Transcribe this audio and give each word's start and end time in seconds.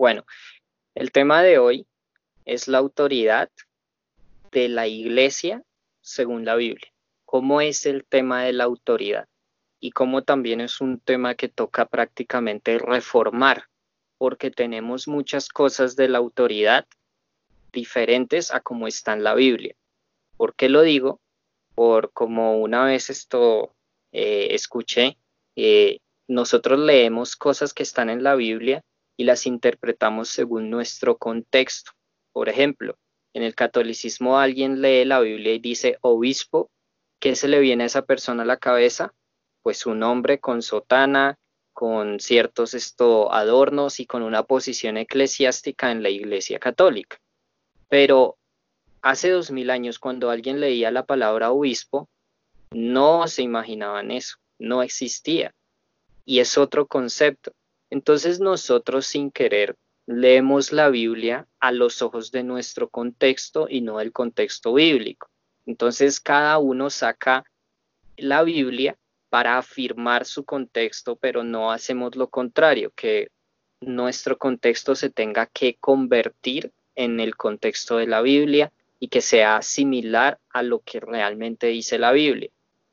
Bueno, 0.00 0.24
el 0.94 1.12
tema 1.12 1.42
de 1.42 1.58
hoy 1.58 1.86
es 2.46 2.68
la 2.68 2.78
autoridad 2.78 3.50
de 4.50 4.70
la 4.70 4.86
iglesia 4.86 5.62
según 6.00 6.46
la 6.46 6.56
Biblia. 6.56 6.90
¿Cómo 7.26 7.60
es 7.60 7.84
el 7.84 8.06
tema 8.06 8.44
de 8.44 8.54
la 8.54 8.64
autoridad? 8.64 9.28
Y 9.78 9.90
cómo 9.90 10.22
también 10.22 10.62
es 10.62 10.80
un 10.80 11.00
tema 11.00 11.34
que 11.34 11.50
toca 11.50 11.84
prácticamente 11.84 12.78
reformar, 12.78 13.64
porque 14.16 14.50
tenemos 14.50 15.06
muchas 15.06 15.50
cosas 15.50 15.96
de 15.96 16.08
la 16.08 16.16
autoridad 16.16 16.86
diferentes 17.70 18.54
a 18.54 18.60
como 18.60 18.86
está 18.86 19.12
en 19.12 19.22
la 19.22 19.34
Biblia. 19.34 19.76
¿Por 20.38 20.54
qué 20.54 20.70
lo 20.70 20.80
digo? 20.80 21.20
Por 21.74 22.10
como 22.14 22.58
una 22.58 22.86
vez 22.86 23.10
esto 23.10 23.74
eh, 24.12 24.54
escuché, 24.54 25.18
eh, 25.56 25.98
nosotros 26.26 26.78
leemos 26.78 27.36
cosas 27.36 27.74
que 27.74 27.82
están 27.82 28.08
en 28.08 28.22
la 28.22 28.34
Biblia 28.34 28.82
y 29.20 29.24
las 29.24 29.44
interpretamos 29.44 30.30
según 30.30 30.70
nuestro 30.70 31.18
contexto. 31.18 31.92
Por 32.32 32.48
ejemplo, 32.48 32.96
en 33.34 33.42
el 33.42 33.54
catolicismo 33.54 34.38
alguien 34.38 34.80
lee 34.80 35.04
la 35.04 35.20
Biblia 35.20 35.52
y 35.52 35.58
dice 35.58 35.98
obispo, 36.00 36.70
¿qué 37.20 37.36
se 37.36 37.46
le 37.46 37.60
viene 37.60 37.82
a 37.82 37.88
esa 37.88 38.00
persona 38.00 38.44
a 38.44 38.46
la 38.46 38.56
cabeza? 38.56 39.12
Pues 39.62 39.84
un 39.84 40.02
hombre 40.04 40.40
con 40.40 40.62
sotana, 40.62 41.36
con 41.74 42.18
ciertos 42.18 42.74
adornos 42.98 44.00
y 44.00 44.06
con 44.06 44.22
una 44.22 44.42
posición 44.42 44.96
eclesiástica 44.96 45.92
en 45.92 46.02
la 46.02 46.08
Iglesia 46.08 46.58
Católica. 46.58 47.18
Pero 47.90 48.38
hace 49.02 49.28
dos 49.28 49.50
mil 49.50 49.68
años, 49.68 49.98
cuando 49.98 50.30
alguien 50.30 50.60
leía 50.60 50.90
la 50.90 51.04
palabra 51.04 51.50
obispo, 51.50 52.08
no 52.70 53.28
se 53.28 53.42
imaginaban 53.42 54.12
eso, 54.12 54.36
no 54.58 54.82
existía. 54.82 55.52
Y 56.24 56.38
es 56.38 56.56
otro 56.56 56.86
concepto. 56.86 57.52
Entonces 57.90 58.40
nosotros 58.40 59.06
sin 59.06 59.30
querer 59.30 59.76
leemos 60.06 60.72
la 60.72 60.88
Biblia 60.88 61.46
a 61.60 61.72
los 61.72 62.02
ojos 62.02 62.32
de 62.32 62.42
nuestro 62.42 62.88
contexto 62.88 63.66
y 63.68 63.80
no 63.80 63.98
del 63.98 64.12
contexto 64.12 64.74
bíblico. 64.74 65.28
Entonces 65.66 66.20
cada 66.20 66.58
uno 66.58 66.90
saca 66.90 67.44
la 68.16 68.42
Biblia 68.42 68.96
para 69.28 69.58
afirmar 69.58 70.24
su 70.24 70.44
contexto, 70.44 71.16
pero 71.16 71.44
no 71.44 71.70
hacemos 71.70 72.16
lo 72.16 72.28
contrario, 72.28 72.92
que 72.96 73.30
nuestro 73.80 74.36
contexto 74.36 74.94
se 74.94 75.10
tenga 75.10 75.46
que 75.46 75.76
convertir 75.76 76.72
en 76.96 77.20
el 77.20 77.36
contexto 77.36 77.96
de 77.96 78.06
la 78.06 78.20
Biblia 78.20 78.72
y 78.98 79.08
que 79.08 79.20
sea 79.20 79.62
similar 79.62 80.38
a 80.50 80.62
lo 80.62 80.80
que 80.80 81.00
realmente 81.00 81.68
dice 81.68 81.98
la 81.98 82.12
Biblia. 82.12 82.50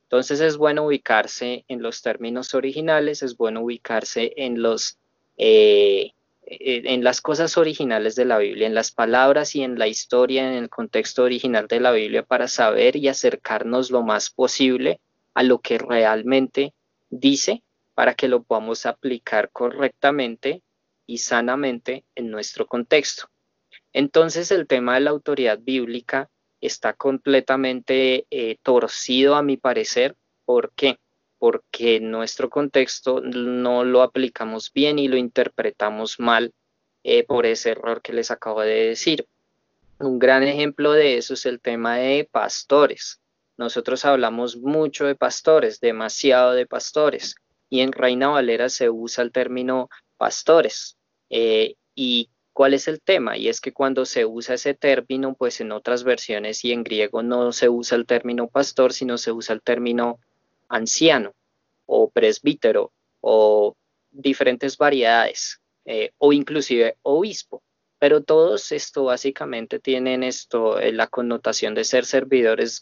Entonces 0.07 0.39
es 0.39 0.55
bueno 0.55 0.85
ubicarse 0.85 1.65
en 1.67 1.81
los 1.81 2.01
términos 2.01 2.53
originales, 2.53 3.23
es 3.23 3.35
bueno 3.35 3.61
ubicarse 3.61 4.33
en 4.37 4.61
los 4.61 4.97
eh, 5.35 6.13
en 6.49 7.03
las 7.03 7.19
cosas 7.19 7.57
originales 7.57 8.15
de 8.15 8.23
la 8.23 8.37
Biblia, 8.37 8.67
en 8.67 8.73
las 8.73 8.93
palabras 8.93 9.53
y 9.53 9.63
en 9.63 9.77
la 9.77 9.87
historia, 9.87 10.49
en 10.49 10.63
el 10.63 10.69
contexto 10.69 11.23
original 11.23 11.67
de 11.67 11.81
la 11.81 11.91
Biblia, 11.91 12.23
para 12.23 12.47
saber 12.47 12.95
y 12.95 13.09
acercarnos 13.09 13.91
lo 13.91 14.01
más 14.01 14.29
posible 14.29 15.01
a 15.33 15.43
lo 15.43 15.59
que 15.59 15.77
realmente 15.77 16.73
dice, 17.09 17.63
para 17.93 18.13
que 18.13 18.29
lo 18.29 18.43
podamos 18.43 18.85
aplicar 18.85 19.49
correctamente 19.51 20.61
y 21.05 21.17
sanamente 21.17 22.05
en 22.15 22.31
nuestro 22.31 22.65
contexto. 22.65 23.29
Entonces 23.91 24.49
el 24.51 24.67
tema 24.67 24.93
de 24.93 25.01
la 25.01 25.09
autoridad 25.09 25.59
bíblica 25.59 26.29
está 26.61 26.93
completamente 26.93 28.25
eh, 28.29 28.57
torcido 28.63 29.35
a 29.35 29.43
mi 29.43 29.57
parecer. 29.57 30.15
¿Por 30.45 30.71
qué? 30.73 30.99
Porque 31.37 31.99
nuestro 31.99 32.49
contexto 32.49 33.21
no 33.21 33.83
lo 33.83 34.01
aplicamos 34.01 34.71
bien 34.73 34.99
y 34.99 35.07
lo 35.07 35.17
interpretamos 35.17 36.19
mal 36.19 36.53
eh, 37.03 37.23
por 37.23 37.45
ese 37.45 37.71
error 37.71 38.01
que 38.01 38.13
les 38.13 38.31
acabo 38.31 38.61
de 38.61 38.87
decir. 38.87 39.27
Un 39.99 40.19
gran 40.19 40.43
ejemplo 40.43 40.91
de 40.91 41.17
eso 41.17 41.33
es 41.33 41.45
el 41.45 41.59
tema 41.59 41.97
de 41.97 42.27
pastores. 42.31 43.19
Nosotros 43.57 44.05
hablamos 44.05 44.57
mucho 44.57 45.05
de 45.05 45.15
pastores, 45.15 45.79
demasiado 45.79 46.53
de 46.53 46.67
pastores, 46.67 47.35
y 47.69 47.81
en 47.81 47.91
Reina 47.91 48.29
Valera 48.29 48.69
se 48.69 48.89
usa 48.89 49.23
el 49.23 49.31
término 49.31 49.89
pastores. 50.17 50.97
Eh, 51.29 51.75
y 51.95 52.29
¿Cuál 52.57 52.73
es 52.73 52.87
el 52.87 53.01
tema? 53.01 53.37
Y 53.37 53.49
es 53.49 53.61
que 53.61 53.71
cuando 53.71 54.03
se 54.03 54.25
usa 54.25 54.55
ese 54.55 54.73
término, 54.73 55.35
pues 55.35 55.61
en 55.61 55.71
otras 55.71 56.03
versiones 56.03 56.65
y 56.65 56.71
en 56.71 56.83
griego 56.83 57.21
no 57.21 57.51
se 57.51 57.69
usa 57.69 57.95
el 57.95 58.07
término 58.07 58.47
pastor, 58.47 58.93
sino 58.93 59.19
se 59.19 59.31
usa 59.31 59.53
el 59.53 59.61
término 59.61 60.19
anciano 60.67 61.35
o 61.85 62.09
presbítero 62.09 62.91
o 63.21 63.75
diferentes 64.09 64.75
variedades 64.75 65.61
eh, 65.85 66.13
o 66.17 66.33
inclusive 66.33 66.97
obispo. 67.03 67.61
Pero 67.99 68.23
todos 68.23 68.71
esto 68.71 69.03
básicamente 69.03 69.77
tienen 69.77 70.23
esto, 70.23 70.79
eh, 70.79 70.91
la 70.91 71.05
connotación 71.05 71.75
de 71.75 71.83
ser 71.83 72.05
servidores 72.05 72.81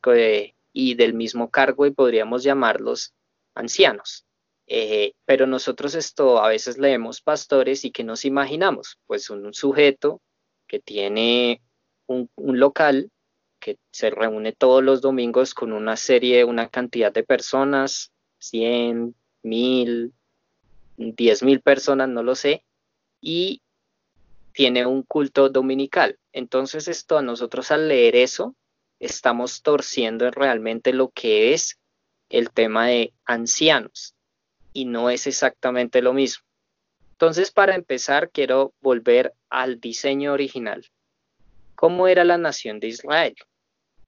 y 0.72 0.94
del 0.96 1.14
mismo 1.14 1.50
cargo 1.50 1.86
y 1.86 1.92
podríamos 1.92 2.44
llamarlos 2.44 3.14
ancianos. 3.54 4.25
Eh, 4.68 5.14
pero 5.26 5.46
nosotros 5.46 5.94
esto 5.94 6.42
a 6.42 6.50
veces 6.50 6.78
leemos 6.78 7.22
pastores 7.22 7.86
y 7.86 7.92
que 7.92 8.04
nos 8.04 8.26
imaginamos, 8.26 8.98
pues 9.06 9.30
un, 9.30 9.54
sujeto 9.54 10.22
que 10.68 10.80
tiene 10.80 11.62
un, 12.08 12.30
local 12.38 13.12
que 13.60 13.78
se 13.92 14.10
reúne 14.10 14.54
todos 14.54 14.84
los 14.84 15.02
domingos 15.02 15.54
con 15.54 15.72
una 15.72 15.96
serie, 15.98 16.44
una 16.46 16.70
cantidad 16.70 17.12
de 17.12 17.24
personas, 17.24 18.12
100, 18.40 19.16
1000, 19.44 20.14
10 20.98 21.44
mil 21.44 21.62
personas, 21.62 22.10
no 22.10 22.24
lo 22.24 22.36
sé, 22.36 22.66
y 23.22 23.62
tiene 24.52 24.86
un 24.86 25.04
culto 25.04 25.50
dominical. 25.50 26.18
Entonces 26.32 26.88
esto 26.88 27.18
a 27.18 27.22
nosotros 27.22 27.72
al 27.72 27.88
leer 27.88 28.16
eso, 28.16 28.56
estamos 29.00 29.62
torciendo 29.62 30.32
realmente 30.32 30.94
lo 30.94 31.10
que 31.10 31.54
es 31.54 31.80
el 32.30 32.50
tema 32.52 32.88
de 32.88 33.14
ancianos 33.26 34.15
y 34.76 34.84
no 34.84 35.10
es 35.10 35.26
exactamente 35.26 36.02
lo 36.02 36.14
mismo. 36.14 36.44
Entonces, 37.14 37.50
para 37.50 37.76
empezar, 37.76 38.30
quiero 38.30 38.74
volver 38.82 39.34
al 39.50 39.80
diseño 39.80 40.34
original. 40.34 40.86
¿Cómo 41.76 42.10
era 42.10 42.26
la 42.26 42.38
nación 42.38 42.82
de 42.82 42.90
Israel? 42.90 43.36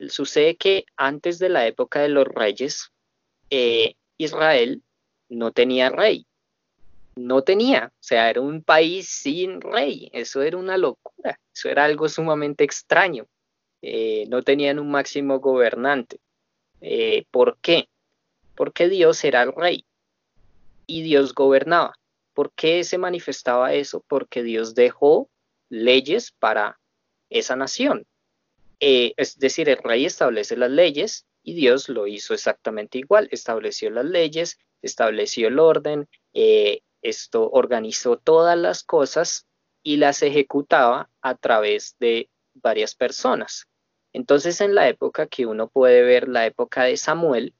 Sucede 0.09 0.57
que 0.57 0.83
antes 0.97 1.39
de 1.39 1.47
la 1.47 1.65
época 1.65 2.01
de 2.01 2.09
los 2.09 2.27
reyes, 2.27 2.91
eh, 3.49 3.95
Israel 4.17 4.83
no 5.29 5.53
tenía 5.53 5.89
rey. 5.89 6.27
No 7.15 7.43
tenía, 7.43 7.93
o 7.93 8.03
sea, 8.03 8.29
era 8.29 8.41
un 8.41 8.61
país 8.61 9.07
sin 9.07 9.61
rey. 9.61 10.09
Eso 10.11 10.41
era 10.41 10.57
una 10.57 10.77
locura, 10.77 11.39
eso 11.53 11.69
era 11.69 11.85
algo 11.85 12.09
sumamente 12.09 12.65
extraño. 12.65 13.25
Eh, 13.81 14.25
no 14.27 14.41
tenían 14.41 14.79
un 14.79 14.91
máximo 14.91 15.39
gobernante. 15.39 16.19
Eh, 16.81 17.25
¿Por 17.31 17.57
qué? 17.61 17.87
Porque 18.53 18.89
Dios 18.89 19.23
era 19.23 19.43
el 19.43 19.53
rey 19.53 19.85
y 20.87 21.03
Dios 21.03 21.35
gobernaba. 21.35 21.93
¿Por 22.33 22.51
qué 22.53 22.83
se 22.83 22.97
manifestaba 22.97 23.73
eso? 23.73 24.03
Porque 24.07 24.43
Dios 24.43 24.73
dejó 24.73 25.29
leyes 25.69 26.31
para 26.31 26.79
esa 27.29 27.55
nación. 27.55 28.05
Eh, 28.79 29.13
es 29.17 29.37
decir, 29.37 29.69
el 29.69 29.77
rey 29.77 30.05
establece 30.05 30.55
las 30.55 30.71
leyes 30.71 31.25
y 31.43 31.53
Dios 31.53 31.89
lo 31.89 32.07
hizo 32.07 32.33
exactamente 32.33 32.97
igual. 32.97 33.27
Estableció 33.31 33.89
las 33.89 34.05
leyes, 34.05 34.59
estableció 34.81 35.47
el 35.47 35.59
orden, 35.59 36.07
eh, 36.33 36.81
esto 37.01 37.49
organizó 37.49 38.17
todas 38.17 38.57
las 38.57 38.83
cosas 38.83 39.45
y 39.83 39.97
las 39.97 40.21
ejecutaba 40.21 41.09
a 41.21 41.35
través 41.35 41.95
de 41.99 42.29
varias 42.53 42.95
personas. 42.95 43.67
Entonces, 44.13 44.61
en 44.61 44.75
la 44.75 44.89
época 44.89 45.27
que 45.27 45.45
uno 45.45 45.67
puede 45.67 46.01
ver, 46.01 46.27
la 46.27 46.45
época 46.45 46.83
de 46.83 46.97
Samuel, 46.97 47.53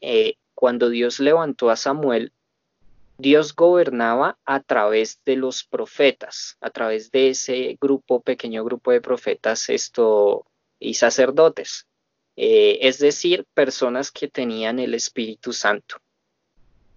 eh, 0.00 0.34
cuando 0.54 0.88
Dios 0.88 1.20
levantó 1.20 1.70
a 1.70 1.76
Samuel, 1.76 2.32
Dios 3.18 3.54
gobernaba 3.54 4.38
a 4.44 4.60
través 4.60 5.20
de 5.24 5.36
los 5.36 5.64
profetas, 5.64 6.58
a 6.60 6.70
través 6.70 7.10
de 7.10 7.30
ese 7.30 7.78
grupo, 7.80 8.20
pequeño 8.20 8.62
grupo 8.64 8.92
de 8.92 9.00
profetas 9.00 9.70
esto, 9.70 10.44
y 10.78 10.94
sacerdotes, 10.94 11.86
eh, 12.36 12.78
es 12.82 12.98
decir, 12.98 13.46
personas 13.54 14.10
que 14.10 14.28
tenían 14.28 14.78
el 14.78 14.94
Espíritu 14.94 15.52
Santo. 15.52 15.96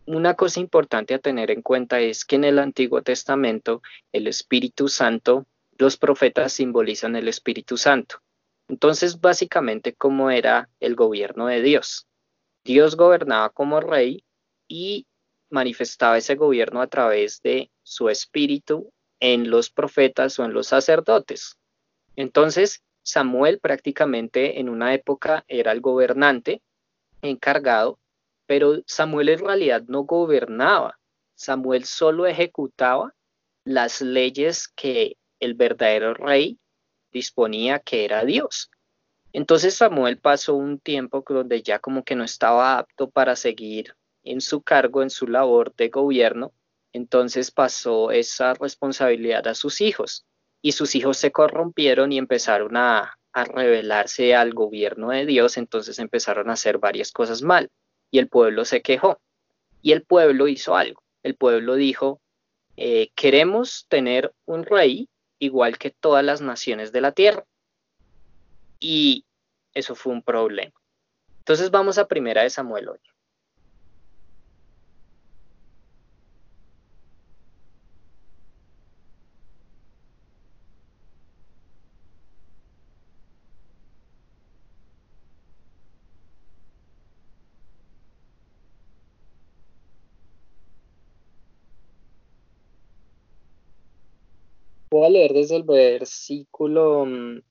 Una 0.05 0.33
cosa 0.33 0.59
importante 0.59 1.13
a 1.13 1.19
tener 1.19 1.51
en 1.51 1.61
cuenta 1.61 1.99
es 1.99 2.25
que 2.25 2.35
en 2.35 2.43
el 2.43 2.59
Antiguo 2.59 3.01
Testamento 3.01 3.81
el 4.11 4.27
Espíritu 4.27 4.89
Santo, 4.89 5.45
los 5.77 5.97
profetas 5.97 6.51
simbolizan 6.51 7.15
el 7.15 7.27
Espíritu 7.27 7.77
Santo. 7.77 8.17
Entonces, 8.67 9.21
básicamente, 9.21 9.93
¿cómo 9.93 10.29
era 10.29 10.69
el 10.79 10.95
gobierno 10.95 11.47
de 11.47 11.61
Dios? 11.61 12.07
Dios 12.65 12.97
gobernaba 12.97 13.49
como 13.49 13.79
rey 13.79 14.23
y 14.67 15.07
manifestaba 15.49 16.17
ese 16.17 16.35
gobierno 16.35 16.81
a 16.81 16.87
través 16.87 17.41
de 17.41 17.71
su 17.83 18.09
espíritu 18.09 18.91
en 19.19 19.49
los 19.49 19.69
profetas 19.69 20.39
o 20.39 20.45
en 20.45 20.53
los 20.53 20.67
sacerdotes. 20.67 21.57
Entonces, 22.15 22.83
Samuel 23.03 23.59
prácticamente 23.59 24.59
en 24.59 24.69
una 24.69 24.93
época 24.93 25.43
era 25.47 25.71
el 25.71 25.81
gobernante 25.81 26.61
encargado, 27.21 27.99
pero 28.45 28.81
Samuel 28.85 29.29
en 29.29 29.39
realidad 29.39 29.83
no 29.87 30.03
gobernaba. 30.03 30.99
Samuel 31.35 31.85
solo 31.85 32.27
ejecutaba 32.27 33.13
las 33.63 34.01
leyes 34.01 34.67
que 34.67 35.17
el 35.39 35.53
verdadero 35.53 36.13
rey 36.13 36.59
disponía 37.11 37.79
que 37.79 38.05
era 38.05 38.25
Dios. 38.25 38.69
Entonces 39.31 39.75
Samuel 39.75 40.17
pasó 40.19 40.55
un 40.55 40.79
tiempo 40.79 41.23
donde 41.27 41.61
ya 41.61 41.79
como 41.79 42.03
que 42.03 42.15
no 42.15 42.23
estaba 42.23 42.77
apto 42.77 43.09
para 43.09 43.35
seguir 43.35 43.95
en 44.23 44.41
su 44.41 44.61
cargo, 44.61 45.01
en 45.01 45.09
su 45.09 45.27
labor 45.27 45.73
de 45.75 45.89
gobierno, 45.89 46.53
entonces 46.93 47.51
pasó 47.51 48.11
esa 48.11 48.53
responsabilidad 48.53 49.47
a 49.47 49.55
sus 49.55 49.81
hijos 49.81 50.25
y 50.61 50.73
sus 50.73 50.95
hijos 50.95 51.17
se 51.17 51.31
corrompieron 51.31 52.11
y 52.11 52.17
empezaron 52.17 52.75
a, 52.77 53.17
a 53.31 53.43
rebelarse 53.45 54.35
al 54.35 54.53
gobierno 54.53 55.09
de 55.09 55.25
Dios, 55.25 55.57
entonces 55.57 55.99
empezaron 55.99 56.49
a 56.49 56.53
hacer 56.53 56.79
varias 56.79 57.11
cosas 57.11 57.41
mal 57.41 57.69
y 58.11 58.19
el 58.19 58.27
pueblo 58.27 58.65
se 58.65 58.81
quejó 58.81 59.19
y 59.81 59.91
el 59.91 60.03
pueblo 60.03 60.47
hizo 60.47 60.75
algo. 60.75 61.03
El 61.23 61.35
pueblo 61.35 61.75
dijo, 61.75 62.21
eh, 62.77 63.11
queremos 63.15 63.85
tener 63.89 64.33
un 64.45 64.63
rey 64.63 65.09
igual 65.37 65.77
que 65.77 65.91
todas 65.91 66.23
las 66.23 66.41
naciones 66.41 66.91
de 66.91 67.01
la 67.01 67.11
tierra. 67.11 67.45
Y 68.79 69.25
eso 69.73 69.95
fue 69.95 70.13
un 70.13 70.21
problema. 70.21 70.73
Entonces 71.39 71.71
vamos 71.71 71.97
a 71.97 72.07
primera 72.07 72.43
de 72.43 72.49
Samuel 72.49 72.89
hoy. 72.89 72.99
Voy 94.99 95.07
a 95.07 95.11
leer 95.11 95.31
desde 95.31 95.55
el 95.55 95.63
versículo 95.63 97.05
4. 97.05 97.05
Mm, 97.05 97.41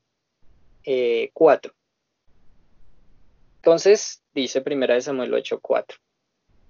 eh, 0.84 1.32
Entonces, 3.56 4.22
dice 4.34 4.60
primera 4.60 4.92
de 4.92 5.00
Samuel 5.00 5.32
8:4. 5.32 5.96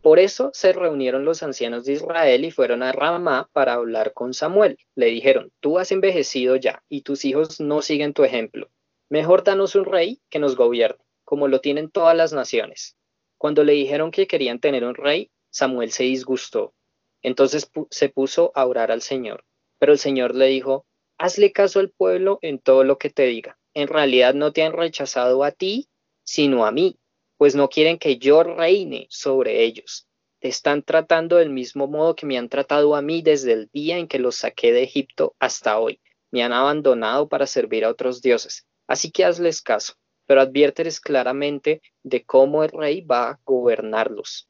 Por 0.02 0.20
eso 0.20 0.52
se 0.54 0.72
reunieron 0.72 1.25
los 1.25 1.42
ancianos 1.42 1.84
de 1.84 1.94
Israel 1.94 2.44
y 2.44 2.52
fueron 2.52 2.84
a 2.84 2.92
Ramá 2.92 3.50
para 3.52 3.72
hablar 3.72 4.12
con 4.12 4.34
Samuel. 4.34 4.78
Le 4.94 5.06
dijeron, 5.06 5.50
tú 5.58 5.80
has 5.80 5.90
envejecido 5.90 6.54
ya 6.54 6.84
y 6.88 7.02
tus 7.02 7.25
hijos 7.25 7.58
no 7.58 7.82
siguen 7.82 8.12
tu 8.12 8.22
ejemplo. 8.22 8.70
Mejor 9.08 9.42
danos 9.42 9.75
un 9.75 9.84
rey 9.84 10.20
que 10.30 10.38
nos 10.38 10.54
gobierne, 10.54 11.02
como 11.25 11.48
lo 11.48 11.60
tienen 11.60 11.90
todas 11.90 12.16
las 12.16 12.32
naciones. 12.32 12.96
Cuando 13.36 13.64
le 13.64 13.72
dijeron 13.72 14.12
que 14.12 14.28
querían 14.28 14.60
tener 14.60 14.84
un 14.84 14.94
rey, 14.94 15.32
Samuel 15.50 15.90
se 15.90 16.04
disgustó. 16.04 16.72
Entonces 17.20 17.69
se 17.90 18.08
puso 18.10 18.52
a 18.54 18.64
orar 18.64 18.92
al 18.92 19.02
Señor. 19.02 19.44
Pero 19.78 19.92
el 19.92 19.98
Señor 19.98 20.34
le 20.34 20.46
dijo, 20.46 20.86
hazle 21.19 21.52
caso 21.52 21.80
al 21.80 21.90
pueblo 21.90 22.38
en 22.42 22.58
todo 22.58 22.84
lo 22.84 22.98
que 22.98 23.10
te 23.10 23.26
diga. 23.26 23.58
En 23.75 23.88
realidad 23.88 24.34
no 24.34 24.52
te 24.52 24.62
han 24.62 24.72
rechazado 24.72 25.44
a 25.44 25.52
ti, 25.52 25.88
sino 26.25 26.66
a 26.66 26.72
mí, 26.72 26.98
pues 27.36 27.54
no 27.54 27.69
quieren 27.69 27.98
que 27.98 28.19
yo 28.19 28.42
reine 28.42 29.06
sobre 29.10 29.62
ellos. 29.62 30.06
Te 30.40 30.48
están 30.48 30.82
tratando 30.82 31.36
del 31.36 31.50
mismo 31.50 31.86
modo 31.86 32.14
que 32.14 32.26
me 32.26 32.38
han 32.38 32.48
tratado 32.48 32.94
a 32.94 33.02
mí 33.02 33.22
desde 33.22 33.52
el 33.52 33.69
día 33.72 33.98
en 33.98 34.06
que 34.06 34.19
los 34.19 34.36
saqué 34.36 34.72
de 34.72 34.84
Egipto 34.84 35.34
hasta 35.38 35.78
hoy. 35.78 36.00
Me 36.30 36.42
han 36.42 36.52
abandonado 36.52 37.28
para 37.28 37.46
servir 37.46 37.84
a 37.84 37.90
otros 37.90 38.22
dioses. 38.22 38.66
Así 38.86 39.10
que 39.10 39.25
hazles 39.25 39.62
caso, 39.62 39.94
pero 40.26 40.40
adviérteles 40.40 41.00
claramente 41.00 41.82
de 42.02 42.25
cómo 42.25 42.62
el 42.62 42.70
rey 42.70 43.00
va 43.00 43.30
a 43.30 43.40
gobernarlos. 43.44 44.48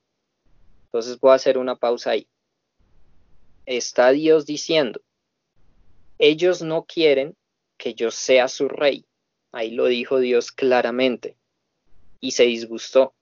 Entonces 0.86 1.18
voy 1.20 1.32
a 1.32 1.34
hacer 1.34 1.58
una 1.58 1.76
pausa 1.76 2.10
ahí. 2.10 2.28
Está 3.66 4.10
Dios 4.10 4.46
diciendo, 4.46 5.00
ellos 6.18 6.62
no 6.62 6.84
quieren 6.84 7.36
que 7.76 7.94
yo 7.94 8.10
sea 8.10 8.48
su 8.48 8.68
rey. 8.68 9.06
Ahí 9.52 9.70
lo 9.70 9.86
dijo 9.86 10.18
Dios 10.18 10.52
claramente. 10.52 11.36
Y 12.20 12.32
se 12.32 12.44
disgustó. 12.44 13.14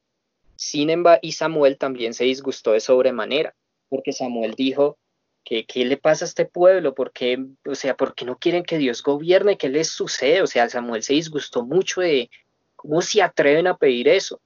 Sin 0.56 0.90
embargo, 0.90 1.20
y 1.22 1.32
Samuel 1.32 1.76
también 1.76 2.14
se 2.14 2.24
disgustó 2.24 2.72
de 2.72 2.80
sobremanera, 2.80 3.54
porque 3.88 4.12
Samuel 4.12 4.54
dijo, 4.54 4.98
que 5.46 5.64
¿qué 5.64 5.84
le 5.84 5.96
pasa 5.96 6.24
a 6.24 6.28
este 6.28 6.44
pueblo? 6.44 6.92
¿Por 6.92 7.12
qué, 7.12 7.38
o 7.64 7.74
sea, 7.76 7.96
¿por 7.96 8.16
qué 8.16 8.24
no 8.24 8.36
quieren 8.36 8.64
que 8.64 8.78
Dios 8.78 9.00
gobierne? 9.00 9.56
¿Qué 9.56 9.68
les 9.68 9.88
sucede? 9.88 10.42
O 10.42 10.46
sea, 10.48 10.68
Samuel 10.68 11.04
se 11.04 11.12
disgustó 11.12 11.64
mucho 11.64 12.00
de 12.00 12.28
cómo 12.74 13.00
se 13.00 13.22
atreven 13.22 13.68
a 13.68 13.76
pedir 13.76 14.08
eso. 14.08 14.40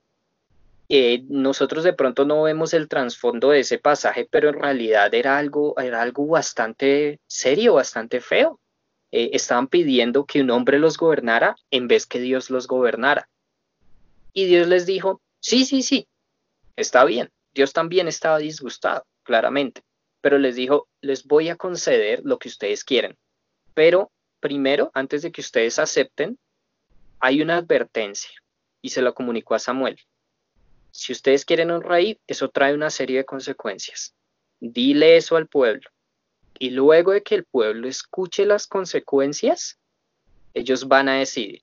Eh, 0.92 1.22
nosotros 1.28 1.84
de 1.84 1.92
pronto 1.92 2.24
no 2.24 2.42
vemos 2.42 2.74
el 2.74 2.88
trasfondo 2.88 3.50
de 3.50 3.60
ese 3.60 3.78
pasaje, 3.78 4.26
pero 4.28 4.48
en 4.48 4.56
realidad 4.56 5.14
era 5.14 5.38
algo, 5.38 5.78
era 5.78 6.02
algo 6.02 6.26
bastante 6.26 7.20
serio, 7.28 7.74
bastante 7.74 8.20
feo. 8.20 8.60
Eh, 9.12 9.30
estaban 9.32 9.68
pidiendo 9.68 10.26
que 10.26 10.40
un 10.40 10.50
hombre 10.50 10.80
los 10.80 10.98
gobernara 10.98 11.54
en 11.70 11.86
vez 11.86 12.06
que 12.06 12.18
Dios 12.18 12.50
los 12.50 12.66
gobernara. 12.66 13.28
Y 14.32 14.46
Dios 14.46 14.66
les 14.66 14.84
dijo, 14.84 15.22
sí, 15.38 15.64
sí, 15.64 15.84
sí, 15.84 16.08
está 16.74 17.04
bien. 17.04 17.30
Dios 17.54 17.72
también 17.72 18.08
estaba 18.08 18.38
disgustado, 18.38 19.06
claramente, 19.22 19.82
pero 20.20 20.38
les 20.38 20.56
dijo, 20.56 20.88
les 21.00 21.24
voy 21.24 21.50
a 21.50 21.56
conceder 21.56 22.22
lo 22.24 22.40
que 22.40 22.48
ustedes 22.48 22.82
quieren. 22.82 23.16
Pero 23.74 24.10
primero, 24.40 24.90
antes 24.92 25.22
de 25.22 25.30
que 25.30 25.40
ustedes 25.40 25.78
acepten, 25.78 26.36
hay 27.20 27.42
una 27.42 27.58
advertencia 27.58 28.32
y 28.82 28.88
se 28.88 29.02
lo 29.02 29.14
comunicó 29.14 29.54
a 29.54 29.60
Samuel. 29.60 29.96
Si 30.90 31.12
ustedes 31.12 31.44
quieren 31.44 31.70
un 31.70 31.82
rey, 31.82 32.20
eso 32.26 32.48
trae 32.48 32.74
una 32.74 32.90
serie 32.90 33.18
de 33.18 33.24
consecuencias. 33.24 34.14
Dile 34.60 35.16
eso 35.16 35.36
al 35.36 35.46
pueblo. 35.46 35.88
Y 36.58 36.70
luego 36.70 37.12
de 37.12 37.22
que 37.22 37.36
el 37.36 37.44
pueblo 37.44 37.88
escuche 37.88 38.44
las 38.44 38.66
consecuencias, 38.66 39.78
ellos 40.52 40.88
van 40.88 41.08
a 41.08 41.18
decidir. 41.18 41.62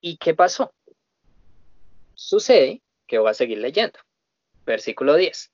¿Y 0.00 0.18
qué 0.18 0.34
pasó? 0.34 0.72
Sucede 2.14 2.82
que 3.06 3.18
voy 3.18 3.30
a 3.30 3.34
seguir 3.34 3.58
leyendo. 3.58 3.98
Versículo 4.64 5.16
10. 5.16 5.50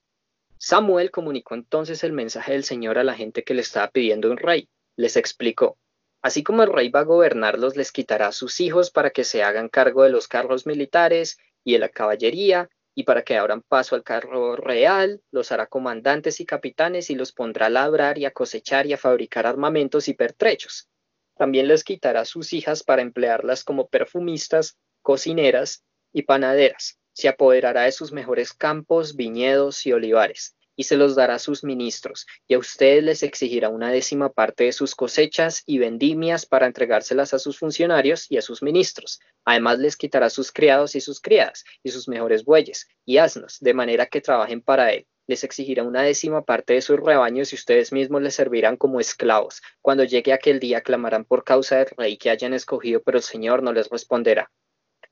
Samuel 0.58 1.10
comunicó 1.10 1.54
entonces 1.54 2.04
el 2.04 2.12
mensaje 2.12 2.52
del 2.52 2.64
Señor 2.64 2.98
a 2.98 3.04
la 3.04 3.14
gente 3.14 3.44
que 3.44 3.54
le 3.54 3.62
estaba 3.62 3.90
pidiendo 3.90 4.30
un 4.30 4.36
rey. 4.36 4.68
Les 4.96 5.16
explicó, 5.16 5.78
así 6.22 6.42
como 6.42 6.62
el 6.62 6.72
rey 6.72 6.88
va 6.88 7.00
a 7.00 7.04
gobernarlos, 7.04 7.76
les 7.76 7.92
quitará 7.92 8.28
a 8.28 8.32
sus 8.32 8.60
hijos 8.60 8.90
para 8.90 9.10
que 9.10 9.24
se 9.24 9.42
hagan 9.42 9.68
cargo 9.68 10.02
de 10.02 10.10
los 10.10 10.28
carros 10.28 10.66
militares 10.66 11.38
y 11.64 11.72
de 11.72 11.78
la 11.78 11.88
caballería, 11.88 12.68
y 12.94 13.02
para 13.02 13.22
que 13.22 13.36
abran 13.36 13.62
paso 13.62 13.96
al 13.96 14.04
carro 14.04 14.54
real, 14.54 15.20
los 15.32 15.50
hará 15.50 15.66
comandantes 15.66 16.38
y 16.40 16.46
capitanes 16.46 17.10
y 17.10 17.16
los 17.16 17.32
pondrá 17.32 17.66
a 17.66 17.70
labrar 17.70 18.18
y 18.18 18.24
a 18.24 18.30
cosechar 18.30 18.86
y 18.86 18.92
a 18.92 18.98
fabricar 18.98 19.46
armamentos 19.46 20.06
y 20.08 20.14
pertrechos. 20.14 20.88
También 21.36 21.66
les 21.66 21.82
quitará 21.82 22.24
sus 22.24 22.52
hijas 22.52 22.84
para 22.84 23.02
emplearlas 23.02 23.64
como 23.64 23.88
perfumistas, 23.88 24.78
cocineras 25.02 25.82
y 26.12 26.22
panaderas. 26.22 27.00
Se 27.12 27.28
apoderará 27.28 27.82
de 27.82 27.92
sus 27.92 28.12
mejores 28.12 28.52
campos, 28.52 29.16
viñedos 29.16 29.84
y 29.86 29.92
olivares 29.92 30.54
y 30.76 30.84
se 30.84 30.96
los 30.96 31.14
dará 31.14 31.34
a 31.34 31.38
sus 31.38 31.64
ministros, 31.64 32.26
y 32.48 32.54
a 32.54 32.58
ustedes 32.58 33.02
les 33.04 33.22
exigirá 33.22 33.68
una 33.68 33.90
décima 33.90 34.32
parte 34.32 34.64
de 34.64 34.72
sus 34.72 34.94
cosechas 34.94 35.62
y 35.66 35.78
vendimias 35.78 36.46
para 36.46 36.66
entregárselas 36.66 37.34
a 37.34 37.38
sus 37.38 37.58
funcionarios 37.58 38.30
y 38.30 38.36
a 38.36 38.42
sus 38.42 38.62
ministros. 38.62 39.20
Además 39.44 39.78
les 39.78 39.96
quitará 39.96 40.30
sus 40.30 40.52
criados 40.52 40.94
y 40.94 41.00
sus 41.00 41.20
criadas, 41.20 41.64
y 41.82 41.90
sus 41.90 42.08
mejores 42.08 42.44
bueyes 42.44 42.88
y 43.04 43.18
asnos, 43.18 43.58
de 43.60 43.74
manera 43.74 44.06
que 44.06 44.20
trabajen 44.20 44.60
para 44.60 44.92
él. 44.92 45.06
Les 45.26 45.42
exigirá 45.42 45.82
una 45.82 46.02
décima 46.02 46.44
parte 46.44 46.74
de 46.74 46.82
sus 46.82 47.00
rebaños 47.00 47.52
y 47.52 47.56
ustedes 47.56 47.92
mismos 47.92 48.20
les 48.20 48.34
servirán 48.34 48.76
como 48.76 49.00
esclavos. 49.00 49.62
Cuando 49.80 50.04
llegue 50.04 50.34
aquel 50.34 50.60
día 50.60 50.82
clamarán 50.82 51.24
por 51.24 51.44
causa 51.44 51.78
del 51.78 51.88
rey 51.96 52.18
que 52.18 52.28
hayan 52.28 52.52
escogido, 52.52 53.02
pero 53.02 53.18
el 53.18 53.24
Señor 53.24 53.62
no 53.62 53.72
les 53.72 53.88
responderá. 53.88 54.50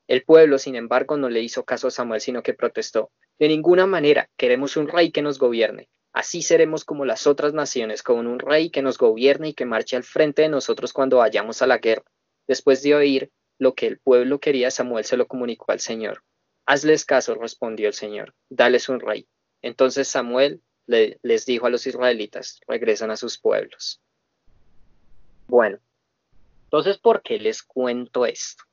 El 0.07 0.23
pueblo, 0.23 0.59
sin 0.59 0.75
embargo, 0.75 1.17
no 1.17 1.29
le 1.29 1.41
hizo 1.41 1.63
caso 1.65 1.87
a 1.87 1.91
Samuel, 1.91 2.21
sino 2.21 2.43
que 2.43 2.53
protestó. 2.53 3.11
De 3.39 3.47
ninguna 3.47 3.85
manera 3.85 4.29
queremos 4.37 4.77
un 4.77 4.87
rey 4.87 5.11
que 5.11 5.21
nos 5.21 5.39
gobierne. 5.39 5.89
Así 6.13 6.41
seremos 6.43 6.85
como 6.85 7.05
las 7.05 7.25
otras 7.25 7.53
naciones, 7.53 8.03
con 8.03 8.27
un 8.27 8.39
rey 8.39 8.69
que 8.69 8.81
nos 8.83 8.97
gobierne 8.97 9.49
y 9.49 9.53
que 9.53 9.65
marche 9.65 9.95
al 9.95 10.03
frente 10.03 10.43
de 10.43 10.49
nosotros 10.49 10.93
cuando 10.93 11.17
vayamos 11.17 11.61
a 11.61 11.67
la 11.67 11.79
guerra. 11.79 12.05
Después 12.47 12.83
de 12.83 12.93
oír 12.95 13.31
lo 13.57 13.73
que 13.73 13.87
el 13.87 13.99
pueblo 13.99 14.39
quería, 14.39 14.69
Samuel 14.69 15.05
se 15.05 15.17
lo 15.17 15.27
comunicó 15.27 15.71
al 15.71 15.79
Señor. 15.79 16.23
Hazles 16.65 17.05
caso, 17.05 17.35
respondió 17.35 17.87
el 17.87 17.93
Señor, 17.93 18.35
dales 18.49 18.89
un 18.89 18.99
rey. 18.99 19.27
Entonces 19.61 20.07
Samuel 20.07 20.61
les 20.85 21.45
dijo 21.45 21.65
a 21.65 21.69
los 21.69 21.87
israelitas, 21.87 22.59
regresan 22.67 23.09
a 23.09 23.17
sus 23.17 23.39
pueblos. 23.39 24.01
Bueno, 25.47 25.79
entonces, 26.65 26.97
¿por 26.97 27.21
qué 27.21 27.39
les 27.39 27.63
cuento 27.63 28.25
esto? 28.25 28.63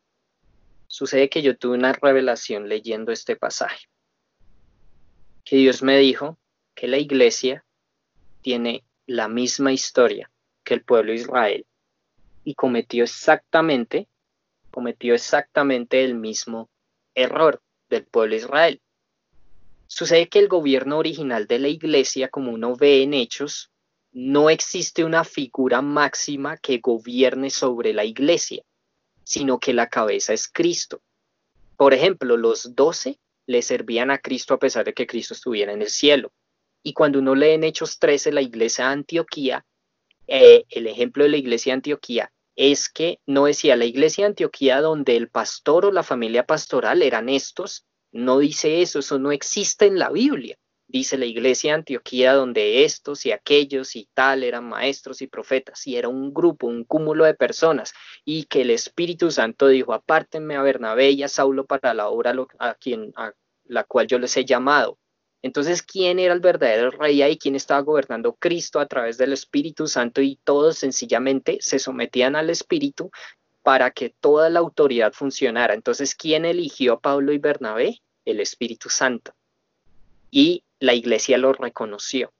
Sucede 0.86 1.28
que 1.28 1.42
yo 1.42 1.56
tuve 1.56 1.76
una 1.76 1.92
revelación 1.92 2.68
leyendo 2.68 3.12
este 3.12 3.36
pasaje, 3.36 3.86
que 5.50 5.56
Dios 5.56 5.82
me 5.82 5.98
dijo 5.98 6.38
que 6.76 6.86
la 6.86 6.98
iglesia 6.98 7.64
tiene 8.40 8.84
la 9.08 9.26
misma 9.26 9.72
historia 9.72 10.30
que 10.62 10.74
el 10.74 10.84
pueblo 10.84 11.10
de 11.10 11.18
Israel 11.18 11.66
y 12.44 12.54
cometió 12.54 13.02
exactamente, 13.02 14.06
cometió 14.70 15.12
exactamente 15.12 16.04
el 16.04 16.14
mismo 16.14 16.70
error 17.16 17.60
del 17.88 18.04
pueblo 18.04 18.36
de 18.36 18.42
Israel. 18.42 18.80
Sucede 19.88 20.28
que 20.28 20.38
el 20.38 20.46
gobierno 20.46 20.98
original 20.98 21.48
de 21.48 21.58
la 21.58 21.66
iglesia, 21.66 22.28
como 22.28 22.52
uno 22.52 22.76
ve 22.76 23.02
en 23.02 23.12
hechos, 23.12 23.72
no 24.12 24.50
existe 24.50 25.02
una 25.02 25.24
figura 25.24 25.82
máxima 25.82 26.58
que 26.58 26.78
gobierne 26.78 27.50
sobre 27.50 27.92
la 27.92 28.04
iglesia, 28.04 28.62
sino 29.24 29.58
que 29.58 29.72
la 29.72 29.88
cabeza 29.88 30.32
es 30.32 30.46
Cristo. 30.46 31.02
Por 31.76 31.92
ejemplo, 31.92 32.36
los 32.36 32.76
doce 32.76 33.18
le 33.50 33.62
servían 33.62 34.12
a 34.12 34.18
Cristo 34.18 34.54
a 34.54 34.58
pesar 34.60 34.84
de 34.84 34.94
que 34.94 35.08
Cristo 35.08 35.34
estuviera 35.34 35.72
en 35.72 35.82
el 35.82 35.88
cielo. 35.88 36.32
Y 36.84 36.92
cuando 36.92 37.18
uno 37.18 37.34
lee 37.34 37.50
en 37.50 37.64
Hechos 37.64 37.98
13 37.98 38.30
la 38.30 38.42
iglesia 38.42 38.86
de 38.86 38.92
Antioquía, 38.92 39.66
eh, 40.28 40.64
el 40.70 40.86
ejemplo 40.86 41.24
de 41.24 41.30
la 41.30 41.36
iglesia 41.36 41.72
de 41.72 41.78
Antioquía 41.78 42.32
es 42.54 42.88
que 42.88 43.18
no 43.26 43.46
decía 43.46 43.74
la 43.74 43.86
iglesia 43.86 44.22
de 44.24 44.28
Antioquía 44.28 44.80
donde 44.80 45.16
el 45.16 45.30
pastor 45.30 45.86
o 45.86 45.90
la 45.90 46.04
familia 46.04 46.46
pastoral 46.46 47.02
eran 47.02 47.28
estos, 47.28 47.86
no 48.12 48.38
dice 48.38 48.82
eso, 48.82 49.00
eso 49.00 49.18
no 49.18 49.32
existe 49.32 49.86
en 49.86 49.98
la 49.98 50.10
Biblia 50.10 50.56
dice 50.90 51.16
la 51.18 51.26
iglesia 51.26 51.72
de 51.72 51.78
Antioquía, 51.78 52.32
donde 52.32 52.84
estos 52.84 53.24
y 53.26 53.32
aquellos 53.32 53.96
y 53.96 54.08
tal 54.12 54.42
eran 54.42 54.68
maestros 54.68 55.22
y 55.22 55.26
profetas, 55.26 55.86
y 55.86 55.96
era 55.96 56.08
un 56.08 56.34
grupo, 56.34 56.66
un 56.66 56.84
cúmulo 56.84 57.24
de 57.24 57.34
personas, 57.34 57.92
y 58.24 58.44
que 58.44 58.62
el 58.62 58.70
Espíritu 58.70 59.30
Santo 59.30 59.68
dijo, 59.68 59.92
apártenme 59.92 60.56
a 60.56 60.62
Bernabé 60.62 61.10
y 61.10 61.22
a 61.22 61.28
Saulo 61.28 61.66
para 61.66 61.94
la 61.94 62.08
obra 62.08 62.34
a, 62.58 62.74
quien, 62.74 63.12
a 63.16 63.32
la 63.70 63.84
cual 63.84 64.06
yo 64.06 64.18
les 64.18 64.36
he 64.36 64.44
llamado. 64.44 64.98
Entonces, 65.42 65.82
¿quién 65.82 66.18
era 66.18 66.34
el 66.34 66.40
verdadero 66.40 66.90
rey 66.90 67.22
ahí? 67.22 67.38
¿Quién 67.38 67.54
estaba 67.54 67.80
gobernando 67.80 68.34
Cristo 68.34 68.78
a 68.78 68.86
través 68.86 69.16
del 69.16 69.32
Espíritu 69.32 69.86
Santo? 69.86 70.20
Y 70.20 70.38
todos 70.44 70.76
sencillamente 70.76 71.58
se 71.60 71.78
sometían 71.78 72.36
al 72.36 72.50
Espíritu 72.50 73.10
para 73.62 73.90
que 73.90 74.10
toda 74.20 74.50
la 74.50 74.58
autoridad 74.58 75.12
funcionara. 75.12 75.72
Entonces, 75.72 76.14
¿quién 76.14 76.44
eligió 76.44 76.94
a 76.94 77.00
Pablo 77.00 77.32
y 77.32 77.38
Bernabé? 77.38 78.02
El 78.26 78.40
Espíritu 78.40 78.90
Santo. 78.90 79.32
Y 80.30 80.64
la 80.78 80.94
iglesia 80.94 81.38
lo 81.38 81.52
reconoció. 81.52 82.32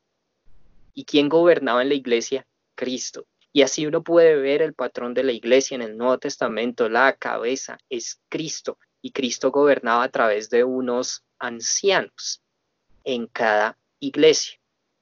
¿Y 0.92 1.04
quién 1.04 1.28
gobernaba 1.28 1.82
en 1.82 1.88
la 1.88 1.94
iglesia? 1.94 2.46
Cristo. 2.74 3.26
Y 3.52 3.62
así 3.62 3.86
uno 3.86 4.02
puede 4.02 4.36
ver 4.36 4.62
el 4.62 4.74
patrón 4.74 5.14
de 5.14 5.24
la 5.24 5.32
iglesia 5.32 5.74
en 5.74 5.82
el 5.82 5.96
Nuevo 5.96 6.18
Testamento, 6.18 6.88
la 6.88 7.14
cabeza 7.14 7.78
es 7.88 8.20
Cristo, 8.28 8.78
y 9.02 9.12
Cristo 9.12 9.50
gobernaba 9.50 10.04
a 10.04 10.10
través 10.10 10.50
de 10.50 10.64
unos 10.64 11.24
ancianos 11.38 12.42
en 13.04 13.26
cada 13.26 13.78
iglesia. 13.98 14.58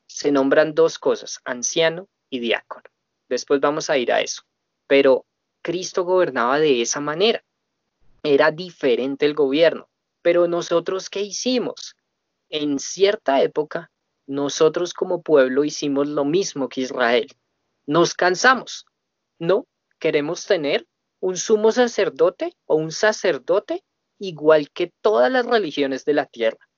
Se 0.06 0.32
nombran 0.32 0.74
dos 0.74 0.98
cosas, 0.98 1.40
anciano 1.44 2.08
y 2.30 2.38
diácono. 2.40 2.84
Después 3.28 3.60
vamos 3.60 3.90
a 3.90 3.98
ir 3.98 4.12
a 4.12 4.20
eso. 4.20 4.42
Pero 4.86 5.26
Cristo 5.62 6.04
gobernaba 6.04 6.58
de 6.58 6.80
esa 6.80 7.00
manera. 7.00 7.44
Era 8.22 8.50
diferente 8.50 9.26
el 9.26 9.34
gobierno. 9.34 9.88
Pero 10.22 10.48
nosotros, 10.48 11.10
¿qué 11.10 11.20
hicimos? 11.22 11.94
en 12.48 12.78
cierta 12.78 13.42
época, 13.42 13.90
nosotros 14.26 14.94
como 14.94 15.22
pueblo 15.22 15.64
hicimos 15.64 16.08
lo 16.08 16.24
mismo 16.24 16.68
que 16.68 16.82
Israel. 16.82 17.28
Nos 17.86 18.14
cansamos. 18.14 18.86
No, 19.38 19.66
queremos 19.98 20.46
tener 20.46 20.86
un 21.20 21.36
sumo 21.36 21.72
sacerdote 21.72 22.54
o 22.66 22.76
un 22.76 22.92
sacerdote 22.92 23.84
igual 24.18 24.70
que 24.70 24.92
todas 25.00 25.30
las 25.30 25.46
religiones 25.46 26.04
de 26.04 26.14
la 26.14 26.26
tierra. 26.26 26.68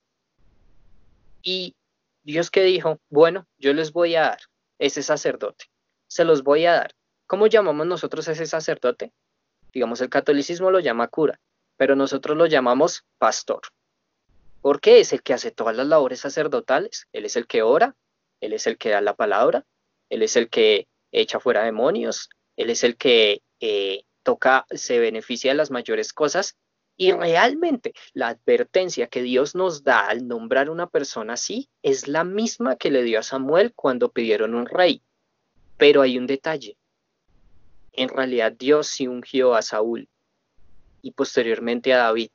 Y 1.41 1.75
Dios 2.23 2.51
que 2.51 2.63
dijo, 2.63 2.99
bueno, 3.09 3.47
yo 3.57 3.73
les 3.73 3.91
voy 3.91 4.15
a 4.15 4.21
dar 4.21 4.39
ese 4.79 5.03
sacerdote, 5.03 5.65
se 6.07 6.23
los 6.23 6.43
voy 6.43 6.65
a 6.65 6.73
dar. 6.73 6.95
¿Cómo 7.27 7.47
llamamos 7.47 7.87
nosotros 7.87 8.27
ese 8.27 8.45
sacerdote? 8.45 9.13
Digamos, 9.73 10.01
el 10.01 10.09
catolicismo 10.09 10.69
lo 10.69 10.79
llama 10.79 11.07
cura, 11.07 11.39
pero 11.77 11.95
nosotros 11.95 12.37
lo 12.37 12.45
llamamos 12.45 13.05
pastor 13.17 13.61
porque 14.61 14.99
es 14.99 15.11
el 15.11 15.23
que 15.23 15.33
hace 15.33 15.51
todas 15.51 15.75
las 15.75 15.87
labores 15.87 16.21
sacerdotales. 16.21 17.07
Él 17.11 17.25
es 17.25 17.35
el 17.35 17.47
que 17.47 17.63
ora, 17.63 17.95
él 18.39 18.53
es 18.53 18.67
el 18.67 18.77
que 18.77 18.89
da 18.89 19.01
la 19.01 19.15
palabra, 19.15 19.65
él 20.09 20.23
es 20.23 20.35
el 20.35 20.49
que 20.49 20.87
echa 21.11 21.39
fuera 21.39 21.63
demonios, 21.63 22.29
él 22.55 22.69
es 22.69 22.83
el 22.83 22.95
que 22.95 23.41
eh, 23.59 24.03
toca, 24.23 24.65
se 24.71 24.99
beneficia 24.99 25.51
de 25.51 25.57
las 25.57 25.71
mayores 25.71 26.13
cosas. 26.13 26.55
Y 27.01 27.13
realmente 27.13 27.93
la 28.13 28.27
advertencia 28.27 29.07
que 29.07 29.23
Dios 29.23 29.55
nos 29.55 29.83
da 29.83 30.07
al 30.07 30.27
nombrar 30.27 30.69
una 30.69 30.85
persona 30.85 31.33
así 31.33 31.67
es 31.81 32.07
la 32.07 32.23
misma 32.23 32.75
que 32.75 32.91
le 32.91 33.01
dio 33.01 33.17
a 33.17 33.23
Samuel 33.23 33.73
cuando 33.73 34.11
pidieron 34.11 34.53
un 34.53 34.67
rey. 34.67 35.01
Pero 35.77 36.03
hay 36.03 36.19
un 36.19 36.27
detalle. 36.27 36.77
En 37.93 38.09
realidad 38.09 38.51
Dios 38.51 38.85
sí 38.85 39.07
ungió 39.07 39.55
a 39.55 39.63
Saúl 39.63 40.09
y 41.01 41.11
posteriormente 41.13 41.91
a 41.91 41.97
David 41.97 42.29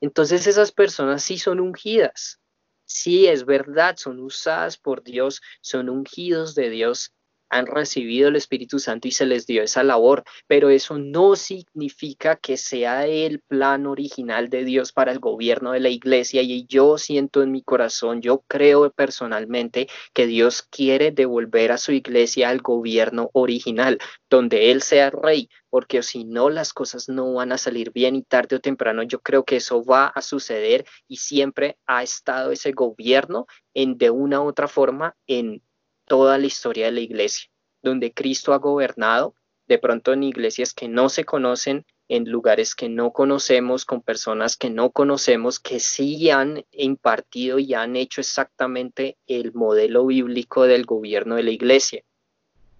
entonces 0.00 0.46
esas 0.46 0.72
personas 0.72 1.22
sí 1.22 1.38
son 1.38 1.60
ungidas. 1.60 2.40
Sí, 2.84 3.26
es 3.26 3.44
verdad, 3.44 3.96
son 3.98 4.20
usadas 4.20 4.78
por 4.78 5.02
Dios, 5.02 5.42
son 5.60 5.90
ungidos 5.90 6.54
de 6.54 6.70
Dios, 6.70 7.12
han 7.50 7.66
recibido 7.66 8.28
el 8.28 8.36
Espíritu 8.36 8.78
Santo 8.78 9.08
y 9.08 9.12
se 9.12 9.26
les 9.26 9.46
dio 9.46 9.62
esa 9.62 9.82
labor, 9.82 10.24
pero 10.46 10.70
eso 10.70 10.98
no 10.98 11.36
significa 11.36 12.36
que 12.36 12.56
sea 12.56 13.06
el 13.06 13.40
plan 13.40 13.86
original 13.86 14.48
de 14.48 14.64
Dios 14.64 14.92
para 14.92 15.12
el 15.12 15.18
gobierno 15.18 15.72
de 15.72 15.80
la 15.80 15.88
iglesia 15.88 16.42
y 16.42 16.66
yo 16.66 16.98
siento 16.98 17.42
en 17.42 17.52
mi 17.52 17.62
corazón, 17.62 18.20
yo 18.20 18.44
creo 18.48 18.90
personalmente 18.90 19.88
que 20.12 20.26
Dios 20.26 20.62
quiere 20.62 21.10
devolver 21.10 21.72
a 21.72 21.78
su 21.78 21.92
iglesia 21.92 22.48
al 22.50 22.60
gobierno 22.60 23.30
original, 23.32 23.98
donde 24.30 24.70
Él 24.70 24.82
sea 24.82 25.10
rey, 25.10 25.48
porque 25.70 26.02
si 26.02 26.24
no 26.24 26.50
las 26.50 26.72
cosas 26.72 27.08
no 27.08 27.34
van 27.34 27.52
a 27.52 27.58
salir 27.58 27.92
bien 27.92 28.16
y 28.16 28.22
tarde 28.22 28.56
o 28.56 28.60
temprano 28.60 29.02
yo 29.02 29.20
creo 29.20 29.44
que 29.44 29.56
eso 29.56 29.84
va 29.84 30.06
a 30.06 30.22
suceder 30.22 30.86
y 31.06 31.16
siempre 31.16 31.78
ha 31.86 32.02
estado 32.02 32.52
ese 32.52 32.72
gobierno 32.72 33.46
en 33.74 33.98
de 33.98 34.10
una 34.10 34.40
u 34.40 34.48
otra 34.48 34.68
forma 34.68 35.16
en 35.26 35.62
toda 36.08 36.38
la 36.38 36.46
historia 36.46 36.86
de 36.86 36.92
la 36.92 37.00
iglesia, 37.00 37.48
donde 37.82 38.12
Cristo 38.12 38.52
ha 38.52 38.58
gobernado, 38.58 39.34
de 39.68 39.78
pronto 39.78 40.12
en 40.12 40.22
iglesias 40.22 40.72
que 40.72 40.88
no 40.88 41.08
se 41.08 41.24
conocen, 41.24 41.86
en 42.08 42.24
lugares 42.30 42.74
que 42.74 42.88
no 42.88 43.12
conocemos, 43.12 43.84
con 43.84 44.00
personas 44.00 44.56
que 44.56 44.70
no 44.70 44.90
conocemos, 44.90 45.60
que 45.60 45.78
sí 45.78 46.30
han 46.30 46.64
impartido 46.72 47.58
y 47.58 47.74
han 47.74 47.96
hecho 47.96 48.22
exactamente 48.22 49.18
el 49.26 49.52
modelo 49.52 50.06
bíblico 50.06 50.64
del 50.64 50.86
gobierno 50.86 51.36
de 51.36 51.42
la 51.42 51.50
iglesia. 51.50 52.02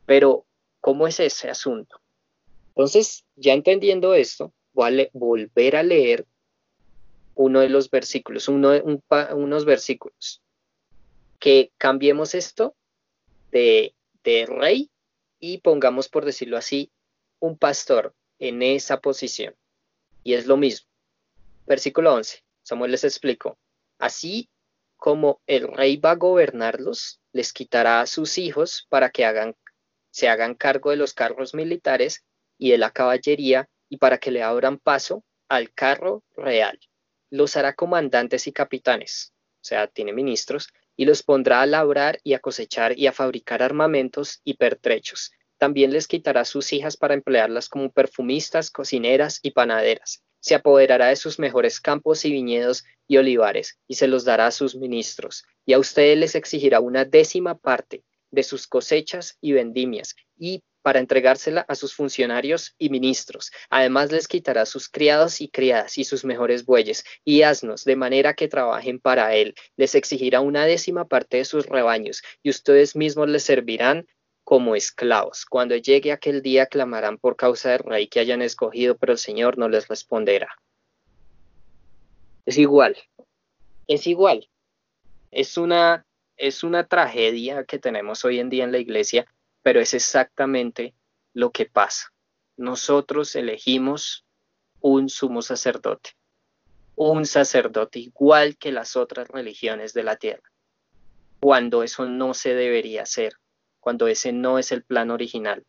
Pero, 0.07 0.47
¿cómo 0.81 1.07
es 1.07 1.21
ese 1.21 1.51
asunto? 1.51 2.01
Entonces, 2.69 3.27
ya 3.37 3.53
entendiendo 3.53 4.15
esto, 4.15 4.55
voy 4.73 5.03
a 5.03 5.09
volver 5.13 5.77
a 5.77 5.83
leer 5.83 6.27
uno 7.35 7.61
de 7.61 7.69
los 7.69 7.91
versículos, 7.91 8.49
uno, 8.49 8.73
unos 9.35 9.65
versículos. 9.67 10.43
Que 11.39 11.71
cambiemos 11.77 12.35
esto 12.35 12.75
de, 13.51 13.95
rey 14.47 14.91
y 15.39 15.59
pongamos, 15.59 16.09
por 16.09 16.25
decirlo 16.25 16.57
así, 16.57 16.93
un 17.41 17.57
pastor 17.57 18.15
en 18.39 18.63
esa 18.63 19.01
posición. 19.01 19.55
Y 20.23 20.35
es 20.35 20.47
lo 20.47 20.57
mismo. 20.57 20.89
Versículo 21.67 22.15
11. 22.15 22.45
Samuel 22.63 22.91
les 22.91 23.05
explicó. 23.05 23.59
Así 23.99 24.51
como 24.97 25.41
el 25.47 25.69
rey 25.69 25.97
va 25.97 26.11
a 26.11 26.17
gobernarlos, 26.17 27.21
les 27.33 27.53
quitará 27.53 28.01
a 28.01 28.07
sus 28.07 28.37
hijos 28.37 28.87
para 28.91 29.11
que 29.11 29.25
hagan, 29.25 29.57
se 30.11 30.29
hagan 30.29 30.55
cargo 30.55 30.91
de 30.91 30.97
los 30.97 31.15
carros 31.15 31.55
militares 31.55 32.25
y 32.59 32.71
de 32.71 32.79
la 32.79 32.91
caballería 32.91 33.69
y 33.89 33.97
para 33.97 34.19
que 34.19 34.31
le 34.31 34.43
abran 34.43 34.79
paso 34.79 35.25
al 35.49 35.73
carro 35.73 36.25
real. 36.37 36.79
Los 37.31 37.57
hará 37.57 37.75
comandantes 37.75 38.47
y 38.47 38.53
capitanes, 38.53 39.33
o 39.61 39.65
sea, 39.65 39.87
tiene 39.87 40.13
ministros, 40.13 40.69
y 40.99 41.05
los 41.05 41.23
pondrá 41.23 41.63
a 41.63 41.67
labrar 41.67 42.19
y 42.25 42.35
a 42.35 42.41
cosechar 42.41 42.99
y 42.99 43.07
a 43.07 43.13
fabricar 43.13 43.63
armamentos 43.63 44.41
y 44.45 44.55
pertrechos. 44.55 45.31
También 45.57 45.93
les 45.93 46.09
quitará 46.09 46.45
sus 46.45 46.73
hijas 46.73 46.97
para 46.97 47.15
emplearlas 47.15 47.69
como 47.69 47.93
perfumistas, 47.93 48.71
cocineras 48.71 49.39
y 49.43 49.53
panaderas. 49.53 50.25
Se 50.41 50.57
apoderará 50.57 51.07
de 51.07 51.17
sus 51.17 51.39
mejores 51.39 51.81
campos 51.81 52.25
y 52.25 52.33
viñedos 52.33 52.85
y 53.07 53.17
olivares, 53.17 53.79
y 53.87 53.95
se 53.95 54.09
los 54.09 54.25
dará 54.25 54.49
a 54.49 54.51
sus 54.51 54.75
ministros. 54.75 55.45
Y 55.65 55.73
a 55.73 55.79
ustedes 55.79 56.19
les 56.19 56.35
exigirá 56.35 56.81
una 56.81 57.05
décima 57.05 57.57
parte 57.57 58.03
de 58.33 58.43
sus 58.43 58.67
cosechas 58.67 59.39
y 59.41 59.53
vendimias, 59.53 60.17
y 60.37 60.65
para 60.89 61.01
entregársela 61.01 61.67
a 61.69 61.75
sus 61.75 61.95
funcionarios 61.95 62.75
y 62.79 62.89
ministros. 62.89 63.53
Además 63.69 64.11
les 64.11 64.27
quitará 64.27 64.65
sus 64.65 64.89
criados 64.89 65.43
y 65.43 65.51
criadas 65.51 65.99
y 65.99 66.05
sus 66.05 66.25
mejores 66.25 66.65
bueyes 66.65 67.05
y 67.27 67.43
asnos, 67.43 67.85
de 67.85 67.95
manera 67.95 68.33
que 68.33 68.49
trabajen 68.49 68.99
para 68.99 69.35
él. 69.35 69.55
Les 69.77 69.95
exigirá 69.95 70.41
una 70.41 70.65
décima 70.65 71.07
parte 71.07 71.37
de 71.37 71.45
sus 71.45 71.67
rebaños 71.67 72.23
y 72.43 72.49
ustedes 72.49 72.97
mismos 72.97 73.29
les 73.29 73.43
servirán 73.43 74.07
como 74.45 74.75
esclavos. 74.77 75.45
Cuando 75.45 75.77
llegue 75.77 76.11
aquel 76.11 76.41
día 76.41 76.65
clamarán 76.65 77.19
por 77.19 77.37
causa 77.37 77.73
del 77.73 77.81
rey 77.81 78.09
que 78.09 78.21
hayan 78.21 78.41
escogido, 78.41 78.97
pero 78.97 79.13
el 79.13 79.19
Señor 79.19 79.59
no 79.59 79.69
les 79.69 79.89
responderá. 79.89 80.49
Es 82.47 82.57
igual, 82.57 82.97
es 83.89 84.07
igual. 84.07 84.49
Es 85.33 85.59
una, 85.59 86.07
es 86.39 86.65
una 86.65 86.87
tragedia 86.87 87.65
que 87.65 87.79
tenemos 87.79 88.25
hoy 88.25 88.39
en 88.39 88.49
día 88.49 88.65
en 88.65 88.73
la 88.73 88.79
iglesia 88.79 89.27
pero 89.69 89.81
es 89.83 89.93
exactamente 89.93 90.95
lo 91.35 91.53
que 91.53 91.67
pasa. 91.67 92.11
Nosotros 92.57 93.37
elegimos 93.37 94.25
un 94.81 95.11
sumo 95.11 95.43
sacerdote, 95.43 96.13
un 96.97 97.27
sacerdote 97.27 97.99
igual 97.99 98.57
que 98.57 98.73
las 98.73 98.97
otras 98.97 99.29
religiones 99.29 99.93
de 99.93 100.05
la 100.05 100.17
tierra, 100.17 100.51
cuando 101.39 101.83
eso 101.83 102.07
no 102.07 102.33
se 102.33 102.55
debería 102.55 103.03
hacer. 103.03 103.35
cuando 103.79 104.09
ese 104.09 104.33
no 104.33 104.59
es 104.59 104.73
el 104.73 104.85
plan 104.85 105.11
original. 105.11 105.63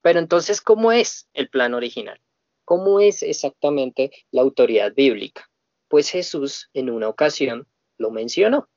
Pero 0.00 0.20
entonces, 0.20 0.60
¿cómo 0.60 0.92
es 0.92 1.28
el 1.32 1.48
plan 1.48 1.74
original? 1.74 2.20
¿Cómo 2.64 3.00
es 3.00 3.24
exactamente 3.24 4.12
la 4.30 4.42
autoridad 4.42 4.94
bíblica? 4.94 5.50
Pues 5.88 6.10
Jesús 6.10 6.70
en 6.74 6.90
una 6.90 7.08
ocasión 7.08 7.66
lo 7.98 8.12
mencionó. 8.12 8.68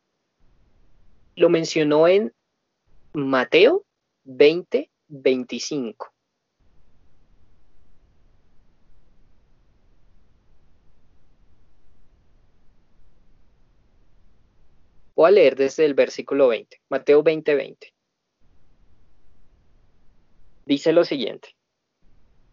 Lo 1.35 1.49
mencionó 1.49 2.07
en 2.07 2.33
Mateo 3.13 3.86
20, 4.29 4.91
25. 5.07 6.13
Voy 15.15 15.27
a 15.29 15.31
leer 15.31 15.55
desde 15.55 15.85
el 15.85 15.93
versículo 15.93 16.49
20, 16.49 16.81
Mateo 16.89 17.23
20, 17.23 17.55
20. 17.55 17.93
Dice 20.65 20.91
lo 20.91 21.05
siguiente. 21.05 21.55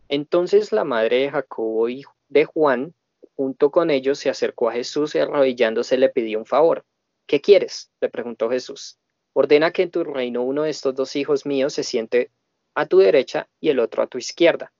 Entonces 0.08 0.70
la 0.70 0.84
madre 0.84 1.22
de 1.22 1.30
Jacobo 1.32 1.88
y 1.88 2.04
de 2.28 2.44
Juan, 2.44 2.94
junto 3.34 3.72
con 3.72 3.90
ellos, 3.90 4.20
se 4.20 4.30
acercó 4.30 4.68
a 4.68 4.74
Jesús 4.74 5.16
y 5.16 5.18
arrodillándose 5.18 5.98
le 5.98 6.08
pidió 6.08 6.38
un 6.38 6.46
favor. 6.46 6.86
¿Qué 7.26 7.40
quieres? 7.40 7.90
le 8.00 8.10
preguntó 8.10 8.48
Jesús. 8.48 9.00
Ordena 9.34 9.72
que 9.72 9.82
en 9.82 9.90
tu 9.90 10.04
reino 10.04 10.42
uno 10.42 10.62
de 10.62 10.70
estos 10.70 10.94
dos 10.94 11.16
hijos 11.16 11.44
míos 11.44 11.74
se 11.74 11.82
siente 11.82 12.30
a 12.74 12.86
tu 12.86 12.98
derecha 12.98 13.48
y 13.60 13.68
el 13.68 13.80
otro 13.80 14.02
a 14.02 14.06
tu 14.06 14.16
izquierda. 14.16 14.72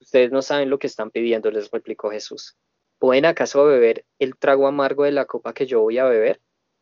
Ustedes 0.00 0.32
no 0.32 0.40
saben 0.40 0.70
lo 0.70 0.78
que 0.78 0.86
están 0.86 1.10
pidiendo, 1.10 1.50
les 1.50 1.70
replicó 1.70 2.10
Jesús. 2.10 2.56
¿Pueden 2.98 3.26
acaso 3.26 3.64
beber 3.66 4.06
el 4.18 4.36
trago 4.38 4.66
amargo 4.66 5.04
de 5.04 5.12
la 5.12 5.26
copa 5.26 5.52
que 5.52 5.66
yo 5.66 5.82
voy 5.82 5.98
a 5.98 6.06
beber? 6.06 6.40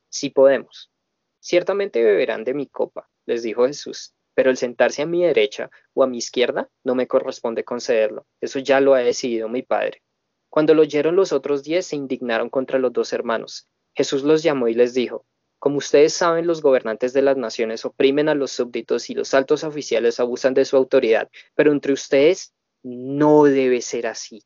Sí 0.08 0.30
podemos. 0.30 0.92
Ciertamente 1.40 2.04
beberán 2.04 2.44
de 2.44 2.54
mi 2.54 2.66
copa, 2.66 3.08
les 3.26 3.42
dijo 3.42 3.66
Jesús, 3.66 4.14
pero 4.34 4.50
el 4.50 4.56
sentarse 4.56 5.02
a 5.02 5.06
mi 5.06 5.24
derecha 5.24 5.70
o 5.94 6.04
a 6.04 6.06
mi 6.06 6.18
izquierda 6.18 6.70
no 6.84 6.94
me 6.94 7.08
corresponde 7.08 7.64
concederlo. 7.64 8.26
Eso 8.40 8.60
ya 8.60 8.80
lo 8.80 8.94
ha 8.94 9.00
decidido 9.00 9.48
mi 9.48 9.62
Padre. 9.62 10.02
Cuando 10.48 10.72
lo 10.72 10.82
oyeron 10.82 11.16
los 11.16 11.32
otros 11.32 11.64
diez 11.64 11.86
se 11.86 11.96
indignaron 11.96 12.48
contra 12.48 12.78
los 12.78 12.92
dos 12.92 13.12
hermanos. 13.12 13.68
Jesús 13.94 14.22
los 14.22 14.44
llamó 14.44 14.68
y 14.68 14.74
les 14.74 14.94
dijo, 14.94 15.26
como 15.58 15.78
ustedes 15.78 16.14
saben, 16.14 16.46
los 16.46 16.62
gobernantes 16.62 17.12
de 17.12 17.22
las 17.22 17.36
naciones 17.36 17.84
oprimen 17.84 18.28
a 18.28 18.34
los 18.34 18.52
súbditos 18.52 19.10
y 19.10 19.14
los 19.14 19.34
altos 19.34 19.64
oficiales 19.64 20.20
abusan 20.20 20.54
de 20.54 20.64
su 20.64 20.76
autoridad, 20.76 21.28
pero 21.54 21.72
entre 21.72 21.92
ustedes 21.92 22.54
no 22.82 23.44
debe 23.44 23.80
ser 23.80 24.06
así. 24.06 24.44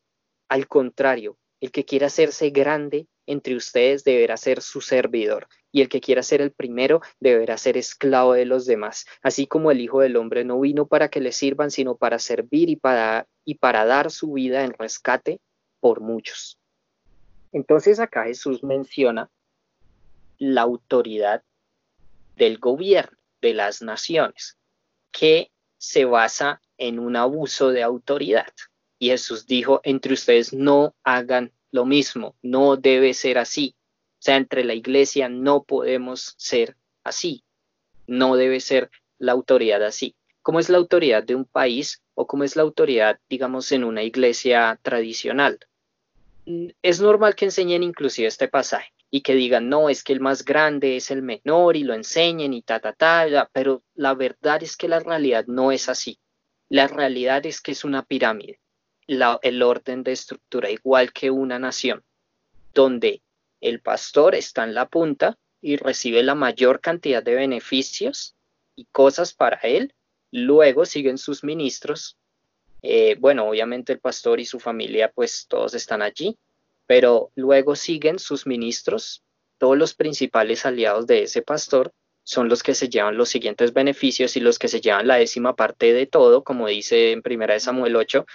Al 0.49 0.69
contrario, 0.69 1.37
el 1.61 1.71
que 1.71 1.85
quiera 1.85 2.07
hacerse 2.07 2.51
grande 2.51 3.07
entre 3.27 3.55
ustedes 3.55 4.05
deberá 4.05 4.37
ser 4.37 4.63
su 4.63 4.81
servidor, 4.81 5.49
y 5.71 5.81
el 5.83 5.89
que 5.89 6.01
quiera 6.01 6.23
ser 6.23 6.41
el 6.41 6.51
primero 6.51 7.01
deberá 7.21 7.57
ser 7.57 7.77
esclavo 7.77 8.33
de 8.33 8.47
los 8.47 8.67
demás, 8.67 9.07
así 9.23 9.47
como 9.47 9.71
el 9.71 9.81
Hijo 9.81 10.01
del 10.01 10.17
Hombre 10.17 10.45
no 10.45 10.59
vino 10.61 10.87
para 10.87 11.09
que 11.09 11.21
le 11.21 11.33
sirvan, 11.33 11.71
sino 11.71 11.97
para 11.97 12.19
servir 12.19 12.69
y 12.69 12.77
para, 12.77 13.27
y 13.45 13.57
para 13.57 13.85
dar 13.85 14.11
su 14.11 14.33
vida 14.33 14.65
en 14.65 14.73
rescate 14.73 15.41
por 15.79 16.01
muchos. 16.01 16.59
Entonces 17.53 18.01
acá 18.01 18.25
Jesús 18.25 18.65
menciona 18.65 19.31
la 20.43 20.63
autoridad 20.63 21.45
del 22.37 22.59
gobierno, 22.59 23.17
de 23.41 23.55
las 23.55 23.81
naciones, 23.81 24.59
que 25.13 25.53
se 25.79 26.05
basa 26.05 26.61
en 26.79 26.99
un 26.99 27.15
abuso 27.15 27.69
de 27.69 27.85
autoridad. 27.85 28.53
Y 28.99 29.11
Jesús 29.11 29.47
dijo, 29.47 29.81
entre 29.85 30.15
ustedes 30.15 30.53
no 30.53 30.97
hagan 31.05 31.53
lo 31.71 31.85
mismo, 31.85 32.35
no 32.43 32.77
debe 32.77 33.15
ser 33.15 33.39
así. 33.39 33.77
O 34.19 34.23
sea, 34.23 34.37
entre 34.37 34.65
la 34.65 34.75
iglesia 34.75 35.29
no 35.29 35.63
podemos 35.63 36.35
ser 36.39 36.77
así. 37.05 37.45
No 38.09 38.35
debe 38.35 38.59
ser 38.59 38.91
la 39.19 39.31
autoridad 39.31 39.85
así. 39.85 40.17
¿Cómo 40.43 40.59
es 40.59 40.69
la 40.69 40.79
autoridad 40.79 41.23
de 41.23 41.37
un 41.37 41.45
país 41.45 42.03
o 42.15 42.27
cómo 42.27 42.43
es 42.43 42.57
la 42.57 42.63
autoridad, 42.63 43.21
digamos, 43.29 43.71
en 43.71 43.85
una 43.85 44.03
iglesia 44.03 44.77
tradicional? 44.83 45.61
Es 46.83 47.01
normal 47.01 47.37
que 47.37 47.45
enseñen 47.45 47.85
inclusive 47.85 48.27
este 48.27 48.49
pasaje 48.49 48.93
y 49.15 49.21
que 49.21 49.35
digan, 49.35 49.69
no, 49.69 49.91
es 49.91 50.03
que 50.03 50.15
el 50.15 50.21
más 50.21 50.43
grande 50.43 50.97
es 50.97 51.11
el 51.11 51.21
menor 51.21 51.77
y 51.77 51.85
lo 51.85 51.93
enseñen 51.93 52.55
y 52.55 52.63
ta, 52.63 52.81
ta, 52.81 52.95
ta, 52.95 53.49
pero 53.53 53.85
la 53.95 54.15
verdad 54.15 54.63
es 54.63 54.75
que 54.77 54.89
la 54.89 55.01
realidad 55.01 55.45
no 55.47 55.71
es 55.71 55.91
así. 55.91 56.19
La 56.71 56.89
realidad 56.89 57.45
es 57.45 57.61
que 57.61 57.73
es 57.73 57.85
una 57.85 58.03
pirámide 58.05 58.59
el 59.07 59.63
orden 59.63 60.03
de 60.03 60.13
estructura, 60.13 60.71
igual 60.71 61.13
que 61.13 61.31
una 61.31 61.59
nación, 61.59 62.03
donde 62.73 63.23
el 63.61 63.81
pastor 63.81 64.35
está 64.35 64.65
en 64.65 64.75
la 64.75 64.89
punta 64.89 65.39
y 65.61 65.77
recibe 65.77 66.23
la 66.23 66.35
mayor 66.35 66.81
cantidad 66.81 67.23
de 67.23 67.35
beneficios 67.35 68.35
y 68.75 68.87
cosas 68.87 69.35
para 69.35 69.59
él. 69.59 69.95
Luego 70.31 70.87
siguen 70.87 71.19
sus 71.19 71.45
ministros. 71.45 72.17
Eh, 72.81 73.17
bueno, 73.21 73.47
obviamente 73.47 73.93
el 73.93 74.01
pastor 74.01 74.41
y 74.41 74.47
su 74.47 74.59
familia, 74.59 75.13
pues 75.13 75.47
todos 75.47 75.75
están 75.75 76.01
allí, 76.01 76.39
pero 76.93 77.31
luego 77.37 77.75
siguen 77.75 78.19
sus 78.19 78.47
ministros. 78.47 79.25
Todos 79.57 79.79
los 79.79 79.95
principales 79.95 80.67
aliados 80.67 81.07
de 81.07 81.23
ese 81.23 81.41
pastor 81.41 81.95
son 82.23 82.51
los 82.51 82.63
que 82.63 82.75
se 82.75 82.91
llevan 82.91 83.17
los 83.17 83.31
siguientes 83.31 83.73
beneficios 83.73 84.37
y 84.37 84.41
los 84.41 84.59
que 84.59 84.69
se 84.69 84.83
llevan 84.83 85.07
la 85.07 85.17
décima 85.17 85.57
parte 85.57 85.95
de 85.95 86.07
todo, 86.07 86.45
como 86.45 86.69
dice 86.69 87.13
en 87.13 87.23
primera 87.23 87.55
de 87.55 87.61
Samuel 87.61 87.97
8, 87.97 88.27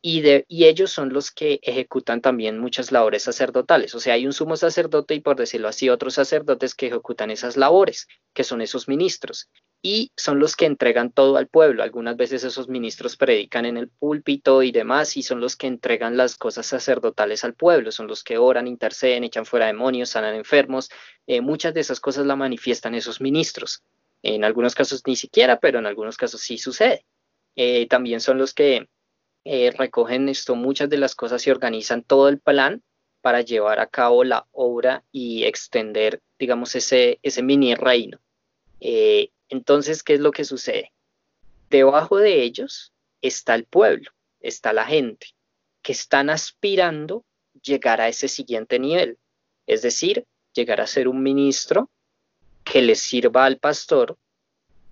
y, 0.00 0.20
de, 0.20 0.46
ellos 0.48 0.92
son 0.92 1.12
los 1.12 1.32
que 1.32 1.58
ejecutan 1.62 2.20
también 2.20 2.58
muchas 2.58 2.92
labores 2.92 3.24
sacerdotales. 3.24 3.94
O 3.94 4.00
sea, 4.00 4.14
hay 4.14 4.26
un 4.26 4.32
sumo 4.32 4.56
sacerdote 4.56 5.14
y 5.14 5.20
por 5.20 5.36
decirlo 5.36 5.68
así, 5.68 5.88
otros 5.88 6.14
sacerdotes 6.14 6.74
que 6.74 6.86
ejecutan 6.86 7.30
esas 7.30 7.56
labores, 7.56 8.06
que 8.32 8.44
son 8.44 8.60
esos 8.60 8.88
ministros. 8.88 9.50
Y 9.82 10.12
son 10.16 10.38
los 10.38 10.56
que 10.56 10.66
entregan 10.66 11.10
todo 11.10 11.36
al 11.36 11.48
pueblo. 11.48 11.82
Algunas 11.82 12.16
veces 12.16 12.44
esos 12.44 12.68
ministros 12.68 13.16
predican 13.16 13.66
en 13.66 13.76
el 13.76 13.88
púlpito 13.88 14.62
y 14.62 14.70
demás, 14.70 15.16
y 15.16 15.22
son 15.22 15.40
los 15.40 15.56
que 15.56 15.66
entregan 15.66 16.16
las 16.16 16.36
cosas 16.36 16.66
sacerdotales 16.66 17.42
al 17.42 17.54
pueblo. 17.54 17.90
Son 17.90 18.06
los 18.06 18.22
que 18.22 18.38
oran, 18.38 18.68
interceden, 18.68 19.24
echan 19.24 19.46
fuera 19.46 19.66
demonios, 19.66 20.10
sanan 20.10 20.34
enfermos. 20.34 20.90
Eh, 21.26 21.40
muchas 21.40 21.74
de 21.74 21.80
esas 21.80 22.00
cosas 22.00 22.24
la 22.26 22.36
manifiestan 22.36 22.94
esos 22.94 23.20
ministros. 23.20 23.82
En 24.22 24.44
algunos 24.44 24.74
casos 24.74 25.02
ni 25.06 25.16
siquiera, 25.16 25.58
pero 25.58 25.78
en 25.80 25.86
algunos 25.86 26.16
casos 26.16 26.40
sí 26.40 26.58
sucede. 26.58 27.04
Eh, 27.56 27.86
también 27.88 28.20
son 28.20 28.38
los 28.38 28.54
que 28.54 28.88
eh, 29.44 29.70
recogen 29.70 30.28
esto 30.28 30.54
muchas 30.54 30.88
de 30.88 30.98
las 30.98 31.14
cosas 31.14 31.46
y 31.46 31.50
organizan 31.50 32.02
todo 32.02 32.28
el 32.28 32.38
plan 32.38 32.82
para 33.20 33.40
llevar 33.40 33.80
a 33.80 33.86
cabo 33.86 34.24
la 34.24 34.46
obra 34.52 35.04
y 35.12 35.44
extender, 35.44 36.22
digamos, 36.38 36.74
ese, 36.74 37.18
ese 37.22 37.42
mini 37.42 37.74
reino. 37.74 38.18
Eh, 38.80 39.30
entonces, 39.48 40.02
¿qué 40.02 40.14
es 40.14 40.20
lo 40.20 40.30
que 40.30 40.44
sucede? 40.44 40.92
Debajo 41.70 42.18
de 42.18 42.42
ellos 42.42 42.92
está 43.20 43.54
el 43.54 43.64
pueblo, 43.64 44.10
está 44.40 44.72
la 44.72 44.86
gente, 44.86 45.28
que 45.82 45.92
están 45.92 46.30
aspirando 46.30 47.24
llegar 47.62 48.00
a 48.00 48.08
ese 48.08 48.28
siguiente 48.28 48.78
nivel, 48.78 49.18
es 49.66 49.82
decir, 49.82 50.24
llegar 50.54 50.80
a 50.80 50.86
ser 50.86 51.08
un 51.08 51.22
ministro 51.22 51.90
que 52.64 52.82
le 52.82 52.94
sirva 52.94 53.44
al 53.44 53.58
pastor 53.58 54.16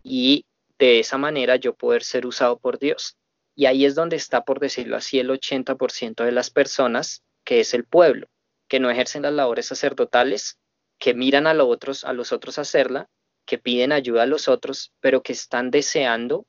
y 0.02 0.44
de 0.78 1.00
esa 1.00 1.18
manera 1.18 1.56
yo 1.56 1.74
poder 1.74 2.02
ser 2.02 2.26
usado 2.26 2.58
por 2.58 2.78
Dios. 2.78 3.16
Y 3.58 3.64
ahí 3.64 3.86
es 3.86 3.94
donde 3.94 4.16
está, 4.16 4.44
por 4.44 4.60
decirlo 4.60 4.96
así, 4.96 5.18
el 5.18 5.30
80% 5.30 6.24
de 6.24 6.30
las 6.30 6.50
personas, 6.50 7.22
que 7.42 7.60
es 7.60 7.72
el 7.72 7.84
pueblo, 7.84 8.28
que 8.68 8.80
no 8.80 8.90
ejercen 8.90 9.22
las 9.22 9.32
labores 9.32 9.66
sacerdotales, 9.66 10.58
que 10.98 11.14
miran 11.14 11.46
a 11.46 11.54
los 11.54 11.66
otros, 11.66 12.04
a 12.04 12.12
los 12.12 12.32
otros 12.32 12.58
hacerla, 12.58 13.08
que 13.46 13.56
piden 13.56 13.92
ayuda 13.92 14.24
a 14.24 14.26
los 14.26 14.46
otros, 14.46 14.92
pero 15.00 15.22
que 15.22 15.32
están 15.32 15.70
deseando 15.70 16.46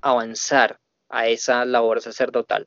avanzar 0.00 0.80
a 1.10 1.28
esa 1.28 1.66
labor 1.66 2.00
sacerdotal. 2.00 2.66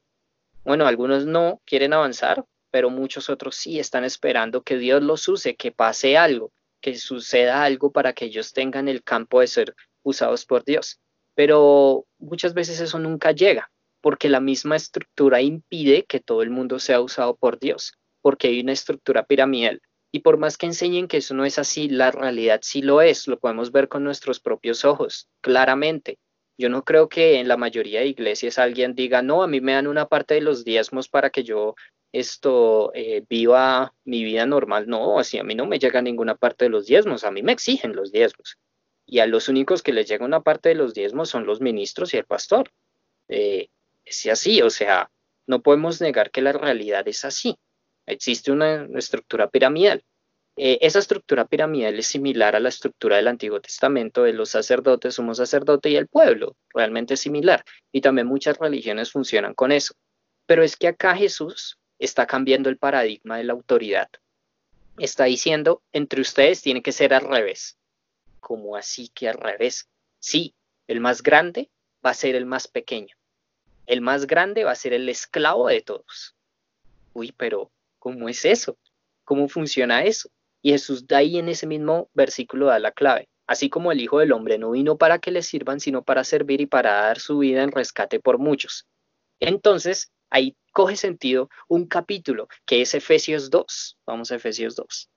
Bueno, 0.64 0.86
algunos 0.86 1.26
no 1.26 1.60
quieren 1.66 1.94
avanzar, 1.94 2.46
pero 2.70 2.92
muchos 2.92 3.28
otros 3.28 3.56
sí 3.56 3.80
están 3.80 4.04
esperando 4.04 4.62
que 4.62 4.78
Dios 4.78 5.02
los 5.02 5.28
use, 5.28 5.56
que 5.56 5.72
pase 5.72 6.16
algo, 6.16 6.52
que 6.80 6.96
suceda 6.96 7.64
algo 7.64 7.92
para 7.92 8.14
que 8.14 8.26
ellos 8.26 8.54
tengan 8.54 8.88
el 8.88 9.04
campo 9.04 9.40
de 9.40 9.48
ser 9.48 9.76
usados 10.04 10.46
por 10.46 10.64
Dios 10.64 11.00
pero 11.36 12.06
muchas 12.20 12.54
veces 12.54 12.80
eso 12.80 13.00
nunca 13.00 13.32
llega, 13.32 13.72
porque 14.02 14.30
la 14.30 14.40
misma 14.40 14.76
estructura 14.76 15.42
impide 15.42 16.06
que 16.06 16.20
todo 16.20 16.42
el 16.42 16.50
mundo 16.50 16.80
sea 16.80 17.02
usado 17.02 17.36
por 17.36 17.60
Dios, 17.60 17.94
porque 18.22 18.48
hay 18.48 18.62
una 18.62 18.74
estructura 18.74 19.26
piramidal. 19.26 19.82
Y 20.12 20.20
por 20.20 20.38
más 20.38 20.58
que 20.58 20.68
enseñen 20.68 21.08
que 21.08 21.18
eso 21.18 21.34
no 21.34 21.44
es 21.44 21.58
así, 21.58 21.90
la 21.90 22.12
realidad 22.12 22.60
sí 22.62 22.82
lo 22.82 23.02
es, 23.02 23.28
lo 23.28 23.40
podemos 23.40 23.72
ver 23.72 23.88
con 23.88 24.04
nuestros 24.04 24.40
propios 24.40 24.86
ojos, 24.86 25.28
claramente. 25.42 26.20
Yo 26.56 26.70
no 26.70 26.84
creo 26.84 27.10
que 27.10 27.40
en 27.40 27.48
la 27.48 27.58
mayoría 27.58 28.02
de 28.02 28.08
iglesias 28.08 28.60
alguien 28.60 28.94
diga, 28.94 29.24
no, 29.24 29.42
a 29.42 29.48
mí 29.48 29.60
me 29.60 29.74
dan 29.74 29.88
una 29.88 30.08
parte 30.08 30.36
de 30.36 30.42
los 30.42 30.64
diezmos 30.64 31.10
para 31.10 31.32
que 31.32 31.44
yo 31.44 31.74
esto 32.12 32.92
eh, 32.94 33.24
viva 33.28 33.96
mi 34.06 34.24
vida 34.24 34.46
normal. 34.46 34.88
No, 34.88 35.18
así 35.18 35.40
a 35.40 35.44
mí 35.44 35.56
no 35.56 35.66
me 35.66 35.80
llega 35.80 36.00
ninguna 36.04 36.36
parte 36.36 36.66
de 36.66 36.70
los 36.70 36.86
diezmos, 36.86 37.24
a 37.24 37.32
mí 37.32 37.42
me 37.42 37.54
exigen 37.54 37.96
los 37.96 38.12
diezmos 38.12 38.60
y 39.14 39.20
a 39.20 39.28
los 39.28 39.48
únicos 39.48 39.84
que 39.84 39.94
les 39.94 40.08
llega 40.08 40.26
una 40.26 40.42
parte 40.42 40.70
de 40.70 40.76
los 40.76 40.96
diezmos 40.96 41.30
son 41.30 41.46
los 41.46 41.62
ministros 41.62 42.16
y 42.16 42.18
el 42.18 42.26
pastor. 42.26 42.72
Eh, 43.28 43.68
es 44.04 44.26
así, 44.26 44.64
o 44.64 44.72
sea, 44.72 45.12
no 45.46 45.62
podemos 45.62 46.02
negar 46.02 46.32
que 46.32 46.42
la 46.42 46.52
realidad 46.52 47.08
es 47.08 47.24
así. 47.24 47.56
Existe 48.08 48.52
una, 48.52 48.88
estructura 48.96 49.52
piramidal. 49.52 50.04
Eh, 50.58 50.80
esa 50.82 50.98
estructura 50.98 51.46
piramidal 51.46 52.00
es 52.00 52.08
similar 52.08 52.56
a 52.56 52.60
la 52.60 52.70
estructura 52.70 53.18
del 53.18 53.28
Antiguo 53.28 53.62
Testamento 53.62 54.24
de 54.24 54.34
los 54.34 54.50
sacerdotes, 54.50 55.14
sumo 55.14 55.36
sacerdote 55.36 55.92
y 55.92 55.96
el 55.96 56.08
pueblo, 56.08 56.56
realmente 56.74 57.16
similar. 57.16 57.64
Y 57.92 58.02
también 58.02 58.26
muchas 58.26 58.58
religiones 58.58 59.12
funcionan 59.12 59.54
con 59.54 59.72
eso. 59.72 59.94
Pero 60.48 60.64
es 60.64 60.76
que 60.76 60.88
acá 60.88 61.16
Jesús 61.16 61.78
está 62.00 62.26
cambiando 62.26 62.68
el 62.68 62.80
paradigma 62.80 63.38
de 63.38 63.44
la 63.44 63.54
autoridad. 63.54 64.10
Está 64.98 65.26
diciendo, 65.26 65.84
entre 65.92 66.20
ustedes 66.20 66.64
tiene 66.64 66.82
que 66.82 66.92
ser 66.92 67.14
al 67.14 67.28
revés. 67.28 67.78
¿Cómo 68.44 68.76
así 68.76 69.08
que 69.08 69.30
al 69.30 69.38
revés? 69.38 69.90
Sí, 70.20 70.54
el 70.88 71.00
más 71.00 71.24
grande 71.24 71.72
va 72.06 72.10
a 72.10 72.14
ser 72.14 72.36
el 72.36 72.46
más 72.46 72.68
pequeño. 72.68 73.16
El 73.86 74.02
más 74.02 74.28
grande 74.28 74.66
va 74.66 74.72
a 74.72 74.76
ser 74.76 74.92
el 74.92 75.08
esclavo 75.08 75.70
de 75.70 75.82
todos. 75.82 76.36
Uy, 77.14 77.32
pero 77.32 77.72
¿cómo 78.00 78.28
es 78.28 78.44
eso? 78.44 78.78
¿Cómo 79.24 79.48
funciona 79.48 80.04
eso? 80.04 80.30
Y 80.62 80.72
Jesús 80.72 81.08
da 81.08 81.20
ahí 81.20 81.38
en 81.38 81.48
ese 81.48 81.68
mismo 81.68 82.10
versículo 82.14 82.66
da 82.66 82.80
la 82.80 82.92
clave. 82.92 83.30
Así 83.48 83.70
como 83.70 83.94
el 83.94 84.02
Hijo 84.02 84.20
del 84.20 84.34
Hombre 84.34 84.58
no 84.58 84.72
vino 84.72 84.98
para 84.98 85.20
que 85.20 85.32
le 85.32 85.42
sirvan, 85.42 85.80
sino 85.80 86.04
para 86.04 86.26
servir 86.26 86.60
y 86.60 86.66
para 86.66 86.92
dar 86.92 87.20
su 87.20 87.38
vida 87.38 87.64
en 87.64 87.72
rescate 87.72 88.20
por 88.20 88.40
muchos. 88.40 88.86
Entonces, 89.40 90.12
ahí 90.30 90.58
coge 90.74 90.98
sentido 90.98 91.50
un 91.70 91.88
capítulo 91.88 92.50
que 92.66 92.82
es 92.82 92.94
Efesios 92.94 93.50
2. 93.50 94.00
Vamos 94.06 94.32
a 94.32 94.36
Efesios 94.36 94.76
2. 94.76 95.10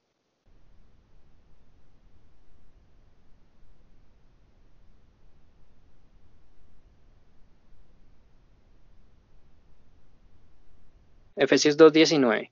Efesios 11.37 11.77
2.19. 11.77 12.51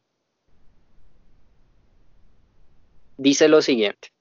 Dice 3.17 3.49
lo 3.49 3.63
siguiente. 3.63 4.13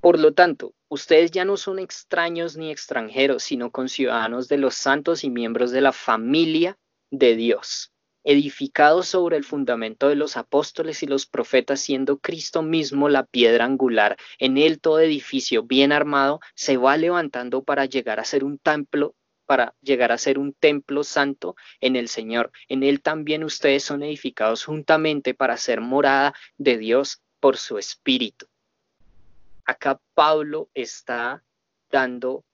Por 0.00 0.18
lo 0.18 0.32
tanto, 0.32 0.72
ustedes 0.88 1.30
ya 1.30 1.44
no 1.44 1.58
son 1.58 1.78
extraños 1.78 2.56
ni 2.56 2.70
extranjeros, 2.70 3.42
sino 3.42 3.70
conciudadanos 3.70 4.48
de 4.48 4.56
los 4.56 4.74
santos 4.74 5.22
y 5.22 5.28
miembros 5.28 5.70
de 5.70 5.82
la 5.82 5.92
familia 5.92 6.78
de 7.10 7.36
Dios, 7.36 7.92
edificados 8.24 9.08
sobre 9.08 9.36
el 9.36 9.44
fundamento 9.44 10.08
de 10.08 10.14
los 10.14 10.38
apóstoles 10.38 11.02
y 11.02 11.06
los 11.06 11.26
profetas, 11.26 11.80
siendo 11.80 12.18
Cristo 12.18 12.62
mismo 12.62 13.10
la 13.10 13.26
piedra 13.26 13.66
angular. 13.66 14.16
En 14.38 14.56
él 14.56 14.80
todo 14.80 15.00
edificio 15.00 15.64
bien 15.64 15.92
armado 15.92 16.40
se 16.54 16.78
va 16.78 16.96
levantando 16.96 17.62
para 17.62 17.84
llegar 17.84 18.18
a 18.18 18.24
ser 18.24 18.44
un 18.44 18.56
templo 18.56 19.14
para 19.50 19.74
llegar 19.80 20.12
a 20.12 20.16
ser 20.16 20.38
un 20.38 20.52
templo 20.52 21.02
santo 21.02 21.56
en 21.80 21.96
el 21.96 22.06
Señor. 22.06 22.52
En 22.68 22.84
él 22.84 23.02
también 23.02 23.42
ustedes 23.42 23.82
son 23.82 24.04
edificados 24.04 24.64
juntamente 24.64 25.34
para 25.34 25.56
ser 25.56 25.80
morada 25.80 26.34
de 26.56 26.78
Dios 26.78 27.20
por 27.40 27.56
su 27.56 27.76
espíritu. 27.76 28.46
Acá 29.64 30.00
Pablo 30.14 30.70
está 30.72 31.42
dando 31.90 32.44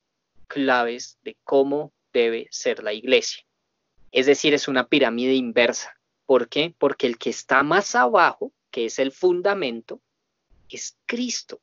claves 0.47 1.19
de 1.21 1.37
cómo 1.45 1.93
debe 2.15 2.49
ser 2.51 2.83
la 2.83 2.95
iglesia. 2.95 3.45
Es 4.11 4.25
decir, 4.25 4.55
es 4.55 4.67
una 4.67 4.89
pirámide 4.89 5.35
inversa. 5.35 6.01
¿Por 6.25 6.49
qué? 6.49 6.75
Porque 6.79 7.07
el 7.07 7.19
que 7.19 7.29
está 7.29 7.63
más 7.63 7.95
abajo, 7.95 8.55
que 8.71 8.87
es 8.87 8.99
el 8.99 9.13
fundamento, 9.13 10.01
es 10.71 10.97
Cristo. 11.05 11.61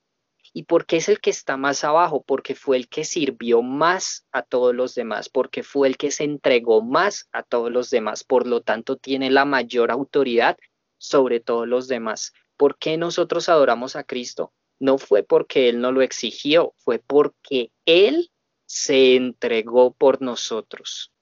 ¿Y 0.54 0.64
por 0.64 0.86
qué 0.86 0.98
es 0.98 1.10
el 1.10 1.20
que 1.20 1.32
está 1.32 1.58
más 1.58 1.84
abajo? 1.84 2.24
Porque 2.24 2.54
fue 2.54 2.78
el 2.78 2.88
que 2.88 3.06
sirvió 3.06 3.64
más 3.64 4.26
a 4.32 4.44
todos 4.44 4.76
los 4.76 4.94
demás, 4.94 5.28
porque 5.28 5.64
fue 5.64 5.88
el 5.88 5.98
que 5.98 6.12
se 6.12 6.24
entregó 6.24 6.82
más 6.84 7.28
a 7.32 7.42
todos 7.44 7.72
los 7.72 7.90
demás, 7.90 8.24
por 8.24 8.46
lo 8.46 8.62
tanto 8.62 8.96
tiene 8.98 9.32
la 9.32 9.46
mayor 9.46 9.92
autoridad 9.92 10.58
sobre 10.98 11.40
todos 11.40 11.68
los 11.68 11.88
demás. 11.88 12.34
¿Por 12.56 12.78
qué 12.78 12.98
nosotros 12.98 13.50
adoramos 13.50 13.96
a 13.96 14.04
Cristo? 14.04 14.54
No 14.80 15.00
fue 15.00 15.24
porque 15.24 15.70
Él 15.70 15.82
no 15.82 15.92
lo 15.92 16.02
exigió, 16.02 16.74
fue 16.78 17.00
porque 17.00 17.72
Él 17.86 18.30
se 18.66 19.16
entregó 19.16 19.92
por 19.94 20.22
nosotros 20.22 21.14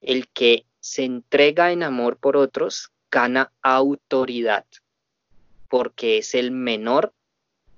el 0.00 0.28
que 0.28 0.66
se 0.80 1.04
entrega 1.04 1.72
en 1.72 1.82
amor 1.82 2.16
por 2.16 2.36
otros 2.36 2.92
gana 3.10 3.52
autoridad, 3.62 4.64
porque 5.68 6.18
es 6.18 6.34
el 6.34 6.50
menor, 6.50 7.12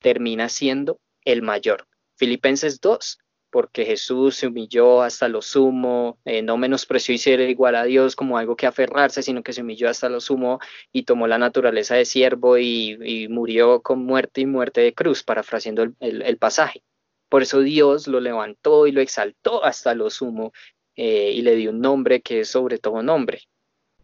termina 0.02 0.48
siendo 0.48 0.98
el 1.24 1.42
mayor. 1.42 1.86
Filipenses 2.16 2.80
2, 2.80 3.18
porque 3.50 3.84
Jesús 3.84 4.36
se 4.36 4.46
humilló 4.46 5.02
hasta 5.02 5.28
lo 5.28 5.42
sumo, 5.42 6.18
eh, 6.24 6.42
no 6.42 6.56
menospreció 6.56 7.14
y 7.14 7.18
ser 7.18 7.40
igual 7.40 7.74
a 7.74 7.84
Dios 7.84 8.16
como 8.16 8.38
algo 8.38 8.56
que 8.56 8.66
aferrarse, 8.66 9.22
sino 9.22 9.42
que 9.42 9.52
se 9.52 9.62
humilló 9.62 9.88
hasta 9.88 10.08
lo 10.08 10.20
sumo 10.20 10.60
y 10.92 11.04
tomó 11.04 11.26
la 11.26 11.38
naturaleza 11.38 11.94
de 11.94 12.04
siervo 12.04 12.58
y, 12.58 13.28
murió 13.30 13.80
con 13.82 14.04
muerte 14.04 14.42
y 14.42 14.46
muerte 14.46 14.80
de 14.80 14.94
cruz, 14.94 15.22
parafraseando 15.22 15.86
el 16.00 16.36
pasaje. 16.38 16.82
Por 17.32 17.40
eso 17.40 17.60
Dios 17.60 18.08
lo 18.08 18.20
levantó 18.20 18.86
y 18.86 18.92
lo 18.92 19.00
exaltó 19.00 19.64
hasta 19.64 19.94
lo 19.94 20.10
sumo 20.10 20.52
eh, 20.96 21.32
y 21.34 21.40
le 21.40 21.56
dio 21.56 21.70
un 21.70 21.80
nombre 21.80 22.20
que 22.20 22.40
es 22.40 22.48
sobre 22.48 22.76
todo 22.76 23.02
nombre. 23.02 23.44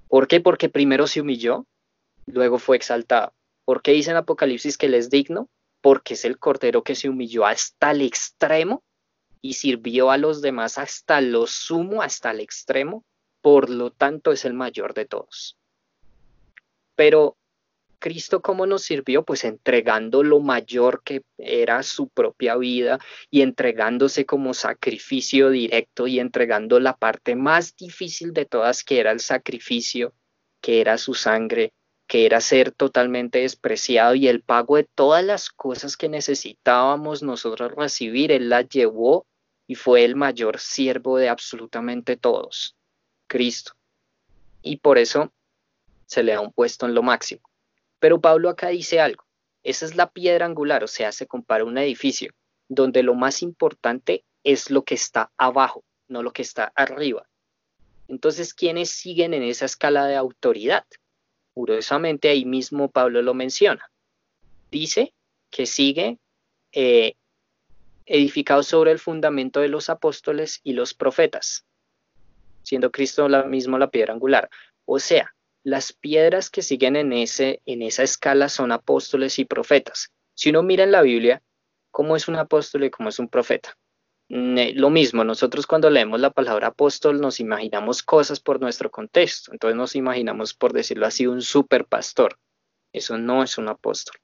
¿Por 0.09 0.29
qué? 0.29 0.41
Porque 0.41 0.71
primero 0.71 1.07
se 1.07 1.21
humilló, 1.21 1.67
luego 2.25 2.59
fue 2.59 2.77
exaltado. 2.77 3.35
¿Por 3.67 3.83
qué 3.83 3.93
dice 3.93 4.13
en 4.13 4.17
Apocalipsis 4.17 4.79
que 4.79 4.87
él 4.87 4.95
es 4.95 5.11
digno? 5.11 5.51
Porque 5.81 6.15
es 6.15 6.25
el 6.25 6.39
cordero 6.39 6.83
que 6.83 6.95
se 6.95 7.09
humilló 7.09 7.47
hasta 7.47 7.93
el 7.93 8.03
extremo 8.03 8.83
y 9.41 9.55
sirvió 9.55 10.11
a 10.11 10.19
los 10.19 10.43
demás 10.43 10.79
hasta 10.79 11.21
lo 11.21 11.47
sumo, 11.47 12.03
hasta 12.03 12.31
el 12.31 12.41
extremo. 12.41 13.05
Por 13.41 13.71
lo 13.71 13.91
tanto, 13.91 14.33
es 14.33 14.45
el 14.45 14.55
mayor 14.55 14.95
de 14.95 15.07
todos. 15.07 15.57
Pero 16.97 17.37
Cristo 17.99 18.41
cómo 18.41 18.67
nos 18.67 18.83
sirvió? 18.83 19.25
Pues 19.25 19.45
entregando 19.45 20.23
lo 20.23 20.41
mayor 20.41 21.03
que 21.03 21.23
era 21.37 21.83
su 21.83 22.09
propia 22.09 22.57
vida 22.57 22.99
y 23.31 23.43
entregándose 23.43 24.25
como 24.25 24.55
sacrificio 24.55 25.51
directo 25.51 26.07
y 26.07 26.21
entregando 26.21 26.81
la 26.81 26.97
parte 26.97 27.35
más 27.35 27.77
difícil 27.77 28.33
de 28.33 28.47
todas 28.47 28.85
que 28.85 29.01
era 29.01 29.11
el 29.11 29.21
sacrificio, 29.21 30.15
que 30.61 30.81
era 30.81 30.99
su 30.99 31.15
sangre, 31.15 31.73
que 32.09 32.25
era 32.25 32.41
ser 32.41 32.73
totalmente 32.73 33.41
despreciado 33.41 34.15
y 34.15 34.29
el 34.29 34.43
pago 34.43 34.77
de 34.77 34.85
todas 34.85 35.23
las 35.23 35.51
cosas 35.51 35.97
que 35.97 36.09
necesitábamos 36.09 37.23
nosotros 37.23 37.73
recibir, 37.73 38.33
Él 38.33 38.49
las 38.49 38.67
llevó 38.69 39.27
y 39.67 39.75
fue 39.75 40.05
el 40.05 40.17
mayor 40.17 40.59
siervo 40.59 41.19
de 41.19 41.29
absolutamente 41.29 42.17
todos, 42.17 42.77
Cristo. 43.27 43.75
Y 44.63 44.79
por 44.79 44.97
eso 44.97 45.33
se 46.07 46.23
le 46.23 46.33
da 46.33 46.41
un 46.41 46.53
puesto 46.53 46.87
en 46.87 46.95
lo 46.95 47.03
máximo. 47.03 47.43
Pero 47.99 48.21
Pablo 48.21 48.49
acá 48.49 48.69
dice 48.69 49.01
algo, 49.01 49.25
esa 49.63 49.85
es 49.85 49.95
la 49.95 50.11
piedra 50.11 50.47
angular, 50.47 50.83
o 50.83 50.89
sea, 50.89 51.13
se 51.13 51.27
compara 51.27 51.65
un 51.65 51.77
edificio 51.77 52.33
donde 52.69 53.03
lo 53.03 53.15
más 53.15 53.43
importante 53.43 54.25
es 54.45 54.71
lo 54.71 54.83
que 54.83 54.95
está 54.95 55.31
abajo, 55.37 55.85
no 56.07 56.23
lo 56.23 56.33
que 56.33 56.43
está 56.43 56.73
arriba. 56.75 57.29
Entonces, 58.09 58.55
¿quiénes 58.55 58.89
siguen 58.91 59.35
en 59.35 59.43
esa 59.43 59.67
escala 59.67 60.07
de 60.07 60.17
autoridad? 60.17 60.87
Curiosamente, 61.59 62.29
ahí 62.29 62.45
mismo 62.45 62.89
Pablo 62.89 63.21
lo 63.21 63.35
menciona. 63.35 63.91
Dice 64.71 65.13
que 65.51 65.67
sigue 65.67 66.21
eh, 66.71 67.15
edificado 68.07 68.63
sobre 68.63 68.93
el 68.93 69.01
fundamento 69.01 69.59
de 69.59 69.67
los 69.67 69.91
apóstoles 69.91 70.61
y 70.63 70.75
los 70.75 70.95
profetas, 70.95 71.67
siendo 72.63 72.93
Cristo 72.93 73.29
la, 73.29 73.43
mismo 73.43 73.77
la 73.77 73.91
piedra 73.91 74.15
angular. 74.15 74.49
O 74.85 75.01
sea, 75.01 75.35
las 75.65 75.93
piedras 75.93 76.49
que 76.49 76.63
siguen 76.63 76.95
en, 76.95 77.13
ese, 77.13 77.61
en 77.67 77.83
esa 77.83 78.05
escala 78.05 78.49
son 78.49 78.71
apóstoles 78.71 79.41
y 79.41 79.45
profetas. 79.45 80.13
Si 80.35 80.51
uno 80.51 80.63
mira 80.63 80.85
en 80.85 80.93
la 80.93 81.03
Biblia, 81.03 81.43
¿cómo 81.91 82.15
es 82.15 82.29
un 82.29 82.37
apóstol 82.37 82.85
y 82.85 82.91
cómo 82.91 83.09
es 83.09 83.19
un 83.19 83.29
profeta? 83.29 83.77
Lo 84.31 84.91
mismo, 84.91 85.25
nosotros 85.25 85.67
cuando 85.67 85.89
leemos 85.89 86.21
la 86.21 86.29
palabra 86.31 86.69
apóstol 86.69 87.19
nos 87.19 87.41
imaginamos 87.41 88.03
cosas 88.03 88.41
por 88.41 88.61
nuestro 88.61 88.91
contexto, 88.91 89.53
entonces 89.53 89.75
nos 89.75 89.97
imaginamos, 89.97 90.53
por 90.53 90.75
decirlo 90.75 91.07
así, 91.07 91.27
un 91.27 91.41
super 91.41 91.87
pastor. 91.87 92.39
Eso 92.93 93.17
no 93.17 93.43
es 93.43 93.57
un 93.57 93.69
apóstol. 93.69 94.17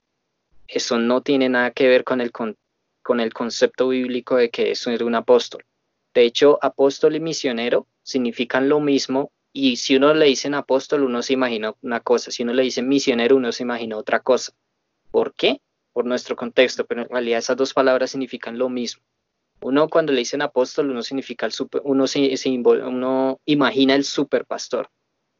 Eso 0.69 0.99
no 0.99 1.23
tiene 1.23 1.49
nada 1.49 1.71
que 1.71 1.89
ver 1.89 2.05
con 2.05 2.21
el, 2.21 2.33
con, 2.33 2.57
con 3.03 3.21
el 3.21 3.33
concepto 3.33 3.89
bíblico 3.89 4.37
de 4.37 4.51
que 4.51 4.73
eso 4.73 4.91
es 4.91 5.01
un 5.01 5.15
apóstol. 5.15 5.65
De 6.13 6.23
hecho, 6.23 6.59
apóstol 6.61 7.17
y 7.17 7.21
misionero 7.21 7.87
significan 8.03 8.69
lo 8.69 8.81
mismo 8.81 9.33
y 9.55 9.77
si 9.77 9.97
uno 9.97 10.13
le 10.13 10.27
dice 10.27 10.49
apóstol, 10.49 11.05
uno 11.05 11.23
se 11.23 11.33
imagina 11.33 11.75
una 11.81 12.01
cosa, 12.01 12.31
si 12.31 12.43
uno 12.43 12.53
le 12.53 12.65
dice 12.65 12.83
misionero, 12.83 13.37
uno 13.37 13.53
se 13.53 13.63
imagina 13.63 13.97
otra 13.97 14.21
cosa. 14.21 14.53
¿Por 15.11 15.33
qué? 15.35 15.63
Por 15.93 16.05
nuestro 16.05 16.37
contexto, 16.37 16.85
pero 16.85 17.03
en 17.03 17.09
realidad 17.09 17.39
esas 17.39 17.57
dos 17.57 17.73
palabras 17.73 18.11
significan 18.11 18.59
lo 18.59 18.69
mismo. 18.69 19.03
Uno 19.65 19.89
cuando 19.89 20.13
le 20.13 20.19
dicen 20.19 20.43
apóstol, 20.43 20.91
uno 20.91 21.03
significa 21.03 21.47
el 21.47 21.53
super, 21.53 21.81
uno, 21.85 22.07
se, 22.07 22.35
uno 22.85 23.41
imagina 23.47 23.95
el 23.95 24.05
super 24.05 24.45
pastor, 24.45 24.91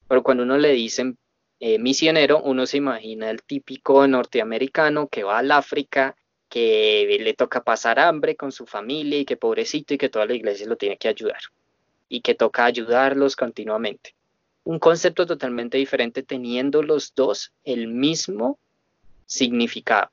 pero 0.09 0.23
cuando 0.23 0.45
uno 0.45 0.57
le 0.57 0.73
dicen 0.73 1.19
eh, 1.61 1.79
misionero, 1.79 2.41
uno 2.41 2.65
se 2.65 2.79
imagina 2.79 3.29
el 3.29 3.43
típico 3.43 4.09
norteamericano 4.09 5.09
que 5.09 5.25
va 5.25 5.41
al 5.41 5.51
África, 5.51 6.17
que 6.49 7.19
le 7.21 7.35
toca 7.35 7.65
pasar 7.65 7.99
hambre 7.99 8.35
con 8.35 8.51
su 8.51 8.65
familia 8.65 9.19
y 9.19 9.27
que 9.27 9.37
pobrecito 9.37 9.93
y 9.93 9.99
que 9.99 10.09
toda 10.09 10.25
la 10.25 10.33
iglesia 10.33 10.67
lo 10.67 10.77
tiene 10.77 10.97
que 10.97 11.09
ayudar 11.09 11.41
y 12.09 12.23
que 12.23 12.35
toca 12.35 12.65
ayudarlos 12.65 13.37
continuamente. 13.37 14.15
Un 14.65 14.79
concepto 14.79 15.27
totalmente 15.27 15.77
diferente 15.77 16.23
teniendo 16.23 16.83
los 16.83 17.15
dos 17.15 17.53
el 17.63 17.89
mismo 17.89 18.59
significado. 19.27 20.11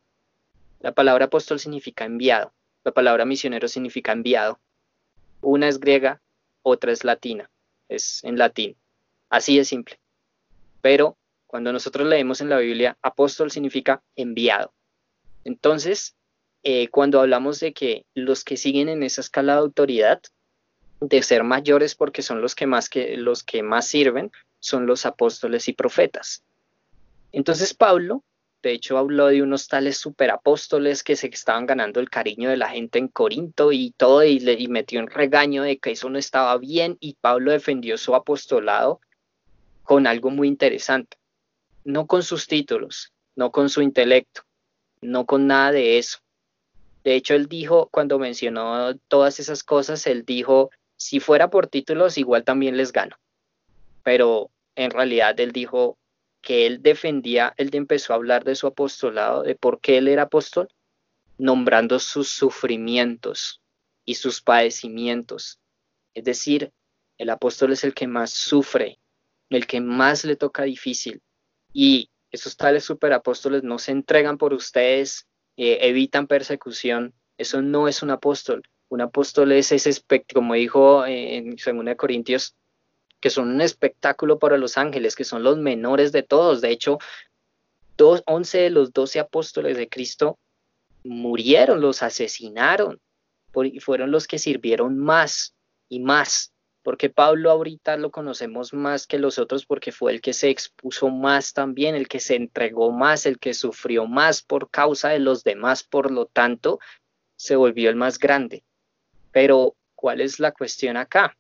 La 0.82 0.92
palabra 0.92 1.26
apóstol 1.28 1.60
significa 1.60 2.04
enviado, 2.04 2.52
la 2.84 2.92
palabra 2.92 3.26
misionero 3.26 3.68
significa 3.68 4.12
enviado. 4.12 4.60
Una 5.42 5.68
es 5.68 5.80
griega, 5.80 6.22
otra 6.64 6.92
es 6.92 7.04
latina, 7.04 7.50
es 7.90 8.24
en 8.24 8.38
latín. 8.38 8.76
Así 9.30 9.58
de 9.58 9.66
simple. 9.66 10.00
Pero 10.82 11.18
cuando 11.48 11.74
nosotros 11.74 12.08
leemos 12.08 12.42
en 12.42 12.50
la 12.50 12.60
Biblia, 12.60 12.98
apóstol 13.02 13.52
significa 13.52 14.02
enviado. 14.16 14.74
Entonces, 15.44 16.16
eh, 16.64 16.88
cuando 16.90 17.20
hablamos 17.20 17.60
de 17.60 17.74
que 17.74 18.06
los 18.14 18.44
que 18.44 18.58
siguen 18.58 18.90
en 18.90 19.04
esa 19.04 19.22
escala 19.22 19.54
de 19.54 19.60
autoridad, 19.60 20.22
de 21.00 21.24
ser 21.24 21.44
mayores 21.44 21.96
porque 21.96 22.22
son 22.22 22.42
los 22.42 22.54
que 22.54 22.68
más, 22.68 22.88
que, 22.88 23.18
los 23.18 23.44
que 23.44 23.64
más 23.64 23.88
sirven, 23.88 24.32
son 24.60 24.86
los 24.86 25.06
apóstoles 25.06 25.68
y 25.68 25.74
profetas. 25.74 26.44
Entonces 27.32 27.74
Pablo, 27.74 28.24
de 28.62 28.74
hecho, 28.74 28.98
habló 28.98 29.28
de 29.28 29.42
unos 29.42 29.68
tales 29.68 29.98
superapóstoles 29.98 31.04
que 31.04 31.16
se 31.16 31.28
estaban 31.28 31.66
ganando 31.66 32.00
el 32.00 32.10
cariño 32.10 32.50
de 32.50 32.58
la 32.58 32.70
gente 32.70 33.00
en 33.00 33.08
Corinto 33.08 33.72
y 33.72 33.92
todo, 33.92 34.24
y, 34.24 34.40
le, 34.40 34.54
y 34.54 34.68
metió 34.68 35.00
un 35.00 35.08
regaño 35.08 35.64
de 35.64 35.80
que 35.80 35.92
eso 35.92 36.10
no 36.10 36.20
estaba 36.20 36.58
bien, 36.58 36.98
y 37.00 37.16
Pablo 37.16 37.52
defendió 37.52 37.98
su 37.98 38.14
apostolado 38.14 39.02
con 39.84 40.06
algo 40.06 40.30
muy 40.30 40.48
interesante, 40.48 41.18
no 41.84 42.06
con 42.06 42.24
sus 42.24 42.48
títulos, 42.48 43.12
no 43.36 43.52
con 43.52 43.70
su 43.70 43.82
intelecto, 43.82 44.44
no 45.02 45.26
con 45.26 45.48
nada 45.48 45.72
de 45.72 45.98
eso. 45.98 46.20
De 47.04 47.16
hecho, 47.16 47.34
él 47.34 47.48
dijo, 47.48 47.90
cuando 47.92 48.20
mencionó 48.20 48.96
todas 49.08 49.40
esas 49.40 49.64
cosas, 49.64 50.06
él 50.06 50.24
dijo, 50.24 50.70
si 50.98 51.20
fuera 51.20 51.50
por 51.50 51.66
títulos, 51.66 52.20
igual 52.20 52.44
también 52.44 52.78
les 52.78 52.92
gano. 52.92 53.18
Pero 54.04 54.52
en 54.76 54.92
realidad 54.92 55.40
él 55.40 55.52
dijo 55.52 55.98
que 56.42 56.66
él 56.66 56.82
defendía, 56.82 57.54
él 57.58 57.70
empezó 57.74 58.14
a 58.14 58.16
hablar 58.16 58.44
de 58.44 58.56
su 58.56 58.68
apostolado, 58.68 59.44
de 59.44 59.56
por 59.56 59.80
qué 59.80 59.98
él 59.98 60.08
era 60.08 60.24
apóstol, 60.24 60.70
nombrando 61.38 62.00
sus 62.00 62.30
sufrimientos 62.30 63.62
y 64.06 64.16
sus 64.16 64.42
padecimientos. 64.42 65.60
Es 66.14 66.24
decir, 66.24 66.72
el 67.18 67.30
apóstol 67.30 67.72
es 67.72 67.84
el 67.84 67.94
que 67.94 68.08
más 68.08 68.32
sufre, 68.32 69.00
el 69.50 69.68
que 69.68 69.82
más 69.82 70.26
le 70.26 70.36
toca 70.36 70.64
difícil. 70.64 71.22
Y 71.74 72.10
esos 72.32 72.58
tales 72.58 72.84
superapóstoles 72.84 73.64
no 73.64 73.78
se 73.78 73.92
entregan 73.92 74.38
por 74.38 74.54
ustedes, 74.54 75.28
eh, 75.58 75.80
evitan 75.82 76.28
persecución. 76.28 77.14
Eso 77.38 77.62
no 77.62 77.88
es 77.88 78.02
un 78.02 78.10
apóstol. 78.10 78.64
Un 78.90 79.02
apóstol 79.02 79.52
es 79.52 79.72
ese 79.72 79.90
espectro, 79.90 80.40
como 80.40 80.54
dijo 80.54 81.06
eh, 81.06 81.38
en 81.38 81.56
2 81.56 81.96
Corintios, 81.96 82.56
que 83.22 83.30
son 83.30 83.50
un 83.50 83.62
espectáculo 83.62 84.40
para 84.40 84.58
los 84.58 84.78
ángeles, 84.78 85.16
que 85.16 85.24
son 85.24 85.44
los 85.44 85.58
menores 85.58 86.12
de 86.12 86.24
todos. 86.24 86.60
De 86.60 86.72
hecho, 86.72 86.98
dos, 87.96 88.24
11 88.26 88.58
de 88.58 88.70
los 88.72 88.92
12 88.92 89.20
apóstoles 89.20 89.78
de 89.78 89.88
Cristo 89.88 90.38
murieron, 91.04 91.82
los 91.82 92.04
asesinaron, 92.04 93.00
y 93.64 93.80
fueron 93.80 94.12
los 94.12 94.28
que 94.28 94.40
sirvieron 94.40 94.98
más 94.98 95.54
y 95.88 96.00
más. 96.00 96.52
Porque 96.84 97.12
Pablo 97.12 97.52
ahorita 97.52 97.96
lo 97.98 98.10
conocemos 98.10 98.74
más 98.74 99.06
que 99.06 99.20
los 99.20 99.38
otros 99.38 99.68
porque 99.68 99.92
fue 99.92 100.14
el 100.14 100.22
que 100.22 100.34
se 100.34 100.50
expuso 100.50 101.10
más 101.10 101.54
también, 101.54 101.94
el 101.94 102.08
que 102.08 102.20
se 102.20 102.36
entregó 102.36 102.92
más, 102.92 103.28
el 103.28 103.38
que 103.38 103.54
sufrió 103.54 104.08
más 104.08 104.42
por 104.42 104.72
causa 104.72 105.10
de 105.10 105.20
los 105.20 105.44
demás, 105.44 105.84
por 105.84 106.10
lo 106.10 106.26
tanto, 106.26 106.80
se 107.36 107.56
volvió 107.56 107.92
el 107.92 107.96
más 107.98 108.18
grande. 108.18 108.64
Pero, 109.32 109.76
¿cuál 109.94 110.22
es 110.22 110.40
la 110.40 110.52
cuestión 110.52 110.98
acá? 110.98 111.38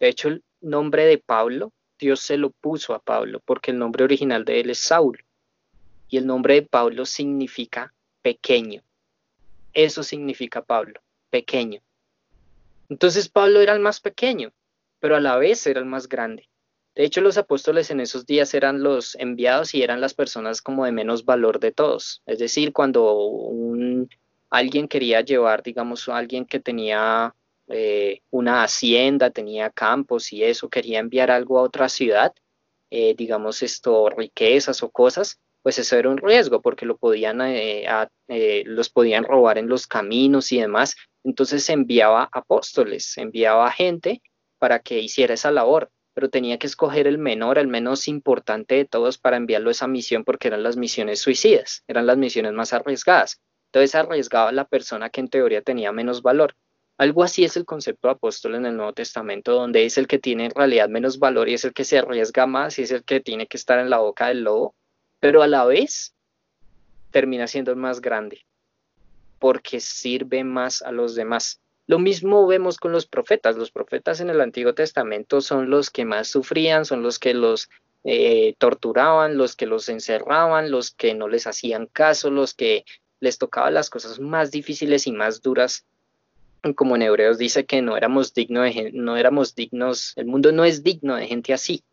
De 0.00 0.08
hecho, 0.08 0.30
nombre 0.60 1.04
de 1.06 1.18
Pablo, 1.18 1.72
Dios 1.98 2.20
se 2.20 2.36
lo 2.36 2.50
puso 2.50 2.94
a 2.94 3.00
Pablo, 3.00 3.40
porque 3.44 3.70
el 3.70 3.78
nombre 3.78 4.04
original 4.04 4.44
de 4.44 4.60
él 4.60 4.70
es 4.70 4.78
Saúl. 4.78 5.24
Y 6.08 6.16
el 6.16 6.26
nombre 6.26 6.54
de 6.54 6.62
Pablo 6.62 7.04
significa 7.06 7.92
pequeño. 8.22 8.82
Eso 9.72 10.02
significa 10.02 10.62
Pablo, 10.62 11.00
pequeño. 11.30 11.80
Entonces 12.88 13.28
Pablo 13.28 13.60
era 13.60 13.74
el 13.74 13.80
más 13.80 14.00
pequeño, 14.00 14.52
pero 15.00 15.16
a 15.16 15.20
la 15.20 15.36
vez 15.36 15.66
era 15.66 15.80
el 15.80 15.86
más 15.86 16.08
grande. 16.08 16.48
De 16.94 17.04
hecho, 17.04 17.20
los 17.20 17.38
apóstoles 17.38 17.90
en 17.90 18.00
esos 18.00 18.26
días 18.26 18.54
eran 18.54 18.82
los 18.82 19.14
enviados 19.16 19.74
y 19.74 19.82
eran 19.82 20.00
las 20.00 20.14
personas 20.14 20.62
como 20.62 20.84
de 20.84 20.92
menos 20.92 21.24
valor 21.24 21.60
de 21.60 21.70
todos. 21.70 22.22
Es 22.26 22.38
decir, 22.38 22.72
cuando 22.72 23.14
un 23.14 24.08
alguien 24.50 24.88
quería 24.88 25.20
llevar, 25.20 25.62
digamos, 25.62 26.08
a 26.08 26.16
alguien 26.16 26.44
que 26.44 26.60
tenía 26.60 27.34
eh, 27.68 28.20
una 28.30 28.62
hacienda, 28.62 29.30
tenía 29.30 29.70
campos 29.70 30.32
y 30.32 30.44
eso, 30.44 30.68
quería 30.68 30.98
enviar 31.00 31.30
algo 31.30 31.58
a 31.58 31.62
otra 31.62 31.88
ciudad, 31.88 32.34
eh, 32.90 33.14
digamos 33.16 33.62
esto, 33.62 34.08
riquezas 34.10 34.82
o 34.82 34.90
cosas, 34.90 35.38
pues 35.62 35.78
eso 35.78 35.96
era 35.96 36.08
un 36.08 36.18
riesgo 36.18 36.62
porque 36.62 36.86
lo 36.86 36.96
podían, 36.96 37.40
eh, 37.42 37.84
los 38.64 38.88
podían 38.88 39.24
robar 39.24 39.58
en 39.58 39.68
los 39.68 39.86
caminos 39.86 40.50
y 40.52 40.60
demás. 40.60 40.96
Entonces 41.24 41.68
enviaba 41.68 42.28
apóstoles, 42.32 43.18
enviaba 43.18 43.70
gente 43.70 44.22
para 44.58 44.78
que 44.78 45.00
hiciera 45.00 45.34
esa 45.34 45.50
labor, 45.50 45.90
pero 46.14 46.30
tenía 46.30 46.58
que 46.58 46.66
escoger 46.66 47.06
el 47.06 47.18
menor, 47.18 47.58
el 47.58 47.68
menos 47.68 48.08
importante 48.08 48.76
de 48.76 48.84
todos 48.84 49.18
para 49.18 49.36
enviarlo 49.36 49.68
a 49.68 49.72
esa 49.72 49.86
misión 49.86 50.24
porque 50.24 50.48
eran 50.48 50.62
las 50.62 50.76
misiones 50.76 51.20
suicidas, 51.20 51.84
eran 51.86 52.06
las 52.06 52.16
misiones 52.16 52.52
más 52.52 52.72
arriesgadas. 52.72 53.40
Entonces 53.66 53.94
arriesgaba 53.94 54.48
a 54.48 54.52
la 54.52 54.64
persona 54.64 55.10
que 55.10 55.20
en 55.20 55.28
teoría 55.28 55.62
tenía 55.62 55.92
menos 55.92 56.22
valor. 56.22 56.54
Algo 56.98 57.22
así 57.22 57.44
es 57.44 57.56
el 57.56 57.64
concepto 57.64 58.08
de 58.08 58.12
apóstol 58.14 58.56
en 58.56 58.66
el 58.66 58.76
Nuevo 58.76 58.92
Testamento, 58.92 59.52
donde 59.52 59.86
es 59.86 59.98
el 59.98 60.08
que 60.08 60.18
tiene 60.18 60.46
en 60.46 60.50
realidad 60.50 60.88
menos 60.88 61.20
valor 61.20 61.48
y 61.48 61.54
es 61.54 61.64
el 61.64 61.72
que 61.72 61.84
se 61.84 61.98
arriesga 61.98 62.46
más 62.46 62.78
y 62.78 62.82
es 62.82 62.90
el 62.90 63.04
que 63.04 63.20
tiene 63.20 63.46
que 63.46 63.56
estar 63.56 63.78
en 63.78 63.88
la 63.88 63.98
boca 63.98 64.26
del 64.26 64.42
lobo, 64.42 64.74
pero 65.20 65.42
a 65.42 65.46
la 65.46 65.64
vez 65.64 66.16
termina 67.12 67.46
siendo 67.46 67.70
el 67.70 67.76
más 67.76 68.00
grande, 68.00 68.44
porque 69.38 69.78
sirve 69.78 70.42
más 70.42 70.82
a 70.82 70.90
los 70.90 71.14
demás. 71.14 71.60
Lo 71.86 72.00
mismo 72.00 72.46
vemos 72.46 72.76
con 72.76 72.92
los 72.92 73.06
profetas. 73.06 73.56
Los 73.56 73.70
profetas 73.70 74.20
en 74.20 74.28
el 74.28 74.40
Antiguo 74.40 74.74
Testamento 74.74 75.40
son 75.40 75.70
los 75.70 75.90
que 75.90 76.04
más 76.04 76.28
sufrían, 76.28 76.84
son 76.84 77.02
los 77.02 77.18
que 77.18 77.32
los 77.32 77.70
eh, 78.04 78.56
torturaban, 78.58 79.38
los 79.38 79.56
que 79.56 79.66
los 79.66 79.88
encerraban, 79.88 80.70
los 80.70 80.90
que 80.90 81.14
no 81.14 81.28
les 81.28 81.46
hacían 81.46 81.86
caso, 81.86 82.30
los 82.30 82.54
que 82.54 82.84
les 83.20 83.38
tocaba 83.38 83.70
las 83.70 83.88
cosas 83.88 84.20
más 84.20 84.50
difíciles 84.50 85.06
y 85.06 85.12
más 85.12 85.40
duras. 85.40 85.86
Como 86.74 86.96
en 86.96 87.02
Hebreos 87.02 87.38
dice 87.38 87.64
que 87.66 87.82
no 87.82 87.96
éramos, 87.96 88.34
digno 88.34 88.62
de, 88.62 88.90
no 88.92 89.16
éramos 89.16 89.54
dignos, 89.54 90.12
el 90.16 90.26
mundo 90.26 90.52
no 90.52 90.64
es 90.64 90.82
digno 90.82 91.14
de 91.16 91.26
gente 91.26 91.52
así. 91.52 91.84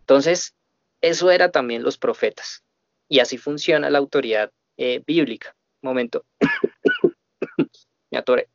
Entonces, 0.00 0.54
eso 1.00 1.30
era 1.30 1.50
también 1.50 1.82
los 1.82 1.96
profetas. 1.96 2.62
Y 3.08 3.20
así 3.20 3.38
funciona 3.38 3.90
la 3.90 3.98
autoridad 3.98 4.52
eh, 4.76 5.02
bíblica. 5.06 5.56
Momento. 5.82 6.24
Me 8.10 8.18
atoré. 8.18 8.48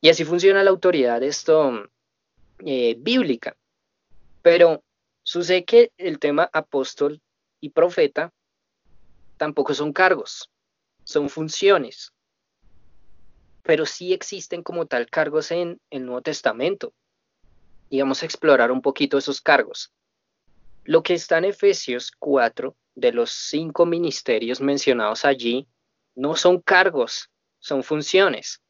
y 0.00 0.08
así 0.08 0.24
funciona 0.24 0.62
la 0.62 0.70
autoridad 0.70 1.22
esto 1.22 1.88
eh, 2.64 2.96
bíblica. 2.98 3.56
Pero 4.42 4.82
Sucede 5.24 5.64
que 5.64 5.90
el 5.96 6.18
tema 6.18 6.50
apóstol 6.52 7.22
y 7.58 7.70
profeta 7.70 8.30
tampoco 9.36 9.74
son 9.74 9.92
cargos, 9.92 10.50
son 11.04 11.28
funciones, 11.28 12.12
pero 13.62 13.86
sí 13.86 14.12
existen 14.12 14.62
como 14.62 14.86
tal 14.86 15.08
cargos 15.08 15.50
en 15.50 15.80
el 15.90 16.04
Nuevo 16.04 16.22
Testamento. 16.22 16.92
Y 17.88 18.00
vamos 18.00 18.22
a 18.22 18.26
explorar 18.26 18.70
un 18.70 18.82
poquito 18.82 19.18
esos 19.18 19.40
cargos. 19.40 19.92
Lo 20.84 21.02
que 21.02 21.14
está 21.14 21.38
en 21.38 21.46
Efesios 21.46 22.12
4, 22.18 22.76
de 22.94 23.12
los 23.12 23.30
cinco 23.30 23.86
ministerios 23.86 24.60
mencionados 24.60 25.24
allí, 25.24 25.66
no 26.14 26.36
son 26.36 26.60
cargos, 26.60 27.30
son 27.58 27.82
funciones. 27.82 28.60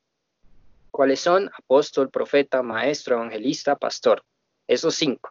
¿Cuáles 0.90 1.20
son? 1.20 1.50
Apóstol, 1.58 2.10
profeta, 2.10 2.62
maestro, 2.62 3.16
evangelista, 3.16 3.76
pastor. 3.76 4.24
Esos 4.66 4.94
cinco 4.94 5.30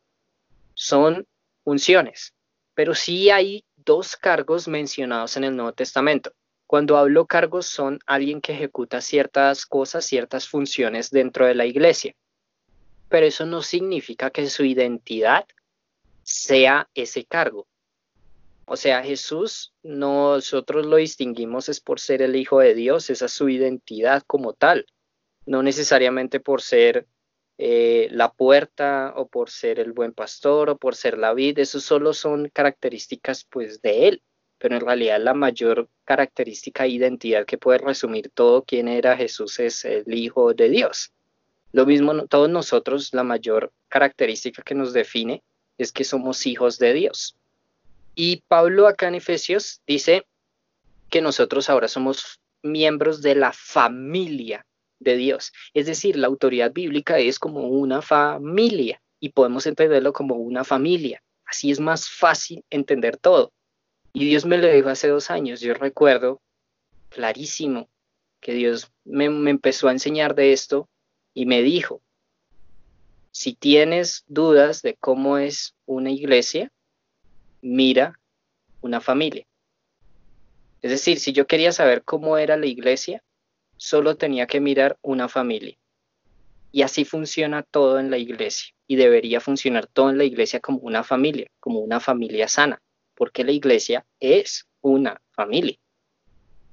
son 0.73 1.25
funciones, 1.63 2.33
pero 2.73 2.93
sí 2.93 3.29
hay 3.29 3.63
dos 3.85 4.15
cargos 4.15 4.67
mencionados 4.67 5.37
en 5.37 5.43
el 5.43 5.55
Nuevo 5.55 5.73
Testamento. 5.73 6.33
Cuando 6.67 6.97
hablo 6.97 7.25
cargos 7.27 7.67
son 7.67 7.99
alguien 8.05 8.41
que 8.41 8.53
ejecuta 8.53 9.01
ciertas 9.01 9.65
cosas, 9.65 10.05
ciertas 10.05 10.47
funciones 10.47 11.11
dentro 11.11 11.45
de 11.45 11.55
la 11.55 11.65
iglesia, 11.65 12.15
pero 13.09 13.25
eso 13.25 13.45
no 13.45 13.61
significa 13.61 14.31
que 14.31 14.49
su 14.49 14.65
identidad 14.65 15.45
sea 16.23 16.89
ese 16.95 17.25
cargo. 17.25 17.67
O 18.65 18.77
sea, 18.77 19.03
Jesús 19.03 19.73
nosotros 19.83 20.85
lo 20.85 20.95
distinguimos 20.95 21.69
es 21.69 21.79
por 21.79 21.99
ser 21.99 22.21
el 22.21 22.35
Hijo 22.35 22.59
de 22.59 22.73
Dios, 22.73 23.09
esa 23.09 23.25
es 23.25 23.33
su 23.33 23.49
identidad 23.49 24.23
como 24.25 24.53
tal, 24.53 24.87
no 25.45 25.61
necesariamente 25.61 26.39
por 26.39 26.61
ser 26.61 27.07
eh, 27.57 28.07
la 28.11 28.31
puerta 28.31 29.13
o 29.15 29.27
por 29.27 29.49
ser 29.49 29.79
el 29.79 29.91
buen 29.91 30.13
pastor 30.13 30.69
o 30.71 30.77
por 30.77 30.95
ser 30.95 31.17
la 31.17 31.33
vid, 31.33 31.59
eso 31.59 31.79
solo 31.79 32.13
son 32.13 32.49
características 32.49 33.45
pues 33.45 33.81
de 33.81 34.07
él, 34.07 34.23
pero 34.57 34.75
en 34.75 34.81
realidad 34.81 35.21
la 35.21 35.33
mayor 35.33 35.87
característica 36.03 36.85
e 36.85 36.89
identidad 36.89 37.45
que 37.45 37.57
puede 37.57 37.77
resumir 37.77 38.31
todo 38.33 38.63
quién 38.63 38.87
era 38.87 39.15
Jesús 39.15 39.59
es 39.59 39.85
el 39.85 40.13
Hijo 40.13 40.53
de 40.53 40.69
Dios. 40.69 41.11
Lo 41.71 41.85
mismo 41.85 42.27
todos 42.27 42.49
nosotros, 42.49 43.13
la 43.13 43.23
mayor 43.23 43.71
característica 43.87 44.63
que 44.63 44.75
nos 44.75 44.93
define 44.93 45.43
es 45.77 45.91
que 45.91 46.03
somos 46.03 46.45
hijos 46.45 46.79
de 46.79 46.93
Dios. 46.93 47.35
Y 48.15 48.43
Pablo 48.47 48.87
acá 48.87 49.07
en 49.07 49.15
Efesios 49.15 49.81
dice 49.87 50.25
que 51.09 51.21
nosotros 51.21 51.69
ahora 51.69 51.87
somos 51.87 52.39
miembros 52.61 53.21
de 53.21 53.35
la 53.35 53.53
familia 53.53 54.65
de 55.03 55.17
Dios. 55.17 55.51
Es 55.73 55.85
decir, 55.85 56.15
la 56.15 56.27
autoridad 56.27 56.71
bíblica 56.71 57.19
es 57.19 57.39
como 57.39 57.67
una 57.67 58.01
familia 58.01 59.01
y 59.19 59.29
podemos 59.29 59.65
entenderlo 59.65 60.13
como 60.13 60.35
una 60.35 60.63
familia. 60.63 61.23
Así 61.45 61.71
es 61.71 61.79
más 61.79 62.09
fácil 62.09 62.63
entender 62.69 63.17
todo. 63.17 63.53
Y 64.13 64.25
Dios 64.25 64.45
me 64.45 64.57
lo 64.57 64.67
dijo 64.67 64.89
hace 64.89 65.07
dos 65.07 65.29
años. 65.31 65.59
Yo 65.61 65.73
recuerdo 65.73 66.41
clarísimo 67.09 67.89
que 68.39 68.53
Dios 68.53 68.91
me, 69.03 69.29
me 69.29 69.51
empezó 69.51 69.87
a 69.87 69.91
enseñar 69.91 70.35
de 70.35 70.53
esto 70.53 70.89
y 71.33 71.45
me 71.45 71.61
dijo, 71.61 72.01
si 73.31 73.53
tienes 73.53 74.23
dudas 74.27 74.81
de 74.81 74.95
cómo 74.95 75.37
es 75.37 75.73
una 75.85 76.11
iglesia, 76.11 76.71
mira 77.61 78.19
una 78.81 79.01
familia. 79.01 79.45
Es 80.83 80.91
decir, 80.91 81.19
si 81.19 81.31
yo 81.31 81.47
quería 81.47 81.71
saber 81.71 82.03
cómo 82.03 82.37
era 82.37 82.57
la 82.57 82.65
iglesia, 82.67 83.23
solo 83.83 84.15
tenía 84.15 84.47
que 84.47 84.61
mirar 84.61 84.97
una 85.01 85.27
familia. 85.27 85.77
Y 86.71 86.83
así 86.83 87.03
funciona 87.03 87.63
todo 87.63 87.99
en 87.99 88.09
la 88.09 88.17
iglesia. 88.17 88.73
Y 88.87 88.95
debería 88.95 89.41
funcionar 89.41 89.87
todo 89.87 90.09
en 90.09 90.17
la 90.17 90.23
iglesia 90.23 90.61
como 90.61 90.79
una 90.79 91.03
familia, 91.03 91.47
como 91.59 91.79
una 91.79 91.99
familia 91.99 92.47
sana, 92.47 92.81
porque 93.13 93.43
la 93.43 93.51
iglesia 93.51 94.05
es 94.21 94.69
una 94.79 95.21
familia. 95.31 95.77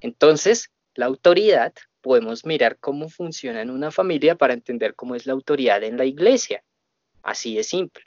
Entonces, 0.01 0.71
la 0.95 1.07
autoridad, 1.07 1.75
podemos 2.01 2.47
mirar 2.47 2.79
cómo 2.79 3.09
funciona 3.09 3.61
en 3.61 3.71
una 3.71 3.91
familia 3.91 4.37
para 4.37 4.55
entender 4.55 4.95
cómo 4.95 5.17
es 5.17 5.27
la 5.27 5.33
autoridad 5.33 5.83
en 5.83 5.99
la 5.99 6.05
iglesia. 6.05 6.63
Así 7.25 7.57
de 7.57 7.65
simple. 7.65 8.05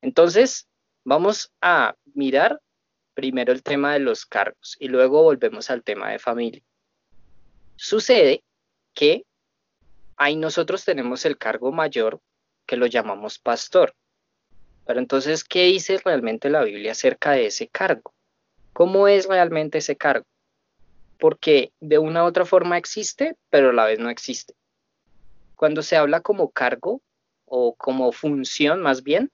Entonces, 0.00 0.66
vamos 1.04 1.52
a 1.60 1.94
mirar 2.14 2.58
primero 3.12 3.52
el 3.52 3.62
tema 3.62 3.92
de 3.92 4.00
los 4.00 4.24
cargos 4.24 4.76
y 4.80 4.88
luego 4.88 5.22
volvemos 5.22 5.68
al 5.68 5.84
tema 5.84 6.10
de 6.10 6.18
familia. 6.18 6.62
Sucede 7.76 8.42
que 8.94 9.24
ahí 10.16 10.36
nosotros 10.36 10.84
tenemos 10.84 11.24
el 11.24 11.36
cargo 11.36 11.72
mayor 11.72 12.20
que 12.66 12.76
lo 12.76 12.86
llamamos 12.86 13.38
pastor. 13.38 13.94
Pero 14.86 15.00
entonces, 15.00 15.44
¿qué 15.44 15.64
dice 15.64 16.00
realmente 16.04 16.50
la 16.50 16.62
Biblia 16.62 16.92
acerca 16.92 17.32
de 17.32 17.46
ese 17.46 17.68
cargo? 17.68 18.14
¿Cómo 18.72 19.08
es 19.08 19.26
realmente 19.26 19.78
ese 19.78 19.96
cargo? 19.96 20.26
Porque 21.18 21.72
de 21.80 21.98
una 21.98 22.24
u 22.24 22.26
otra 22.26 22.44
forma 22.44 22.76
existe, 22.76 23.36
pero 23.50 23.70
a 23.70 23.72
la 23.72 23.86
vez 23.86 23.98
no 23.98 24.10
existe. 24.10 24.54
Cuando 25.56 25.82
se 25.82 25.96
habla 25.96 26.20
como 26.20 26.50
cargo 26.50 27.00
o 27.44 27.74
como 27.74 28.12
función 28.12 28.82
más 28.82 29.02
bien, 29.02 29.30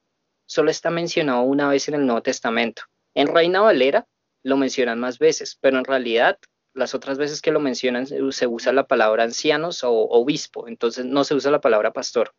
solo 0.47 0.71
está 0.71 0.91
mencionado 0.91 1.43
una 1.43 1.69
vez 1.69 1.89
en 1.89 1.95
el 1.95 2.07
Nuevo 2.07 2.23
Testamento. 2.23 2.83
En 3.15 3.29
Reina 3.29 3.61
Valera 3.61 4.07
lo 4.43 4.57
mencionan 4.57 5.01
más 5.01 5.19
veces, 5.19 5.57
pero 5.61 5.79
en 5.79 5.85
realidad 5.85 6.39
las 6.75 6.95
otras 6.95 7.19
veces 7.19 7.43
que 7.43 7.51
lo 7.51 7.61
mencionan 7.61 8.07
se 8.07 8.47
usa 8.47 8.73
la 8.73 8.87
palabra 8.87 9.25
ancianos 9.25 9.83
o 9.85 9.93
obispo, 9.93 10.69
entonces 10.69 11.05
no 11.05 11.25
se 11.25 11.35
usa 11.35 11.51
la 11.51 11.61
palabra 11.61 11.93
pastor. 11.93 12.35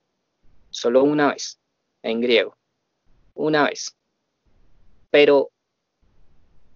Solo 0.69 1.03
una 1.03 1.33
vez, 1.33 1.59
en 2.01 2.21
griego. 2.21 2.57
Una 3.33 3.65
vez. 3.65 3.95
Pero 5.09 5.51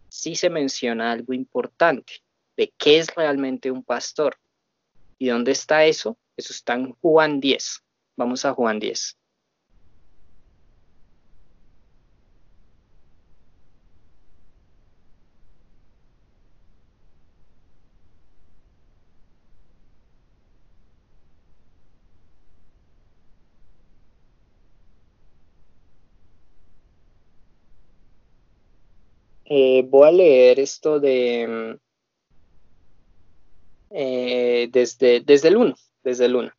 sí 0.10 0.36
se 0.36 0.50
menciona 0.50 1.12
algo 1.12 1.34
importante 1.34 2.22
de 2.58 2.74
qué 2.78 3.00
es 3.00 3.14
realmente 3.16 3.72
un 3.72 3.84
pastor. 3.84 4.38
¿Y 5.18 5.28
dónde 5.28 5.52
está 5.52 5.86
eso? 5.86 6.18
Eso 6.36 6.52
está 6.54 6.74
en 6.74 6.94
Juan 6.94 7.40
10. 7.40 7.84
Vamos 8.18 8.46
a 8.46 8.54
Juan 8.54 8.80
10. 8.80 9.18
Eh, 29.58 29.86
voy 29.88 30.10
a 30.10 30.12
leer 30.12 30.60
esto 30.60 31.00
de 31.00 31.80
eh, 33.90 34.68
desde, 34.70 35.22
desde 35.22 35.48
el 35.48 35.56
1, 35.56 35.76
desde 36.04 36.26
el 36.26 36.36
1. 36.36 36.52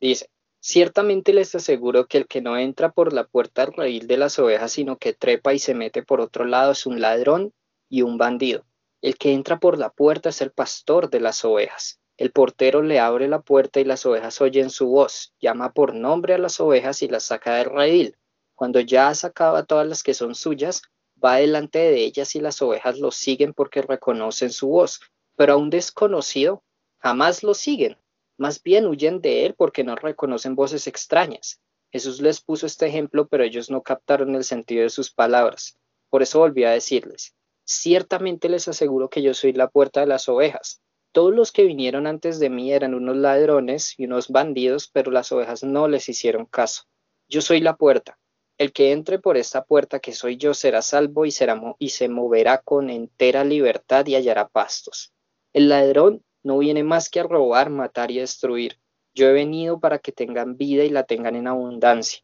Dice, 0.00 0.28
ciertamente 0.58 1.32
les 1.32 1.54
aseguro 1.54 2.06
que 2.06 2.18
el 2.18 2.26
que 2.26 2.40
no 2.40 2.58
entra 2.58 2.90
por 2.90 3.12
la 3.12 3.28
puerta 3.28 3.62
al 3.62 3.74
raíl 3.74 4.08
de 4.08 4.16
las 4.16 4.40
ovejas, 4.40 4.72
sino 4.72 4.96
que 4.96 5.12
trepa 5.12 5.54
y 5.54 5.60
se 5.60 5.74
mete 5.74 6.02
por 6.02 6.20
otro 6.20 6.44
lado, 6.44 6.72
es 6.72 6.84
un 6.84 7.00
ladrón 7.00 7.52
y 7.88 8.02
un 8.02 8.18
bandido. 8.18 8.64
El 9.00 9.16
que 9.16 9.32
entra 9.32 9.60
por 9.60 9.78
la 9.78 9.90
puerta 9.90 10.30
es 10.30 10.40
el 10.40 10.50
pastor 10.50 11.10
de 11.10 11.20
las 11.20 11.44
ovejas. 11.44 12.00
El 12.16 12.32
portero 12.32 12.82
le 12.82 12.98
abre 12.98 13.28
la 13.28 13.42
puerta 13.42 13.78
y 13.78 13.84
las 13.84 14.04
ovejas 14.04 14.40
oyen 14.40 14.70
su 14.70 14.88
voz, 14.88 15.32
llama 15.40 15.72
por 15.72 15.94
nombre 15.94 16.34
a 16.34 16.38
las 16.38 16.58
ovejas 16.58 17.02
y 17.02 17.08
las 17.08 17.22
saca 17.22 17.54
del 17.54 17.66
raíl. 17.66 18.16
Cuando 18.56 18.80
ya 18.80 19.06
ha 19.06 19.14
sacado 19.14 19.54
a 19.54 19.64
todas 19.64 19.86
las 19.86 20.02
que 20.02 20.14
son 20.14 20.34
suyas, 20.34 20.82
va 21.24 21.36
delante 21.36 21.78
de 21.78 22.04
ellas 22.04 22.34
y 22.34 22.40
las 22.40 22.60
ovejas 22.60 22.98
lo 22.98 23.10
siguen 23.10 23.54
porque 23.54 23.82
reconocen 23.82 24.50
su 24.50 24.68
voz, 24.68 25.00
pero 25.36 25.54
a 25.54 25.56
un 25.56 25.70
desconocido 25.70 26.62
jamás 26.98 27.42
lo 27.42 27.54
siguen, 27.54 27.96
más 28.36 28.62
bien 28.62 28.86
huyen 28.86 29.20
de 29.20 29.46
él 29.46 29.54
porque 29.54 29.84
no 29.84 29.94
reconocen 29.94 30.54
voces 30.54 30.86
extrañas. 30.86 31.60
Jesús 31.92 32.20
les 32.20 32.40
puso 32.40 32.66
este 32.66 32.86
ejemplo, 32.86 33.28
pero 33.28 33.44
ellos 33.44 33.70
no 33.70 33.82
captaron 33.82 34.34
el 34.34 34.42
sentido 34.42 34.82
de 34.82 34.90
sus 34.90 35.12
palabras. 35.12 35.78
Por 36.10 36.22
eso 36.22 36.40
volví 36.40 36.64
a 36.64 36.70
decirles, 36.70 37.36
ciertamente 37.64 38.48
les 38.48 38.66
aseguro 38.66 39.08
que 39.08 39.22
yo 39.22 39.32
soy 39.34 39.52
la 39.52 39.68
puerta 39.68 40.00
de 40.00 40.06
las 40.06 40.28
ovejas. 40.28 40.82
Todos 41.12 41.32
los 41.32 41.52
que 41.52 41.62
vinieron 41.62 42.08
antes 42.08 42.40
de 42.40 42.50
mí 42.50 42.72
eran 42.72 42.94
unos 42.94 43.16
ladrones 43.16 43.94
y 43.96 44.06
unos 44.06 44.28
bandidos, 44.28 44.90
pero 44.92 45.12
las 45.12 45.30
ovejas 45.30 45.62
no 45.62 45.86
les 45.86 46.08
hicieron 46.08 46.46
caso. 46.46 46.82
Yo 47.28 47.40
soy 47.40 47.60
la 47.60 47.76
puerta. 47.76 48.18
El 48.56 48.72
que 48.72 48.92
entre 48.92 49.18
por 49.18 49.36
esta 49.36 49.64
puerta 49.64 49.98
que 49.98 50.12
soy 50.12 50.36
yo 50.36 50.54
será 50.54 50.80
salvo 50.80 51.24
y, 51.26 51.32
será 51.32 51.60
y 51.78 51.88
se 51.88 52.08
moverá 52.08 52.58
con 52.58 52.88
entera 52.88 53.42
libertad 53.42 54.06
y 54.06 54.14
hallará 54.14 54.46
pastos. 54.46 55.12
El 55.52 55.68
ladrón 55.68 56.22
no 56.44 56.58
viene 56.58 56.84
más 56.84 57.10
que 57.10 57.20
a 57.20 57.24
robar, 57.24 57.70
matar 57.70 58.12
y 58.12 58.18
destruir. 58.18 58.78
Yo 59.12 59.28
he 59.28 59.32
venido 59.32 59.80
para 59.80 59.98
que 59.98 60.12
tengan 60.12 60.56
vida 60.56 60.84
y 60.84 60.90
la 60.90 61.02
tengan 61.02 61.34
en 61.34 61.48
abundancia. 61.48 62.20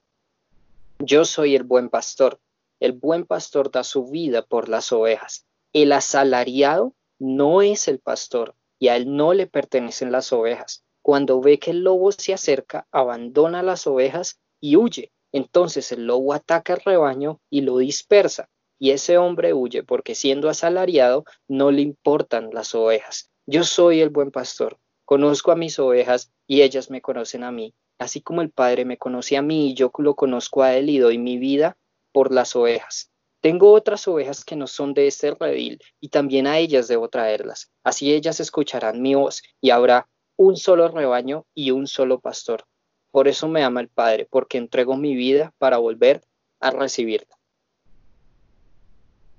Yo 1.01 1.25
soy 1.25 1.57
el 1.57 1.65
buen 1.65 1.89
pastor. 1.89 2.41
El 2.79 2.93
buen 2.93 3.27
pastor 3.27 3.71
da 3.71 3.83
su 3.83 4.07
vida 4.07 4.43
por 4.43 4.69
las 4.69 4.93
ovejas. 4.93 5.47
El 5.73 5.91
asalariado 5.91 6.95
no 7.19 7.61
es 7.61 7.89
el 7.89 7.99
pastor 7.99 8.55
y 8.79 8.89
a 8.89 8.97
él 8.97 9.17
no 9.17 9.35
le 9.35 9.49
pertenecen 9.49 10.13
las 10.13 10.33
ovejas. 10.33 10.85
Cuando 11.03 11.41
ve 11.41 11.59
que 11.59 11.73
el 11.73 11.83
lobo 11.83 12.13
se 12.13 12.35
acerca, 12.35 12.87
abandona 12.93 13.63
las 13.63 13.87
ovejas 13.87 14.41
y 14.61 14.77
huye 14.77 15.13
entonces 15.33 15.93
el 15.93 16.07
lobo 16.07 16.33
ataca 16.33 16.75
al 16.75 16.81
rebaño 16.81 17.41
y 17.51 17.63
lo 17.63 17.79
dispersa, 17.79 18.49
y 18.79 18.91
ese 18.91 19.19
hombre 19.19 19.53
huye 19.53 19.83
porque 19.83 20.15
siendo 20.15 20.49
asalariado 20.49 21.25
no 21.49 21.71
le 21.71 21.83
importan 21.83 22.51
las 22.53 22.75
ovejas. 22.75 23.31
Yo 23.47 23.65
soy 23.65 24.01
el 24.01 24.11
buen 24.11 24.31
pastor, 24.31 24.79
conozco 25.05 25.53
a 25.53 25.57
mis 25.57 25.79
ovejas 25.79 26.33
y 26.47 26.63
ellas 26.63 26.91
me 26.91 27.03
conocen 27.03 27.45
a 27.45 27.53
mí, 27.53 27.75
así 27.99 28.21
como 28.21 28.43
el 28.43 28.51
Padre 28.51 28.85
me 28.85 28.97
conoce 28.97 29.37
a 29.37 29.43
mí 29.43 29.71
y 29.71 29.75
yo 29.75 29.91
lo 29.99 30.15
conozco 30.15 30.63
a 30.63 30.75
él 30.77 30.89
y 30.89 30.99
doy 30.99 31.19
mi 31.19 31.39
vida 31.39 31.77
por 32.13 32.33
las 32.33 32.57
ovejas. 32.57 33.11
Tengo 33.41 33.73
otras 33.73 34.07
ovejas 34.07 34.45
que 34.45 34.57
no 34.57 34.67
son 34.67 34.93
de 34.93 35.07
este 35.07 35.35
redil 35.35 35.81
y 35.99 36.09
también 36.09 36.47
a 36.47 36.59
ellas 36.59 36.89
debo 36.89 37.09
traerlas. 37.09 37.71
Así 37.83 38.13
ellas 38.13 38.39
escucharán 38.39 39.01
mi 39.01 39.15
voz 39.15 39.43
y 39.61 39.71
habrá 39.71 40.09
un 40.37 40.57
solo 40.57 40.89
rebaño 40.89 41.47
y 41.55 41.71
un 41.71 41.87
solo 41.87 42.21
pastor. 42.21 42.65
Por 43.11 43.29
eso 43.29 43.49
me 43.49 43.63
ama 43.63 43.81
el 43.81 43.89
Padre, 43.89 44.27
porque 44.31 44.59
entrego 44.59 44.97
mi 44.97 45.15
vida 45.15 45.53
para 45.59 45.79
volver 45.79 46.23
a 46.61 46.71
recibirla. 46.71 47.37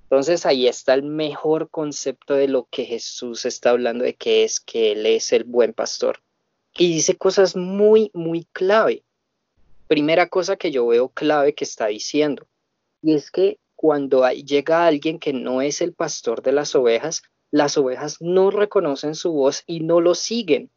Entonces 0.04 0.45
ahí 0.45 0.68
está 0.68 0.93
el 0.93 1.04
mejor 1.04 1.70
concepto 1.70 2.34
de 2.34 2.50
lo 2.50 2.68
que 2.70 2.84
Jesús 2.84 3.45
está 3.45 3.70
hablando 3.70 4.04
de 4.04 4.16
que 4.16 4.43
es 4.43 4.60
que 4.60 4.91
Él 4.91 5.06
es 5.06 5.32
el 5.32 5.45
buen 5.45 5.74
pastor. 5.74 6.22
Y 6.78 6.93
dice 6.93 7.16
cosas 7.16 7.56
muy, 7.56 8.12
muy 8.14 8.45
clave. 8.52 9.04
Primera 9.88 10.28
cosa 10.28 10.58
que 10.58 10.72
yo 10.72 10.86
veo 10.88 11.10
clave 11.10 11.54
que 11.54 11.64
está 11.64 11.88
diciendo, 11.88 12.48
y 13.02 13.14
es 13.14 13.32
que 13.32 13.58
cuando 13.76 14.30
llega 14.30 14.86
alguien 14.86 15.18
que 15.18 15.34
no 15.34 15.62
es 15.62 15.82
el 15.82 15.93
pastor 15.93 16.41
de 16.41 16.52
las 16.52 16.76
ovejas, 16.76 17.24
las 17.50 17.78
ovejas 17.78 18.18
no 18.22 18.52
reconocen 18.52 19.16
su 19.16 19.32
voz 19.32 19.64
y 19.66 19.80
no 19.80 20.02
lo 20.02 20.14
siguen. 20.14 20.70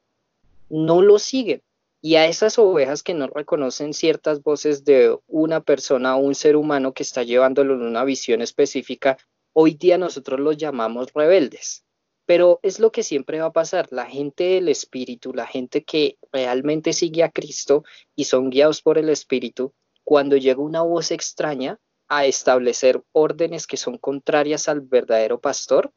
No 0.68 1.03
lo 1.03 1.18
siguen. 1.18 1.62
Y 2.07 2.17
a 2.17 2.27
esas 2.27 2.59
ovejas 2.59 3.03
que 3.03 3.15
no 3.15 3.29
reconocen 3.29 3.95
ciertas 3.95 4.43
voces 4.43 4.85
de 4.85 5.17
una 5.27 5.63
persona 5.63 6.17
o 6.17 6.19
un 6.19 6.35
ser 6.35 6.55
humano 6.55 6.93
que 6.93 7.03
está 7.03 7.23
llevándolo 7.23 7.73
en 7.73 7.81
una 7.81 8.05
visión 8.05 8.43
específica, 8.43 9.17
hoy 9.55 9.73
día 9.73 9.97
nosotros 9.97 10.39
los 10.39 10.59
llamamos 10.59 11.15
rebeldes. 11.15 11.87
Pero 12.27 12.61
es 12.63 12.79
lo 12.79 12.93
que 12.93 13.03
siempre 13.03 13.41
va 13.41 13.47
a 13.47 13.53
pasar. 13.55 13.89
La 13.91 14.05
gente 14.05 14.45
del 14.45 14.69
Espíritu, 14.69 15.33
la 15.33 15.47
gente 15.47 15.83
que 15.83 16.19
realmente 16.31 16.93
sigue 16.93 17.23
a 17.23 17.31
Cristo 17.31 17.85
y 18.15 18.25
son 18.25 18.51
guiados 18.51 18.83
por 18.83 18.99
el 18.99 19.09
Espíritu, 19.09 19.73
cuando 20.05 20.37
llega 20.37 20.61
una 20.61 20.83
voz 20.83 21.11
extraña, 21.11 21.81
a 22.09 22.27
establecer 22.27 23.03
órdenes 23.13 23.67
que 23.67 23.79
son 23.79 23.97
contrarias 23.97 24.69
al 24.69 24.83
verdadero 24.83 25.41
pastor, 25.41 25.91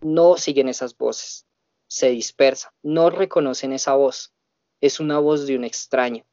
no 0.00 0.36
siguen 0.36 0.68
esas 0.68 0.96
voces, 0.96 1.46
se 1.86 2.10
dispersan, 2.10 2.72
no 2.82 3.08
reconocen 3.08 3.72
esa 3.72 3.94
voz, 3.94 4.32
es 4.82 5.00
una 5.00 5.18
voz 5.18 5.46
de 5.46 5.56
un 5.56 5.64
extraño. 5.64 6.24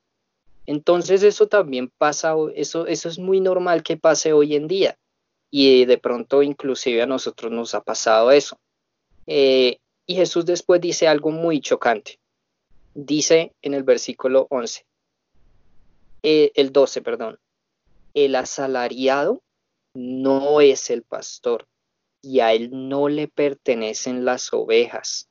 Entonces 0.66 1.24
eso 1.24 1.48
también 1.48 1.90
pasa, 1.98 2.36
eso, 2.56 2.86
eso 2.86 3.08
es 3.08 3.18
muy 3.18 3.40
normal 3.40 3.82
que 3.82 3.96
pase 3.96 4.34
hoy 4.34 4.56
en 4.56 4.68
día 4.68 4.98
y 5.50 5.86
de 5.86 5.98
pronto 5.98 6.44
inclusive 6.44 7.02
a 7.02 7.08
nosotros 7.08 7.52
nos 7.52 7.74
ha 7.74 7.82
pasado 7.82 8.32
eso. 8.32 8.60
Eh, 9.26 9.80
y 10.06 10.16
Jesús 10.16 10.46
después 10.46 10.82
dice 10.82 11.08
algo 11.08 11.32
muy 11.32 11.62
chocante. 11.62 12.20
Dice 12.94 13.54
en 13.62 13.74
el 13.74 13.84
versículo 13.84 14.48
11, 14.50 14.86
eh, 16.24 16.52
el 16.56 16.72
12, 16.72 17.02
perdón, 17.02 17.40
el 18.14 18.36
asalariado 18.36 19.42
no 19.94 20.62
es 20.62 20.90
el 20.90 21.04
pastor 21.04 21.68
y 22.22 22.42
a 22.42 22.54
él 22.54 22.70
no 22.72 23.08
le 23.08 23.28
pertenecen 23.28 24.26
las 24.26 24.52
ovejas. 24.54 25.29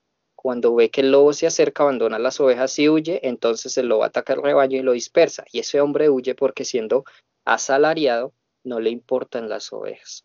Cuando 0.48 0.74
ve 0.74 0.88
que 0.88 1.02
el 1.02 1.10
lobo 1.10 1.34
se 1.34 1.46
acerca, 1.46 1.82
abandona 1.82 2.18
las 2.18 2.40
ovejas 2.40 2.78
y 2.78 2.88
huye, 2.88 3.20
entonces 3.22 3.76
el 3.76 3.88
lobo 3.88 4.04
ataca 4.04 4.32
el 4.32 4.42
rebaño 4.42 4.78
y 4.78 4.82
lo 4.82 4.92
dispersa. 4.92 5.44
Y 5.52 5.58
ese 5.58 5.82
hombre 5.82 6.08
huye 6.08 6.34
porque 6.34 6.64
siendo 6.64 7.04
asalariado 7.44 8.32
no 8.64 8.80
le 8.80 8.88
importan 8.88 9.50
las 9.50 9.70
ovejas. 9.74 10.24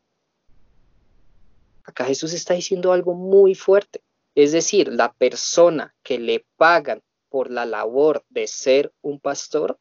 Acá 1.84 2.06
Jesús 2.06 2.32
está 2.32 2.54
diciendo 2.54 2.94
algo 2.94 3.16
muy 3.16 3.54
fuerte. 3.54 4.02
Es 4.34 4.54
decir, 4.54 4.94
la 4.94 5.12
persona 5.12 5.94
que 6.04 6.20
le 6.20 6.46
pagan 6.56 7.02
por 7.28 7.52
la 7.52 7.66
labor 7.66 8.24
de 8.30 8.48
ser 8.48 8.94
un 9.02 9.20
pastor 9.20 9.78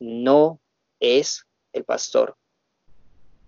no 0.00 0.58
es 0.98 1.46
el 1.72 1.84
pastor. 1.84 2.36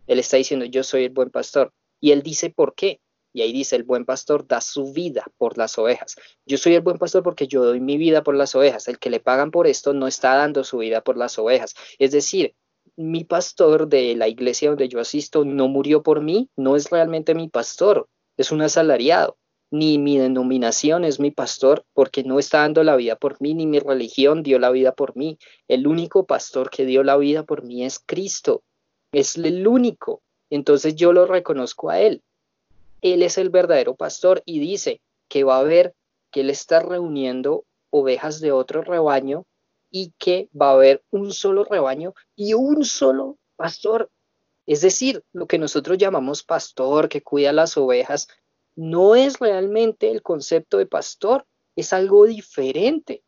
Él 0.06 0.20
está 0.20 0.36
diciendo, 0.36 0.66
yo 0.66 0.84
soy 0.84 1.06
el 1.06 1.10
buen 1.10 1.30
pastor. 1.30 1.72
Y 1.98 2.12
él 2.12 2.22
dice, 2.22 2.48
¿por 2.48 2.76
qué? 2.76 3.00
Y 3.36 3.42
ahí 3.42 3.52
dice, 3.52 3.76
el 3.76 3.82
buen 3.82 4.06
pastor 4.06 4.46
da 4.48 4.62
su 4.62 4.94
vida 4.94 5.26
por 5.36 5.58
las 5.58 5.76
ovejas. 5.76 6.16
Yo 6.46 6.56
soy 6.56 6.74
el 6.74 6.80
buen 6.80 6.96
pastor 6.96 7.22
porque 7.22 7.46
yo 7.46 7.62
doy 7.62 7.80
mi 7.80 7.98
vida 7.98 8.22
por 8.22 8.34
las 8.34 8.54
ovejas. 8.54 8.88
El 8.88 8.98
que 8.98 9.10
le 9.10 9.20
pagan 9.20 9.50
por 9.50 9.66
esto 9.66 9.92
no 9.92 10.06
está 10.06 10.36
dando 10.36 10.64
su 10.64 10.78
vida 10.78 11.02
por 11.02 11.18
las 11.18 11.38
ovejas. 11.38 11.74
Es 11.98 12.12
decir, 12.12 12.54
mi 12.96 13.24
pastor 13.24 13.88
de 13.88 14.16
la 14.16 14.26
iglesia 14.26 14.70
donde 14.70 14.88
yo 14.88 15.00
asisto 15.00 15.44
no 15.44 15.68
murió 15.68 16.02
por 16.02 16.22
mí, 16.22 16.48
no 16.56 16.76
es 16.76 16.88
realmente 16.88 17.34
mi 17.34 17.50
pastor, 17.50 18.08
es 18.38 18.52
un 18.52 18.62
asalariado. 18.62 19.36
Ni 19.70 19.98
mi 19.98 20.16
denominación 20.16 21.04
es 21.04 21.20
mi 21.20 21.30
pastor 21.30 21.84
porque 21.92 22.24
no 22.24 22.38
está 22.38 22.60
dando 22.60 22.84
la 22.84 22.96
vida 22.96 23.16
por 23.16 23.38
mí, 23.42 23.52
ni 23.52 23.66
mi 23.66 23.80
religión 23.80 24.44
dio 24.44 24.58
la 24.58 24.70
vida 24.70 24.94
por 24.94 25.14
mí. 25.14 25.38
El 25.68 25.86
único 25.86 26.24
pastor 26.24 26.70
que 26.70 26.86
dio 26.86 27.02
la 27.02 27.18
vida 27.18 27.42
por 27.42 27.64
mí 27.64 27.84
es 27.84 27.98
Cristo. 27.98 28.62
Es 29.12 29.36
el 29.36 29.68
único. 29.68 30.22
Entonces 30.48 30.94
yo 30.94 31.12
lo 31.12 31.26
reconozco 31.26 31.90
a 31.90 32.00
Él. 32.00 32.22
Él 33.00 33.22
es 33.22 33.38
el 33.38 33.50
verdadero 33.50 33.94
pastor 33.94 34.42
y 34.44 34.58
dice 34.58 35.00
que 35.28 35.44
va 35.44 35.56
a 35.56 35.60
haber, 35.60 35.94
que 36.30 36.40
Él 36.40 36.50
está 36.50 36.80
reuniendo 36.80 37.64
ovejas 37.90 38.40
de 38.40 38.52
otro 38.52 38.82
rebaño 38.82 39.44
y 39.90 40.12
que 40.18 40.48
va 40.60 40.70
a 40.70 40.74
haber 40.74 41.02
un 41.10 41.32
solo 41.32 41.64
rebaño 41.64 42.14
y 42.34 42.54
un 42.54 42.84
solo 42.84 43.38
pastor. 43.56 44.10
Es 44.66 44.80
decir, 44.80 45.22
lo 45.32 45.46
que 45.46 45.58
nosotros 45.58 45.96
llamamos 45.98 46.42
pastor 46.42 47.08
que 47.08 47.22
cuida 47.22 47.52
las 47.52 47.76
ovejas 47.76 48.28
no 48.74 49.14
es 49.14 49.38
realmente 49.38 50.10
el 50.10 50.22
concepto 50.22 50.78
de 50.78 50.86
pastor, 50.86 51.46
es 51.76 51.92
algo 51.92 52.26
diferente. 52.26 53.22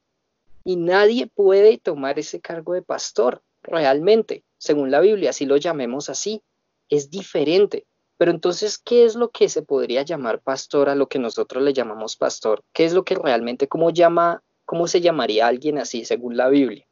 Y 0.65 0.77
nadie 0.77 1.27
puede 1.27 1.79
tomar 1.79 2.19
ese 2.19 2.41
cargo 2.41 2.75
de 2.75 2.83
pastor 2.83 3.43
realmente, 3.63 4.45
según 4.59 4.91
la 4.91 5.01
Biblia, 5.01 5.33
si 5.33 5.47
lo 5.47 5.57
llamemos 5.57 6.11
así, 6.11 6.43
es 6.89 7.11
diferente. 7.11 7.87
Pero 8.19 8.31
entonces, 8.31 8.79
¿qué 8.79 9.05
es 9.05 9.15
lo 9.15 9.31
que 9.31 9.49
se 9.49 9.63
podría 9.63 10.03
llamar 10.03 10.41
pastor 10.41 10.91
a 10.91 10.95
lo 10.95 11.09
que 11.09 11.19
nosotros 11.19 11.63
le 11.63 11.73
llamamos 11.73 12.17
pastor? 12.17 12.63
¿Qué 12.73 12.85
es 12.85 12.93
lo 12.93 13.05
que 13.05 13.15
realmente, 13.15 13.69
cómo 13.69 13.91
llama 13.91 14.43
¿Cómo 14.69 14.87
se 14.87 15.01
llamaría 15.01 15.47
alguien 15.47 15.79
así 15.79 16.05
según 16.05 16.37
la 16.37 16.51
Biblia? 16.51 16.87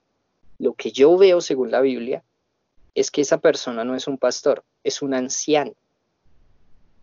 Lo 0.59 0.73
que 0.73 0.93
yo 0.93 1.15
veo 1.19 1.43
según 1.43 1.71
la 1.71 1.83
Biblia 1.83 2.25
es 2.95 3.11
que 3.11 3.21
esa 3.21 3.37
persona 3.37 3.85
no 3.85 3.95
es 3.95 4.07
un 4.07 4.17
pastor, 4.17 4.65
es 4.83 5.03
un 5.03 5.13
anciano. 5.13 5.75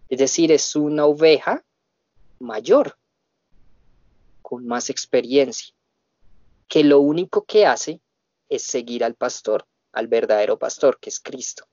Es 0.09 0.17
decir, 0.17 0.51
es 0.51 0.75
una 0.75 1.05
oveja 1.05 1.63
mayor, 2.39 2.97
con 4.41 4.65
más 4.65 4.89
experiencia, 4.89 5.75
que 6.67 6.83
lo 6.83 7.01
único 7.01 7.43
que 7.43 7.67
hace 7.67 8.01
es 8.49 8.63
seguir 8.63 9.03
al 9.03 9.13
pastor, 9.13 9.67
al 9.91 10.07
verdadero 10.07 10.57
pastor, 10.57 10.97
que 10.99 11.11
es 11.11 11.19
Cristo. 11.19 11.67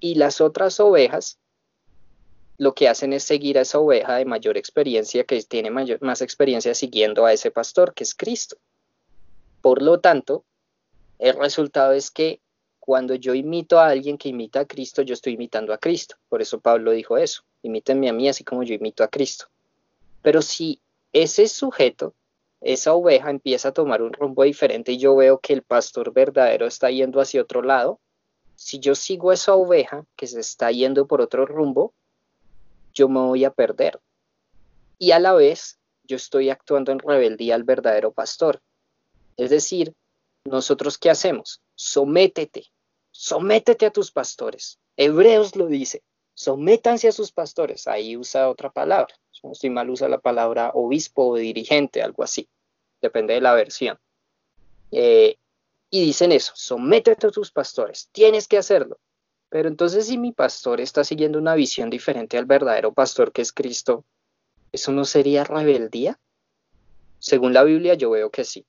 Y 0.00 0.14
las 0.14 0.40
otras 0.40 0.80
ovejas 0.80 1.38
lo 2.58 2.74
que 2.74 2.88
hacen 2.88 3.12
es 3.12 3.22
seguir 3.22 3.56
a 3.56 3.62
esa 3.62 3.78
oveja 3.78 4.16
de 4.16 4.24
mayor 4.24 4.56
experiencia, 4.56 5.24
que 5.24 5.40
tiene 5.42 5.70
mayor, 5.70 6.02
más 6.02 6.22
experiencia 6.22 6.74
siguiendo 6.74 7.24
a 7.24 7.32
ese 7.32 7.50
pastor, 7.50 7.94
que 7.94 8.02
es 8.02 8.14
Cristo. 8.14 8.56
Por 9.60 9.80
lo 9.80 10.00
tanto, 10.00 10.44
el 11.18 11.34
resultado 11.34 11.92
es 11.92 12.10
que 12.10 12.40
cuando 12.80 13.14
yo 13.14 13.34
imito 13.34 13.78
a 13.78 13.88
alguien 13.88 14.18
que 14.18 14.28
imita 14.28 14.60
a 14.60 14.64
Cristo, 14.66 15.02
yo 15.02 15.14
estoy 15.14 15.34
imitando 15.34 15.72
a 15.72 15.78
Cristo. 15.78 16.16
Por 16.28 16.42
eso 16.42 16.60
Pablo 16.60 16.90
dijo 16.90 17.16
eso, 17.16 17.42
imítenme 17.62 18.08
a 18.08 18.12
mí 18.12 18.28
así 18.28 18.44
como 18.44 18.62
yo 18.62 18.74
imito 18.74 19.04
a 19.04 19.08
Cristo. 19.08 19.46
Pero 20.22 20.42
si 20.42 20.80
ese 21.12 21.48
sujeto, 21.48 22.14
esa 22.60 22.92
oveja 22.94 23.30
empieza 23.30 23.68
a 23.68 23.72
tomar 23.72 24.02
un 24.02 24.12
rumbo 24.12 24.42
diferente 24.42 24.92
y 24.92 24.98
yo 24.98 25.14
veo 25.14 25.38
que 25.38 25.52
el 25.52 25.62
pastor 25.62 26.12
verdadero 26.12 26.66
está 26.66 26.90
yendo 26.90 27.20
hacia 27.20 27.42
otro 27.42 27.62
lado, 27.62 28.00
si 28.58 28.80
yo 28.80 28.96
sigo 28.96 29.30
a 29.30 29.34
esa 29.34 29.54
oveja 29.54 30.04
que 30.16 30.26
se 30.26 30.40
está 30.40 30.72
yendo 30.72 31.06
por 31.06 31.20
otro 31.20 31.46
rumbo, 31.46 31.94
yo 32.92 33.08
me 33.08 33.20
voy 33.20 33.44
a 33.44 33.52
perder. 33.52 34.00
Y 34.98 35.12
a 35.12 35.20
la 35.20 35.32
vez, 35.32 35.78
yo 36.02 36.16
estoy 36.16 36.50
actuando 36.50 36.90
en 36.90 36.98
rebeldía 36.98 37.54
al 37.54 37.62
verdadero 37.62 38.10
pastor. 38.10 38.60
Es 39.36 39.50
decir, 39.50 39.94
nosotros 40.44 40.98
qué 40.98 41.08
hacemos? 41.08 41.62
Sométete, 41.76 42.64
sométete 43.12 43.86
a 43.86 43.92
tus 43.92 44.10
pastores. 44.10 44.80
Hebreos 44.96 45.54
lo 45.54 45.68
dice, 45.68 46.02
sométanse 46.34 47.06
a 47.06 47.12
sus 47.12 47.30
pastores. 47.30 47.86
Ahí 47.86 48.16
usa 48.16 48.50
otra 48.50 48.70
palabra. 48.70 49.14
No 49.44 49.52
estoy 49.52 49.70
mal, 49.70 49.88
usa 49.88 50.08
la 50.08 50.18
palabra 50.18 50.72
obispo 50.74 51.28
o 51.28 51.36
dirigente, 51.36 52.02
algo 52.02 52.24
así. 52.24 52.48
Depende 53.00 53.34
de 53.34 53.40
la 53.40 53.54
versión. 53.54 54.00
Eh, 54.90 55.38
y 55.90 56.04
dicen 56.04 56.32
eso, 56.32 56.52
sométete 56.54 57.26
a 57.26 57.30
tus 57.30 57.50
pastores, 57.50 58.08
tienes 58.12 58.46
que 58.46 58.58
hacerlo. 58.58 58.98
Pero 59.48 59.68
entonces 59.68 60.06
si 60.06 60.18
mi 60.18 60.32
pastor 60.32 60.80
está 60.80 61.04
siguiendo 61.04 61.38
una 61.38 61.54
visión 61.54 61.88
diferente 61.88 62.36
al 62.36 62.44
verdadero 62.44 62.92
pastor 62.92 63.32
que 63.32 63.42
es 63.42 63.52
Cristo, 63.52 64.04
¿eso 64.72 64.92
no 64.92 65.04
sería 65.04 65.44
rebeldía? 65.44 66.18
Según 67.18 67.54
la 67.54 67.64
Biblia 67.64 67.94
yo 67.94 68.10
veo 68.10 68.30
que 68.30 68.44
sí. 68.44 68.66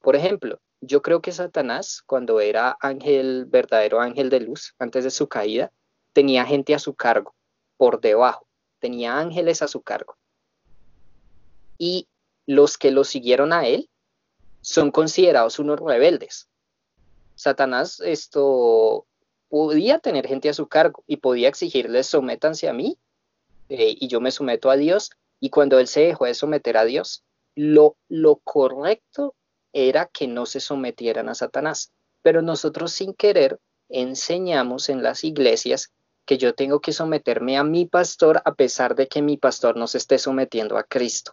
Por 0.00 0.16
ejemplo, 0.16 0.60
yo 0.80 1.00
creo 1.02 1.22
que 1.22 1.32
Satanás, 1.32 2.02
cuando 2.04 2.40
era 2.40 2.76
ángel, 2.80 3.46
verdadero 3.46 4.00
ángel 4.00 4.28
de 4.28 4.40
luz, 4.40 4.74
antes 4.78 5.04
de 5.04 5.10
su 5.10 5.28
caída, 5.28 5.72
tenía 6.12 6.44
gente 6.44 6.74
a 6.74 6.78
su 6.78 6.94
cargo, 6.94 7.34
por 7.76 8.00
debajo, 8.00 8.46
tenía 8.78 9.18
ángeles 9.18 9.62
a 9.62 9.68
su 9.68 9.82
cargo. 9.82 10.16
Y 11.78 12.08
los 12.46 12.78
que 12.78 12.90
lo 12.90 13.04
siguieron 13.04 13.52
a 13.52 13.66
él 13.66 13.88
son 14.60 14.90
considerados 14.90 15.58
unos 15.58 15.80
rebeldes. 15.80 16.48
Satanás 17.36 18.00
esto 18.00 19.06
podía 19.48 20.00
tener 20.00 20.26
gente 20.26 20.48
a 20.48 20.54
su 20.54 20.66
cargo 20.66 21.04
y 21.06 21.18
podía 21.18 21.48
exigirles 21.48 22.08
sométanse 22.08 22.68
a 22.68 22.72
mí 22.72 22.98
eh, 23.68 23.94
y 23.98 24.08
yo 24.08 24.20
me 24.20 24.30
someto 24.30 24.70
a 24.70 24.76
Dios. 24.76 25.10
Y 25.38 25.50
cuando 25.50 25.78
él 25.78 25.86
se 25.86 26.00
dejó 26.00 26.24
de 26.24 26.34
someter 26.34 26.76
a 26.76 26.84
Dios, 26.84 27.24
lo, 27.54 27.96
lo 28.08 28.36
correcto 28.36 29.34
era 29.72 30.06
que 30.06 30.26
no 30.26 30.46
se 30.46 30.60
sometieran 30.60 31.28
a 31.28 31.34
Satanás. 31.34 31.92
Pero 32.22 32.42
nosotros 32.42 32.92
sin 32.92 33.14
querer 33.14 33.60
enseñamos 33.88 34.88
en 34.88 35.02
las 35.02 35.22
iglesias 35.22 35.92
que 36.24 36.38
yo 36.38 36.54
tengo 36.54 36.80
que 36.80 36.92
someterme 36.92 37.56
a 37.56 37.62
mi 37.62 37.86
pastor 37.86 38.42
a 38.44 38.54
pesar 38.54 38.96
de 38.96 39.06
que 39.06 39.22
mi 39.22 39.36
pastor 39.36 39.76
no 39.76 39.86
se 39.86 39.98
esté 39.98 40.18
sometiendo 40.18 40.76
a 40.76 40.84
Cristo. 40.84 41.32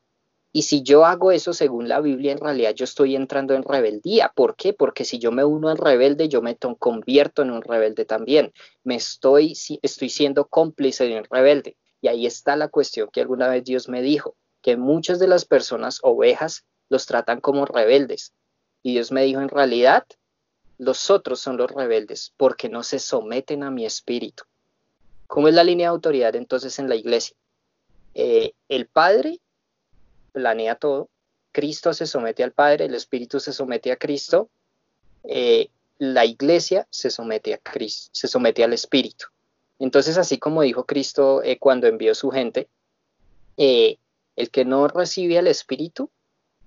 Y 0.56 0.62
si 0.62 0.84
yo 0.84 1.04
hago 1.04 1.32
eso 1.32 1.52
según 1.52 1.90
la 1.90 2.00
Biblia, 2.00 2.32
en 2.32 2.38
realidad 2.38 2.76
yo 2.76 2.84
estoy 2.84 3.16
entrando 3.16 3.56
en 3.56 3.64
rebeldía. 3.64 4.32
¿Por 4.36 4.56
qué? 4.56 4.72
Porque 4.72 5.04
si 5.04 5.18
yo 5.18 5.32
me 5.32 5.44
uno 5.44 5.70
al 5.70 5.80
rebelde, 5.80 6.30
yo 6.30 6.44
me 6.44 6.56
convierto 6.78 7.42
en 7.42 7.50
un 7.50 7.64
rebelde 7.64 8.06
también. 8.06 8.54
Me 8.84 8.94
estoy, 8.94 9.58
estoy 9.82 10.10
siendo 10.10 10.46
cómplice 10.46 11.06
de 11.06 11.18
un 11.18 11.24
rebelde. 11.24 11.76
Y 12.02 12.08
ahí 12.08 12.28
está 12.28 12.56
la 12.56 12.68
cuestión 12.68 13.10
que 13.12 13.22
alguna 13.22 13.48
vez 13.48 13.64
Dios 13.64 13.90
me 13.90 14.04
dijo, 14.04 14.36
que 14.62 14.78
muchas 14.78 15.18
de 15.18 15.28
las 15.28 15.44
personas 15.44 16.00
ovejas 16.04 16.66
los 16.88 17.08
tratan 17.08 17.42
como 17.42 17.66
rebeldes. 17.66 18.34
Y 18.84 18.92
Dios 18.92 19.12
me 19.12 19.24
dijo, 19.24 19.42
en 19.42 19.50
realidad, 19.50 20.06
los 20.78 21.10
otros 21.10 21.40
son 21.40 21.58
los 21.58 21.72
rebeldes 21.72 22.32
porque 22.38 22.70
no 22.70 22.84
se 22.84 23.00
someten 23.00 23.64
a 23.64 23.72
mi 23.72 23.86
espíritu. 23.86 24.44
¿Cómo 25.26 25.48
es 25.48 25.56
la 25.56 25.64
línea 25.64 25.88
de 25.88 25.96
autoridad 25.96 26.36
entonces 26.36 26.78
en 26.78 26.90
la 26.90 26.96
iglesia? 26.96 27.36
Eh, 28.14 28.54
el 28.70 28.86
Padre 28.86 29.40
planea 30.34 30.76
todo, 30.76 31.10
Cristo 31.54 31.94
se 31.94 32.08
somete 32.08 32.44
al 32.44 32.52
Padre, 32.52 32.86
el 32.86 32.96
Espíritu 32.96 33.40
se 33.40 33.54
somete 33.54 33.92
a 33.92 33.96
Cristo, 33.96 34.50
eh, 35.24 35.70
la 36.00 36.26
iglesia 36.26 36.88
se 36.90 37.10
somete 37.10 37.54
a 37.54 37.60
Cristo, 37.60 38.10
se 38.12 38.28
somete 38.28 38.64
al 38.64 38.74
Espíritu. 38.74 39.28
Entonces, 39.80 40.18
así 40.18 40.38
como 40.38 40.64
dijo 40.64 40.86
Cristo 40.86 41.42
eh, 41.44 41.58
cuando 41.60 41.88
envió 41.88 42.16
su 42.16 42.32
gente, 42.32 42.68
eh, 43.58 43.98
el 44.36 44.50
que 44.50 44.66
no 44.66 44.88
recibe 44.88 45.38
al 45.38 45.48
Espíritu 45.48 46.10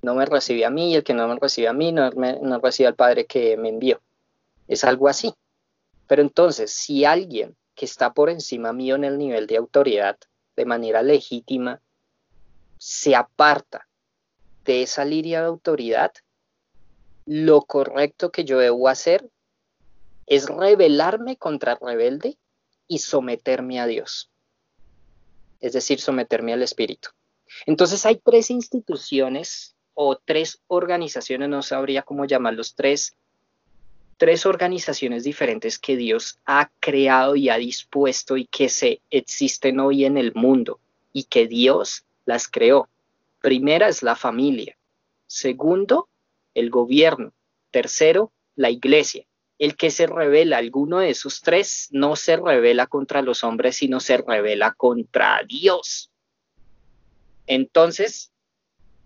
no 0.02 0.14
me 0.14 0.24
recibe 0.24 0.64
a 0.64 0.70
mí, 0.70 0.92
y 0.92 0.94
el 0.94 1.02
que 1.02 1.14
no 1.14 1.26
me 1.26 1.36
recibe 1.36 1.68
a 1.68 1.72
mí 1.72 1.90
no, 1.90 2.10
no 2.10 2.60
recibe 2.60 2.86
al 2.86 2.94
Padre 2.94 3.26
que 3.26 3.56
me 3.56 3.70
envió. 3.70 4.00
Es 4.68 4.84
algo 4.84 5.08
así. 5.08 5.34
Pero 6.06 6.22
entonces, 6.22 6.70
si 6.70 7.04
alguien 7.04 7.56
que 7.74 7.86
está 7.86 8.12
por 8.12 8.30
encima 8.30 8.72
mío 8.72 8.94
en 8.94 9.04
el 9.04 9.18
nivel 9.18 9.46
de 9.46 9.56
autoridad, 9.56 10.16
de 10.54 10.64
manera 10.64 11.02
legítima, 11.02 11.80
se 12.78 13.14
aparta 13.14 13.88
de 14.64 14.82
esa 14.82 15.04
línea 15.04 15.40
de 15.40 15.46
autoridad, 15.46 16.12
lo 17.24 17.62
correcto 17.62 18.30
que 18.30 18.44
yo 18.44 18.58
debo 18.58 18.88
hacer 18.88 19.28
es 20.26 20.46
rebelarme 20.46 21.36
contra 21.36 21.72
el 21.72 21.78
rebelde 21.80 22.36
y 22.88 22.98
someterme 22.98 23.80
a 23.80 23.86
Dios. 23.86 24.30
Es 25.60 25.72
decir, 25.72 26.00
someterme 26.00 26.52
al 26.52 26.62
Espíritu. 26.62 27.10
Entonces 27.64 28.04
hay 28.06 28.16
tres 28.16 28.50
instituciones 28.50 29.74
o 29.94 30.16
tres 30.16 30.60
organizaciones, 30.66 31.48
no 31.48 31.62
sabría 31.62 32.02
cómo 32.02 32.26
llamarlos, 32.26 32.74
tres, 32.74 33.16
tres 34.16 34.46
organizaciones 34.46 35.24
diferentes 35.24 35.78
que 35.78 35.96
Dios 35.96 36.38
ha 36.44 36.70
creado 36.80 37.36
y 37.36 37.48
ha 37.48 37.56
dispuesto 37.56 38.36
y 38.36 38.46
que 38.46 38.68
se 38.68 39.00
existen 39.10 39.80
hoy 39.80 40.04
en 40.04 40.18
el 40.18 40.34
mundo 40.34 40.80
y 41.12 41.24
que 41.24 41.46
Dios 41.46 42.05
las 42.26 42.48
creó. 42.48 42.90
Primera 43.40 43.88
es 43.88 44.02
la 44.02 44.16
familia. 44.16 44.76
Segundo, 45.26 46.10
el 46.52 46.68
gobierno. 46.68 47.32
Tercero, 47.70 48.32
la 48.54 48.68
iglesia. 48.68 49.26
El 49.58 49.76
que 49.76 49.90
se 49.90 50.06
revela, 50.06 50.58
alguno 50.58 50.98
de 50.98 51.10
esos 51.10 51.40
tres, 51.40 51.88
no 51.90 52.14
se 52.16 52.36
revela 52.36 52.86
contra 52.86 53.22
los 53.22 53.42
hombres, 53.42 53.76
sino 53.76 54.00
se 54.00 54.18
revela 54.18 54.74
contra 54.74 55.40
Dios. 55.48 56.10
Entonces, 57.46 58.32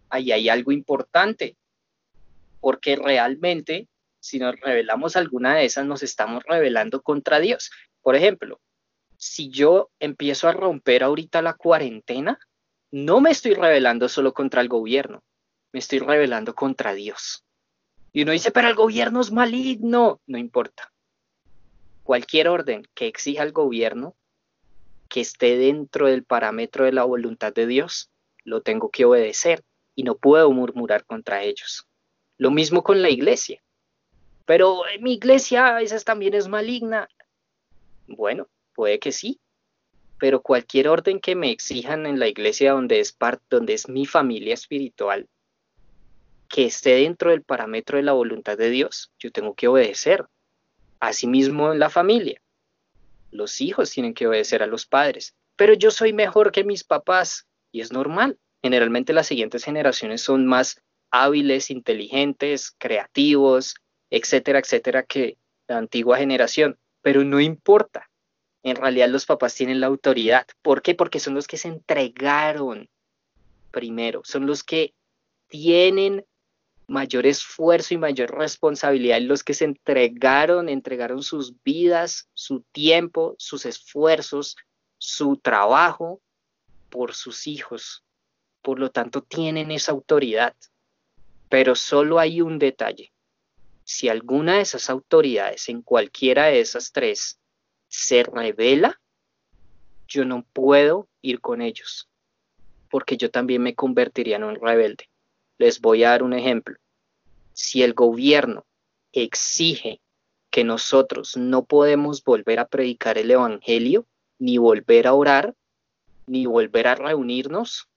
ahí 0.09 0.33
hay 0.33 0.49
algo 0.49 0.73
importante, 0.73 1.57
porque 2.61 2.97
realmente, 2.97 3.87
si 4.19 4.39
nos 4.39 4.59
revelamos 4.61 5.15
alguna 5.15 5.55
de 5.55 5.67
esas, 5.67 5.87
nos 5.87 6.03
estamos 6.03 6.43
revelando 6.45 7.03
contra 7.03 7.39
Dios. 7.39 7.71
Por 8.03 8.17
ejemplo, 8.17 8.61
si 9.17 9.51
yo 9.51 9.91
empiezo 10.01 10.49
a 10.49 10.53
romper 10.53 11.05
ahorita 11.05 11.43
la 11.43 11.55
cuarentena, 11.55 12.39
no 12.91 13.21
me 13.21 13.31
estoy 13.31 13.55
revelando 13.55 14.09
solo 14.09 14.33
contra 14.33 14.61
el 14.61 14.69
gobierno, 14.69 15.23
me 15.73 15.79
estoy 15.79 16.01
revelando 16.01 16.55
contra 16.55 16.93
Dios. 16.95 17.45
Y 18.13 18.23
uno 18.23 18.33
dice, 18.33 18.51
pero 18.51 18.69
el 18.69 18.75
gobierno 18.75 19.21
es 19.21 19.31
maligno. 19.31 20.21
No 20.27 20.39
importa. 20.39 20.93
Cualquier 22.03 22.49
orden 22.49 22.87
que 22.95 23.07
exija 23.07 23.43
al 23.43 23.53
gobierno 23.53 24.17
que 25.09 25.21
esté 25.21 25.57
dentro 25.57 26.07
del 26.07 26.25
parámetro 26.25 26.85
de 26.85 26.93
la 26.93 27.05
voluntad 27.05 27.53
de 27.53 27.67
Dios, 27.67 28.11
lo 28.45 28.63
tengo 28.63 28.91
que 28.91 29.05
obedecer 29.05 29.65
y 29.95 30.05
no 30.05 30.17
puedo 30.17 30.51
murmurar 30.53 31.05
contra 31.05 31.43
ellos. 31.43 31.87
Lo 32.39 32.51
mismo 32.51 32.83
con 32.83 33.03
la 33.03 33.11
iglesia. 33.11 33.63
Pero 34.47 34.83
mi 35.01 35.15
iglesia 35.15 35.69
a 35.69 35.75
veces 35.75 36.05
también 36.05 36.35
es 36.35 36.49
maligna. 36.49 37.09
Bueno, 38.07 38.49
puede 38.75 38.99
que 38.99 39.13
sí, 39.13 39.41
pero 40.21 40.43
cualquier 40.43 40.87
orden 40.89 41.19
que 41.19 41.35
me 41.35 41.51
exijan 41.51 42.07
en 42.07 42.21
la 42.21 42.29
iglesia 42.29 42.73
donde 42.73 43.01
es 43.01 43.11
parte, 43.11 43.43
donde 43.49 43.73
es 43.73 43.89
mi 43.89 44.05
familia 44.05 44.53
espiritual, 44.55 45.27
que 46.47 46.67
esté 46.67 46.97
dentro 46.97 47.31
del 47.31 47.43
parámetro 47.43 47.97
de 47.97 48.03
la 48.03 48.13
voluntad 48.13 48.59
de 48.59 48.69
Dios, 48.69 49.11
yo 49.19 49.33
tengo 49.33 49.55
que 49.55 49.67
obedecer. 49.67 50.27
Asimismo 51.01 51.73
en 51.73 51.79
la 51.79 51.89
familia. 51.89 52.43
Los 53.31 53.63
hijos 53.63 53.91
tienen 53.91 54.13
que 54.13 54.27
obedecer 54.27 54.63
a 54.63 54.67
los 54.67 54.85
padres. 54.85 55.35
Pero 55.57 55.73
yo 55.73 55.91
soy 55.91 56.13
mejor 56.13 56.53
que 56.53 56.65
mis 56.65 56.85
papás 56.85 57.47
y 57.73 57.81
es 57.81 57.93
normal. 57.93 58.39
Generalmente 58.63 59.15
las 59.15 59.29
siguientes 59.29 59.65
generaciones 59.65 60.21
son 60.21 60.45
más 60.45 60.83
hábiles, 61.11 61.71
inteligentes, 61.71 62.73
creativos, 62.77 63.77
etcétera, 64.11 64.59
etcétera, 64.59 65.05
que 65.05 65.39
la 65.69 65.79
antigua 65.79 66.19
generación. 66.19 66.79
Pero 67.01 67.25
no 67.25 67.41
importa. 67.41 68.10
En 68.63 68.77
realidad 68.77 69.09
los 69.09 69.27
papás 69.27 69.55
tienen 69.55 69.81
la 69.81 69.87
autoridad. 69.87 70.47
¿Por 70.63 70.83
qué? 70.83 70.95
Porque 70.95 71.21
son 71.21 71.35
los 71.35 71.47
que 71.47 71.57
se 71.57 71.69
entregaron 71.69 72.89
primero, 73.71 74.23
son 74.25 74.47
los 74.47 74.63
que 74.63 74.95
tienen 75.49 76.25
mayor 76.91 77.27
esfuerzo 77.27 77.95
y 77.95 77.99
mayor 77.99 78.37
responsabilidad 78.37 79.21
los 79.21 79.45
que 79.45 79.55
se 79.55 79.65
entregaron, 79.65 80.69
entregaron 80.69 81.23
sus 81.23 81.55
vidas, 81.63 82.29
su 82.35 82.63
tiempo, 82.73 83.37
sus 83.39 83.65
esfuerzos, 83.65 84.57
su 84.99 85.37
trabajo 85.37 86.21
por 86.91 87.15
sus 87.15 87.47
hijos. 87.47 88.05
Por 88.61 88.79
lo 88.79 88.91
tanto, 88.91 89.23
tienen 89.23 89.71
esa 89.71 89.93
autoridad. 89.93 90.55
Pero 91.49 91.75
solo 91.75 92.19
hay 92.19 92.43
un 92.43 92.59
detalle. 92.59 93.13
Si 93.85 94.09
alguna 94.09 94.57
de 94.57 94.63
esas 94.63 94.91
autoridades, 94.91 95.69
en 95.69 95.83
cualquiera 95.83 96.47
de 96.47 96.61
esas 96.61 96.93
tres, 96.93 97.40
se 97.91 98.23
revela, 98.23 99.01
yo 100.07 100.25
no 100.25 100.45
puedo 100.53 101.09
ir 101.23 101.41
con 101.41 101.61
ellos, 101.61 102.09
porque 102.89 103.17
yo 103.17 103.31
también 103.31 103.63
me 103.63 103.75
convertiría 103.75 104.37
en 104.37 104.45
un 104.45 104.55
rebelde. 104.55 105.11
Les 105.59 105.81
voy 105.81 106.05
a 106.05 106.11
dar 106.11 106.23
un 106.23 106.33
ejemplo. 106.33 106.79
Si 107.53 107.83
el 107.83 107.93
gobierno 107.93 108.65
exige 109.13 110.01
que 110.51 110.65
nosotros 110.65 111.37
no 111.37 111.65
podemos 111.65 112.23
volver 112.25 112.61
a 112.61 112.69
predicar 112.69 113.19
el 113.19 113.31
Evangelio, 113.31 114.07
ni 114.39 114.57
volver 114.57 115.07
a 115.07 115.15
orar, 115.15 115.55
ni 116.27 116.47
volver 116.47 116.87
a 116.87 116.95
reunirnos, 116.95 117.89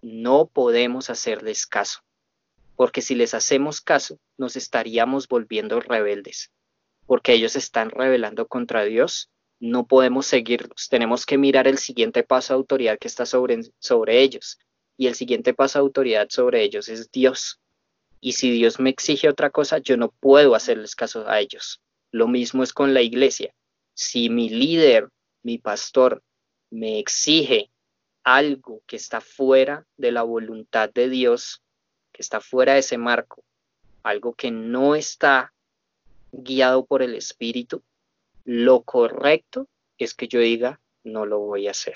no 0.00 0.46
podemos 0.46 1.10
hacerles 1.10 1.66
caso, 1.66 2.00
porque 2.76 3.02
si 3.02 3.16
les 3.16 3.34
hacemos 3.34 3.80
caso, 3.80 4.18
nos 4.38 4.56
estaríamos 4.56 5.28
volviendo 5.28 5.80
rebeldes, 5.80 6.50
porque 7.10 7.32
ellos 7.32 7.56
están 7.56 7.90
rebelando 7.90 8.46
contra 8.46 8.84
Dios, 8.84 9.30
no 9.58 9.84
podemos 9.84 10.26
seguirlos, 10.26 10.86
tenemos 10.88 11.26
que 11.26 11.38
mirar 11.38 11.66
el 11.66 11.76
siguiente 11.78 12.22
paso 12.22 12.54
de 12.54 12.58
autoridad 12.58 13.00
que 13.00 13.08
está 13.08 13.26
sobre, 13.26 13.62
sobre 13.80 14.20
ellos, 14.20 14.60
y 14.96 15.08
el 15.08 15.16
siguiente 15.16 15.52
paso 15.52 15.80
de 15.80 15.86
autoridad 15.86 16.28
sobre 16.30 16.62
ellos 16.62 16.88
es 16.88 17.10
Dios. 17.10 17.58
Y 18.20 18.34
si 18.34 18.52
Dios 18.52 18.78
me 18.78 18.90
exige 18.90 19.28
otra 19.28 19.50
cosa, 19.50 19.78
yo 19.78 19.96
no 19.96 20.12
puedo 20.20 20.54
hacerles 20.54 20.94
caso 20.94 21.28
a 21.28 21.40
ellos. 21.40 21.82
Lo 22.12 22.28
mismo 22.28 22.62
es 22.62 22.72
con 22.72 22.94
la 22.94 23.02
iglesia. 23.02 23.52
Si 23.92 24.30
mi 24.30 24.48
líder, 24.48 25.08
mi 25.42 25.58
pastor, 25.58 26.22
me 26.70 27.00
exige 27.00 27.72
algo 28.22 28.82
que 28.86 28.94
está 28.94 29.20
fuera 29.20 29.84
de 29.96 30.12
la 30.12 30.22
voluntad 30.22 30.88
de 30.94 31.08
Dios, 31.08 31.60
que 32.12 32.22
está 32.22 32.40
fuera 32.40 32.74
de 32.74 32.78
ese 32.78 32.98
marco, 32.98 33.42
algo 34.04 34.32
que 34.32 34.52
no 34.52 34.94
está 34.94 35.52
guiado 36.32 36.84
por 36.84 37.02
el 37.02 37.14
Espíritu, 37.14 37.82
lo 38.44 38.82
correcto 38.82 39.68
es 39.98 40.14
que 40.14 40.28
yo 40.28 40.40
diga, 40.40 40.80
no 41.04 41.26
lo 41.26 41.38
voy 41.38 41.68
a 41.68 41.72
hacer. 41.72 41.94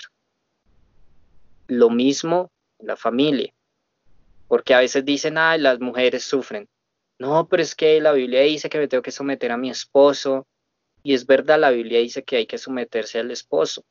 Lo 1.67 1.89
mismo 1.89 2.51
la 2.79 2.95
familia. 2.95 3.53
Porque 4.47 4.73
a 4.73 4.79
veces 4.79 5.03
dicen, 5.05 5.37
ah, 5.37 5.57
las 5.57 5.79
mujeres 5.79 6.23
sufren. 6.23 6.69
No, 7.17 7.47
pero 7.47 7.63
es 7.63 7.75
que 7.75 7.99
la 8.01 8.11
Biblia 8.11 8.41
dice 8.41 8.69
que 8.69 8.77
me 8.77 8.87
tengo 8.87 9.01
que 9.01 9.11
someter 9.11 9.51
a 9.51 9.57
mi 9.57 9.69
esposo. 9.69 10.47
Y 11.03 11.13
es 11.13 11.25
verdad, 11.25 11.59
la 11.59 11.71
Biblia 11.71 11.99
dice 11.99 12.23
que 12.23 12.37
hay 12.37 12.45
que 12.45 12.57
someterse 12.57 13.19
al 13.19 13.31
esposo. 13.31 13.85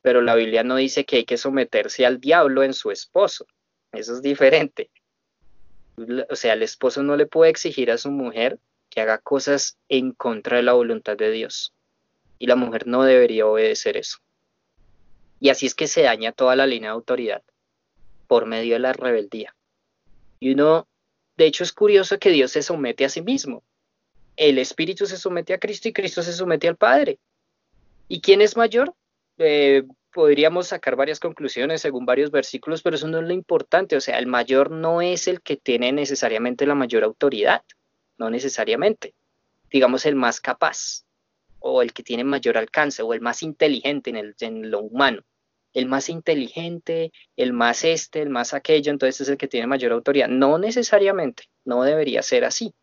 Pero 0.00 0.22
la 0.22 0.34
Biblia 0.34 0.62
no 0.62 0.76
dice 0.76 1.04
que 1.04 1.16
hay 1.16 1.24
que 1.24 1.36
someterse 1.36 2.06
al 2.06 2.20
diablo 2.20 2.62
en 2.62 2.72
su 2.72 2.90
esposo. 2.90 3.46
Eso 3.92 4.14
es 4.14 4.22
diferente. 4.22 4.90
O 6.30 6.36
sea, 6.36 6.52
el 6.52 6.62
esposo 6.62 7.02
no 7.02 7.16
le 7.16 7.26
puede 7.26 7.50
exigir 7.50 7.90
a 7.90 7.98
su 7.98 8.10
mujer 8.10 8.58
que 8.88 9.00
haga 9.00 9.18
cosas 9.18 9.78
en 9.88 10.12
contra 10.12 10.56
de 10.56 10.62
la 10.62 10.72
voluntad 10.72 11.16
de 11.16 11.30
Dios. 11.30 11.74
Y 12.38 12.46
la 12.46 12.56
mujer 12.56 12.86
no 12.86 13.02
debería 13.02 13.46
obedecer 13.46 13.96
eso. 13.96 14.18
Y 15.40 15.50
así 15.50 15.66
es 15.66 15.74
que 15.74 15.86
se 15.86 16.02
daña 16.02 16.32
toda 16.32 16.56
la 16.56 16.66
línea 16.66 16.90
de 16.90 16.94
autoridad 16.94 17.42
por 18.26 18.46
medio 18.46 18.74
de 18.74 18.80
la 18.80 18.92
rebeldía. 18.92 19.54
Y 20.40 20.52
uno, 20.52 20.86
de 21.36 21.46
hecho 21.46 21.64
es 21.64 21.72
curioso 21.72 22.18
que 22.18 22.30
Dios 22.30 22.52
se 22.52 22.62
somete 22.62 23.04
a 23.04 23.08
sí 23.08 23.22
mismo. 23.22 23.62
El 24.36 24.58
Espíritu 24.58 25.06
se 25.06 25.16
somete 25.16 25.54
a 25.54 25.58
Cristo 25.58 25.88
y 25.88 25.92
Cristo 25.92 26.22
se 26.22 26.32
somete 26.32 26.68
al 26.68 26.76
Padre. 26.76 27.18
¿Y 28.06 28.20
quién 28.20 28.40
es 28.40 28.56
mayor? 28.56 28.94
Eh, 29.38 29.84
podríamos 30.12 30.68
sacar 30.68 30.96
varias 30.96 31.20
conclusiones 31.20 31.80
según 31.80 32.06
varios 32.06 32.30
versículos, 32.30 32.82
pero 32.82 32.96
eso 32.96 33.08
no 33.08 33.18
es 33.18 33.24
lo 33.24 33.32
importante. 33.32 33.96
O 33.96 34.00
sea, 34.00 34.18
el 34.18 34.26
mayor 34.26 34.70
no 34.70 35.02
es 35.02 35.28
el 35.28 35.40
que 35.40 35.56
tiene 35.56 35.92
necesariamente 35.92 36.66
la 36.66 36.74
mayor 36.74 37.04
autoridad, 37.04 37.62
no 38.18 38.30
necesariamente. 38.30 39.14
Digamos, 39.70 40.06
el 40.06 40.14
más 40.14 40.40
capaz, 40.40 41.04
o 41.60 41.82
el 41.82 41.92
que 41.92 42.02
tiene 42.02 42.24
mayor 42.24 42.58
alcance, 42.58 43.02
o 43.02 43.12
el 43.14 43.20
más 43.20 43.42
inteligente 43.42 44.10
en, 44.10 44.16
el, 44.16 44.34
en 44.40 44.70
lo 44.70 44.80
humano 44.80 45.22
el 45.74 45.86
más 45.86 46.08
inteligente, 46.08 47.12
el 47.36 47.52
más 47.52 47.84
este, 47.84 48.22
el 48.22 48.30
más 48.30 48.54
aquello, 48.54 48.90
entonces 48.90 49.20
es 49.20 49.28
el 49.28 49.36
que 49.36 49.48
tiene 49.48 49.66
mayor 49.66 49.92
autoridad. 49.92 50.28
No 50.28 50.58
necesariamente, 50.58 51.44
no 51.64 51.82
debería 51.82 52.22
ser 52.22 52.44
así. 52.44 52.74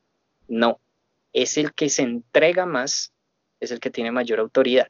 No. 0.48 0.80
es 1.34 1.58
el 1.58 1.74
que 1.74 1.90
se 1.90 2.04
entrega 2.04 2.66
más, 2.66 3.14
es 3.60 3.72
el 3.72 3.80
que 3.80 3.90
tiene 3.90 4.12
mayor 4.12 4.40
autoridad. 4.40 4.88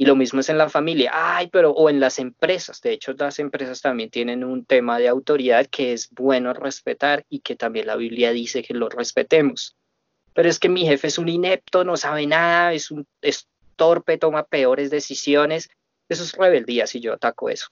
Y 0.00 0.06
lo 0.06 0.14
mismo 0.14 0.38
es 0.38 0.48
en 0.48 0.58
la 0.58 0.68
familia, 0.68 1.10
ay, 1.12 1.48
pero 1.48 1.72
o 1.72 1.90
en 1.90 1.98
las 1.98 2.20
empresas. 2.20 2.80
De 2.80 2.92
hecho, 2.92 3.14
las 3.14 3.40
empresas 3.40 3.80
también 3.80 4.10
tienen 4.10 4.44
un 4.44 4.64
tema 4.64 4.96
de 4.96 5.08
autoridad 5.08 5.66
que 5.66 5.92
es 5.92 6.08
bueno 6.10 6.54
respetar 6.54 7.26
y 7.28 7.40
que 7.40 7.56
también 7.56 7.88
la 7.88 7.96
Biblia 7.96 8.30
dice 8.30 8.62
que 8.62 8.74
lo 8.74 8.88
respetemos. 8.88 9.76
Pero 10.34 10.48
es 10.48 10.60
que 10.60 10.68
mi 10.68 10.86
jefe 10.86 11.08
es 11.08 11.18
un 11.18 11.28
inepto, 11.28 11.82
no 11.82 11.96
sabe 11.96 12.28
nada, 12.28 12.72
es 12.72 12.92
un 12.92 13.08
es 13.20 13.48
torpe, 13.74 14.18
toma 14.18 14.44
peores 14.44 14.88
decisiones. 14.90 15.68
Eso 16.08 16.22
es 16.22 16.32
rebeldía 16.32 16.86
si 16.86 17.00
yo 17.00 17.12
ataco 17.12 17.50
eso. 17.50 17.66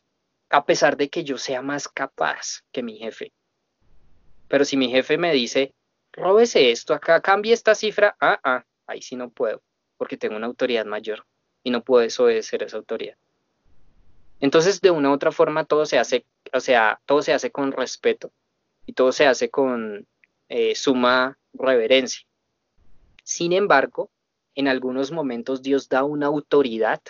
A 0.50 0.66
pesar 0.66 0.96
de 0.96 1.08
que 1.08 1.22
yo 1.22 1.38
sea 1.38 1.62
más 1.62 1.86
capaz 1.86 2.62
que 2.72 2.82
mi 2.82 2.98
jefe. 2.98 3.32
Pero 4.48 4.64
si 4.64 4.76
mi 4.76 4.90
jefe 4.90 5.16
me 5.16 5.32
dice, 5.32 5.74
róbese 6.10 6.72
esto 6.72 6.92
acá, 6.92 7.20
cambie 7.20 7.52
esta 7.52 7.76
cifra, 7.76 8.16
ah, 8.20 8.40
ah, 8.42 8.64
ahí 8.88 9.00
sí 9.00 9.14
no 9.14 9.30
puedo, 9.30 9.62
porque 9.96 10.16
tengo 10.16 10.34
una 10.34 10.46
autoridad 10.46 10.86
mayor 10.86 11.24
y 11.66 11.70
no 11.70 11.82
puedo 11.82 12.02
desobedecer 12.02 12.62
esa 12.62 12.76
autoridad. 12.76 13.16
Entonces, 14.38 14.80
de 14.80 14.92
una 14.92 15.10
u 15.10 15.12
otra 15.12 15.32
forma, 15.32 15.64
todo 15.64 15.84
se 15.84 15.98
hace, 15.98 16.24
o 16.52 16.60
sea, 16.60 17.00
todo 17.06 17.22
se 17.22 17.32
hace 17.32 17.50
con 17.50 17.72
respeto 17.72 18.30
y 18.86 18.92
todo 18.92 19.10
se 19.10 19.26
hace 19.26 19.50
con 19.50 20.06
eh, 20.48 20.76
suma 20.76 21.36
reverencia. 21.54 22.24
Sin 23.24 23.52
embargo, 23.52 24.10
en 24.54 24.68
algunos 24.68 25.10
momentos 25.10 25.60
Dios 25.60 25.88
da 25.88 26.04
una 26.04 26.26
autoridad 26.26 27.00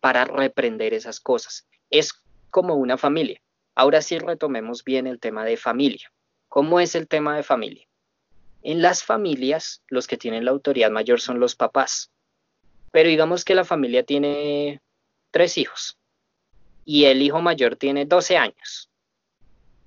para 0.00 0.24
reprender 0.24 0.92
esas 0.92 1.20
cosas. 1.20 1.68
Es 1.88 2.12
como 2.50 2.74
una 2.74 2.98
familia. 2.98 3.40
Ahora 3.76 4.02
sí 4.02 4.18
retomemos 4.18 4.82
bien 4.82 5.06
el 5.06 5.20
tema 5.20 5.44
de 5.44 5.56
familia. 5.56 6.12
¿Cómo 6.48 6.80
es 6.80 6.96
el 6.96 7.06
tema 7.06 7.36
de 7.36 7.44
familia? 7.44 7.86
En 8.62 8.82
las 8.82 9.04
familias, 9.04 9.84
los 9.86 10.08
que 10.08 10.16
tienen 10.16 10.44
la 10.44 10.50
autoridad 10.50 10.90
mayor 10.90 11.20
son 11.20 11.38
los 11.38 11.54
papás. 11.54 12.10
Pero 12.90 13.08
digamos 13.08 13.44
que 13.44 13.54
la 13.54 13.64
familia 13.64 14.02
tiene 14.02 14.80
tres 15.30 15.58
hijos 15.58 15.96
y 16.84 17.04
el 17.04 17.22
hijo 17.22 17.40
mayor 17.40 17.76
tiene 17.76 18.06
12 18.06 18.36
años. 18.36 18.90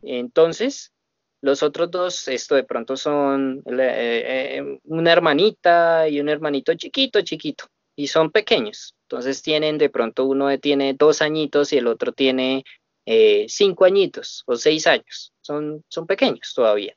Entonces, 0.01 0.93
los 1.41 1.63
otros 1.63 1.91
dos, 1.91 2.27
esto 2.29 2.55
de 2.55 2.63
pronto 2.63 2.95
son 2.95 3.63
eh, 3.65 4.57
eh, 4.57 4.79
una 4.85 5.11
hermanita 5.11 6.07
y 6.07 6.21
un 6.21 6.29
hermanito 6.29 6.73
chiquito, 6.75 7.21
chiquito, 7.21 7.65
y 7.95 8.07
son 8.07 8.31
pequeños. 8.31 8.95
Entonces 9.09 9.41
tienen, 9.41 9.77
de 9.77 9.89
pronto 9.89 10.25
uno 10.25 10.57
tiene 10.59 10.93
dos 10.93 11.21
añitos 11.21 11.73
y 11.73 11.77
el 11.77 11.87
otro 11.87 12.13
tiene 12.13 12.63
eh, 13.05 13.45
cinco 13.49 13.83
añitos 13.85 14.43
o 14.45 14.55
seis 14.55 14.87
años. 14.87 15.33
Son, 15.41 15.83
son 15.89 16.07
pequeños 16.07 16.53
todavía. 16.55 16.95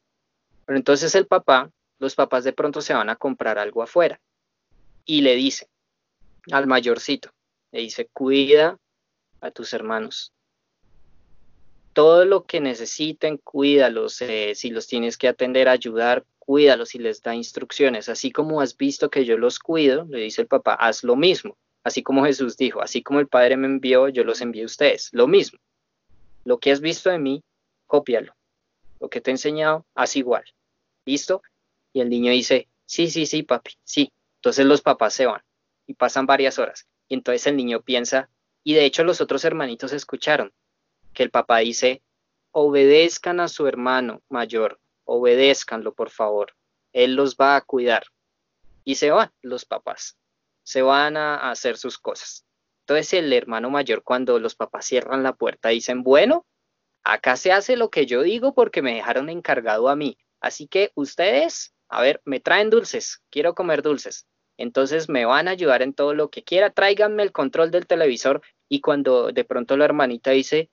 Pero 0.64 0.78
entonces 0.78 1.14
el 1.16 1.26
papá, 1.26 1.70
los 1.98 2.14
papás 2.14 2.44
de 2.44 2.52
pronto 2.52 2.80
se 2.80 2.94
van 2.94 3.11
a 3.11 3.16
comprar 3.16 3.59
algo 3.59 3.82
afuera 3.82 4.20
y 5.04 5.22
le 5.22 5.34
dicen, 5.34 5.68
al 6.51 6.66
mayorcito. 6.66 7.30
Le 7.72 7.80
dice, 7.80 8.09
cuida 8.12 8.78
a 9.40 9.51
tus 9.51 9.72
hermanos. 9.72 10.32
Todo 11.92 12.24
lo 12.24 12.44
que 12.44 12.61
necesiten, 12.61 13.38
cuídalos. 13.38 14.20
Eh, 14.22 14.55
si 14.55 14.70
los 14.70 14.86
tienes 14.86 15.16
que 15.16 15.28
atender, 15.28 15.68
ayudar, 15.68 16.24
cuídalos 16.38 16.94
y 16.94 16.99
les 16.99 17.22
da 17.22 17.34
instrucciones. 17.34 18.09
Así 18.09 18.30
como 18.30 18.61
has 18.61 18.76
visto 18.76 19.11
que 19.11 19.24
yo 19.24 19.38
los 19.38 19.59
cuido, 19.59 20.07
le 20.09 20.20
dice 20.20 20.42
el 20.42 20.49
papá, 20.49 20.74
haz 20.74 21.05
lo 21.05 21.16
mismo. 21.16 21.57
Así 21.82 22.03
como 22.03 22.24
Jesús 22.24 22.57
dijo, 22.57 22.82
así 22.82 23.03
como 23.03 23.20
el 23.20 23.28
Padre 23.28 23.57
me 23.57 23.66
envió, 23.66 24.09
yo 24.09 24.24
los 24.24 24.40
envío 24.40 24.64
a 24.64 24.66
ustedes. 24.66 25.09
Lo 25.12 25.26
mismo. 25.26 25.59
Lo 26.44 26.59
que 26.59 26.72
has 26.72 26.80
visto 26.80 27.11
de 27.11 27.18
mí, 27.18 27.42
cópialo. 27.86 28.34
Lo 29.01 29.09
que 29.09 29.20
te 29.20 29.30
he 29.30 29.32
enseñado, 29.32 29.86
haz 29.94 30.16
igual. 30.16 30.44
¿Listo? 31.05 31.42
Y 31.92 32.01
el 32.01 32.11
niño 32.11 32.32
dice, 32.32 32.68
sí, 32.84 33.09
sí, 33.09 33.26
sí, 33.26 33.42
papi, 33.42 33.72
sí. 33.84 34.12
Entonces 34.36 34.66
los 34.66 34.82
papás 34.82 35.14
se 35.14 35.26
van 35.26 35.45
y 35.87 35.95
pasan 35.95 36.26
varias 36.26 36.59
horas. 36.59 36.87
Y 37.09 37.14
entonces 37.14 37.47
el 37.47 37.57
niño 37.57 37.82
piensa, 37.82 38.28
y 38.62 38.74
de 38.74 38.84
hecho 38.84 39.05
los 39.05 39.20
otros 39.20 39.45
hermanitos 39.45 39.93
escucharon 39.93 40.53
que 41.14 41.22
el 41.22 41.30
papá 41.30 41.59
dice, 41.59 42.03
obedezcan 42.51 43.41
a 43.41 43.49
su 43.49 43.66
hermano 43.66 44.22
mayor, 44.28 44.80
obedézcanlo 45.05 45.95
por 45.95 46.11
favor, 46.11 46.55
él 46.93 47.14
los 47.14 47.37
va 47.37 47.57
a 47.57 47.61
cuidar. 47.61 48.05
Y 48.84 48.97
se 48.97 49.11
van 49.11 49.32
los 49.43 49.64
papás, 49.64 50.16
se 50.62 50.82
van 50.82 51.16
a, 51.16 51.51
hacer 51.51 51.76
sus 51.76 51.99
cosas. 51.99 52.45
Entonces 52.80 53.14
el 53.14 53.32
hermano 53.32 53.70
mayor 53.70 54.03
cuando 54.03 54.39
los 54.39 54.55
papás 54.55 54.87
cierran 54.87 55.22
la 55.22 55.34
puerta 55.34 55.70
dicen, 55.70 56.03
bueno, 56.03 56.47
acá 57.03 57.37
se 57.37 57.53
hace 57.53 57.76
lo 57.76 57.91
que 57.91 58.07
yo 58.07 58.22
digo 58.22 58.55
porque 58.55 58.82
me 58.82 58.95
dejaron 58.95 59.28
encargado 59.28 59.89
a 59.89 59.97
mí. 59.97 60.18
Así 60.41 60.68
que 60.68 60.93
ustedes, 60.95 61.74
a 61.89 62.01
ver, 62.01 62.20
me 62.24 62.41
traen 62.41 62.70
dulces, 62.70 63.22
quiero 63.30 63.55
comer 63.55 63.82
dulces 63.82 64.26
entonces 64.59 65.09
me 65.09 65.24
van 65.24 65.48
a 65.48 65.52
ayudar 65.52 65.82
en 65.82 65.92
todo 65.92 66.14
lo 66.14 66.30
que 66.30 66.42
quiera, 66.42 66.70
tráiganme 66.70 67.22
el 67.22 67.32
control 67.32 67.70
del 67.70 67.86
televisor 67.86 68.42
y 68.68 68.80
cuando 68.80 69.32
de 69.32 69.44
pronto 69.44 69.76
la 69.76 69.84
hermanita 69.84 70.30
dice, 70.30 70.70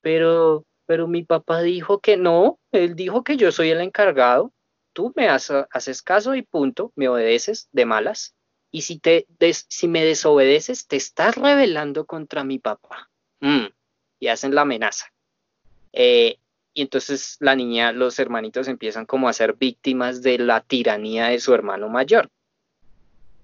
pero, 0.00 0.64
pero 0.86 1.06
mi 1.06 1.22
papá 1.22 1.62
dijo 1.62 2.00
que 2.00 2.16
no, 2.16 2.58
él 2.72 2.96
dijo 2.96 3.24
que 3.24 3.36
yo 3.36 3.52
soy 3.52 3.70
el 3.70 3.80
encargado, 3.80 4.52
tú 4.92 5.12
me 5.16 5.28
haces 5.28 6.02
caso 6.02 6.34
y 6.34 6.42
punto, 6.42 6.92
me 6.96 7.08
obedeces 7.08 7.68
de 7.72 7.86
malas. 7.86 8.34
Y 8.70 8.82
si, 8.82 8.98
te 8.98 9.26
si 9.68 9.86
me 9.86 10.04
desobedeces, 10.04 10.86
te 10.86 10.96
estás 10.96 11.36
rebelando 11.36 12.06
contra 12.06 12.42
mi 12.42 12.58
papá. 12.58 13.10
Mm, 13.40 13.66
y 14.18 14.28
hacen 14.28 14.54
la 14.54 14.62
amenaza. 14.62 15.12
Eh, 15.92 16.38
y 16.74 16.82
entonces 16.82 17.36
la 17.40 17.54
niña, 17.54 17.92
los 17.92 18.18
hermanitos 18.18 18.68
empiezan 18.68 19.04
como 19.04 19.28
a 19.28 19.34
ser 19.34 19.54
víctimas 19.54 20.22
de 20.22 20.38
la 20.38 20.62
tiranía 20.62 21.26
de 21.26 21.38
su 21.38 21.52
hermano 21.52 21.90
mayor. 21.90 22.30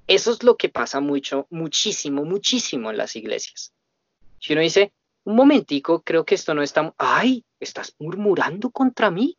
Eso 0.08 0.32
es 0.32 0.42
lo 0.42 0.56
que 0.56 0.70
pasa 0.70 1.00
mucho, 1.00 1.46
muchísimo, 1.50 2.24
muchísimo 2.24 2.90
en 2.90 2.96
las 2.96 3.14
iglesias. 3.14 3.74
Si 4.40 4.54
uno 4.54 4.62
dice, 4.62 4.94
un 5.24 5.36
momentico, 5.36 6.00
creo 6.02 6.24
que 6.24 6.34
esto 6.34 6.54
no 6.54 6.62
está, 6.62 6.94
ay, 6.96 7.44
estás 7.60 7.94
murmurando 7.98 8.70
contra 8.70 9.10
mí. 9.10 9.36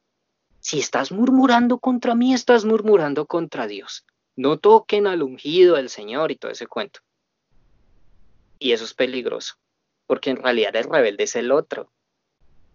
Si 0.60 0.78
estás 0.78 1.12
murmurando 1.12 1.80
contra 1.80 2.14
mí, 2.14 2.36
estás 2.36 2.66
murmurando 2.66 3.26
contra 3.26 3.66
Dios. 3.66 4.06
No 4.36 4.60
toquen 4.60 5.08
al 5.08 5.24
ungido 5.24 5.76
del 5.76 5.90
Señor 5.90 6.32
y 6.32 6.36
todo 6.36 6.52
ese 6.52 6.68
cuento. 6.68 7.00
Y 8.60 8.74
eso 8.74 8.84
es 8.84 8.94
peligroso, 8.94 9.56
porque 10.06 10.30
en 10.30 10.38
realidad 10.38 10.76
el 10.76 10.84
rebelde 10.84 11.24
es 11.24 11.36
el 11.36 11.52
otro. 11.52 11.92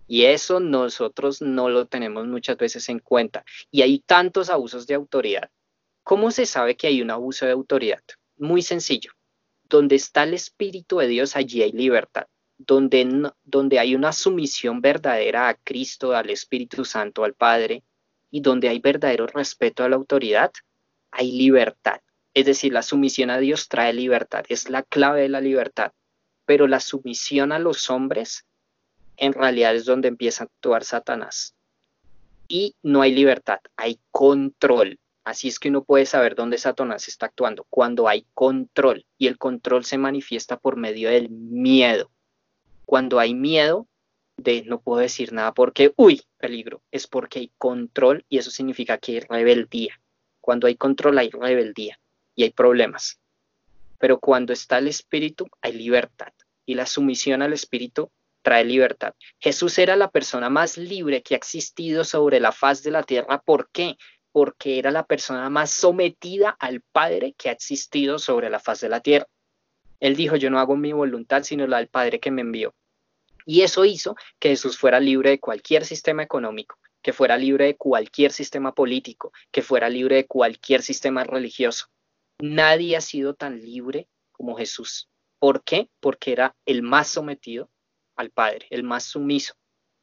Y 0.08 0.24
eso 0.24 0.58
nosotros 0.58 1.40
no 1.40 1.68
lo 1.68 1.86
tenemos 1.86 2.26
muchas 2.26 2.56
veces 2.56 2.88
en 2.88 2.98
cuenta. 2.98 3.44
Y 3.70 3.82
hay 3.82 4.00
tantos 4.00 4.50
abusos 4.50 4.88
de 4.88 4.94
autoridad 4.94 5.48
¿Cómo 6.04 6.30
se 6.30 6.44
sabe 6.44 6.76
que 6.76 6.86
hay 6.86 7.00
un 7.00 7.10
abuso 7.10 7.46
de 7.46 7.52
autoridad? 7.52 8.02
Muy 8.36 8.60
sencillo. 8.60 9.12
Donde 9.70 9.96
está 9.96 10.24
el 10.24 10.34
Espíritu 10.34 10.98
de 10.98 11.08
Dios, 11.08 11.34
allí 11.34 11.62
hay 11.62 11.72
libertad. 11.72 12.26
Donde, 12.58 13.30
donde 13.42 13.78
hay 13.78 13.94
una 13.94 14.12
sumisión 14.12 14.82
verdadera 14.82 15.48
a 15.48 15.54
Cristo, 15.54 16.14
al 16.14 16.28
Espíritu 16.28 16.84
Santo, 16.84 17.24
al 17.24 17.32
Padre, 17.32 17.82
y 18.30 18.42
donde 18.42 18.68
hay 18.68 18.80
verdadero 18.80 19.26
respeto 19.26 19.82
a 19.82 19.88
la 19.88 19.96
autoridad, 19.96 20.52
hay 21.10 21.32
libertad. 21.32 22.02
Es 22.34 22.44
decir, 22.44 22.74
la 22.74 22.82
sumisión 22.82 23.30
a 23.30 23.38
Dios 23.38 23.68
trae 23.68 23.94
libertad, 23.94 24.44
es 24.50 24.68
la 24.68 24.82
clave 24.82 25.22
de 25.22 25.30
la 25.30 25.40
libertad. 25.40 25.92
Pero 26.44 26.66
la 26.66 26.80
sumisión 26.80 27.50
a 27.50 27.58
los 27.58 27.88
hombres, 27.88 28.44
en 29.16 29.32
realidad 29.32 29.74
es 29.74 29.86
donde 29.86 30.08
empieza 30.08 30.44
a 30.44 30.46
actuar 30.48 30.84
Satanás. 30.84 31.54
Y 32.46 32.74
no 32.82 33.00
hay 33.00 33.14
libertad, 33.14 33.60
hay 33.76 33.98
control. 34.10 34.98
Así 35.24 35.48
es 35.48 35.58
que 35.58 35.70
uno 35.70 35.82
puede 35.82 36.06
saber 36.06 36.34
dónde 36.34 36.58
Satanás 36.58 37.08
está 37.08 37.26
actuando, 37.26 37.66
cuando 37.70 38.08
hay 38.08 38.26
control, 38.34 39.06
y 39.16 39.26
el 39.26 39.38
control 39.38 39.84
se 39.84 39.96
manifiesta 39.96 40.58
por 40.58 40.76
medio 40.76 41.08
del 41.08 41.30
miedo. 41.30 42.10
Cuando 42.84 43.18
hay 43.18 43.34
miedo 43.34 43.88
de 44.36 44.62
no 44.64 44.80
puedo 44.80 45.00
decir 45.00 45.32
nada 45.32 45.54
porque, 45.54 45.92
uy, 45.96 46.22
peligro, 46.38 46.82
es 46.90 47.06
porque 47.06 47.38
hay 47.38 47.52
control 47.56 48.24
y 48.28 48.38
eso 48.38 48.50
significa 48.50 48.98
que 48.98 49.12
hay 49.12 49.20
rebeldía. 49.20 50.00
Cuando 50.40 50.66
hay 50.66 50.76
control 50.76 51.18
hay 51.18 51.30
rebeldía 51.30 51.98
y 52.34 52.42
hay 52.42 52.50
problemas. 52.50 53.18
Pero 53.98 54.18
cuando 54.18 54.52
está 54.52 54.78
el 54.78 54.88
espíritu 54.88 55.48
hay 55.62 55.72
libertad 55.72 56.32
y 56.66 56.74
la 56.74 56.86
sumisión 56.86 57.42
al 57.42 57.52
espíritu 57.52 58.10
trae 58.42 58.64
libertad. 58.64 59.14
Jesús 59.38 59.78
era 59.78 59.96
la 59.96 60.10
persona 60.10 60.50
más 60.50 60.76
libre 60.76 61.22
que 61.22 61.34
ha 61.34 61.38
existido 61.38 62.04
sobre 62.04 62.40
la 62.40 62.52
faz 62.52 62.82
de 62.82 62.90
la 62.90 63.02
tierra. 63.02 63.40
¿Por 63.40 63.70
qué? 63.70 63.96
Porque 64.34 64.80
era 64.80 64.90
la 64.90 65.06
persona 65.06 65.48
más 65.48 65.70
sometida 65.70 66.56
al 66.58 66.80
Padre 66.80 67.36
que 67.38 67.50
ha 67.50 67.52
existido 67.52 68.18
sobre 68.18 68.50
la 68.50 68.58
faz 68.58 68.80
de 68.80 68.88
la 68.88 68.98
tierra. 68.98 69.28
Él 70.00 70.16
dijo, 70.16 70.34
yo 70.34 70.50
no 70.50 70.58
hago 70.58 70.76
mi 70.76 70.92
voluntad, 70.92 71.44
sino 71.44 71.68
la 71.68 71.76
del 71.76 71.86
Padre 71.86 72.18
que 72.18 72.32
me 72.32 72.40
envió. 72.40 72.74
Y 73.46 73.60
eso 73.60 73.84
hizo 73.84 74.16
que 74.40 74.48
Jesús 74.48 74.76
fuera 74.76 74.98
libre 74.98 75.30
de 75.30 75.38
cualquier 75.38 75.84
sistema 75.84 76.24
económico, 76.24 76.80
que 77.00 77.12
fuera 77.12 77.36
libre 77.36 77.66
de 77.66 77.76
cualquier 77.76 78.32
sistema 78.32 78.74
político, 78.74 79.32
que 79.52 79.62
fuera 79.62 79.88
libre 79.88 80.16
de 80.16 80.26
cualquier 80.26 80.82
sistema 80.82 81.22
religioso. 81.22 81.86
Nadie 82.40 82.96
ha 82.96 83.00
sido 83.00 83.34
tan 83.34 83.60
libre 83.60 84.08
como 84.32 84.56
Jesús. 84.56 85.08
¿Por 85.38 85.62
qué? 85.62 85.90
Porque 86.00 86.32
era 86.32 86.56
el 86.66 86.82
más 86.82 87.06
sometido 87.06 87.70
al 88.16 88.32
Padre, 88.32 88.66
el 88.70 88.82
más 88.82 89.04
sumiso. 89.04 89.54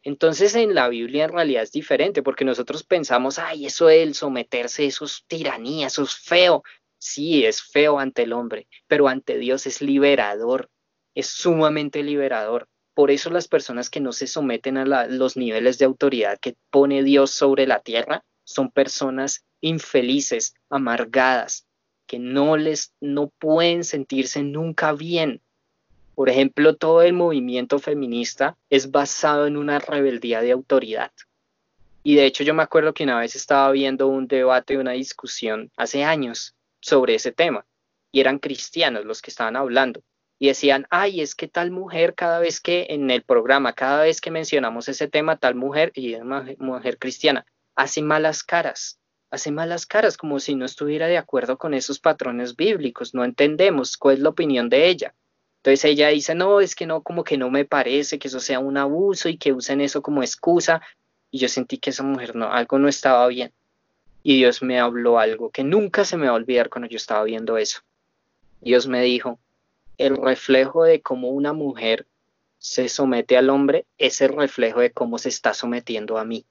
Entonces 0.04 0.56
en 0.56 0.74
la 0.74 0.90
Biblia 0.90 1.26
en 1.26 1.32
realidad 1.32 1.64
es 1.64 1.72
diferente 1.72 2.24
porque 2.24 2.46
nosotros 2.46 2.84
pensamos, 2.84 3.38
ay, 3.38 3.68
eso 3.68 3.90
el 3.90 4.16
someterse, 4.16 4.86
eso 4.86 5.06
es 5.06 5.24
tiranía, 5.28 5.88
eso 5.88 6.04
es 6.04 6.16
feo. 6.16 6.64
Sí, 6.98 7.46
es 7.46 7.64
feo 7.64 8.00
ante 8.00 8.24
el 8.24 8.34
hombre, 8.34 8.68
pero 8.88 9.08
ante 9.08 9.38
Dios 9.38 9.66
es 9.66 9.82
liberador, 9.82 10.70
es 11.16 11.28
sumamente 11.28 12.04
liberador. 12.04 12.68
Por 12.94 13.10
eso 13.10 13.30
las 13.30 13.48
personas 13.48 13.90
que 13.90 14.02
no 14.02 14.12
se 14.12 14.28
someten 14.28 14.78
a 14.78 15.08
los 15.08 15.38
niveles 15.38 15.78
de 15.78 15.86
autoridad 15.86 16.40
que 16.40 16.56
pone 16.70 17.04
Dios 17.04 17.32
sobre 17.32 17.66
la 17.66 17.80
tierra 17.80 18.24
son 18.44 18.70
personas 18.72 19.46
infelices, 19.62 20.54
amargadas, 20.70 21.68
que 22.08 22.20
no 22.20 22.58
les 22.58 22.94
no 23.00 23.32
pueden 23.40 23.84
sentirse 23.84 24.44
nunca 24.44 24.94
bien. 24.94 25.42
Por 26.16 26.30
ejemplo, 26.30 26.76
todo 26.76 27.02
el 27.02 27.14
movimiento 27.14 27.80
feminista 27.80 28.58
es 28.70 28.92
basado 28.92 29.48
en 29.48 29.58
una 29.58 29.80
rebeldía 29.80 30.42
de 30.42 30.52
autoridad. 30.52 31.12
Y 32.04 32.16
de 32.16 32.26
hecho 32.26 32.44
yo 32.44 32.54
me 32.54 32.64
acuerdo 32.64 32.94
que 32.94 33.04
una 33.04 33.20
vez 33.20 33.36
estaba 33.36 33.72
viendo 33.72 34.08
un 34.08 34.28
debate, 34.28 34.78
una 34.78 34.92
discusión 34.92 35.72
hace 35.78 36.04
años 36.04 36.56
sobre 36.80 37.16
ese 37.16 37.32
tema 37.32 37.66
y 38.12 38.20
eran 38.20 38.40
cristianos 38.40 39.06
los 39.06 39.22
que 39.22 39.30
estaban 39.30 39.56
hablando 39.56 40.02
y 40.42 40.48
decían, 40.48 40.88
ay, 40.90 41.22
es 41.22 41.36
que 41.36 41.48
tal 41.48 41.70
mujer 41.70 42.16
cada 42.16 42.40
vez 42.40 42.60
que 42.60 42.88
en 42.90 43.12
el 43.12 43.22
programa, 43.22 43.74
cada 43.74 44.02
vez 44.02 44.20
que 44.20 44.32
mencionamos 44.32 44.90
ese 44.90 45.08
tema, 45.08 45.38
tal 45.38 45.54
mujer, 45.54 45.92
y 45.94 46.16
es 46.16 46.24
mujer 46.58 46.98
cristiana, 46.98 47.46
hace 47.76 48.02
malas 48.02 48.44
caras, 48.44 49.00
hace 49.30 49.52
malas 49.52 49.86
caras 49.86 50.18
como 50.18 50.40
si 50.40 50.56
no 50.56 50.66
estuviera 50.66 51.06
de 51.06 51.20
acuerdo 51.20 51.60
con 51.60 51.76
esos 51.76 52.00
patrones 52.00 52.56
bíblicos, 52.56 53.14
no 53.14 53.24
entendemos 53.24 53.98
cuál 53.98 54.16
es 54.16 54.22
la 54.22 54.30
opinión 54.30 54.68
de 54.68 54.88
ella. 54.88 55.14
Entonces 55.62 55.86
ella 55.86 56.08
dice, 56.08 56.34
no, 56.34 56.60
es 56.60 56.74
que 56.74 56.88
no, 56.88 57.04
como 57.04 57.24
que 57.24 57.38
no 57.38 57.52
me 57.52 57.66
parece 57.66 58.18
que 58.18 58.30
eso 58.30 58.40
sea 58.40 58.58
un 58.58 58.78
abuso 58.78 59.30
y 59.30 59.38
que 59.38 59.54
usen 59.54 59.80
eso 59.80 60.02
como 60.02 60.24
excusa. 60.24 60.82
Y 61.30 61.38
yo 61.38 61.48
sentí 61.50 61.78
que 61.78 61.92
esa 61.92 62.02
mujer 62.02 62.36
no, 62.36 62.52
algo 62.52 62.80
no 62.80 62.88
estaba 62.88 63.28
bien. 63.28 63.54
Y 64.24 64.38
Dios 64.38 64.64
me 64.64 64.80
habló 64.80 65.20
algo 65.20 65.52
que 65.52 65.64
nunca 65.64 66.04
se 66.04 66.18
me 66.18 66.26
va 66.26 66.32
a 66.32 66.36
olvidar 66.36 66.70
cuando 66.70 66.90
yo 66.90 66.98
estaba 66.98 67.24
viendo 67.26 67.58
eso. 67.58 67.82
Dios 68.60 68.88
me 68.88 69.04
dijo, 69.04 69.40
el 70.00 70.18
reflejo 70.18 70.84
de 70.84 71.02
cómo 71.02 71.30
una 71.30 71.54
mujer 71.54 72.08
se 72.58 72.90
somete 72.90 73.38
al 73.38 73.52
hombre 73.52 73.86
es 74.00 74.20
el 74.22 74.30
reflejo 74.30 74.80
de 74.80 74.92
cómo 74.92 75.20
se 75.20 75.30
está 75.30 75.54
sometiendo 75.54 76.18
a 76.18 76.26
mí. 76.26 76.44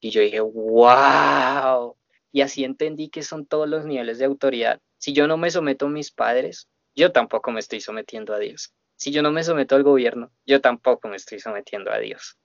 Y 0.00 0.10
yo 0.10 0.20
dije, 0.20 0.38
wow. 0.38 1.96
Y 2.30 2.42
así 2.42 2.62
entendí 2.62 3.08
que 3.08 3.24
son 3.24 3.44
todos 3.44 3.68
los 3.68 3.84
niveles 3.86 4.18
de 4.18 4.24
autoridad. 4.24 4.80
Si 4.98 5.12
yo 5.12 5.26
no 5.26 5.36
me 5.36 5.50
someto 5.50 5.86
a 5.86 5.90
mis 5.90 6.12
padres, 6.12 6.68
yo 6.96 7.12
tampoco 7.12 7.52
me 7.52 7.60
estoy 7.60 7.80
sometiendo 7.80 8.34
a 8.34 8.38
Dios. 8.38 8.72
Si 8.96 9.12
yo 9.12 9.22
no 9.22 9.30
me 9.30 9.44
someto 9.44 9.76
al 9.76 9.82
gobierno, 9.82 10.32
yo 10.46 10.60
tampoco 10.60 11.08
me 11.08 11.16
estoy 11.16 11.38
sometiendo 11.38 11.92
a 11.92 11.98
Dios. 11.98 12.38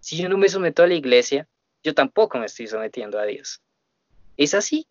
Si 0.00 0.16
yo 0.16 0.28
no 0.28 0.38
me 0.38 0.48
someto 0.48 0.84
a 0.84 0.86
la 0.86 0.94
iglesia, 0.94 1.48
yo 1.82 1.94
tampoco 1.94 2.38
me 2.38 2.46
estoy 2.46 2.68
sometiendo 2.68 3.18
a 3.18 3.24
Dios. 3.24 3.60
Es 4.36 4.54
así, 4.54 4.86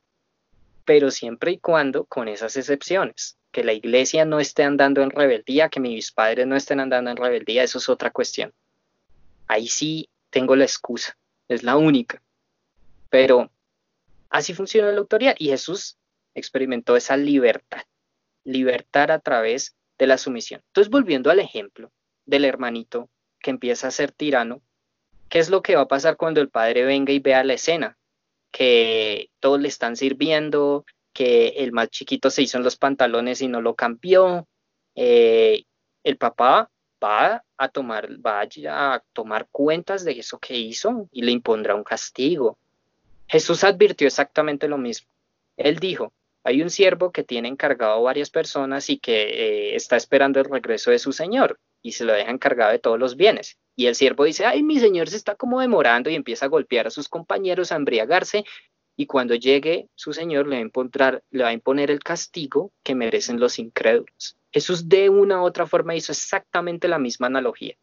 pero 0.84 1.10
siempre 1.12 1.52
y 1.52 1.58
cuando 1.58 2.04
con 2.06 2.28
esas 2.28 2.58
excepciones 2.58 3.38
que 3.52 3.64
la 3.64 3.72
iglesia 3.72 4.26
no 4.26 4.42
esté 4.42 4.64
andando 4.64 5.02
en 5.02 5.12
rebeldía, 5.12 5.70
que 5.70 5.80
mis 5.80 6.12
padres 6.12 6.46
no 6.46 6.58
estén 6.58 6.82
andando 6.82 7.12
en 7.12 7.18
rebeldía, 7.18 7.64
eso 7.64 7.78
es 7.78 7.88
otra 7.88 8.12
cuestión. 8.12 8.54
Ahí 9.48 9.68
sí 9.68 10.10
tengo 10.30 10.58
la 10.58 10.66
excusa, 10.66 11.18
es 11.48 11.64
la 11.64 11.78
única. 11.78 12.22
Pero 13.10 13.50
así 14.30 14.54
funciona 14.54 14.92
la 14.92 14.98
autoridad 14.98 15.36
y 15.40 15.48
Jesús 15.48 15.98
experimentó 16.34 16.98
esa 16.98 17.16
libertad, 17.16 17.84
libertad 18.46 19.12
a 19.12 19.20
través 19.20 19.76
de 19.98 20.08
la 20.08 20.18
sumisión. 20.18 20.62
Entonces, 20.68 20.90
volviendo 20.90 21.30
al 21.30 21.40
ejemplo 21.40 21.92
del 22.26 22.46
hermanito 22.46 23.10
que 23.40 23.50
empieza 23.50 23.88
a 23.88 23.92
ser 23.92 24.12
tirano, 24.12 24.62
¿qué 25.30 25.40
es 25.40 25.50
lo 25.50 25.62
que 25.62 25.76
va 25.76 25.82
a 25.82 25.88
pasar 25.88 26.16
cuando 26.16 26.40
el 26.40 26.50
padre 26.50 26.86
venga 26.86 27.12
y 27.12 27.20
vea 27.20 27.44
la 27.44 27.54
escena? 27.54 27.98
Que 28.52 29.30
todos 29.40 29.60
le 29.60 29.68
están 29.68 29.96
sirviendo, 29.98 30.86
que 31.12 31.50
el 31.58 31.72
más 31.72 31.90
chiquito 31.90 32.30
se 32.30 32.44
hizo 32.44 32.58
en 32.58 32.64
los 32.64 32.78
pantalones 32.78 33.42
y 33.42 33.48
no 33.48 33.62
lo 33.62 33.76
cambió. 33.76 34.48
Eh, 34.96 35.64
el 36.04 36.18
papá 36.18 36.70
va 37.04 37.44
a 37.58 37.70
tomar, 37.70 38.10
va 38.26 38.42
a 38.42 39.04
tomar 39.14 39.48
cuentas 39.52 40.04
de 40.06 40.14
eso 40.20 40.40
que 40.40 40.58
hizo 40.58 41.08
y 41.12 41.22
le 41.24 41.32
impondrá 41.32 41.76
un 41.76 41.84
castigo. 41.84 42.58
Jesús 43.28 43.64
advirtió 43.64 44.08
exactamente 44.08 44.68
lo 44.68 44.78
mismo. 44.78 45.08
Él 45.58 45.78
dijo, 45.78 46.14
hay 46.46 46.62
un 46.62 46.70
siervo 46.70 47.12
que 47.12 47.24
tiene 47.24 47.48
encargado 47.48 48.04
varias 48.04 48.30
personas 48.30 48.92
y 48.92 49.00
que 49.00 49.24
eh, 49.24 49.76
está 49.76 49.98
esperando 49.98 50.40
el 50.40 50.46
regreso 50.46 50.92
de 50.92 51.00
su 51.00 51.12
señor 51.12 51.60
y 51.82 51.94
se 51.94 52.06
lo 52.06 52.14
deja 52.14 52.30
encargado 52.30 52.72
de 52.72 52.78
todos 52.78 53.00
los 53.00 53.18
bienes. 53.18 53.58
Y 53.76 53.88
el 53.88 53.96
siervo 53.96 54.26
dice, 54.26 54.46
ay, 54.46 54.62
mi 54.62 54.80
señor 54.80 55.10
se 55.10 55.18
está 55.18 55.34
como 55.36 55.60
demorando 55.60 56.12
y 56.12 56.16
empieza 56.16 56.46
a 56.46 56.50
golpear 56.50 56.86
a 56.86 56.92
sus 56.92 57.10
compañeros, 57.10 57.72
a 57.72 57.78
embriagarse 57.78 58.46
y 58.96 59.08
cuando 59.08 59.34
llegue 59.34 59.90
su 59.96 60.14
Señor 60.14 60.48
le 60.48 60.58
a 60.58 61.22
le 61.32 61.44
va 61.44 61.50
a 61.50 61.54
imponer 61.54 61.90
el 61.92 62.00
castigo 62.00 62.72
que 62.84 62.96
merecen 62.96 63.40
los 63.40 63.58
incrédulos. 63.60 64.38
Jesús 64.54 64.88
de 64.88 65.10
una 65.10 65.42
u 65.42 65.46
otra 65.46 65.66
forma 65.66 65.96
hizo 65.96 66.12
exactamente 66.12 66.88
la 66.88 67.00
misma 67.00 67.28
analogía. 67.28 67.76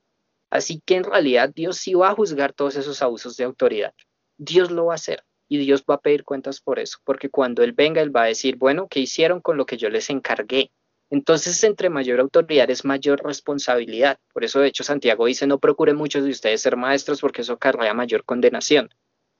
Así 0.50 0.80
que 0.86 0.96
en 0.96 1.04
realidad 1.04 1.50
Dios 1.52 1.78
sí 1.78 1.94
va 1.94 2.10
a 2.10 2.14
juzgar 2.14 2.52
todos 2.52 2.76
esos 2.76 3.02
abusos 3.02 3.36
de 3.36 3.44
autoridad. 3.44 3.92
Dios 4.38 4.70
lo 4.70 4.86
va 4.86 4.92
a 4.92 4.96
hacer 4.96 5.24
y 5.52 5.58
Dios 5.58 5.84
va 5.88 5.96
a 5.96 6.00
pedir 6.00 6.24
cuentas 6.24 6.62
por 6.62 6.78
eso, 6.78 6.96
porque 7.04 7.28
cuando 7.28 7.62
Él 7.62 7.72
venga, 7.72 8.00
Él 8.00 8.14
va 8.14 8.22
a 8.22 8.28
decir, 8.28 8.56
bueno, 8.56 8.88
¿qué 8.88 9.00
hicieron 9.00 9.42
con 9.42 9.58
lo 9.58 9.66
que 9.66 9.76
yo 9.76 9.90
les 9.90 10.08
encargué? 10.08 10.72
Entonces, 11.10 11.62
entre 11.64 11.90
mayor 11.90 12.20
autoridad 12.20 12.70
es 12.70 12.86
mayor 12.86 13.22
responsabilidad. 13.22 14.18
Por 14.32 14.44
eso, 14.44 14.60
de 14.60 14.68
hecho, 14.68 14.82
Santiago 14.82 15.26
dice, 15.26 15.46
no 15.46 15.58
procure 15.58 15.92
muchos 15.92 16.24
de 16.24 16.30
ustedes 16.30 16.62
ser 16.62 16.78
maestros 16.78 17.20
porque 17.20 17.42
eso 17.42 17.52
acarrea 17.52 17.92
mayor 17.92 18.24
condenación 18.24 18.88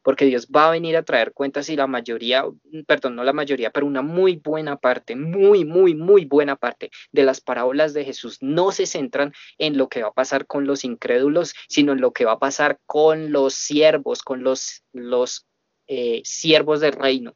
porque 0.02 0.26
Dios 0.26 0.48
va 0.48 0.68
a 0.68 0.70
venir 0.72 0.96
a 0.96 1.04
traer 1.04 1.32
cuentas 1.32 1.68
y 1.68 1.76
la 1.76 1.86
mayoría, 1.86 2.44
perdón, 2.86 3.16
no 3.16 3.24
la 3.24 3.32
mayoría, 3.32 3.70
pero 3.70 3.86
una 3.86 4.02
muy 4.02 4.36
buena 4.36 4.76
parte, 4.76 5.16
muy, 5.16 5.64
muy, 5.64 5.94
muy 5.94 6.24
buena 6.24 6.56
parte 6.56 6.90
de 7.12 7.22
las 7.22 7.40
parábolas 7.40 7.94
de 7.94 8.04
Jesús 8.04 8.38
no 8.40 8.72
se 8.72 8.86
centran 8.86 9.32
en 9.58 9.78
lo 9.78 9.88
que 9.88 10.02
va 10.02 10.08
a 10.08 10.12
pasar 10.12 10.46
con 10.46 10.66
los 10.66 10.84
incrédulos, 10.84 11.54
sino 11.68 11.92
en 11.92 12.00
lo 12.00 12.12
que 12.12 12.24
va 12.24 12.32
a 12.32 12.38
pasar 12.38 12.78
con 12.86 13.32
los 13.32 13.54
siervos, 13.54 14.22
con 14.22 14.42
los, 14.42 14.82
los 14.92 15.46
eh, 15.86 16.22
siervos 16.24 16.80
del 16.80 16.92
reino. 16.92 17.34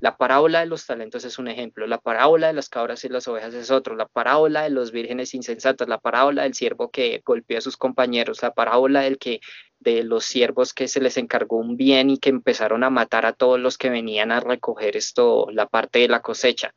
La 0.00 0.16
parábola 0.16 0.60
de 0.60 0.66
los 0.66 0.86
talentos 0.86 1.24
es 1.24 1.40
un 1.40 1.48
ejemplo, 1.48 1.86
la 1.88 1.98
parábola 1.98 2.46
de 2.46 2.52
las 2.52 2.68
cabras 2.68 3.04
y 3.04 3.08
las 3.08 3.26
ovejas 3.26 3.52
es 3.54 3.72
otro, 3.72 3.96
la 3.96 4.06
parábola 4.06 4.62
de 4.62 4.70
los 4.70 4.92
vírgenes 4.92 5.34
insensatos, 5.34 5.88
la 5.88 5.98
parábola 5.98 6.44
del 6.44 6.54
siervo 6.54 6.90
que 6.90 7.20
golpeó 7.24 7.58
a 7.58 7.62
sus 7.62 7.76
compañeros, 7.76 8.40
la 8.42 8.54
parábola 8.54 9.00
del 9.00 9.18
que 9.18 9.40
de 9.80 10.04
los 10.04 10.24
siervos 10.24 10.72
que 10.72 10.86
se 10.86 11.00
les 11.00 11.16
encargó 11.16 11.56
un 11.56 11.76
bien 11.76 12.10
y 12.10 12.18
que 12.18 12.30
empezaron 12.30 12.84
a 12.84 12.90
matar 12.90 13.26
a 13.26 13.32
todos 13.32 13.58
los 13.58 13.76
que 13.76 13.90
venían 13.90 14.30
a 14.30 14.38
recoger 14.38 14.96
esto, 14.96 15.48
la 15.50 15.66
parte 15.66 15.98
de 15.98 16.08
la 16.08 16.22
cosecha. 16.22 16.72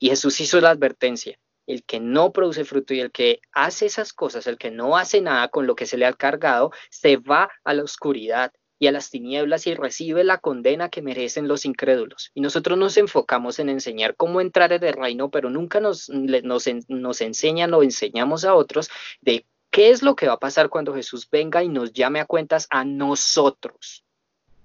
Y 0.00 0.08
Jesús 0.08 0.40
hizo 0.40 0.60
la 0.60 0.70
advertencia, 0.70 1.38
el 1.66 1.84
que 1.84 2.00
no 2.00 2.32
produce 2.32 2.64
fruto 2.64 2.94
y 2.94 3.00
el 3.00 3.12
que 3.12 3.40
hace 3.52 3.86
esas 3.86 4.12
cosas, 4.12 4.46
el 4.46 4.58
que 4.58 4.70
no 4.70 4.96
hace 4.96 5.20
nada 5.20 5.48
con 5.48 5.66
lo 5.66 5.74
que 5.74 5.86
se 5.86 5.96
le 5.96 6.06
ha 6.06 6.12
cargado, 6.12 6.72
se 6.90 7.16
va 7.16 7.48
a 7.64 7.74
la 7.74 7.82
oscuridad 7.82 8.52
y 8.78 8.86
a 8.86 8.92
las 8.92 9.10
tinieblas 9.10 9.66
y 9.66 9.74
recibe 9.74 10.24
la 10.24 10.38
condena 10.38 10.88
que 10.88 11.02
merecen 11.02 11.48
los 11.48 11.64
incrédulos. 11.64 12.30
Y 12.34 12.40
nosotros 12.40 12.78
nos 12.78 12.96
enfocamos 12.96 13.58
en 13.58 13.68
enseñar 13.68 14.16
cómo 14.16 14.40
entrar 14.40 14.72
en 14.72 14.84
el 14.84 14.92
reino, 14.92 15.30
pero 15.30 15.50
nunca 15.50 15.80
nos, 15.80 16.08
nos, 16.10 16.68
nos 16.88 17.20
enseñan 17.20 17.72
o 17.74 17.82
enseñamos 17.82 18.44
a 18.44 18.54
otros 18.54 18.90
de 19.20 19.46
qué 19.70 19.90
es 19.90 20.02
lo 20.02 20.14
que 20.14 20.28
va 20.28 20.34
a 20.34 20.38
pasar 20.38 20.68
cuando 20.68 20.94
Jesús 20.94 21.28
venga 21.30 21.62
y 21.62 21.68
nos 21.68 21.92
llame 21.92 22.20
a 22.20 22.26
cuentas 22.26 22.66
a 22.70 22.84
nosotros. 22.84 24.04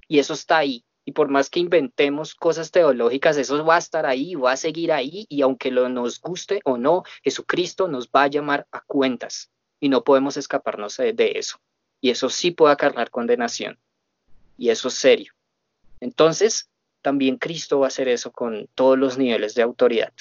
Y 0.08 0.20
eso 0.20 0.34
está 0.34 0.58
ahí. 0.58 0.84
Y 1.04 1.14
por 1.14 1.30
más 1.30 1.50
que 1.50 1.60
inventemos 1.60 2.36
cosas 2.36 2.70
teológicas, 2.70 3.38
eso 3.38 3.66
va 3.66 3.76
a 3.76 3.80
estar 3.80 4.06
ahí, 4.06 4.36
va 4.36 4.52
a 4.52 4.58
seguir 4.58 4.92
ahí. 4.92 5.26
Y 5.30 5.42
aunque 5.42 5.72
lo 5.72 5.90
nos 5.90 6.20
guste 6.20 6.60
o 6.64 6.78
no, 6.78 7.04
Jesucristo 7.24 7.88
nos 7.88 8.10
va 8.10 8.24
a 8.24 8.28
llamar 8.28 8.68
a 8.72 8.82
cuentas. 8.82 9.50
Y 9.80 9.90
no 9.90 10.04
podemos 10.04 10.38
escaparnos 10.38 10.98
de, 10.98 11.14
de 11.14 11.32
eso. 11.38 11.60
Y 12.02 12.12
eso 12.12 12.30
sí 12.30 12.52
puede 12.52 12.74
acarrear 12.74 13.10
condenación 13.10 13.80
y 14.62 14.70
eso 14.70 14.90
es 14.90 14.94
serio. 14.94 15.34
Entonces, 16.00 16.70
también 17.02 17.38
Cristo 17.38 17.80
va 17.80 17.88
a 17.88 17.88
hacer 17.88 18.08
eso 18.08 18.32
con 18.32 18.68
todos 18.76 18.96
los 18.96 19.18
niveles 19.18 19.56
de 19.56 19.64
autoridad. 19.64 20.14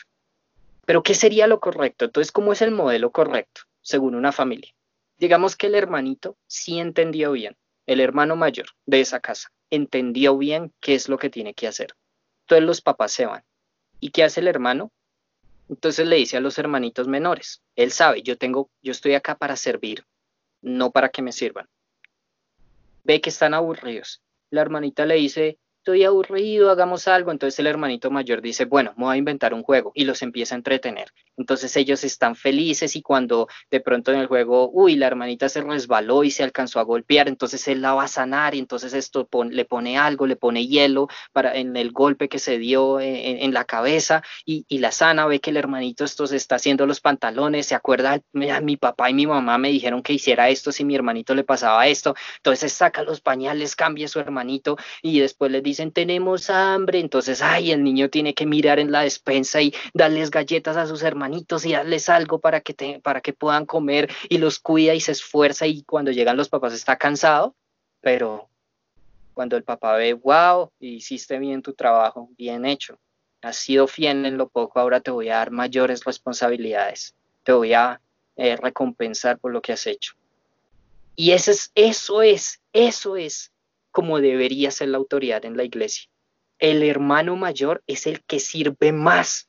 Pero 0.86 1.02
¿qué 1.02 1.12
sería 1.12 1.46
lo 1.46 1.60
correcto? 1.60 2.06
Entonces, 2.06 2.32
¿cómo 2.32 2.54
es 2.54 2.62
el 2.62 2.70
modelo 2.70 3.10
correcto 3.10 3.60
según 3.82 4.14
una 4.14 4.32
familia? 4.32 4.74
Digamos 5.18 5.56
que 5.56 5.66
el 5.66 5.74
hermanito 5.74 6.38
sí 6.46 6.78
entendió 6.78 7.32
bien, 7.32 7.54
el 7.84 8.00
hermano 8.00 8.34
mayor 8.34 8.68
de 8.86 9.02
esa 9.02 9.20
casa 9.20 9.52
entendió 9.68 10.38
bien 10.38 10.72
qué 10.80 10.94
es 10.94 11.10
lo 11.10 11.18
que 11.18 11.28
tiene 11.28 11.52
que 11.52 11.68
hacer. 11.68 11.94
Entonces 12.44 12.66
los 12.66 12.80
papás 12.80 13.12
se 13.12 13.26
van. 13.26 13.44
¿Y 14.00 14.10
qué 14.10 14.24
hace 14.24 14.40
el 14.40 14.48
hermano? 14.48 14.90
Entonces 15.68 16.06
le 16.06 16.16
dice 16.16 16.38
a 16.38 16.40
los 16.40 16.56
hermanitos 16.58 17.08
menores, 17.08 17.62
él 17.76 17.90
sabe, 17.90 18.22
yo 18.22 18.38
tengo, 18.38 18.70
yo 18.80 18.92
estoy 18.92 19.12
acá 19.12 19.36
para 19.36 19.56
servir, 19.56 20.06
no 20.62 20.92
para 20.92 21.10
que 21.10 21.20
me 21.20 21.32
sirvan. 21.32 21.68
Ve 23.04 23.20
que 23.20 23.28
están 23.28 23.52
aburridos 23.52 24.22
la 24.50 24.62
hermanita 24.62 25.06
le 25.06 25.14
dice, 25.16 25.58
estoy 25.80 26.04
aburrido, 26.04 26.70
hagamos 26.70 27.08
algo. 27.08 27.32
Entonces 27.32 27.58
el 27.58 27.66
hermanito 27.66 28.10
mayor 28.10 28.42
dice, 28.42 28.66
bueno, 28.66 28.92
voy 28.96 29.14
a 29.14 29.16
inventar 29.16 29.54
un 29.54 29.62
juego 29.62 29.92
y 29.94 30.04
los 30.04 30.20
empieza 30.22 30.54
a 30.54 30.58
entretener. 30.58 31.08
Entonces 31.38 31.74
ellos 31.76 32.04
están 32.04 32.36
felices 32.36 32.96
y 32.96 33.02
cuando 33.02 33.48
de 33.70 33.80
pronto 33.80 34.12
en 34.12 34.18
el 34.18 34.26
juego, 34.26 34.70
uy, 34.70 34.96
la 34.96 35.06
hermanita 35.06 35.48
se 35.48 35.62
resbaló 35.62 36.22
y 36.22 36.30
se 36.30 36.42
alcanzó 36.42 36.80
a 36.80 36.82
golpear, 36.82 37.28
entonces 37.28 37.66
él 37.66 37.80
la 37.80 37.94
va 37.94 38.04
a 38.04 38.08
sanar 38.08 38.54
y 38.54 38.58
entonces 38.58 38.92
esto 38.92 39.26
le 39.50 39.64
pone 39.64 39.96
algo, 39.96 40.26
le 40.26 40.36
pone 40.36 40.66
hielo 40.66 41.08
para 41.32 41.56
en 41.56 41.74
el 41.76 41.92
golpe 41.92 42.28
que 42.28 42.38
se 42.38 42.58
dio 42.58 43.00
en, 43.00 43.54
la 43.54 43.64
cabeza 43.64 44.22
y, 44.44 44.66
la 44.80 44.92
sana 44.92 45.26
ve 45.26 45.40
que 45.40 45.50
el 45.50 45.56
hermanito 45.56 46.04
esto 46.04 46.26
se 46.26 46.36
está 46.36 46.56
haciendo 46.56 46.86
los 46.86 47.00
pantalones, 47.00 47.66
se 47.66 47.74
acuerda, 47.74 48.20
mi 48.32 48.76
papá 48.76 49.10
y 49.10 49.14
mi 49.14 49.26
mamá 49.26 49.56
me 49.58 49.70
dijeron 49.70 50.02
que 50.02 50.12
hiciera 50.12 50.48
esto 50.50 50.72
si 50.72 50.84
mi 50.84 50.94
hermanito 50.94 51.34
le 51.34 51.44
pasaba 51.44 51.86
esto, 51.86 52.14
entonces 52.36 52.72
saca 52.72 53.02
los 53.02 53.20
pañales, 53.20 53.76
cambia 53.76 54.08
su 54.08 54.20
hermanito 54.20 54.76
y 55.02 55.20
después 55.20 55.50
le 55.50 55.62
dicen 55.70 55.92
tenemos 55.92 56.50
hambre, 56.50 57.00
entonces, 57.00 57.42
ay, 57.42 57.72
el 57.72 57.82
niño 57.82 58.10
tiene 58.10 58.34
que 58.34 58.46
mirar 58.46 58.78
en 58.78 58.92
la 58.92 59.02
despensa 59.02 59.62
y 59.62 59.74
darles 59.94 60.30
galletas 60.30 60.76
a 60.76 60.86
sus 60.86 61.02
hermanitos 61.02 61.64
y 61.64 61.72
darles 61.72 62.08
algo 62.08 62.38
para 62.38 62.60
que, 62.60 63.00
para 63.02 63.20
que 63.20 63.32
puedan 63.32 63.66
comer 63.66 64.10
y 64.28 64.38
los 64.38 64.58
cuida 64.58 64.94
y 64.94 65.00
se 65.00 65.12
esfuerza 65.12 65.66
y 65.66 65.82
cuando 65.82 66.10
llegan 66.10 66.36
los 66.36 66.48
papás 66.48 66.74
está 66.74 66.96
cansado, 66.96 67.54
pero 68.00 68.48
cuando 69.34 69.56
el 69.56 69.64
papá 69.64 69.94
ve, 69.94 70.12
wow, 70.12 70.70
hiciste 70.80 71.38
bien 71.38 71.62
tu 71.62 71.72
trabajo, 71.72 72.28
bien 72.36 72.66
hecho, 72.66 72.98
has 73.42 73.56
sido 73.56 73.86
fiel 73.86 74.26
en 74.26 74.36
lo 74.36 74.48
poco, 74.48 74.80
ahora 74.80 75.00
te 75.00 75.10
voy 75.10 75.28
a 75.28 75.36
dar 75.36 75.50
mayores 75.50 76.04
responsabilidades, 76.04 77.14
te 77.42 77.52
voy 77.52 77.72
a 77.72 78.00
eh, 78.36 78.56
recompensar 78.56 79.38
por 79.38 79.52
lo 79.52 79.62
que 79.62 79.72
has 79.72 79.86
hecho. 79.86 80.14
Y 81.16 81.32
eso 81.32 81.50
es, 81.50 81.70
eso 81.74 82.22
es, 82.22 82.60
eso 82.72 83.16
es 83.16 83.49
como 83.90 84.20
debería 84.20 84.70
ser 84.70 84.88
la 84.88 84.98
autoridad 84.98 85.44
en 85.44 85.56
la 85.56 85.64
iglesia. 85.64 86.10
El 86.58 86.82
hermano 86.82 87.36
mayor 87.36 87.82
es 87.86 88.06
el 88.06 88.22
que 88.24 88.40
sirve 88.40 88.92
más, 88.92 89.48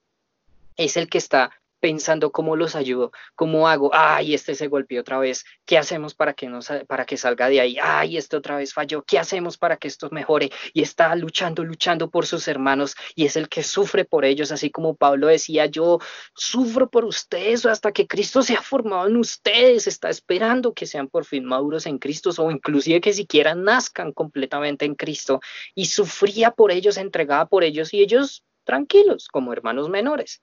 es 0.77 0.97
el 0.97 1.09
que 1.09 1.17
está 1.17 1.60
pensando 1.81 2.31
cómo 2.31 2.55
los 2.55 2.75
ayudo, 2.75 3.11
cómo 3.35 3.67
hago, 3.67 3.89
ay, 3.93 4.33
este 4.35 4.55
se 4.55 4.67
golpeó 4.67 5.01
otra 5.01 5.19
vez, 5.19 5.43
¿qué 5.65 5.77
hacemos 5.77 6.13
para 6.13 6.33
que, 6.33 6.47
no, 6.47 6.59
para 6.87 7.05
que 7.05 7.17
salga 7.17 7.49
de 7.49 7.59
ahí? 7.59 7.77
Ay, 7.81 8.17
este 8.17 8.37
otra 8.37 8.55
vez 8.55 8.73
falló, 8.73 9.03
¿qué 9.03 9.19
hacemos 9.19 9.57
para 9.57 9.77
que 9.77 9.87
esto 9.87 10.07
mejore? 10.11 10.51
Y 10.73 10.83
está 10.83 11.13
luchando, 11.15 11.65
luchando 11.65 12.09
por 12.09 12.25
sus 12.25 12.47
hermanos 12.47 12.95
y 13.15 13.25
es 13.25 13.35
el 13.35 13.49
que 13.49 13.63
sufre 13.63 14.05
por 14.05 14.23
ellos, 14.23 14.51
así 14.51 14.69
como 14.69 14.95
Pablo 14.95 15.27
decía, 15.27 15.65
yo 15.65 15.99
sufro 16.35 16.89
por 16.89 17.03
ustedes 17.03 17.65
hasta 17.65 17.91
que 17.91 18.07
Cristo 18.07 18.43
se 18.43 18.53
ha 18.53 18.61
formado 18.61 19.07
en 19.07 19.17
ustedes, 19.17 19.87
está 19.87 20.09
esperando 20.09 20.73
que 20.73 20.85
sean 20.85 21.07
por 21.07 21.25
fin 21.25 21.45
maduros 21.45 21.87
en 21.87 21.97
Cristo 21.97 22.29
o 22.37 22.51
inclusive 22.51 23.01
que 23.01 23.13
siquiera 23.13 23.55
nazcan 23.55 24.13
completamente 24.13 24.85
en 24.85 24.95
Cristo 24.95 25.41
y 25.73 25.85
sufría 25.87 26.51
por 26.51 26.71
ellos, 26.71 26.97
entregaba 26.97 27.47
por 27.47 27.63
ellos 27.63 27.93
y 27.93 28.01
ellos 28.01 28.43
tranquilos 28.63 29.27
como 29.27 29.51
hermanos 29.51 29.89
menores 29.89 30.41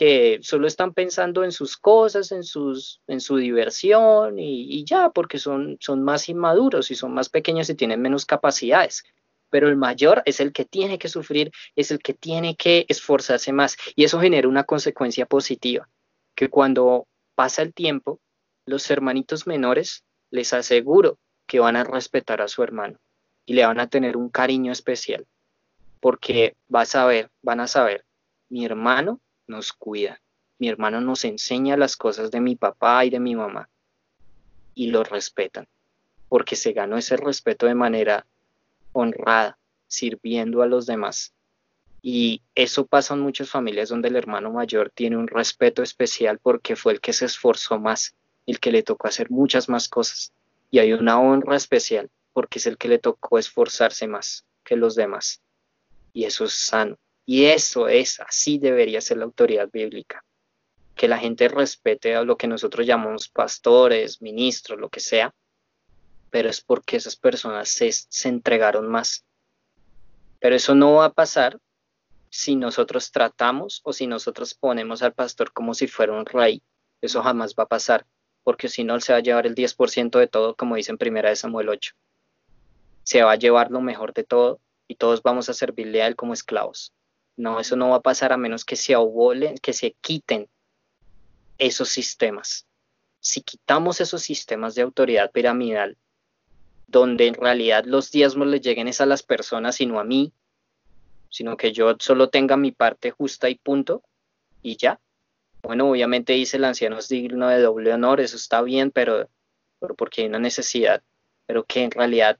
que 0.00 0.38
solo 0.40 0.66
están 0.66 0.94
pensando 0.94 1.44
en 1.44 1.52
sus 1.52 1.76
cosas, 1.76 2.32
en, 2.32 2.42
sus, 2.42 3.02
en 3.06 3.20
su 3.20 3.36
diversión 3.36 4.38
y, 4.38 4.82
ya, 4.86 5.10
porque 5.10 5.38
son, 5.38 5.76
son 5.78 6.02
más 6.02 6.30
inmaduros 6.30 6.90
y 6.90 6.94
son 6.94 7.12
más 7.12 7.28
pequeños 7.28 7.68
y 7.68 7.74
tienen 7.74 8.00
menos 8.00 8.24
capacidades. 8.24 9.04
Pero 9.50 9.68
el 9.68 9.76
mayor 9.76 10.22
es 10.24 10.40
el 10.40 10.54
que 10.54 10.64
tiene 10.64 10.98
que 10.98 11.10
sufrir, 11.10 11.52
es 11.76 11.90
el 11.90 11.98
que 11.98 12.14
tiene 12.14 12.56
que 12.56 12.86
esforzarse 12.88 13.52
más 13.52 13.76
y 13.94 14.04
eso 14.04 14.18
genera 14.18 14.48
una 14.48 14.64
consecuencia 14.64 15.26
positiva, 15.26 15.86
que 16.34 16.48
cuando 16.48 17.06
pasa 17.34 17.60
el 17.60 17.74
tiempo, 17.74 18.20
los 18.64 18.90
hermanitos 18.90 19.46
menores 19.46 20.06
les 20.30 20.54
aseguro 20.54 21.18
que 21.46 21.60
van 21.60 21.76
a 21.76 21.84
respetar 21.84 22.40
a 22.40 22.48
su 22.48 22.62
hermano 22.62 22.98
y 23.44 23.52
le 23.52 23.66
van 23.66 23.78
a 23.78 23.86
tener 23.86 24.16
un 24.16 24.30
cariño 24.30 24.72
especial, 24.72 25.26
porque 26.00 26.56
vas 26.68 26.94
a 26.94 27.04
ver, 27.04 27.28
van 27.42 27.60
a 27.60 27.66
saber, 27.66 28.06
mi 28.48 28.64
hermano 28.64 29.20
nos 29.50 29.74
cuida. 29.74 30.22
Mi 30.58 30.68
hermano 30.68 31.02
nos 31.02 31.24
enseña 31.24 31.76
las 31.76 31.96
cosas 31.96 32.30
de 32.30 32.40
mi 32.40 32.56
papá 32.56 33.04
y 33.04 33.10
de 33.10 33.20
mi 33.20 33.34
mamá 33.34 33.68
y 34.74 34.86
lo 34.86 35.04
respetan, 35.04 35.66
porque 36.28 36.56
se 36.56 36.72
ganó 36.72 36.96
ese 36.96 37.16
respeto 37.16 37.66
de 37.66 37.74
manera 37.74 38.26
honrada, 38.92 39.58
sirviendo 39.86 40.62
a 40.62 40.66
los 40.66 40.86
demás. 40.86 41.34
Y 42.02 42.42
eso 42.54 42.86
pasa 42.86 43.14
en 43.14 43.20
muchas 43.20 43.50
familias 43.50 43.90
donde 43.90 44.08
el 44.08 44.16
hermano 44.16 44.50
mayor 44.50 44.90
tiene 44.90 45.18
un 45.18 45.28
respeto 45.28 45.82
especial 45.82 46.38
porque 46.38 46.76
fue 46.76 46.94
el 46.94 47.00
que 47.00 47.12
se 47.12 47.26
esforzó 47.26 47.78
más, 47.78 48.14
el 48.46 48.58
que 48.58 48.72
le 48.72 48.82
tocó 48.82 49.06
hacer 49.06 49.30
muchas 49.30 49.68
más 49.68 49.88
cosas. 49.88 50.32
Y 50.70 50.78
hay 50.78 50.94
una 50.94 51.20
honra 51.20 51.56
especial 51.56 52.08
porque 52.32 52.58
es 52.58 52.66
el 52.66 52.78
que 52.78 52.88
le 52.88 52.98
tocó 52.98 53.38
esforzarse 53.38 54.06
más 54.06 54.46
que 54.64 54.76
los 54.76 54.94
demás. 54.94 55.42
Y 56.14 56.24
eso 56.24 56.44
es 56.44 56.54
sano. 56.54 56.96
Y 57.32 57.44
eso 57.46 57.86
es, 57.86 58.18
así 58.18 58.58
debería 58.58 59.00
ser 59.00 59.18
la 59.18 59.24
autoridad 59.24 59.70
bíblica. 59.72 60.24
Que 60.96 61.06
la 61.06 61.16
gente 61.16 61.46
respete 61.46 62.16
a 62.16 62.24
lo 62.24 62.36
que 62.36 62.48
nosotros 62.48 62.84
llamamos 62.84 63.28
pastores, 63.28 64.20
ministros, 64.20 64.80
lo 64.80 64.88
que 64.88 64.98
sea, 64.98 65.32
pero 66.30 66.48
es 66.48 66.60
porque 66.60 66.96
esas 66.96 67.14
personas 67.14 67.68
se, 67.68 67.92
se 67.92 68.28
entregaron 68.28 68.88
más. 68.88 69.24
Pero 70.40 70.56
eso 70.56 70.74
no 70.74 70.94
va 70.94 71.04
a 71.04 71.12
pasar 71.12 71.60
si 72.30 72.56
nosotros 72.56 73.12
tratamos 73.12 73.80
o 73.84 73.92
si 73.92 74.08
nosotros 74.08 74.54
ponemos 74.54 75.00
al 75.04 75.12
pastor 75.12 75.52
como 75.52 75.72
si 75.74 75.86
fuera 75.86 76.12
un 76.12 76.26
rey. 76.26 76.64
Eso 77.00 77.22
jamás 77.22 77.54
va 77.56 77.62
a 77.62 77.68
pasar, 77.68 78.06
porque 78.42 78.68
si 78.68 78.82
no, 78.82 78.96
él 78.96 79.02
se 79.02 79.12
va 79.12 79.20
a 79.20 79.22
llevar 79.22 79.46
el 79.46 79.54
10% 79.54 80.18
de 80.18 80.26
todo, 80.26 80.56
como 80.56 80.74
dice 80.74 80.90
en 80.90 80.98
primera 80.98 81.28
de 81.28 81.36
Samuel 81.36 81.68
8. 81.68 81.92
Se 83.04 83.22
va 83.22 83.30
a 83.30 83.36
llevar 83.36 83.70
lo 83.70 83.80
mejor 83.80 84.14
de 84.14 84.24
todo 84.24 84.60
y 84.88 84.96
todos 84.96 85.22
vamos 85.22 85.48
a 85.48 85.54
servirle 85.54 86.02
a 86.02 86.08
él 86.08 86.16
como 86.16 86.32
esclavos. 86.32 86.92
No, 87.36 87.60
eso 87.60 87.76
no 87.76 87.90
va 87.90 87.96
a 87.96 88.02
pasar 88.02 88.32
a 88.32 88.36
menos 88.36 88.64
que 88.64 88.76
se 88.76 88.94
abolen, 88.94 89.56
que 89.58 89.72
se 89.72 89.92
quiten 90.00 90.48
esos 91.58 91.88
sistemas. 91.88 92.66
Si 93.20 93.42
quitamos 93.42 94.00
esos 94.00 94.22
sistemas 94.22 94.74
de 94.74 94.82
autoridad 94.82 95.30
piramidal, 95.30 95.96
donde 96.86 97.28
en 97.28 97.34
realidad 97.34 97.84
los 97.84 98.10
diezmos 98.10 98.48
le 98.48 98.60
lleguen 98.60 98.88
es 98.88 99.00
a 99.00 99.06
las 99.06 99.22
personas 99.22 99.80
y 99.80 99.86
no 99.86 100.00
a 100.00 100.04
mí, 100.04 100.32
sino 101.28 101.56
que 101.56 101.72
yo 101.72 101.94
solo 102.00 102.28
tenga 102.28 102.56
mi 102.56 102.72
parte 102.72 103.10
justa 103.10 103.48
y 103.48 103.54
punto, 103.54 104.02
y 104.62 104.76
ya. 104.76 105.00
Bueno, 105.62 105.90
obviamente 105.90 106.32
dice 106.32 106.56
el 106.56 106.64
anciano 106.64 106.98
es 106.98 107.08
digno 107.08 107.48
de 107.48 107.60
doble 107.60 107.92
honor, 107.92 108.20
eso 108.20 108.36
está 108.36 108.62
bien, 108.62 108.90
pero, 108.90 109.28
pero 109.78 109.94
porque 109.94 110.22
hay 110.22 110.28
una 110.28 110.38
necesidad, 110.38 111.02
pero 111.46 111.64
que 111.64 111.84
en 111.84 111.90
realidad 111.90 112.38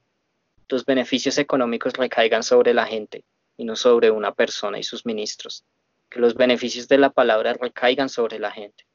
los 0.69 0.85
beneficios 0.85 1.39
económicos 1.39 1.93
recaigan 1.95 2.43
sobre 2.43 2.75
la 2.75 2.87
gente 2.87 3.25
y 3.61 3.65
no 3.65 3.77
sobre 3.77 4.11
una 4.11 4.33
persona 4.33 4.79
y 4.79 4.83
sus 4.83 5.05
ministros. 5.05 5.67
Que 6.09 6.19
los 6.19 6.35
beneficios 6.35 6.89
de 6.89 6.97
la 6.97 7.11
palabra 7.11 7.53
recaigan 7.53 8.09
sobre 8.09 8.39
la 8.39 8.51
gente. 8.51 8.87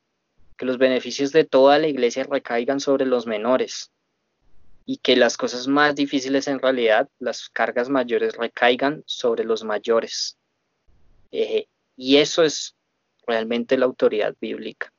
Que 0.57 0.65
los 0.65 0.79
beneficios 0.79 1.31
de 1.31 1.43
toda 1.43 1.77
la 1.77 1.87
iglesia 1.87 2.23
recaigan 2.23 2.79
sobre 2.79 3.05
los 3.05 3.27
menores. 3.27 3.91
Y 4.83 4.97
que 4.97 5.17
las 5.17 5.37
cosas 5.37 5.67
más 5.67 5.93
difíciles 5.93 6.47
en 6.47 6.57
realidad, 6.57 7.07
las 7.19 7.47
cargas 7.49 7.89
mayores 7.89 8.35
recaigan 8.37 9.03
sobre 9.05 9.43
los 9.43 9.63
mayores. 9.63 10.39
Y 11.29 12.17
eso 12.17 12.41
es 12.41 12.75
realmente 13.27 13.77
la 13.77 13.85
autoridad 13.85 14.33
bíblica. 14.41 14.91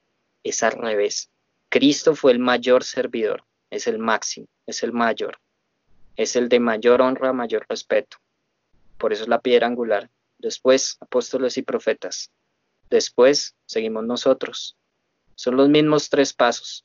Es 0.45 0.63
al 0.63 0.75
revés. 0.79 1.29
Cristo 1.71 2.15
fue 2.15 2.31
el 2.31 2.39
mayor 2.39 2.85
servidor, 2.85 3.43
es 3.71 3.89
el 3.89 3.99
máximo, 3.99 4.47
es 4.65 4.85
el 4.85 4.93
mayor, 4.93 5.41
es 6.15 6.37
el 6.37 6.49
de 6.49 6.61
mayor 6.61 7.03
honra, 7.03 7.33
mayor 7.33 7.67
respeto. 7.69 8.19
Por 8.99 9.13
eso 9.13 9.23
es 9.23 9.29
la 9.29 9.41
piedra 9.41 9.67
angular. 9.67 10.11
Después, 10.39 10.97
apóstoles 11.01 11.57
y 11.59 11.63
profetas. 11.63 12.31
Después, 12.91 13.55
seguimos 13.67 14.05
nosotros. 14.05 14.77
Son 15.35 15.57
los 15.57 15.69
mismos 15.69 16.09
tres 16.09 16.33
pasos. 16.33 16.85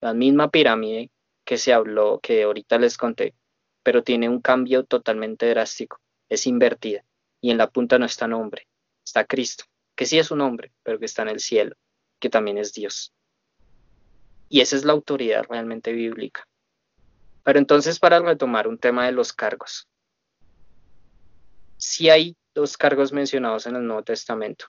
La 0.00 0.14
misma 0.14 0.50
pirámide 0.50 1.10
que 1.44 1.58
se 1.58 1.72
habló, 1.72 2.20
que 2.20 2.44
ahorita 2.44 2.78
les 2.78 2.96
conté, 2.96 3.34
pero 3.82 4.02
tiene 4.02 4.28
un 4.28 4.40
cambio 4.40 4.84
totalmente 4.84 5.48
drástico. 5.48 6.00
Es 6.28 6.46
invertida. 6.46 7.04
Y 7.40 7.50
en 7.50 7.58
la 7.58 7.70
punta 7.70 7.98
no 7.98 8.06
está 8.06 8.28
nombre, 8.28 8.66
está 9.04 9.24
Cristo, 9.24 9.64
que 9.96 10.06
sí 10.06 10.18
es 10.18 10.30
un 10.30 10.42
hombre, 10.42 10.72
pero 10.82 10.98
que 10.98 11.06
está 11.06 11.22
en 11.22 11.28
el 11.28 11.40
cielo, 11.40 11.74
que 12.18 12.28
también 12.28 12.58
es 12.58 12.72
Dios. 12.74 13.12
Y 14.48 14.60
esa 14.60 14.76
es 14.76 14.84
la 14.84 14.92
autoridad 14.92 15.44
realmente 15.48 15.92
bíblica. 15.92 16.46
Pero 17.42 17.58
entonces, 17.58 17.98
para 17.98 18.18
retomar 18.20 18.68
un 18.68 18.78
tema 18.78 19.06
de 19.06 19.12
los 19.12 19.32
cargos, 19.32 19.88
si 21.80 22.10
hay 22.10 22.36
dos 22.54 22.76
cargos 22.76 23.12
mencionados 23.12 23.66
en 23.66 23.74
el 23.74 23.86
Nuevo 23.86 24.02
Testamento, 24.02 24.66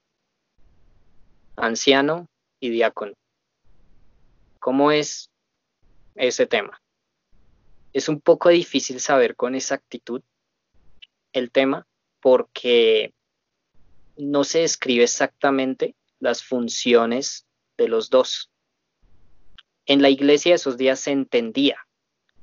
anciano 1.57 2.27
y 2.59 2.69
diácono. 2.69 3.13
¿Cómo 4.59 4.91
es 4.91 5.29
ese 6.15 6.45
tema? 6.45 6.81
Es 7.91 8.07
un 8.07 8.21
poco 8.21 8.49
difícil 8.49 8.99
saber 9.01 9.35
con 9.35 9.55
exactitud 9.55 10.21
el 11.33 11.51
tema 11.51 11.85
porque 12.21 13.13
no 14.15 14.43
se 14.43 14.59
describe 14.59 15.03
exactamente 15.03 15.95
las 16.19 16.43
funciones 16.43 17.45
de 17.77 17.89
los 17.89 18.09
dos. 18.09 18.51
En 19.85 20.01
la 20.01 20.09
iglesia 20.09 20.51
de 20.51 20.55
esos 20.57 20.77
días 20.77 21.01
se 21.01 21.11
entendía 21.11 21.77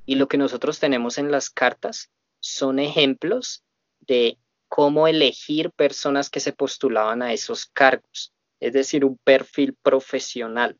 y 0.04 0.16
lo 0.16 0.28
que 0.28 0.36
nosotros 0.36 0.78
tenemos 0.78 1.16
en 1.16 1.30
las 1.30 1.48
cartas 1.48 2.10
son 2.40 2.78
ejemplos 2.78 3.62
de 4.00 4.38
cómo 4.68 5.08
elegir 5.08 5.70
personas 5.70 6.30
que 6.30 6.40
se 6.40 6.52
postulaban 6.52 7.22
a 7.22 7.32
esos 7.32 7.66
cargos, 7.66 8.32
es 8.60 8.72
decir, 8.72 9.04
un 9.04 9.18
perfil 9.18 9.74
profesional. 9.82 10.78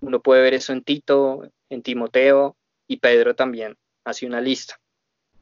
Uno 0.00 0.20
puede 0.20 0.42
ver 0.42 0.54
eso 0.54 0.72
en 0.72 0.82
Tito, 0.82 1.50
en 1.68 1.82
Timoteo 1.82 2.56
y 2.86 2.98
Pedro 2.98 3.34
también 3.34 3.76
hace 4.04 4.26
una 4.26 4.40
lista 4.40 4.80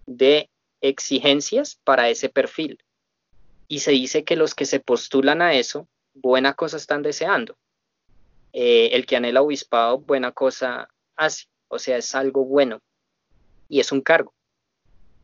de 0.07 0.51
exigencias 0.81 1.81
para 1.85 2.09
ese 2.09 2.29
perfil. 2.29 2.79
Y 3.69 3.81
se 3.81 3.93
dice 3.93 4.25
que 4.25 4.37
los 4.37 4.55
que 4.55 4.67
se 4.67 4.81
postulan 4.81 5.43
a 5.43 5.55
eso, 5.55 5.89
buena 6.13 6.55
cosa 6.55 6.77
están 6.77 7.03
deseando. 7.03 7.57
Eh, 8.53 8.91
el 8.93 9.07
que 9.07 9.17
anhela 9.17 9.43
obispado, 9.43 9.99
buena 9.99 10.33
cosa 10.33 10.89
hace. 11.17 11.47
O 11.69 11.79
sea, 11.79 11.97
es 11.97 12.15
algo 12.15 12.45
bueno. 12.45 12.81
Y 13.69 13.81
es 13.81 13.91
un 13.91 14.01
cargo. 14.01 14.35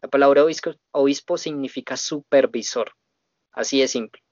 La 0.02 0.08
palabra 0.08 0.44
obispo, 0.92 1.36
significa 1.36 1.96
supervisor. 1.96 2.92
Así 3.52 3.80
de 3.80 3.88
simple. 3.88 4.22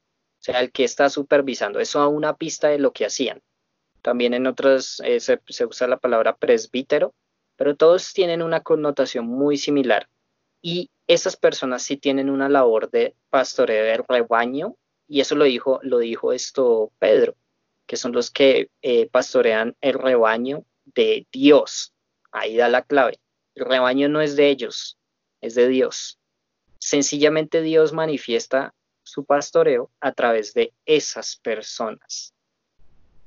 O 0.41 0.43
sea, 0.43 0.61
el 0.61 0.73
que 0.73 0.85
está 0.85 1.11
supervisando. 1.11 1.81
Eso 1.81 2.01
a 2.01 2.09
una 2.09 2.37
pista 2.37 2.69
de 2.69 2.79
lo 2.79 2.93
que 2.93 3.05
hacían. 3.05 3.43
También 4.03 4.33
en 4.35 4.47
otras 4.47 5.03
eh, 5.05 5.21
se, 5.21 5.41
usa 5.67 5.87
la 5.89 5.99
palabra 5.99 6.37
presbítero, 6.37 7.15
pero 7.57 7.77
todos 7.77 8.13
tienen 8.13 8.43
una 8.43 8.63
connotación 8.63 9.27
muy 9.27 9.57
similar. 9.57 10.09
Y 10.63 10.91
esas 11.07 11.37
personas 11.37 11.83
sí 11.83 11.97
tienen 11.97 12.31
una 12.31 12.49
labor 12.49 12.91
de 12.91 13.15
pastoreo 13.31 13.85
del 13.85 14.05
rebaño, 14.09 14.77
y 15.09 15.21
eso 15.21 15.35
lo 15.35 15.45
dijo, 15.45 15.81
lo 15.83 15.99
dijo 15.99 16.33
esto 16.33 16.93
Pedro, 16.99 17.35
que 17.87 17.97
son 17.97 18.13
los 18.13 18.31
que 18.31 18.71
eh, 18.83 19.09
pastorean 19.09 19.77
el 19.81 19.95
rebaño 19.95 20.65
de 20.85 21.27
Dios. 21.33 21.93
Ahí 22.31 22.57
da 22.57 22.69
la 22.69 22.83
clave. 22.83 23.19
El 23.55 23.65
rebaño 23.65 24.09
no 24.09 24.21
es 24.21 24.37
de 24.37 24.51
ellos, 24.51 24.98
es 25.41 25.55
de 25.55 25.69
Dios. 25.69 26.19
Sencillamente 26.79 27.63
Dios 27.63 27.93
manifiesta 27.93 28.75
su 29.03 29.25
pastoreo 29.25 29.91
a 30.01 30.13
través 30.13 30.55
de 30.55 30.73
esas 30.85 31.37
personas. 31.37 32.35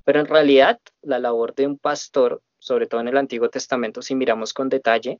Pero 0.04 0.20
en 0.20 0.28
realidad 0.28 0.80
la 1.02 1.20
labor 1.20 1.56
de 1.56 1.68
un 1.68 1.78
pastor, 1.78 2.42
sobre 2.60 2.88
todo 2.88 3.02
en 3.02 3.08
el 3.08 3.18
Antiguo 3.18 3.50
Testamento, 3.50 4.02
si 4.02 4.16
miramos 4.16 4.54
con 4.54 4.70
detalle, 4.70 5.20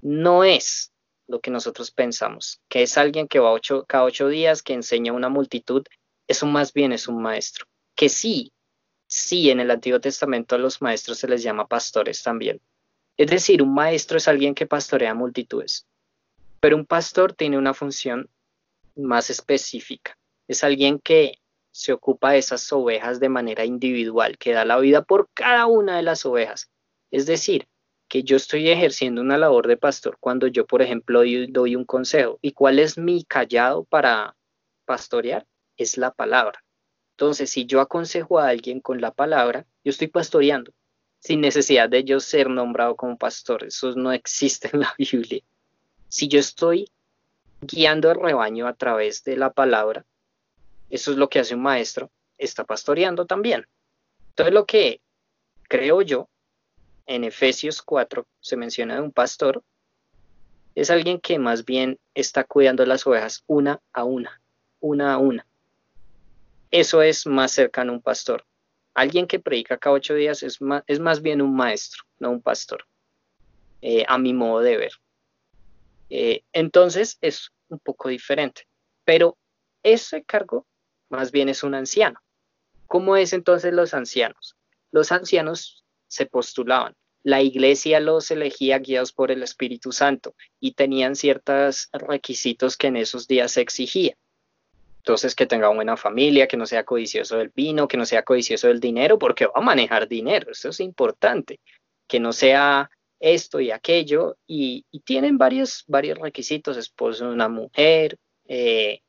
no 0.00 0.44
es 0.44 0.92
lo 1.26 1.40
que 1.40 1.50
nosotros 1.50 1.90
pensamos, 1.90 2.60
que 2.68 2.82
es 2.82 2.96
alguien 2.96 3.28
que 3.28 3.38
va 3.38 3.52
ocho, 3.52 3.84
cada 3.86 4.04
ocho 4.04 4.28
días, 4.28 4.62
que 4.62 4.72
enseña 4.72 5.12
a 5.12 5.16
una 5.16 5.28
multitud, 5.28 5.84
eso 6.26 6.46
más 6.46 6.72
bien 6.72 6.92
es 6.92 7.06
un 7.06 7.20
maestro. 7.20 7.66
Que 7.94 8.08
sí, 8.08 8.52
sí, 9.06 9.50
en 9.50 9.60
el 9.60 9.70
Antiguo 9.70 10.00
Testamento 10.00 10.54
a 10.54 10.58
los 10.58 10.80
maestros 10.80 11.18
se 11.18 11.28
les 11.28 11.42
llama 11.42 11.68
pastores 11.68 12.22
también. 12.22 12.60
Es 13.16 13.30
decir, 13.30 13.62
un 13.62 13.74
maestro 13.74 14.16
es 14.16 14.28
alguien 14.28 14.54
que 14.54 14.66
pastorea 14.66 15.12
multitudes. 15.12 15.86
Pero 16.60 16.76
un 16.76 16.86
pastor 16.86 17.32
tiene 17.34 17.58
una 17.58 17.74
función 17.74 18.28
más 18.96 19.30
específica. 19.30 20.18
Es 20.48 20.64
alguien 20.64 20.98
que 20.98 21.38
se 21.70 21.92
ocupa 21.92 22.32
de 22.32 22.38
esas 22.38 22.72
ovejas 22.72 23.20
de 23.20 23.28
manera 23.28 23.64
individual, 23.64 24.36
que 24.38 24.52
da 24.52 24.64
la 24.64 24.78
vida 24.78 25.02
por 25.02 25.28
cada 25.34 25.66
una 25.66 25.96
de 25.96 26.02
las 26.02 26.26
ovejas. 26.26 26.70
Es 27.10 27.26
decir, 27.26 27.68
que 28.08 28.24
yo 28.24 28.36
estoy 28.36 28.68
ejerciendo 28.70 29.20
una 29.20 29.38
labor 29.38 29.68
de 29.68 29.76
pastor 29.76 30.16
cuando 30.18 30.46
yo, 30.46 30.66
por 30.66 30.82
ejemplo, 30.82 31.20
doy, 31.20 31.76
un 31.76 31.84
consejo. 31.84 32.38
¿Y 32.42 32.52
cuál 32.52 32.78
es 32.78 32.98
mi 32.98 33.24
callado 33.24 33.84
para 33.84 34.36
pastorear? 34.86 35.46
Es 35.76 35.96
la 35.96 36.10
palabra. 36.12 36.64
Entonces, 37.12 37.50
si 37.50 37.66
yo 37.66 37.80
aconsejo 37.80 38.38
a 38.38 38.48
alguien 38.48 38.80
con 38.80 39.00
la 39.00 39.12
palabra, 39.12 39.66
yo 39.84 39.90
estoy 39.90 40.08
pastoreando, 40.08 40.72
sin 41.20 41.40
necesidad 41.40 41.88
de 41.88 42.04
yo 42.04 42.18
ser 42.18 42.48
nombrado 42.48 42.96
como 42.96 43.18
pastor. 43.18 43.64
Eso 43.64 43.94
no 43.94 44.12
existe 44.12 44.70
en 44.72 44.80
la 44.80 44.94
Biblia 44.98 45.42
si 46.08 46.28
yo 46.28 46.40
estoy 46.40 46.90
guiando 47.60 48.10
el 48.10 48.20
rebaño 48.20 48.66
a 48.66 48.74
través 48.74 49.24
de 49.24 49.36
la 49.36 49.50
palabra, 49.50 50.04
eso 50.90 51.10
es 51.10 51.16
lo 51.16 51.28
que 51.28 51.40
hace 51.40 51.54
un 51.54 51.62
maestro, 51.62 52.10
está 52.38 52.64
pastoreando 52.64 53.26
también. 53.26 53.66
Entonces 54.30 54.54
lo 54.54 54.66
que 54.66 55.00
creo 55.68 56.02
yo, 56.02 56.28
en 57.06 57.24
Efesios 57.24 57.82
4 57.82 58.26
se 58.40 58.56
menciona 58.56 58.94
de 58.94 59.02
un 59.02 59.12
pastor, 59.12 59.62
es 60.74 60.90
alguien 60.90 61.20
que 61.20 61.38
más 61.38 61.64
bien 61.64 61.98
está 62.14 62.44
cuidando 62.44 62.86
las 62.86 63.06
ovejas 63.06 63.42
una 63.46 63.80
a 63.92 64.04
una, 64.04 64.40
una 64.80 65.14
a 65.14 65.18
una. 65.18 65.46
Eso 66.70 67.02
es 67.02 67.26
más 67.26 67.52
cercano 67.52 67.92
a 67.92 67.96
un 67.96 68.02
pastor. 68.02 68.44
Alguien 68.94 69.26
que 69.26 69.40
predica 69.40 69.78
cada 69.78 69.96
ocho 69.96 70.14
días 70.14 70.42
es 70.42 70.60
más, 70.60 70.84
es 70.86 71.00
más 71.00 71.22
bien 71.22 71.42
un 71.42 71.54
maestro, 71.56 72.04
no 72.18 72.30
un 72.30 72.42
pastor, 72.42 72.86
eh, 73.80 74.04
a 74.06 74.18
mi 74.18 74.34
modo 74.34 74.60
de 74.60 74.76
ver. 74.76 74.92
Eh, 76.10 76.42
entonces 76.52 77.18
es 77.20 77.50
un 77.68 77.78
poco 77.78 78.08
diferente. 78.08 78.62
Pero 79.04 79.36
ese 79.82 80.24
cargo 80.24 80.66
más 81.08 81.32
bien 81.32 81.48
es 81.48 81.62
un 81.62 81.74
anciano. 81.74 82.20
¿Cómo 82.86 83.16
es 83.16 83.32
entonces 83.32 83.72
los 83.72 83.94
ancianos? 83.94 84.56
Los 84.90 85.12
ancianos 85.12 85.84
se 86.06 86.26
postulaban. 86.26 86.94
La 87.22 87.42
iglesia 87.42 88.00
los 88.00 88.30
elegía 88.30 88.78
guiados 88.78 89.12
por 89.12 89.30
el 89.30 89.42
Espíritu 89.42 89.92
Santo 89.92 90.34
y 90.60 90.72
tenían 90.72 91.16
ciertos 91.16 91.88
requisitos 91.92 92.76
que 92.76 92.86
en 92.86 92.96
esos 92.96 93.26
días 93.26 93.52
se 93.52 93.60
exigía. 93.60 94.16
Entonces, 94.98 95.34
que 95.34 95.46
tenga 95.46 95.68
buena 95.68 95.96
familia, 95.96 96.48
que 96.48 96.56
no 96.56 96.66
sea 96.66 96.84
codicioso 96.84 97.38
del 97.38 97.50
vino, 97.54 97.88
que 97.88 97.96
no 97.96 98.04
sea 98.04 98.22
codicioso 98.22 98.68
del 98.68 98.80
dinero, 98.80 99.18
porque 99.18 99.46
va 99.46 99.52
a 99.54 99.60
manejar 99.60 100.08
dinero, 100.08 100.50
eso 100.50 100.68
es 100.68 100.80
importante. 100.80 101.60
Que 102.06 102.20
no 102.20 102.32
sea 102.32 102.90
esto 103.20 103.60
y 103.60 103.70
aquello, 103.70 104.36
y, 104.46 104.84
tienen 105.04 105.38
varios, 105.38 105.84
varios 105.86 106.18
requisitos, 106.18 106.76
esposo 106.76 107.26
de 107.26 107.34
una 107.34 107.48
mujer, 107.48 108.18
eh, 108.46 109.00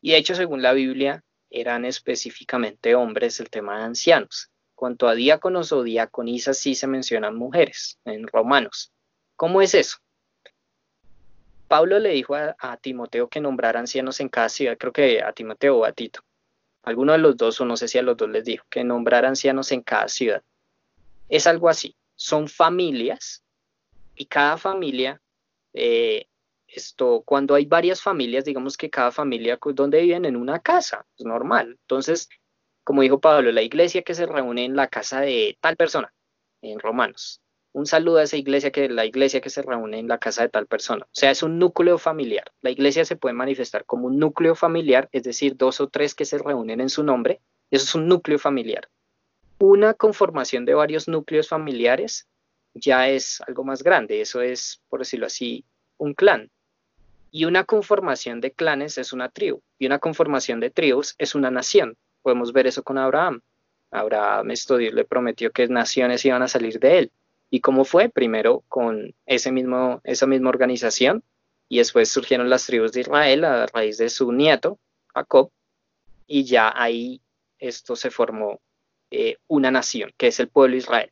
y 0.00 0.12
de 0.12 0.18
hecho, 0.18 0.34
según 0.34 0.62
la 0.62 0.72
Biblia, 0.72 1.24
eran 1.50 1.84
específicamente 1.84 2.94
hombres 2.94 3.40
el 3.40 3.50
tema 3.50 3.78
de 3.78 3.84
ancianos. 3.84 4.50
Cuanto 4.74 5.08
a 5.08 5.14
diáconos 5.14 5.72
o 5.72 5.82
diaconisas, 5.82 6.58
sí 6.58 6.74
se 6.74 6.86
mencionan 6.86 7.36
mujeres 7.36 7.98
en 8.04 8.26
Romanos. 8.26 8.92
¿Cómo 9.36 9.62
es 9.62 9.74
eso? 9.74 9.98
Pablo 11.66 11.98
le 11.98 12.10
dijo 12.10 12.34
a, 12.34 12.54
a, 12.58 12.76
Timoteo 12.76 13.28
que 13.28 13.40
nombrara 13.40 13.80
ancianos 13.80 14.20
en 14.20 14.28
cada 14.28 14.48
ciudad, 14.48 14.76
creo 14.78 14.92
que 14.92 15.22
a 15.22 15.32
Timoteo 15.32 15.78
o 15.78 15.84
a 15.84 15.92
Tito. 15.92 16.20
Alguno 16.82 17.12
de 17.12 17.18
los 17.18 17.36
dos, 17.36 17.60
o 17.60 17.64
no 17.64 17.76
sé 17.76 17.88
si 17.88 17.98
a 17.98 18.02
los 18.02 18.16
dos 18.16 18.28
les 18.28 18.44
dijo, 18.44 18.64
que 18.70 18.84
nombrara 18.84 19.28
ancianos 19.28 19.72
en 19.72 19.82
cada 19.82 20.06
ciudad. 20.06 20.42
Es 21.28 21.48
algo 21.48 21.68
así. 21.68 21.96
Son 22.14 22.46
familias 22.46 23.42
y 24.16 24.26
cada 24.26 24.56
familia, 24.56 25.20
eh, 25.74 26.26
esto, 26.66 27.22
cuando 27.24 27.54
hay 27.54 27.66
varias 27.66 28.02
familias, 28.02 28.44
digamos 28.44 28.76
que 28.76 28.90
cada 28.90 29.12
familia 29.12 29.58
donde 29.74 30.02
viven 30.02 30.24
en 30.24 30.36
una 30.36 30.60
casa, 30.60 31.06
es 31.16 31.24
normal. 31.24 31.78
Entonces, 31.82 32.28
como 32.84 33.02
dijo 33.02 33.20
Pablo, 33.20 33.52
la 33.52 33.62
iglesia 33.62 34.02
que 34.02 34.14
se 34.14 34.26
reúne 34.26 34.64
en 34.64 34.76
la 34.76 34.88
casa 34.88 35.20
de 35.20 35.58
tal 35.60 35.76
persona, 35.76 36.12
en 36.62 36.78
Romanos. 36.80 37.40
Un 37.72 37.84
saludo 37.84 38.18
a 38.18 38.22
esa 38.22 38.38
iglesia 38.38 38.70
que 38.70 38.88
la 38.88 39.04
iglesia 39.04 39.42
que 39.42 39.50
se 39.50 39.60
reúne 39.60 39.98
en 39.98 40.08
la 40.08 40.18
casa 40.18 40.42
de 40.42 40.48
tal 40.48 40.66
persona. 40.66 41.04
O 41.04 41.12
sea, 41.12 41.30
es 41.30 41.42
un 41.42 41.58
núcleo 41.58 41.98
familiar. 41.98 42.50
La 42.62 42.70
iglesia 42.70 43.04
se 43.04 43.16
puede 43.16 43.34
manifestar 43.34 43.84
como 43.84 44.06
un 44.06 44.18
núcleo 44.18 44.54
familiar, 44.54 45.10
es 45.12 45.24
decir, 45.24 45.56
dos 45.56 45.80
o 45.82 45.88
tres 45.88 46.14
que 46.14 46.24
se 46.24 46.38
reúnen 46.38 46.80
en 46.80 46.88
su 46.88 47.02
nombre. 47.02 47.42
Eso 47.70 47.84
es 47.84 47.94
un 47.94 48.08
núcleo 48.08 48.38
familiar. 48.38 48.88
Una 49.58 49.92
conformación 49.92 50.64
de 50.64 50.74
varios 50.74 51.06
núcleos 51.06 51.48
familiares 51.48 52.28
ya 52.76 53.08
es 53.08 53.40
algo 53.46 53.64
más 53.64 53.82
grande, 53.82 54.20
eso 54.20 54.42
es, 54.42 54.82
por 54.88 55.00
decirlo 55.00 55.26
así, 55.26 55.64
un 55.96 56.14
clan. 56.14 56.50
Y 57.30 57.44
una 57.44 57.64
conformación 57.64 58.40
de 58.40 58.52
clanes 58.52 58.98
es 58.98 59.12
una 59.12 59.30
tribu, 59.30 59.62
y 59.78 59.86
una 59.86 59.98
conformación 59.98 60.60
de 60.60 60.70
tribus 60.70 61.14
es 61.18 61.34
una 61.34 61.50
nación. 61.50 61.96
Podemos 62.22 62.52
ver 62.52 62.66
eso 62.66 62.82
con 62.82 62.98
Abraham. 62.98 63.40
Abraham, 63.90 64.50
esto 64.50 64.76
Dios 64.76 64.94
le 64.94 65.04
prometió 65.04 65.50
que 65.52 65.68
naciones 65.68 66.24
iban 66.24 66.42
a 66.42 66.48
salir 66.48 66.78
de 66.78 66.98
él. 66.98 67.12
¿Y 67.50 67.60
cómo 67.60 67.84
fue? 67.84 68.08
Primero 68.08 68.62
con 68.68 69.14
ese 69.24 69.52
mismo, 69.52 70.00
esa 70.04 70.26
misma 70.26 70.50
organización, 70.50 71.22
y 71.68 71.78
después 71.78 72.10
surgieron 72.10 72.50
las 72.50 72.66
tribus 72.66 72.92
de 72.92 73.00
Israel 73.00 73.44
a 73.44 73.66
raíz 73.66 73.98
de 73.98 74.08
su 74.08 74.32
nieto, 74.32 74.78
Jacob, 75.14 75.50
y 76.26 76.44
ya 76.44 76.72
ahí 76.74 77.22
esto 77.58 77.96
se 77.96 78.10
formó 78.10 78.60
eh, 79.10 79.36
una 79.46 79.70
nación, 79.70 80.12
que 80.16 80.28
es 80.28 80.40
el 80.40 80.48
pueblo 80.48 80.76
Israel 80.76 81.10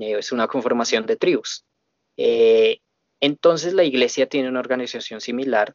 es 0.00 0.32
una 0.32 0.46
conformación 0.46 1.06
de 1.06 1.16
tribus. 1.16 1.64
Eh, 2.16 2.80
entonces 3.20 3.72
la 3.74 3.84
iglesia 3.84 4.28
tiene 4.28 4.48
una 4.48 4.60
organización 4.60 5.20
similar 5.20 5.74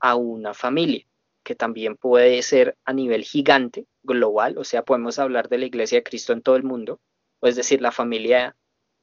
a 0.00 0.16
una 0.16 0.54
familia, 0.54 1.06
que 1.42 1.54
también 1.54 1.96
puede 1.96 2.42
ser 2.42 2.76
a 2.84 2.92
nivel 2.92 3.22
gigante, 3.22 3.86
global, 4.02 4.58
o 4.58 4.64
sea, 4.64 4.84
podemos 4.84 5.18
hablar 5.18 5.48
de 5.48 5.58
la 5.58 5.66
iglesia 5.66 5.98
de 5.98 6.02
Cristo 6.02 6.32
en 6.32 6.42
todo 6.42 6.56
el 6.56 6.62
mundo, 6.62 7.00
o 7.40 7.46
es 7.46 7.56
decir, 7.56 7.80
la 7.80 7.92
familia 7.92 8.56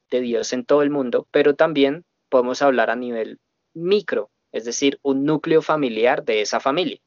de 0.09 0.21
Dios 0.21 0.53
en 0.53 0.65
todo 0.65 0.83
el 0.83 0.89
mundo, 0.89 1.27
pero 1.31 1.55
también 1.55 2.05
podemos 2.29 2.61
hablar 2.61 2.89
a 2.89 2.95
nivel 2.95 3.39
micro, 3.73 4.29
es 4.51 4.65
decir, 4.65 4.99
un 5.01 5.25
núcleo 5.25 5.61
familiar 5.61 6.23
de 6.23 6.41
esa 6.41 6.59
familia, 6.59 6.99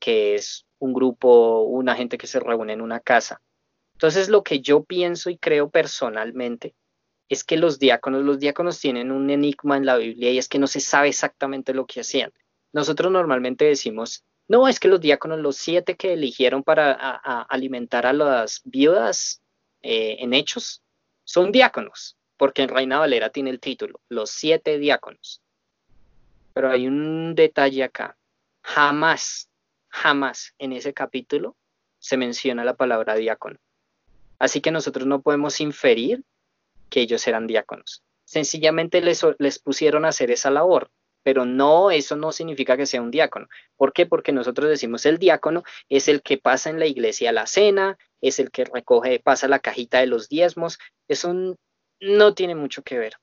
que 0.00 0.34
es 0.34 0.64
un 0.78 0.94
grupo, 0.94 1.62
una 1.62 1.94
gente 1.94 2.16
que 2.18 2.26
se 2.26 2.40
reúne 2.40 2.72
en 2.72 2.80
una 2.80 3.00
casa 3.00 3.42
entonces, 3.98 4.28
lo 4.28 4.44
que 4.44 4.60
yo 4.60 4.84
pienso 4.84 5.28
y 5.28 5.38
creo 5.38 5.70
personalmente 5.70 6.76
es 7.28 7.42
que 7.42 7.56
los 7.56 7.80
diáconos, 7.80 8.22
los 8.22 8.38
diáconos 8.38 8.78
tienen 8.78 9.10
un 9.10 9.28
enigma 9.28 9.76
en 9.76 9.86
la 9.86 9.96
Biblia 9.96 10.30
y 10.30 10.38
es 10.38 10.48
que 10.48 10.60
no 10.60 10.68
se 10.68 10.78
sabe 10.78 11.08
exactamente 11.08 11.74
lo 11.74 11.84
que 11.84 12.02
hacían. 12.02 12.32
Nosotros 12.72 13.10
normalmente 13.10 13.64
decimos, 13.64 14.24
no, 14.46 14.68
es 14.68 14.78
que 14.78 14.86
los 14.86 15.00
diáconos, 15.00 15.40
los 15.40 15.56
siete 15.56 15.96
que 15.96 16.12
eligieron 16.12 16.62
para 16.62 16.92
alimentar 16.92 18.06
a 18.06 18.12
las 18.12 18.60
viudas 18.64 19.42
eh, 19.82 20.18
en 20.20 20.32
hechos, 20.32 20.80
son 21.24 21.50
diáconos, 21.50 22.16
porque 22.36 22.62
en 22.62 22.68
Reina 22.68 23.00
Valera 23.00 23.30
tiene 23.30 23.50
el 23.50 23.58
título, 23.58 24.00
los 24.08 24.30
siete 24.30 24.78
diáconos. 24.78 25.42
Pero 26.54 26.70
hay 26.70 26.86
un 26.86 27.34
detalle 27.34 27.82
acá. 27.82 28.16
Jamás, 28.62 29.50
jamás 29.88 30.54
en 30.58 30.72
ese 30.72 30.94
capítulo 30.94 31.56
se 31.98 32.16
menciona 32.16 32.64
la 32.64 32.74
palabra 32.74 33.16
diácono. 33.16 33.58
Así 34.38 34.60
que 34.60 34.70
nosotros 34.70 35.06
no 35.06 35.22
podemos 35.22 35.60
inferir 35.60 36.24
que 36.90 37.00
ellos 37.00 37.26
eran 37.26 37.46
diáconos. 37.46 38.02
Sencillamente 38.24 39.00
les, 39.00 39.24
les 39.38 39.58
pusieron 39.58 40.04
a 40.04 40.08
hacer 40.08 40.30
esa 40.30 40.50
labor, 40.50 40.90
pero 41.22 41.44
no, 41.44 41.90
eso 41.90 42.16
no 42.16 42.32
significa 42.32 42.76
que 42.76 42.86
sea 42.86 43.02
un 43.02 43.10
diácono. 43.10 43.48
¿Por 43.76 43.92
qué? 43.92 44.06
Porque 44.06 44.32
nosotros 44.32 44.68
decimos 44.68 45.06
el 45.06 45.18
diácono 45.18 45.62
es 45.88 46.08
el 46.08 46.22
que 46.22 46.38
pasa 46.38 46.70
en 46.70 46.78
la 46.78 46.86
iglesia 46.86 47.32
la 47.32 47.46
cena, 47.46 47.98
es 48.20 48.38
el 48.38 48.50
que 48.50 48.64
recoge, 48.64 49.20
pasa 49.20 49.48
la 49.48 49.58
cajita 49.58 50.00
de 50.00 50.06
los 50.06 50.28
diezmos. 50.28 50.78
Eso 51.08 51.56
no 52.00 52.34
tiene 52.34 52.54
mucho 52.54 52.82
que 52.82 52.98
ver, 52.98 53.14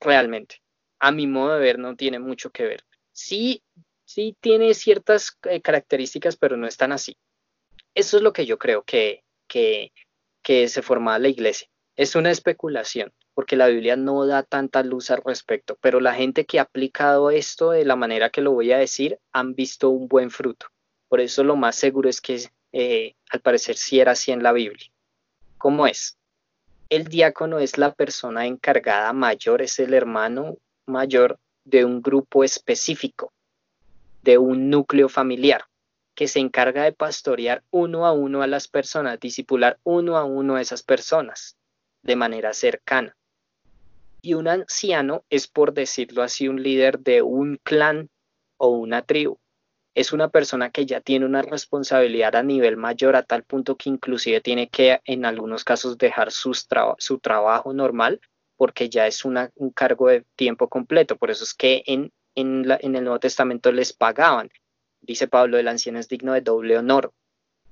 realmente. 0.00 0.62
A 0.98 1.12
mi 1.12 1.26
modo 1.26 1.54
de 1.54 1.60
ver, 1.60 1.78
no 1.78 1.96
tiene 1.96 2.18
mucho 2.18 2.50
que 2.50 2.64
ver. 2.64 2.84
Sí, 3.12 3.62
sí 4.04 4.36
tiene 4.40 4.74
ciertas 4.74 5.36
eh, 5.44 5.60
características, 5.60 6.36
pero 6.36 6.56
no 6.56 6.66
es 6.66 6.76
tan 6.76 6.92
así. 6.92 7.16
Eso 7.94 8.16
es 8.16 8.22
lo 8.22 8.32
que 8.32 8.46
yo 8.46 8.58
creo 8.58 8.82
que, 8.82 9.24
que, 9.46 9.92
que 10.48 10.66
se 10.68 10.80
forma 10.80 11.18
la 11.18 11.28
iglesia. 11.28 11.68
Es 11.94 12.14
una 12.14 12.30
especulación, 12.30 13.12
porque 13.34 13.54
la 13.54 13.66
Biblia 13.66 13.96
no 13.96 14.24
da 14.24 14.42
tanta 14.42 14.82
luz 14.82 15.10
al 15.10 15.20
respecto, 15.22 15.76
pero 15.82 16.00
la 16.00 16.14
gente 16.14 16.46
que 16.46 16.58
ha 16.58 16.62
aplicado 16.62 17.30
esto 17.30 17.72
de 17.72 17.84
la 17.84 17.96
manera 17.96 18.30
que 18.30 18.40
lo 18.40 18.52
voy 18.52 18.72
a 18.72 18.78
decir 18.78 19.18
han 19.30 19.54
visto 19.54 19.90
un 19.90 20.08
buen 20.08 20.30
fruto. 20.30 20.68
Por 21.08 21.20
eso 21.20 21.44
lo 21.44 21.54
más 21.54 21.76
seguro 21.76 22.08
es 22.08 22.22
que 22.22 22.48
eh, 22.72 23.14
al 23.30 23.40
parecer 23.42 23.76
sí 23.76 24.00
era 24.00 24.12
así 24.12 24.32
en 24.32 24.42
la 24.42 24.52
Biblia. 24.52 24.90
¿Cómo 25.58 25.86
es? 25.86 26.16
El 26.88 27.08
diácono 27.08 27.58
es 27.58 27.76
la 27.76 27.92
persona 27.92 28.46
encargada 28.46 29.12
mayor, 29.12 29.60
es 29.60 29.78
el 29.80 29.92
hermano 29.92 30.56
mayor 30.86 31.38
de 31.64 31.84
un 31.84 32.00
grupo 32.00 32.42
específico, 32.42 33.34
de 34.22 34.38
un 34.38 34.70
núcleo 34.70 35.10
familiar 35.10 35.67
que 36.18 36.26
se 36.26 36.40
encarga 36.40 36.82
de 36.82 36.90
pastorear 36.90 37.62
uno 37.70 38.04
a 38.04 38.10
uno 38.10 38.42
a 38.42 38.48
las 38.48 38.66
personas, 38.66 39.20
disipular 39.20 39.78
uno 39.84 40.16
a 40.16 40.24
uno 40.24 40.56
a 40.56 40.60
esas 40.60 40.82
personas 40.82 41.56
de 42.02 42.16
manera 42.16 42.52
cercana. 42.54 43.16
Y 44.20 44.34
un 44.34 44.48
anciano 44.48 45.22
es, 45.30 45.46
por 45.46 45.74
decirlo 45.74 46.24
así, 46.24 46.48
un 46.48 46.60
líder 46.60 46.98
de 46.98 47.22
un 47.22 47.60
clan 47.62 48.10
o 48.56 48.70
una 48.70 49.02
tribu. 49.02 49.38
Es 49.94 50.12
una 50.12 50.28
persona 50.28 50.70
que 50.70 50.86
ya 50.86 51.00
tiene 51.00 51.24
una 51.24 51.42
responsabilidad 51.42 52.34
a 52.34 52.42
nivel 52.42 52.76
mayor 52.76 53.14
a 53.14 53.22
tal 53.22 53.44
punto 53.44 53.76
que 53.76 53.88
inclusive 53.88 54.40
tiene 54.40 54.68
que 54.68 55.00
en 55.04 55.24
algunos 55.24 55.62
casos 55.62 55.98
dejar 55.98 56.32
su 56.32 57.20
trabajo 57.22 57.72
normal 57.72 58.20
porque 58.56 58.88
ya 58.88 59.06
es 59.06 59.24
un 59.24 59.70
cargo 59.72 60.08
de 60.08 60.24
tiempo 60.34 60.68
completo. 60.68 61.16
Por 61.16 61.30
eso 61.30 61.44
es 61.44 61.54
que 61.54 61.84
en 61.86 62.10
el 62.34 63.04
Nuevo 63.04 63.20
Testamento 63.20 63.70
les 63.70 63.92
pagaban 63.92 64.50
Dice 65.08 65.26
Pablo, 65.26 65.56
el 65.56 65.68
anciano 65.68 65.98
es 65.98 66.06
digno 66.06 66.34
de 66.34 66.42
doble 66.42 66.76
honor. 66.76 67.14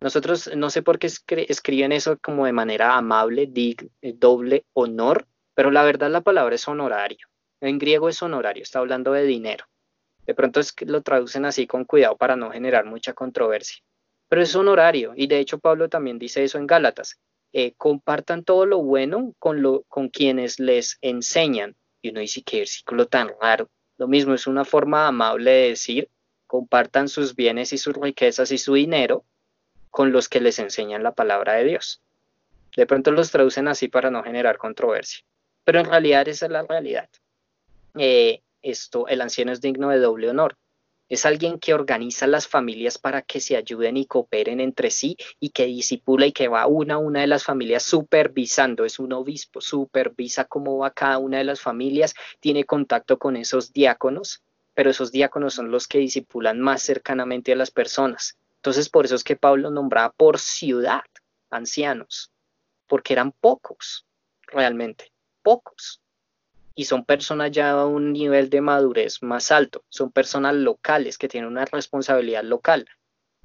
Nosotros 0.00 0.50
no 0.56 0.70
sé 0.70 0.82
por 0.82 0.98
qué 0.98 1.06
escriben 1.06 1.92
eso 1.92 2.18
como 2.18 2.46
de 2.46 2.52
manera 2.52 2.96
amable, 2.96 3.52
eh, 3.54 4.14
doble 4.14 4.64
honor, 4.72 5.26
pero 5.54 5.70
la 5.70 5.84
verdad 5.84 6.10
la 6.10 6.22
palabra 6.22 6.54
es 6.54 6.66
honorario. 6.66 7.28
En 7.60 7.78
griego 7.78 8.08
es 8.08 8.22
honorario, 8.22 8.62
está 8.62 8.78
hablando 8.78 9.12
de 9.12 9.24
dinero. 9.24 9.66
De 10.24 10.34
pronto 10.34 10.60
es 10.60 10.72
que 10.72 10.86
lo 10.86 11.02
traducen 11.02 11.44
así 11.44 11.66
con 11.66 11.84
cuidado 11.84 12.16
para 12.16 12.36
no 12.36 12.50
generar 12.50 12.86
mucha 12.86 13.12
controversia. 13.12 13.82
Pero 14.30 14.40
es 14.40 14.56
honorario 14.56 15.12
y 15.14 15.26
de 15.26 15.38
hecho 15.38 15.58
Pablo 15.58 15.90
también 15.90 16.18
dice 16.18 16.42
eso 16.42 16.56
en 16.56 16.66
Gálatas. 16.66 17.18
Eh, 17.52 17.74
compartan 17.76 18.44
todo 18.44 18.64
lo 18.64 18.82
bueno 18.82 19.34
con, 19.38 19.60
lo, 19.60 19.82
con 19.88 20.08
quienes 20.08 20.58
les 20.58 20.96
enseñan. 21.02 21.76
Y 22.00 22.10
uno 22.10 22.20
dice, 22.20 22.42
qué 22.42 22.60
versículo 22.60 23.06
tan 23.06 23.30
raro. 23.42 23.68
Lo 23.98 24.08
mismo 24.08 24.32
es 24.32 24.46
una 24.46 24.64
forma 24.64 25.06
amable 25.06 25.50
de 25.50 25.68
decir, 25.68 26.08
compartan 26.46 27.08
sus 27.08 27.34
bienes 27.34 27.72
y 27.72 27.78
sus 27.78 27.94
riquezas 27.94 28.50
y 28.52 28.58
su 28.58 28.74
dinero 28.74 29.24
con 29.90 30.12
los 30.12 30.28
que 30.28 30.40
les 30.40 30.58
enseñan 30.58 31.02
la 31.02 31.12
palabra 31.12 31.54
de 31.54 31.64
Dios. 31.64 32.02
De 32.76 32.86
pronto 32.86 33.10
los 33.10 33.30
traducen 33.30 33.68
así 33.68 33.88
para 33.88 34.10
no 34.10 34.22
generar 34.22 34.58
controversia, 34.58 35.24
pero 35.64 35.80
en 35.80 35.86
realidad 35.86 36.28
esa 36.28 36.46
es 36.46 36.52
la 36.52 36.62
realidad. 36.62 37.08
Eh, 37.94 38.42
esto, 38.62 39.08
el 39.08 39.20
anciano 39.20 39.52
es 39.52 39.60
digno 39.60 39.88
de 39.88 39.98
doble 39.98 40.28
honor. 40.28 40.56
Es 41.08 41.24
alguien 41.24 41.60
que 41.60 41.72
organiza 41.72 42.26
las 42.26 42.48
familias 42.48 42.98
para 42.98 43.22
que 43.22 43.40
se 43.40 43.56
ayuden 43.56 43.96
y 43.96 44.06
cooperen 44.06 44.58
entre 44.60 44.90
sí 44.90 45.16
y 45.38 45.50
que 45.50 45.66
disipula 45.66 46.26
y 46.26 46.32
que 46.32 46.48
va 46.48 46.66
una 46.66 46.94
a 46.94 46.98
una 46.98 47.20
de 47.20 47.28
las 47.28 47.44
familias 47.44 47.84
supervisando. 47.84 48.84
Es 48.84 48.98
un 48.98 49.12
obispo, 49.12 49.60
supervisa 49.60 50.46
cómo 50.46 50.78
va 50.78 50.90
cada 50.90 51.18
una 51.18 51.38
de 51.38 51.44
las 51.44 51.60
familias, 51.60 52.14
tiene 52.40 52.64
contacto 52.64 53.18
con 53.18 53.36
esos 53.36 53.72
diáconos 53.72 54.42
pero 54.76 54.90
esos 54.90 55.10
diáconos 55.10 55.54
son 55.54 55.70
los 55.70 55.88
que 55.88 55.98
disipulan 55.98 56.60
más 56.60 56.82
cercanamente 56.82 57.50
a 57.50 57.56
las 57.56 57.70
personas. 57.70 58.36
Entonces, 58.56 58.90
por 58.90 59.06
eso 59.06 59.14
es 59.14 59.24
que 59.24 59.34
Pablo 59.34 59.70
nombraba 59.70 60.12
por 60.12 60.38
ciudad 60.38 61.00
ancianos, 61.48 62.30
porque 62.86 63.14
eran 63.14 63.32
pocos, 63.32 64.06
realmente, 64.42 65.10
pocos. 65.42 66.02
Y 66.74 66.84
son 66.84 67.06
personas 67.06 67.52
ya 67.52 67.70
a 67.70 67.86
un 67.86 68.12
nivel 68.12 68.50
de 68.50 68.60
madurez 68.60 69.22
más 69.22 69.50
alto, 69.50 69.82
son 69.88 70.12
personas 70.12 70.54
locales 70.54 71.16
que 71.16 71.28
tienen 71.28 71.48
una 71.48 71.64
responsabilidad 71.64 72.44
local, 72.44 72.86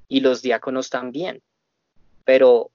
y 0.10 0.20
los 0.20 0.42
diáconos 0.42 0.90
también. 0.90 1.42
Pero 2.26 2.72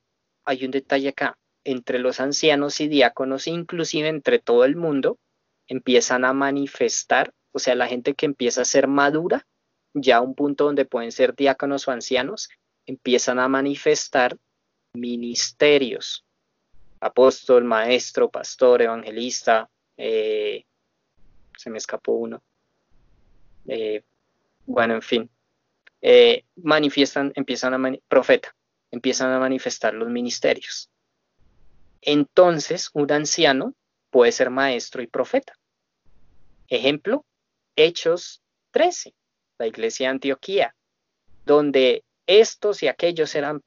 hay 0.46 0.64
un 0.64 0.70
detalle 0.70 1.10
acá, 1.10 1.36
entre 1.62 1.98
los 1.98 2.20
ancianos 2.20 2.80
y 2.80 2.88
diáconos, 2.88 3.48
inclusive 3.48 4.08
entre 4.08 4.38
todo 4.38 4.64
el 4.64 4.76
mundo, 4.76 5.18
empiezan 5.66 6.24
a 6.24 6.32
manifestar 6.32 7.34
o 7.56 7.58
sea, 7.58 7.74
la 7.74 7.86
gente 7.86 8.12
que 8.12 8.26
empieza 8.26 8.60
a 8.60 8.66
ser 8.66 8.86
madura, 8.86 9.46
ya 9.94 10.18
a 10.18 10.20
un 10.20 10.34
punto 10.34 10.64
donde 10.64 10.84
pueden 10.84 11.10
ser 11.10 11.34
diáconos 11.34 11.88
o 11.88 11.90
ancianos, 11.90 12.50
empiezan 12.84 13.38
a 13.38 13.48
manifestar 13.48 14.36
ministerios, 14.92 16.22
apóstol, 17.00 17.64
maestro, 17.64 18.28
pastor, 18.30 18.82
evangelista, 18.82 19.70
eh, 19.96 20.66
se 21.56 21.70
me 21.70 21.78
escapó 21.78 22.12
uno. 22.12 22.42
Eh, 23.68 24.04
bueno, 24.66 24.92
en 24.92 25.02
fin, 25.02 25.30
eh, 26.02 26.44
manifiestan, 26.56 27.32
empiezan 27.36 27.72
a, 27.72 27.98
profeta, 28.06 28.54
empiezan 28.90 29.32
a 29.32 29.38
manifestar 29.38 29.94
los 29.94 30.10
ministerios. 30.10 30.90
Entonces, 32.02 32.90
un 32.92 33.10
anciano 33.10 33.72
puede 34.10 34.30
ser 34.30 34.50
maestro 34.50 35.00
y 35.00 35.06
profeta. 35.06 35.54
Ejemplo, 36.68 37.24
Hechos 37.76 38.42
13, 38.72 39.14
la 39.58 39.66
iglesia 39.66 40.08
de 40.08 40.12
Antioquía, 40.12 40.74
donde 41.44 42.04
estos 42.26 42.82
y 42.82 42.88
aquellos 42.88 43.34
eran 43.34 43.62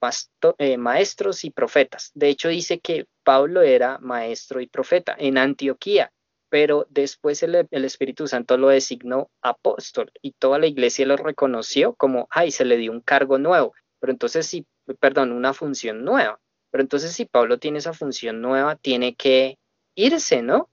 eh, 0.58 0.78
maestros 0.78 1.46
y 1.46 1.52
profetas. 1.52 2.12
De 2.14 2.30
hecho, 2.30 2.50
dice 2.50 2.80
que 2.80 3.06
Pablo 3.24 3.62
era 3.62 4.00
maestro 4.00 4.60
y 4.60 4.68
profeta 4.68 5.16
en 5.18 5.38
Antioquía, 5.38 6.12
pero 6.50 6.86
después 6.90 7.42
el, 7.44 7.68
Espíritu 7.72 8.28
Santo 8.28 8.58
lo 8.58 8.70
designó 8.70 9.30
apóstol 9.42 10.12
y 10.22 10.32
toda 10.34 10.60
la 10.60 10.68
iglesia 10.68 11.06
lo 11.06 11.16
reconoció 11.16 11.94
como, 11.94 12.28
ay, 12.32 12.52
se 12.52 12.66
le 12.66 12.78
dio 12.78 12.92
un 12.92 13.02
cargo 13.02 13.38
nuevo, 13.38 13.74
pero 14.00 14.12
entonces 14.12 14.46
sí, 14.48 14.66
perdón, 15.00 15.32
una 15.32 15.54
función 15.54 16.04
nueva. 16.04 16.40
Pero 16.72 16.82
entonces 16.82 17.14
si 17.14 17.26
Pablo 17.26 17.60
tiene 17.60 17.80
esa 17.80 17.94
función 17.94 18.42
nueva, 18.42 18.76
tiene 18.76 19.16
que 19.16 19.58
irse, 19.96 20.42
¿no? 20.42 20.70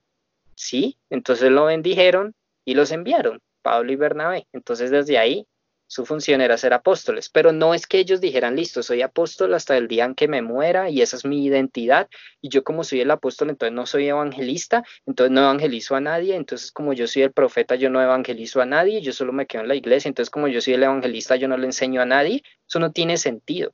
Sí, 0.54 0.98
entonces 1.10 1.50
lo 1.50 1.66
bendijeron 1.66 2.34
y 2.66 2.74
los 2.74 2.92
enviaron, 2.92 3.40
Pablo 3.62 3.92
y 3.92 3.96
Bernabé. 3.96 4.46
Entonces 4.52 4.90
desde 4.90 5.16
ahí 5.16 5.46
su 5.88 6.04
función 6.04 6.40
era 6.40 6.58
ser 6.58 6.74
apóstoles, 6.74 7.30
pero 7.30 7.52
no 7.52 7.72
es 7.72 7.86
que 7.86 8.00
ellos 8.00 8.20
dijeran, 8.20 8.56
listo, 8.56 8.82
soy 8.82 9.02
apóstol 9.02 9.54
hasta 9.54 9.76
el 9.76 9.86
día 9.86 10.04
en 10.04 10.16
que 10.16 10.26
me 10.26 10.42
muera 10.42 10.90
y 10.90 11.00
esa 11.00 11.16
es 11.16 11.24
mi 11.24 11.44
identidad 11.44 12.08
y 12.42 12.48
yo 12.48 12.64
como 12.64 12.82
soy 12.82 13.02
el 13.02 13.10
apóstol, 13.12 13.50
entonces 13.50 13.72
no 13.72 13.86
soy 13.86 14.08
evangelista, 14.08 14.82
entonces 15.06 15.30
no 15.30 15.42
evangelizo 15.42 15.94
a 15.94 16.00
nadie, 16.00 16.34
entonces 16.34 16.72
como 16.72 16.92
yo 16.92 17.06
soy 17.06 17.22
el 17.22 17.32
profeta, 17.32 17.76
yo 17.76 17.88
no 17.88 18.02
evangelizo 18.02 18.60
a 18.60 18.66
nadie, 18.66 19.00
yo 19.00 19.12
solo 19.12 19.32
me 19.32 19.46
quedo 19.46 19.62
en 19.62 19.68
la 19.68 19.76
iglesia, 19.76 20.08
entonces 20.08 20.30
como 20.30 20.48
yo 20.48 20.60
soy 20.60 20.74
el 20.74 20.82
evangelista, 20.82 21.36
yo 21.36 21.46
no 21.46 21.56
le 21.56 21.66
enseño 21.66 22.02
a 22.02 22.06
nadie, 22.06 22.42
eso 22.68 22.80
no 22.80 22.90
tiene 22.90 23.16
sentido. 23.16 23.72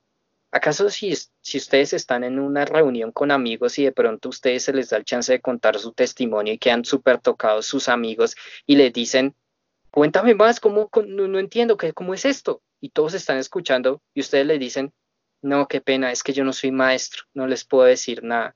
¿Acaso 0.55 0.91
si, 0.91 1.15
si 1.41 1.57
ustedes 1.57 1.95
están 1.95 2.25
en 2.25 2.39
una 2.39 2.67
reunión 2.67 3.11
con 3.11 3.31
amigos 3.31 3.79
y 3.79 3.85
de 3.85 3.93
pronto 3.93 4.29
ustedes 4.29 4.65
se 4.65 4.75
les 4.75 4.91
da 4.91 4.99
el 4.99 5.05
chance 5.05 5.33
de 5.33 5.41
contar 5.41 5.79
su 5.79 5.93
testimonio 5.93 6.53
y 6.53 6.59
quedan 6.59 6.85
súper 6.85 7.19
tocados 7.23 7.65
sus 7.65 7.89
amigos 7.89 8.37
y 8.67 8.77
les 8.77 8.93
dicen, 8.93 9.35
cuéntame 9.91 10.35
más, 10.35 10.61
¿cómo, 10.61 10.91
no, 11.07 11.39
entiendo, 11.39 11.79
¿qué, 11.79 11.95
¿cómo 11.95 12.13
es 12.13 12.27
esto? 12.27 12.63
Y 12.83 12.91
todos 12.91 13.15
están 13.15 13.39
escuchando 13.39 14.03
y 14.13 14.21
ustedes 14.21 14.45
le 14.45 14.59
dicen, 14.59 14.93
no, 15.41 15.67
qué 15.69 15.81
pena, 15.81 16.13
es 16.13 16.23
que 16.23 16.35
yo 16.35 16.45
no 16.45 16.53
soy 16.53 16.71
maestro, 16.71 17.23
no 17.33 17.47
les 17.47 17.65
puedo 17.65 17.85
decir 17.85 18.23
nada. 18.23 18.55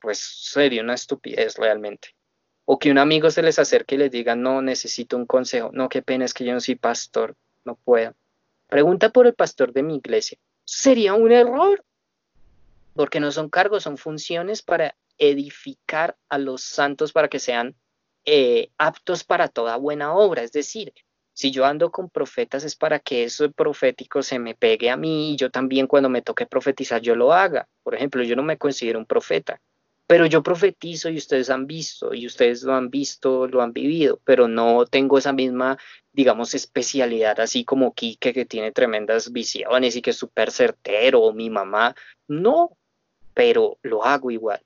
Pues 0.00 0.18
sería 0.18 0.82
una 0.82 0.94
estupidez 0.94 1.54
realmente. 1.56 2.08
O 2.64 2.80
que 2.80 2.90
un 2.90 2.98
amigo 2.98 3.30
se 3.30 3.42
les 3.42 3.60
acerque 3.60 3.94
y 3.94 3.98
les 3.98 4.10
diga, 4.10 4.34
no, 4.34 4.62
necesito 4.62 5.16
un 5.16 5.26
consejo. 5.26 5.70
No, 5.72 5.88
qué 5.88 6.02
pena, 6.02 6.24
es 6.24 6.34
que 6.34 6.44
yo 6.44 6.54
no 6.54 6.60
soy 6.60 6.74
pastor, 6.74 7.36
no 7.64 7.76
puedo. 7.76 8.14
Pregunta 8.66 9.10
por 9.10 9.28
el 9.28 9.34
pastor 9.34 9.72
de 9.72 9.84
mi 9.84 9.96
iglesia. 9.96 10.38
Sería 10.64 11.14
un 11.14 11.32
error, 11.32 11.84
porque 12.94 13.20
no 13.20 13.30
son 13.32 13.48
cargos, 13.48 13.82
son 13.82 13.98
funciones 13.98 14.62
para 14.62 14.96
edificar 15.18 16.16
a 16.28 16.38
los 16.38 16.62
santos 16.62 17.12
para 17.12 17.28
que 17.28 17.38
sean 17.38 17.76
eh, 18.24 18.70
aptos 18.78 19.24
para 19.24 19.48
toda 19.48 19.76
buena 19.76 20.14
obra. 20.14 20.42
Es 20.42 20.52
decir, 20.52 20.92
si 21.34 21.50
yo 21.50 21.66
ando 21.66 21.90
con 21.90 22.08
profetas 22.08 22.64
es 22.64 22.76
para 22.76 23.00
que 23.00 23.24
eso 23.24 23.50
profético 23.50 24.22
se 24.22 24.38
me 24.38 24.54
pegue 24.54 24.88
a 24.90 24.96
mí 24.96 25.32
y 25.32 25.36
yo 25.36 25.50
también 25.50 25.86
cuando 25.86 26.08
me 26.08 26.22
toque 26.22 26.46
profetizar 26.46 27.02
yo 27.02 27.16
lo 27.16 27.32
haga. 27.32 27.68
Por 27.82 27.94
ejemplo, 27.94 28.22
yo 28.22 28.36
no 28.36 28.42
me 28.42 28.56
considero 28.56 28.98
un 28.98 29.06
profeta, 29.06 29.60
pero 30.06 30.26
yo 30.26 30.42
profetizo 30.42 31.08
y 31.08 31.16
ustedes 31.16 31.48
han 31.48 31.66
visto 31.66 32.12
y 32.12 32.26
ustedes 32.26 32.62
lo 32.62 32.74
han 32.74 32.90
visto, 32.90 33.46
lo 33.46 33.62
han 33.62 33.72
vivido, 33.72 34.20
pero 34.24 34.48
no 34.48 34.84
tengo 34.84 35.16
esa 35.16 35.32
misma, 35.32 35.78
digamos, 36.12 36.54
especialidad 36.54 37.40
así 37.40 37.64
como 37.64 37.94
Quique 37.94 38.34
que 38.34 38.44
tiene 38.44 38.70
tremendas 38.72 39.32
visiones 39.32 39.96
y 39.96 40.02
que 40.02 40.10
es 40.10 40.16
súper 40.16 40.50
certero 40.50 41.22
o 41.22 41.32
mi 41.32 41.48
mamá. 41.48 41.94
No, 42.28 42.76
pero 43.32 43.78
lo 43.82 44.04
hago 44.04 44.30
igual. 44.30 44.60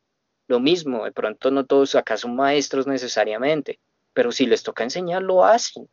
Lo 0.49 0.61
mismo, 0.61 1.05
de 1.05 1.13
pronto 1.13 1.51
no 1.51 1.67
todos 1.67 1.95
acá 1.95 2.17
son 2.17 2.35
maestros 2.35 2.87
necesariamente, 2.87 3.79
pero 4.15 4.33
si 4.33 4.47
les 4.47 4.63
toca 4.63 4.83
enseñar, 4.83 5.23
lo 5.23 5.45
hacen. 5.45 5.89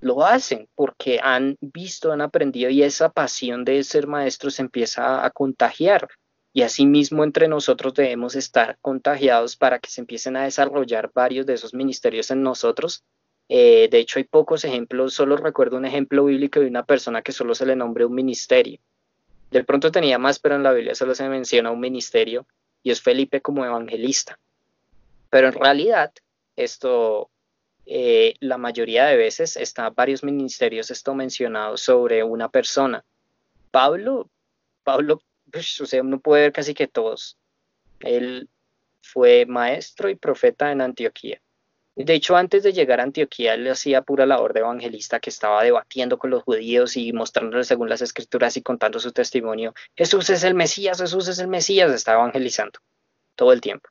Lo 0.00 0.24
hacen 0.24 0.68
porque 0.74 1.20
han 1.22 1.56
visto, 1.60 2.12
han 2.12 2.20
aprendido 2.20 2.70
y 2.70 2.82
esa 2.82 3.08
pasión 3.08 3.64
de 3.64 3.82
ser 3.82 4.06
maestros 4.06 4.60
empieza 4.60 5.24
a 5.24 5.30
contagiar. 5.30 6.08
Y 6.52 6.62
asimismo 6.62 7.24
entre 7.24 7.48
nosotros 7.48 7.94
debemos 7.94 8.34
estar 8.34 8.78
contagiados 8.80 9.56
para 9.56 9.78
que 9.78 9.90
se 9.90 10.00
empiecen 10.02 10.36
a 10.36 10.44
desarrollar 10.44 11.10
varios 11.14 11.46
de 11.46 11.54
esos 11.54 11.72
ministerios 11.72 12.30
en 12.30 12.42
nosotros. 12.42 13.04
Eh, 13.48 13.88
de 13.90 13.98
hecho, 13.98 14.18
hay 14.18 14.24
pocos 14.24 14.64
ejemplos, 14.64 15.14
solo 15.14 15.36
recuerdo 15.36 15.76
un 15.76 15.86
ejemplo 15.86 16.24
bíblico 16.24 16.60
de 16.60 16.66
una 16.66 16.84
persona 16.84 17.22
que 17.22 17.32
solo 17.32 17.54
se 17.54 17.66
le 17.66 17.76
nombre 17.76 18.04
un 18.04 18.14
ministerio. 18.14 18.80
De 19.50 19.64
pronto 19.64 19.90
tenía 19.90 20.18
más, 20.18 20.38
pero 20.38 20.56
en 20.56 20.62
la 20.62 20.72
Biblia 20.72 20.94
solo 20.94 21.14
se 21.14 21.28
menciona 21.28 21.70
un 21.70 21.80
ministerio 21.80 22.46
y 22.82 22.90
es 22.90 23.00
Felipe 23.00 23.40
como 23.40 23.64
evangelista. 23.64 24.38
Pero 25.30 25.48
en 25.48 25.54
realidad, 25.54 26.12
esto, 26.56 27.30
eh, 27.86 28.34
la 28.40 28.58
mayoría 28.58 29.06
de 29.06 29.16
veces 29.16 29.56
está 29.56 29.90
varios 29.90 30.22
ministerios 30.22 30.90
esto 30.90 31.14
mencionado 31.14 31.76
sobre 31.76 32.22
una 32.22 32.50
persona. 32.50 33.04
Pablo, 33.70 34.28
Pablo, 34.84 35.22
o 35.54 35.86
sea, 35.86 36.02
uno 36.02 36.20
puede 36.20 36.42
ver 36.42 36.52
casi 36.52 36.74
que 36.74 36.88
todos. 36.88 37.36
Él 38.00 38.48
fue 39.02 39.46
maestro 39.46 40.08
y 40.08 40.14
profeta 40.14 40.72
en 40.72 40.80
Antioquía. 40.80 41.40
De 41.94 42.14
hecho, 42.14 42.36
antes 42.36 42.62
de 42.62 42.72
llegar 42.72 43.00
a 43.00 43.02
Antioquía, 43.02 43.52
él 43.52 43.68
hacía 43.68 44.00
pura 44.00 44.24
labor 44.24 44.54
de 44.54 44.60
evangelista 44.60 45.20
que 45.20 45.28
estaba 45.28 45.62
debatiendo 45.62 46.16
con 46.16 46.30
los 46.30 46.42
judíos 46.42 46.96
y 46.96 47.12
mostrándoles 47.12 47.66
según 47.66 47.90
las 47.90 48.00
escrituras 48.00 48.56
y 48.56 48.62
contando 48.62 48.98
su 48.98 49.12
testimonio. 49.12 49.74
Jesús 49.94 50.30
es 50.30 50.42
el 50.42 50.54
Mesías, 50.54 51.00
Jesús 51.00 51.28
es 51.28 51.38
el 51.38 51.48
Mesías, 51.48 51.92
estaba 51.92 52.22
evangelizando 52.22 52.80
todo 53.34 53.52
el 53.52 53.60
tiempo. 53.60 53.90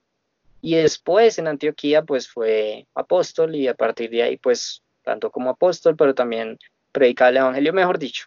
Y 0.61 0.75
después 0.75 1.37
en 1.37 1.47
Antioquía, 1.47 2.01
pues 2.03 2.27
fue 2.27 2.87
apóstol 2.95 3.55
y 3.55 3.67
a 3.67 3.75
partir 3.75 4.09
de 4.09 4.23
ahí, 4.23 4.37
pues, 4.37 4.81
tanto 5.03 5.29
como 5.29 5.51
apóstol, 5.51 5.95
pero 5.95 6.15
también 6.15 6.57
predicaba 6.91 7.29
el 7.29 7.37
evangelio, 7.37 7.73
mejor 7.73 7.99
dicho, 7.99 8.25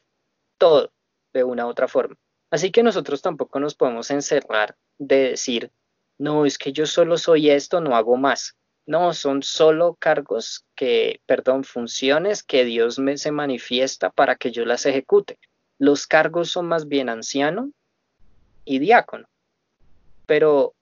todo 0.57 0.93
de 1.33 1.43
una 1.43 1.67
u 1.67 1.71
otra 1.71 1.89
forma. 1.89 2.17
Así 2.55 2.71
que 2.71 2.83
nosotros 2.83 3.21
tampoco 3.21 3.59
nos 3.59 3.75
podemos 3.75 4.11
encerrar 4.11 4.77
de 4.99 5.31
decir, 5.31 5.71
no, 6.19 6.47
es 6.47 6.57
que 6.59 6.73
yo 6.73 6.87
solo 6.87 7.19
soy 7.19 7.51
esto, 7.51 7.81
no 7.81 7.97
hago 7.97 8.17
más 8.17 8.57
no, 8.87 9.15
son 9.15 9.43
solo 9.43 9.95
cargos 9.95 10.67
que, 10.75 11.21
perdón, 11.27 11.65
funciones 11.65 12.43
que 12.43 12.65
Dios 12.65 12.99
me 12.99 13.17
se 13.17 13.31
manifiesta 13.31 14.11
para 14.11 14.37
que 14.37 14.53
yo 14.53 14.67
las 14.67 14.85
ejecute. 14.85 15.39
Los 15.79 16.07
cargos 16.07 16.51
son 16.51 16.67
más 16.67 16.87
bien 16.87 17.09
anciano 17.09 17.73
y 18.65 18.79
diácono. 18.79 19.27
Pero, 20.27 20.75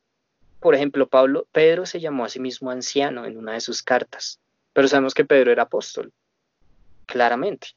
por 0.61 0.75
ejemplo, 0.75 1.09
Pablo, 1.09 1.47
Pedro 1.53 1.87
se 1.87 2.01
llamó 2.01 2.25
a 2.25 2.29
sí 2.29 2.41
mismo 2.41 2.71
anciano 2.71 3.25
en 3.25 3.37
una 3.37 3.53
de 3.53 3.61
sus 3.61 3.83
cartas, 3.83 4.41
pero 4.73 4.89
sabemos 4.89 5.15
que 5.15 5.25
Pedro 5.25 5.53
era 5.53 5.65
apóstol, 5.65 6.13
claramente. 7.07 7.69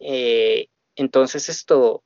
Eh, 0.00 0.68
entonces 0.96 1.48
esto, 1.48 2.02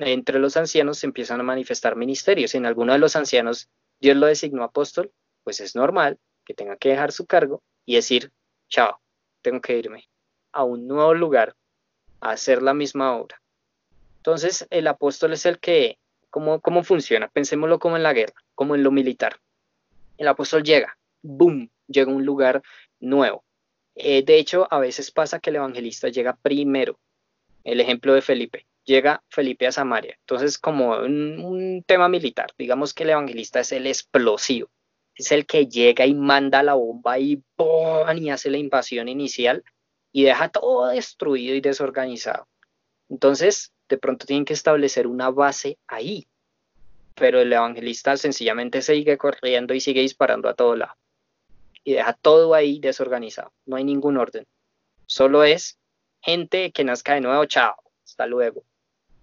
entre 0.00 0.38
los 0.38 0.56
ancianos 0.56 0.98
se 0.98 1.06
empiezan 1.06 1.40
a 1.40 1.44
manifestar 1.44 1.96
ministerios. 1.96 2.54
En 2.54 2.66
alguno 2.66 2.92
de 2.92 2.98
los 2.98 3.16
ancianos 3.16 3.68
Dios 4.00 4.16
lo 4.16 4.26
designó 4.26 4.62
apóstol, 4.62 5.12
pues 5.44 5.60
es 5.60 5.74
normal, 5.74 6.18
que 6.44 6.54
tenga 6.54 6.76
que 6.76 6.90
dejar 6.90 7.12
su 7.12 7.26
cargo 7.26 7.62
y 7.84 7.96
decir, 7.96 8.32
chao, 8.68 9.00
tengo 9.42 9.60
que 9.60 9.78
irme 9.78 10.08
a 10.52 10.64
un 10.64 10.86
nuevo 10.86 11.14
lugar 11.14 11.54
a 12.20 12.30
hacer 12.30 12.62
la 12.62 12.74
misma 12.74 13.16
obra. 13.16 13.40
Entonces, 14.16 14.66
el 14.70 14.86
apóstol 14.86 15.32
es 15.32 15.46
el 15.46 15.58
que, 15.58 15.98
¿cómo, 16.30 16.60
cómo 16.60 16.84
funciona? 16.84 17.28
Pensémoslo 17.28 17.78
como 17.78 17.96
en 17.96 18.02
la 18.02 18.12
guerra, 18.12 18.34
como 18.54 18.74
en 18.74 18.82
lo 18.82 18.90
militar. 18.90 19.40
El 20.16 20.28
apóstol 20.28 20.62
llega, 20.62 20.98
boom, 21.22 21.70
llega 21.86 22.10
a 22.10 22.14
un 22.14 22.24
lugar 22.24 22.62
nuevo. 23.00 23.44
Eh, 23.94 24.22
de 24.24 24.38
hecho, 24.38 24.68
a 24.70 24.78
veces 24.78 25.10
pasa 25.10 25.40
que 25.40 25.50
el 25.50 25.56
evangelista 25.56 26.08
llega 26.08 26.36
primero. 26.36 26.98
El 27.64 27.80
ejemplo 27.80 28.14
de 28.14 28.22
Felipe. 28.22 28.66
Llega 28.88 29.22
Felipe 29.28 29.66
a 29.66 29.72
Samaria. 29.72 30.16
Entonces, 30.20 30.56
como 30.56 30.96
un, 30.96 31.84
tema 31.86 32.08
militar, 32.08 32.46
digamos 32.56 32.94
que 32.94 33.02
el 33.02 33.10
evangelista 33.10 33.60
es 33.60 33.72
el 33.72 33.86
explosivo 33.86 34.70
es 35.18 35.32
el 35.32 35.46
que 35.46 35.66
llega 35.66 36.06
y 36.06 36.14
manda 36.14 36.62
la 36.62 36.74
bomba 36.74 37.18
y, 37.18 37.42
y 38.16 38.30
hace 38.30 38.50
la 38.50 38.58
invasión 38.58 39.08
inicial 39.08 39.64
y 40.12 40.22
deja 40.22 40.48
todo 40.48 40.86
destruido 40.86 41.56
y 41.56 41.60
desorganizado. 41.60 42.46
Entonces, 43.08 43.72
de 43.88 43.98
pronto 43.98 44.26
tienen 44.26 44.44
que 44.44 44.52
establecer 44.52 45.08
una 45.08 45.30
base 45.30 45.76
ahí, 45.88 46.28
pero 47.16 47.40
el 47.40 47.52
evangelista 47.52 48.16
sencillamente 48.16 48.80
sigue 48.80 49.18
corriendo 49.18 49.74
y 49.74 49.80
sigue 49.80 50.02
disparando 50.02 50.48
a 50.48 50.54
todo 50.54 50.76
lado 50.76 50.94
y 51.82 51.94
deja 51.94 52.12
todo 52.12 52.54
ahí 52.54 52.78
desorganizado. 52.78 53.52
No 53.66 53.76
hay 53.76 53.84
ningún 53.84 54.18
orden. 54.18 54.46
Solo 55.06 55.42
es 55.42 55.78
gente 56.20 56.70
que 56.70 56.84
nazca 56.84 57.14
de 57.14 57.22
nuevo, 57.22 57.44
chao, 57.46 57.74
hasta 58.04 58.26
luego. 58.26 58.62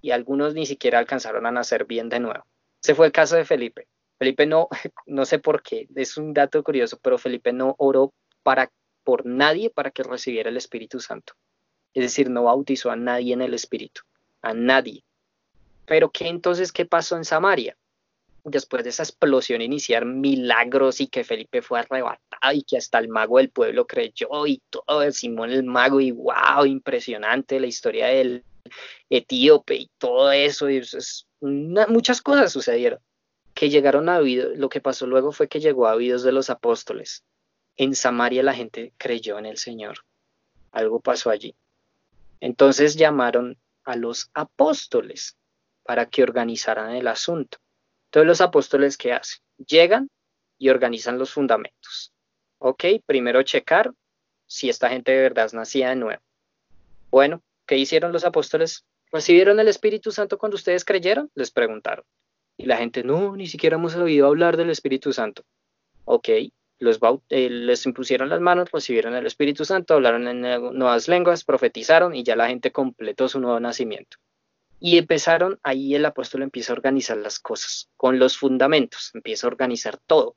Y 0.06 0.12
algunos 0.12 0.54
ni 0.54 0.68
siquiera 0.68 1.00
alcanzaron 1.00 1.48
a 1.48 1.52
nacer 1.52 1.86
bien 1.86 2.10
de 2.10 2.20
nuevo. 2.20 2.46
Ese 2.80 2.94
fue 2.94 3.08
el 3.08 3.12
caso 3.12 3.38
de 3.38 3.44
Felipe. 3.44 3.88
Felipe 4.20 4.46
no, 4.46 4.68
no 5.08 5.26
sé 5.26 5.40
por 5.40 5.64
qué, 5.64 5.88
es 5.96 6.16
un 6.18 6.32
dato 6.32 6.64
curioso, 6.64 7.00
pero 7.02 7.18
Felipe 7.18 7.52
no 7.52 7.74
oró 7.80 8.14
para, 8.44 8.72
por 9.04 9.26
nadie 9.26 9.72
para 9.72 9.90
que 9.90 10.04
recibiera 10.04 10.52
el 10.52 10.58
Espíritu 10.58 11.00
Santo. 11.00 11.34
Es 11.96 12.04
decir, 12.04 12.30
no 12.30 12.44
bautizó 12.44 12.92
a 12.92 12.96
nadie 12.96 13.34
en 13.34 13.42
el 13.42 13.56
Espíritu, 13.56 14.04
a 14.44 14.54
nadie. 14.54 15.04
Pero 15.88 16.12
¿qué 16.12 16.28
entonces 16.28 16.72
qué 16.72 16.86
pasó 16.86 17.18
en 17.18 17.26
Samaria? 17.26 17.76
Después 18.44 18.84
de 18.84 18.92
esa 18.92 19.02
explosión 19.02 19.64
iniciar 19.64 20.06
milagros 20.06 21.02
y 21.02 21.08
que 21.08 21.24
Felipe 21.24 21.64
fue 21.64 21.80
arrebatado 21.80 22.54
y 22.54 22.62
que 22.62 22.78
hasta 22.78 23.00
el 23.00 23.08
mago 23.08 23.40
del 23.40 23.50
pueblo 23.50 23.88
creyó 23.88 24.46
y 24.46 24.62
todo, 24.70 25.02
el 25.02 25.14
Simón 25.14 25.50
el 25.50 25.64
mago 25.64 26.00
y 26.00 26.12
wow, 26.12 26.64
impresionante 26.68 27.60
la 27.60 27.66
historia 27.66 28.06
del 28.06 28.44
etíope 29.10 29.76
y 29.76 29.92
todo 29.98 30.32
eso, 30.32 30.70
y 30.70 30.82
muchas 31.42 32.22
cosas 32.22 32.52
sucedieron 32.52 33.00
que 33.56 33.70
llegaron 33.70 34.10
a 34.10 34.20
oídos, 34.20 34.58
lo 34.58 34.70
que 34.70 34.82
pasó 34.82 35.08
luego 35.08 35.32
fue 35.32 35.48
que 35.48 35.62
llegó 35.62 35.88
a 35.88 35.96
oídos 35.96 36.24
de 36.24 36.34
los 36.34 36.50
apóstoles. 36.50 37.24
En 37.78 37.96
Samaria 37.96 38.44
la 38.44 38.54
gente 38.54 38.94
creyó 38.98 39.40
en 39.40 39.46
el 39.46 39.58
Señor. 39.58 40.00
Algo 40.72 41.00
pasó 41.00 41.30
allí. 41.30 41.56
Entonces 42.42 42.96
llamaron 42.96 43.58
a 43.86 43.96
los 43.96 44.30
apóstoles 44.34 45.38
para 45.84 46.06
que 46.06 46.22
organizaran 46.22 46.96
el 46.96 47.08
asunto. 47.08 47.58
Entonces 48.08 48.28
los 48.28 48.42
apóstoles, 48.42 48.98
¿qué 48.98 49.14
hacen? 49.14 49.42
Llegan 49.58 50.10
y 50.58 50.70
organizan 50.70 51.18
los 51.18 51.32
fundamentos. 51.32 52.14
Ok, 52.60 52.84
primero 53.06 53.42
checar 53.44 53.94
si 54.48 54.70
esta 54.70 54.90
gente 54.90 55.14
de 55.14 55.22
verdad 55.22 55.46
es 55.46 55.54
nacida 55.54 55.90
de 55.90 55.96
nuevo. 55.96 56.22
Bueno, 57.10 57.42
¿qué 57.66 57.78
hicieron 57.78 58.12
los 58.12 58.26
apóstoles? 58.26 58.86
¿Recibieron 59.12 59.60
el 59.60 59.68
Espíritu 59.68 60.12
Santo 60.12 60.38
cuando 60.38 60.56
ustedes 60.56 60.86
creyeron? 60.86 61.30
Les 61.36 61.52
preguntaron. 61.52 62.06
Y 62.58 62.66
la 62.66 62.78
gente, 62.78 63.04
no, 63.04 63.36
ni 63.36 63.48
siquiera 63.48 63.76
hemos 63.76 63.96
oído 63.96 64.28
hablar 64.28 64.58
del 64.58 64.70
Espíritu 64.70 65.14
Santo. 65.14 65.44
Ok, 66.06 66.30
eh, 66.30 67.50
les 67.50 67.86
impusieron 67.86 68.30
las 68.30 68.42
manos, 68.42 68.70
recibieron 68.72 69.16
el 69.16 69.26
Espíritu 69.26 69.66
Santo, 69.66 69.94
hablaron 69.94 70.28
en 70.28 70.42
nuevas 70.42 71.08
lenguas, 71.08 71.44
profetizaron 71.44 72.16
y 72.16 72.24
ya 72.24 72.36
la 72.36 72.48
gente 72.48 72.72
completó 72.72 73.28
su 73.28 73.40
nuevo 73.40 73.60
nacimiento. 73.60 74.18
Y 74.80 74.98
empezaron, 74.98 75.60
ahí 75.64 75.96
el 75.96 76.06
apóstol 76.06 76.44
empieza 76.44 76.74
a 76.74 76.76
organizar 76.76 77.18
las 77.18 77.40
cosas 77.40 77.90
con 77.96 78.20
los 78.20 78.38
fundamentos, 78.38 79.12
empieza 79.14 79.48
a 79.48 79.50
organizar 79.50 79.98
todo. 80.06 80.36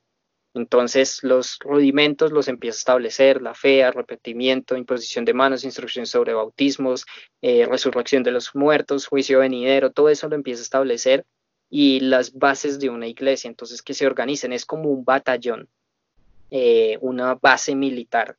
Entonces 0.53 1.23
los 1.23 1.57
rudimentos 1.59 2.31
los 2.31 2.47
empieza 2.47 2.77
a 2.77 2.79
establecer, 2.79 3.41
la 3.41 3.53
fe, 3.53 3.83
arrepentimiento, 3.83 4.75
imposición 4.75 5.25
de 5.25 5.33
manos, 5.33 5.63
instrucción 5.63 6.05
sobre 6.05 6.33
bautismos, 6.33 7.05
eh, 7.41 7.65
resurrección 7.65 8.23
de 8.23 8.31
los 8.31 8.55
muertos, 8.55 9.07
juicio 9.07 9.39
venidero, 9.39 9.91
todo 9.91 10.09
eso 10.09 10.27
lo 10.27 10.35
empieza 10.35 10.61
a 10.61 10.63
establecer 10.63 11.25
y 11.69 11.99
las 11.99 12.33
bases 12.33 12.79
de 12.79 12.89
una 12.89 13.07
iglesia, 13.07 13.47
entonces 13.47 13.81
que 13.83 13.93
se 13.93 14.07
organicen, 14.07 14.53
es 14.53 14.65
como 14.65 14.89
un 14.89 15.05
batallón. 15.05 15.69
eh, 16.51 16.97
una 17.01 17.35
base 17.35 17.75
militar 17.75 18.35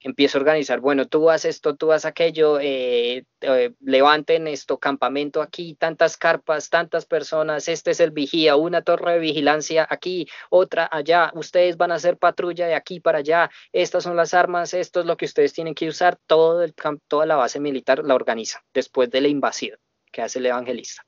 empiezo 0.00 0.38
a 0.38 0.40
organizar, 0.40 0.80
bueno, 0.80 1.06
tú 1.06 1.30
haces 1.30 1.56
esto, 1.56 1.76
tú 1.76 1.92
haces 1.92 2.06
aquello, 2.06 2.58
eh, 2.60 3.24
eh, 3.40 3.72
levanten 3.80 4.46
esto, 4.46 4.78
campamento 4.78 5.42
aquí, 5.42 5.74
tantas 5.74 6.16
carpas, 6.16 6.70
tantas 6.70 7.06
personas, 7.06 7.68
este 7.68 7.90
es 7.90 8.00
el 8.00 8.10
vigía, 8.10 8.56
una 8.56 8.82
torre 8.82 9.14
de 9.14 9.18
vigilancia 9.18 9.86
aquí, 9.88 10.26
otra 10.48 10.88
allá, 10.90 11.30
ustedes 11.34 11.76
van 11.76 11.92
a 11.92 11.96
hacer 11.96 12.16
patrulla 12.16 12.66
de 12.66 12.74
aquí 12.74 13.00
para 13.00 13.18
allá, 13.18 13.50
estas 13.72 14.04
son 14.04 14.16
las 14.16 14.34
armas, 14.34 14.74
esto 14.74 15.00
es 15.00 15.06
lo 15.06 15.16
que 15.16 15.26
ustedes 15.26 15.52
tienen 15.52 15.74
que 15.74 15.88
usar, 15.88 16.18
todo 16.26 16.62
el 16.62 16.74
toda 17.08 17.26
la 17.26 17.36
base 17.36 17.60
militar 17.60 18.02
la 18.04 18.14
organiza 18.14 18.64
después 18.72 19.10
de 19.10 19.20
la 19.20 19.28
invasión 19.28 19.78
que 20.10 20.22
hace 20.22 20.38
el 20.38 20.46
evangelista. 20.46 21.04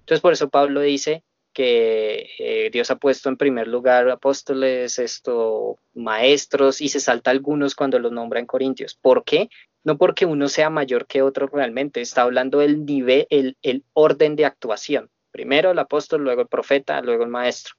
Entonces 0.00 0.20
por 0.20 0.32
eso 0.32 0.48
Pablo 0.50 0.80
dice, 0.80 1.24
que 1.52 2.30
eh, 2.38 2.70
Dios 2.70 2.90
ha 2.90 2.96
puesto 2.96 3.28
en 3.28 3.36
primer 3.36 3.68
lugar 3.68 4.08
apóstoles, 4.10 4.98
esto, 4.98 5.78
maestros, 5.94 6.80
y 6.80 6.88
se 6.88 7.00
salta 7.00 7.30
algunos 7.30 7.74
cuando 7.74 7.98
los 7.98 8.12
nombra 8.12 8.40
en 8.40 8.46
Corintios. 8.46 8.94
¿Por 8.94 9.24
qué? 9.24 9.50
No 9.84 9.98
porque 9.98 10.26
uno 10.26 10.48
sea 10.48 10.70
mayor 10.70 11.06
que 11.06 11.22
otro 11.22 11.46
realmente, 11.46 12.00
está 12.00 12.22
hablando 12.22 12.58
del 12.58 12.84
nivel, 12.84 13.26
el, 13.30 13.56
el 13.62 13.84
orden 13.92 14.36
de 14.36 14.44
actuación. 14.44 15.10
Primero 15.30 15.70
el 15.70 15.78
apóstol, 15.78 16.22
luego 16.22 16.42
el 16.42 16.48
profeta, 16.48 17.00
luego 17.00 17.24
el 17.24 17.30
maestro. 17.30 17.74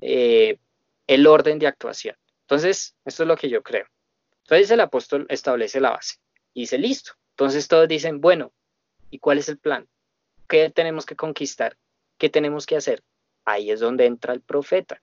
Eh, 0.00 0.58
el 1.06 1.26
orden 1.26 1.58
de 1.58 1.66
actuación. 1.66 2.16
Entonces, 2.42 2.94
esto 3.04 3.24
es 3.24 3.26
lo 3.26 3.36
que 3.36 3.48
yo 3.48 3.62
creo. 3.62 3.86
Entonces 4.48 4.70
el 4.70 4.80
apóstol 4.80 5.26
establece 5.28 5.78
la 5.78 5.90
base 5.90 6.16
y 6.54 6.60
dice, 6.60 6.78
listo. 6.78 7.12
Entonces 7.32 7.68
todos 7.68 7.86
dicen, 7.86 8.20
bueno, 8.22 8.52
¿y 9.10 9.18
cuál 9.18 9.36
es 9.36 9.48
el 9.50 9.58
plan? 9.58 9.86
¿Qué 10.48 10.70
tenemos 10.70 11.04
que 11.04 11.16
conquistar? 11.16 11.76
¿Qué 12.18 12.28
tenemos 12.28 12.66
que 12.66 12.76
hacer? 12.76 13.02
Ahí 13.44 13.70
es 13.70 13.80
donde 13.80 14.06
entra 14.06 14.34
el 14.34 14.40
profeta. 14.40 15.00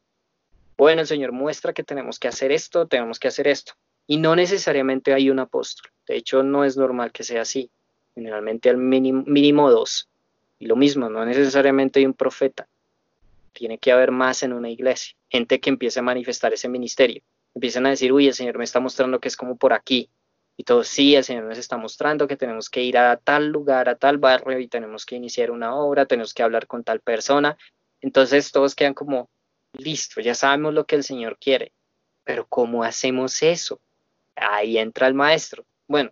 Bueno, 0.77 1.01
el 1.01 1.07
Señor 1.07 1.31
muestra 1.31 1.73
que 1.73 1.83
tenemos 1.83 2.19
que 2.19 2.27
hacer 2.27 2.51
esto, 2.51 2.87
tenemos 2.87 3.19
que 3.19 3.29
hacer 3.29 3.47
esto. 3.47 3.73
Y 4.07 4.17
no 4.17 4.35
necesariamente 4.35 5.13
hay 5.13 5.29
un 5.29 5.39
apóstol. 5.39 5.89
De 6.07 6.15
hecho, 6.15 6.43
no 6.43 6.63
es 6.63 6.77
normal 6.77 7.11
que 7.11 7.23
sea 7.23 7.41
así. 7.41 7.71
Generalmente 8.13 8.69
al 8.69 8.77
mínimo, 8.77 9.23
mínimo 9.25 9.71
dos. 9.71 10.09
Y 10.59 10.67
lo 10.67 10.75
mismo, 10.75 11.09
no 11.09 11.25
necesariamente 11.25 11.99
hay 11.99 12.05
un 12.05 12.13
profeta. 12.13 12.67
Tiene 13.53 13.77
que 13.77 13.91
haber 13.91 14.11
más 14.11 14.43
en 14.43 14.53
una 14.53 14.69
iglesia. 14.69 15.15
Gente 15.29 15.59
que 15.59 15.69
empiece 15.69 15.99
a 15.99 16.03
manifestar 16.03 16.53
ese 16.53 16.67
ministerio. 16.67 17.23
Empiezan 17.55 17.85
a 17.85 17.89
decir, 17.89 18.11
uy, 18.11 18.27
el 18.27 18.33
Señor 18.33 18.57
me 18.57 18.65
está 18.65 18.79
mostrando 18.79 19.19
que 19.19 19.29
es 19.29 19.37
como 19.37 19.55
por 19.55 19.73
aquí. 19.73 20.09
Y 20.57 20.63
todos, 20.63 20.87
sí, 20.87 21.15
el 21.15 21.23
Señor 21.23 21.43
nos 21.43 21.57
está 21.57 21.77
mostrando 21.77 22.27
que 22.27 22.37
tenemos 22.37 22.69
que 22.69 22.81
ir 22.81 22.97
a 22.97 23.17
tal 23.17 23.47
lugar, 23.47 23.89
a 23.89 23.95
tal 23.95 24.17
barrio 24.17 24.59
y 24.59 24.67
tenemos 24.67 25.05
que 25.05 25.15
iniciar 25.15 25.51
una 25.51 25.75
obra, 25.75 26.05
tenemos 26.05 26.33
que 26.33 26.43
hablar 26.43 26.65
con 26.65 26.83
tal 26.83 27.01
persona. 27.01 27.57
Entonces 27.99 28.51
todos 28.51 28.73
quedan 28.73 28.93
como, 28.93 29.29
listo, 29.73 30.21
ya 30.21 30.33
sabemos 30.33 30.73
lo 30.73 30.85
que 30.85 30.95
el 30.95 31.03
Señor 31.03 31.37
quiere, 31.39 31.73
pero 32.23 32.47
¿cómo 32.47 32.83
hacemos 32.83 33.43
eso? 33.43 33.81
Ahí 34.35 34.77
entra 34.77 35.07
el 35.07 35.13
maestro. 35.13 35.65
Bueno, 35.87 36.11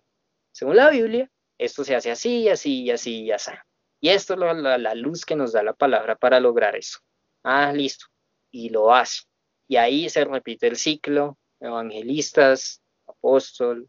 según 0.52 0.76
la 0.76 0.90
Biblia, 0.90 1.30
esto 1.56 1.84
se 1.84 1.94
hace 1.94 2.10
así, 2.10 2.48
así, 2.48 2.90
así 2.90 3.22
y 3.22 3.30
así. 3.32 3.52
Y 4.00 4.10
esto 4.10 4.34
es 4.34 4.40
la, 4.40 4.76
la 4.76 4.94
luz 4.94 5.24
que 5.24 5.36
nos 5.36 5.52
da 5.52 5.62
la 5.62 5.72
palabra 5.72 6.16
para 6.16 6.38
lograr 6.38 6.76
eso. 6.76 6.98
Ah, 7.42 7.72
listo. 7.72 8.06
Y 8.50 8.68
lo 8.68 8.94
hace. 8.94 9.22
Y 9.66 9.76
ahí 9.76 10.08
se 10.10 10.24
repite 10.24 10.66
el 10.66 10.76
ciclo, 10.76 11.38
evangelistas, 11.60 12.82
apóstol, 13.06 13.88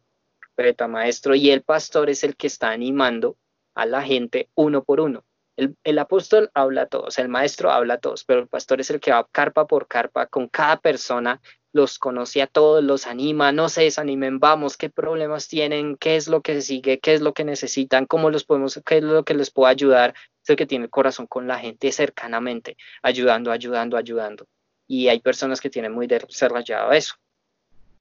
profeta, 0.55 0.87
maestro, 0.87 1.35
y 1.35 1.51
el 1.51 1.61
pastor 1.61 2.09
es 2.09 2.23
el 2.23 2.35
que 2.35 2.47
está 2.47 2.69
animando 2.69 3.37
a 3.75 3.85
la 3.85 4.01
gente 4.01 4.49
uno 4.55 4.83
por 4.83 4.99
uno. 4.99 5.23
El, 5.57 5.99
apóstol 5.99 6.51
habla 6.53 6.81
a 6.81 6.85
todos, 6.87 7.17
el 7.17 7.29
maestro 7.29 7.71
habla 7.71 7.93
a 7.93 7.97
todos, 7.99 8.25
pero 8.25 8.41
el 8.41 8.47
pastor 8.47 8.81
es 8.81 8.89
el 8.89 8.99
que 8.99 9.11
va 9.11 9.25
carpa 9.31 9.65
por 9.67 9.87
carpa 9.87 10.27
con 10.27 10.49
cada 10.49 10.81
persona, 10.81 11.41
los 11.71 11.97
conoce 11.97 12.41
a 12.41 12.47
todos, 12.47 12.83
los 12.83 13.07
anima, 13.07 13.53
no 13.53 13.69
se 13.69 13.83
desanimen, 13.83 14.39
vamos, 14.39 14.75
qué 14.75 14.89
problemas 14.89 15.47
tienen, 15.47 15.95
qué 15.95 16.17
es 16.17 16.27
lo 16.27 16.41
que 16.41 16.61
sigue, 16.61 16.99
qué 16.99 17.13
es 17.13 17.21
lo 17.21 17.33
que 17.33 17.45
necesitan, 17.45 18.05
cómo 18.05 18.29
los 18.29 18.43
podemos, 18.43 18.81
qué 18.85 18.97
es 18.97 19.03
lo 19.03 19.23
que 19.23 19.33
les 19.33 19.49
puede 19.49 19.71
ayudar. 19.71 20.13
Es 20.43 20.49
el 20.49 20.57
que 20.57 20.65
tiene 20.65 20.85
el 20.85 20.91
corazón 20.91 21.25
con 21.25 21.47
la 21.47 21.57
gente 21.57 21.89
cercanamente, 21.91 22.75
ayudando, 23.01 23.51
ayudando, 23.51 23.95
ayudando. 23.95 24.47
Y 24.87 25.07
hay 25.07 25.19
personas 25.21 25.61
que 25.61 25.69
tienen 25.69 25.93
muy 25.93 26.07
desarrollado 26.07 26.91
eso. 26.91 27.15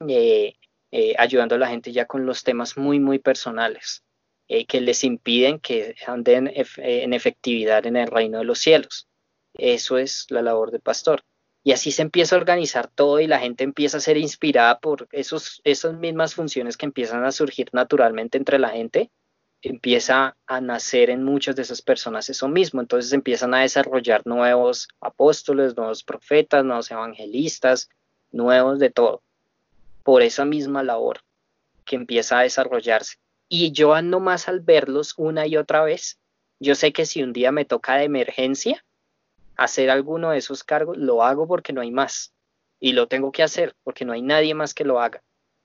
Eh, 0.09 0.57
eh, 0.97 1.17
ayudando 1.19 1.57
a 1.57 1.59
la 1.59 1.67
gente 1.67 1.91
ya 1.91 2.07
con 2.07 2.25
los 2.25 2.45
temas 2.45 2.77
muy, 2.77 3.01
muy 3.01 3.19
personales 3.19 4.05
eh, 4.47 4.65
que 4.65 4.81
les 4.81 5.03
impiden 5.03 5.59
que 5.59 5.97
anden 6.07 6.47
eh, 6.47 6.65
en 6.77 7.13
efectividad 7.13 7.85
en 7.87 7.97
el 7.97 8.07
reino 8.07 8.39
de 8.39 8.45
los 8.45 8.61
cielos. 8.61 9.09
Eso 9.55 9.99
es 9.99 10.27
la 10.29 10.41
labor 10.41 10.71
del 10.71 10.83
pastor. 10.83 11.25
Y 11.65 11.73
así 11.73 11.91
se 11.91 12.03
empieza 12.03 12.37
a 12.37 12.39
organizar 12.39 12.87
todo 12.87 13.19
y 13.19 13.27
la 13.27 13.41
gente 13.41 13.65
empieza 13.65 13.97
a 13.97 14.01
ser 14.01 14.19
inspirada 14.19 14.79
por 14.79 15.09
esos, 15.11 15.61
esas 15.65 15.95
mismas 15.95 16.37
funciones 16.37 16.77
que 16.77 16.87
empiezan 16.87 17.25
a 17.25 17.33
surgir 17.33 17.71
naturalmente 17.73 18.39
entre 18.39 18.61
la 18.61 18.69
gente. 18.69 19.11
Empieza 19.63 20.37
a 20.47 20.61
nacer 20.61 21.11
en 21.11 21.25
muchas 21.25 21.57
de 21.57 21.63
esas 21.63 21.83
personas 21.83 22.31
eso 22.31 22.47
mismo. 22.47 22.81
Entonces 22.81 23.13
empiezan 23.13 23.53
a 23.55 23.63
desarrollar 23.63 24.25
nuevos 24.29 24.87
apóstoles, 25.01 25.77
nuevos 25.77 26.05
profetas, 26.05 26.65
nuevos 26.65 26.89
evangelistas, 26.93 27.89
nuevos 28.31 28.79
de 28.79 28.91
todo 28.91 29.24
por 30.05 30.23
esa 30.23 30.45
misma 30.45 30.85
labor 30.85 31.21
que 31.85 31.97
empieza 31.97 32.39
a 32.39 32.43
desarrollarse. 32.43 33.17
Y 33.49 33.73
yo 33.73 33.95
ando 33.95 34.21
más 34.21 34.49
al 34.49 34.61
verlos 34.61 35.15
una 35.17 35.47
y 35.47 35.57
otra 35.57 35.83
vez. 35.83 36.21
Yo 36.61 36.75
sé 36.75 36.93
que 36.93 37.07
si 37.07 37.23
un 37.23 37.33
día 37.33 37.51
me 37.51 37.65
toca 37.65 37.97
de 37.97 38.05
emergencia 38.05 38.85
hacer 39.57 39.91
alguno 39.91 40.31
de 40.31 40.39
esos 40.39 40.63
cargos, 40.63 40.97
lo 40.97 41.23
hago 41.23 41.47
porque 41.49 41.73
no 41.73 41.81
hay 41.81 41.91
más. 41.91 42.33
Y 42.81 42.93
lo 42.93 43.09
tengo 43.09 43.33
que 43.33 43.43
hacer 43.43 43.75
porque 43.83 44.05
no 44.05 44.13
hay 44.13 44.23
nadie 44.23 44.55
más 44.55 44.75
que 44.75 44.85
lo 44.85 45.01
haga. 45.01 45.23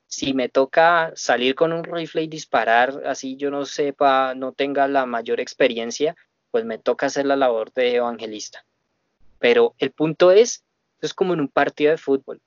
Si 0.08 0.34
me 0.34 0.50
toca 0.50 1.12
salir 1.16 1.54
con 1.54 1.72
un 1.72 1.84
rifle 1.84 2.24
y 2.24 2.28
disparar, 2.28 3.04
así 3.06 3.36
yo 3.36 3.52
no 3.52 3.66
sepa, 3.66 4.34
no 4.36 4.54
tenga 4.54 4.88
la 4.88 5.06
mayor 5.06 5.40
experiencia, 5.40 6.16
pues 6.50 6.66
me 6.66 6.80
toca 6.80 7.06
hacer 7.06 7.26
la 7.26 7.36
labor 7.36 7.72
de 7.74 7.96
evangelista. 7.96 8.66
Pero 9.38 9.76
el 9.78 9.92
punto 9.92 10.32
es, 10.32 10.64
es 11.02 11.14
como 11.14 11.34
en 11.34 11.42
un 11.42 11.48
partido 11.48 11.92
de 11.92 11.98
fútbol 11.98 12.42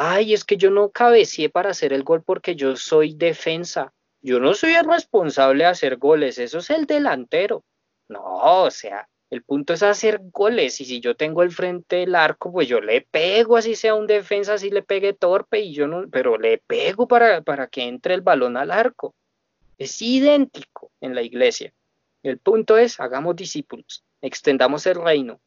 ay, 0.00 0.32
es 0.32 0.44
que 0.44 0.56
yo 0.56 0.70
no 0.70 0.90
cabecié 0.90 1.50
para 1.50 1.70
hacer 1.70 1.92
el 1.92 2.04
gol 2.04 2.22
porque 2.22 2.54
yo 2.54 2.76
soy 2.76 3.14
defensa. 3.14 3.92
Yo 4.20 4.38
no 4.38 4.54
soy 4.54 4.74
el 4.74 4.84
responsable 4.84 5.64
de 5.64 5.70
hacer 5.70 5.96
goles, 5.96 6.38
eso 6.38 6.58
es 6.58 6.70
el 6.70 6.86
delantero. 6.86 7.64
No, 8.08 8.22
o 8.64 8.70
sea, 8.70 9.08
el 9.30 9.42
punto 9.42 9.74
es 9.74 9.82
hacer 9.82 10.20
goles 10.32 10.80
y 10.80 10.84
si 10.84 11.00
yo 11.00 11.16
tengo 11.16 11.42
el 11.42 11.50
frente 11.50 11.96
del 11.96 12.14
arco, 12.14 12.52
pues 12.52 12.68
yo 12.68 12.80
le 12.80 13.00
pego, 13.02 13.56
así 13.56 13.74
sea 13.74 13.94
un 13.94 14.06
defensa, 14.06 14.54
así 14.54 14.70
le 14.70 14.82
pegue 14.82 15.12
torpe 15.12 15.60
y 15.60 15.74
yo 15.74 15.86
no, 15.86 16.08
pero 16.08 16.38
le 16.38 16.58
pego 16.58 17.08
para, 17.08 17.42
para 17.42 17.66
que 17.66 17.82
entre 17.82 18.14
el 18.14 18.20
balón 18.20 18.56
al 18.56 18.70
arco. 18.70 19.14
Es 19.78 20.00
idéntico 20.00 20.90
en 21.00 21.14
la 21.14 21.22
iglesia. 21.22 21.72
El 22.22 22.38
punto 22.38 22.78
es, 22.78 22.98
hagamos 23.00 23.36
discípulos, 23.36 24.04
extendamos 24.20 24.86
el 24.86 24.96
reino, 24.96 25.40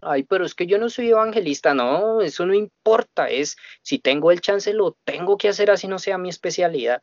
ay, 0.00 0.22
pero 0.24 0.44
es 0.44 0.54
que 0.54 0.66
yo 0.66 0.78
no 0.78 0.88
soy 0.88 1.10
evangelista, 1.10 1.74
no, 1.74 2.20
eso 2.20 2.46
no 2.46 2.54
importa, 2.54 3.28
es 3.28 3.56
si 3.82 3.98
tengo 3.98 4.30
el 4.30 4.40
chance, 4.40 4.72
lo 4.72 4.96
tengo 5.04 5.36
que 5.36 5.48
hacer 5.48 5.70
así 5.70 5.88
no 5.88 5.98
sea 5.98 6.18
mi 6.18 6.28
especialidad. 6.28 7.02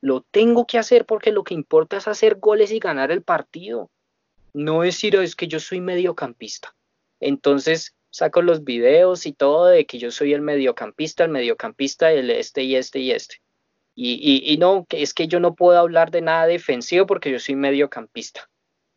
Lo 0.00 0.20
tengo 0.20 0.66
que 0.66 0.78
hacer 0.78 1.06
porque 1.06 1.32
lo 1.32 1.44
que 1.44 1.54
importa 1.54 1.96
es 1.96 2.08
hacer 2.08 2.34
goles 2.36 2.70
y 2.72 2.78
ganar 2.78 3.10
el 3.10 3.22
partido. 3.22 3.90
No 4.52 4.82
decir, 4.82 5.16
es 5.16 5.34
que 5.34 5.48
yo 5.48 5.60
soy 5.60 5.80
mediocampista. 5.80 6.74
Entonces 7.20 7.94
saco 8.10 8.42
los 8.42 8.64
videos 8.64 9.24
y 9.24 9.32
todo 9.32 9.64
de 9.66 9.86
que 9.86 9.98
yo 9.98 10.10
soy 10.10 10.34
el 10.34 10.42
mediocampista, 10.42 11.24
el 11.24 11.30
mediocampista, 11.30 12.12
el 12.12 12.30
este 12.30 12.62
y 12.62 12.76
este 12.76 12.98
y 13.00 13.12
este. 13.12 13.36
Y, 13.94 14.12
y, 14.20 14.52
y 14.52 14.58
no, 14.58 14.86
es 14.90 15.14
que 15.14 15.26
yo 15.26 15.40
no 15.40 15.54
puedo 15.54 15.78
hablar 15.78 16.10
de 16.10 16.20
nada 16.20 16.46
defensivo 16.46 17.06
porque 17.06 17.30
yo 17.30 17.38
soy 17.38 17.56
mediocampista. 17.56 18.50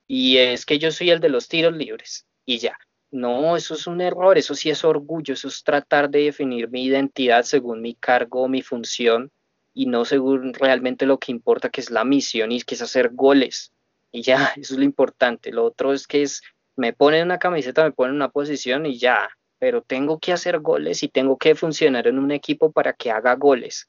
Y 0.07 0.37
es 0.37 0.65
que 0.65 0.77
yo 0.77 0.91
soy 0.91 1.11
el 1.11 1.19
de 1.19 1.29
los 1.29 1.47
tiros 1.47 1.73
libres. 1.73 2.27
Y 2.45 2.57
ya. 2.57 2.77
No, 3.11 3.55
eso 3.55 3.73
es 3.73 3.88
un 3.88 4.01
error, 4.01 4.38
eso 4.38 4.53
sí 4.53 4.69
es 4.69 4.84
orgullo, 4.84 5.34
eso 5.34 5.47
es 5.47 5.63
tratar 5.63 6.09
de 6.09 6.23
definir 6.23 6.69
mi 6.69 6.84
identidad 6.84 7.43
según 7.43 7.81
mi 7.81 7.95
cargo 7.95 8.49
mi 8.49 8.61
función 8.61 9.31
y 9.73 9.85
no 9.85 10.03
según 10.03 10.53
realmente 10.53 11.05
lo 11.05 11.17
que 11.17 11.31
importa, 11.31 11.69
que 11.69 11.79
es 11.79 11.89
la 11.89 12.03
misión 12.03 12.51
y 12.51 12.61
que 12.61 12.75
es 12.75 12.81
hacer 12.81 13.11
goles. 13.13 13.71
Y 14.11 14.23
ya, 14.23 14.47
eso 14.57 14.73
es 14.73 14.79
lo 14.79 14.84
importante. 14.84 15.51
Lo 15.51 15.63
otro 15.63 15.93
es 15.93 16.05
que 16.05 16.23
es, 16.23 16.41
me 16.75 16.91
ponen 16.91 17.23
una 17.23 17.39
camiseta, 17.39 17.84
me 17.85 17.91
ponen 17.91 18.15
una 18.15 18.29
posición 18.29 18.85
y 18.85 18.97
ya, 18.97 19.29
pero 19.57 19.81
tengo 19.81 20.19
que 20.19 20.34
hacer 20.34 20.59
goles 20.59 21.01
y 21.01 21.07
tengo 21.07 21.38
que 21.38 21.55
funcionar 21.55 22.07
en 22.07 22.19
un 22.19 22.31
equipo 22.31 22.71
para 22.71 22.91
que 22.91 23.11
haga 23.11 23.35
goles. 23.35 23.88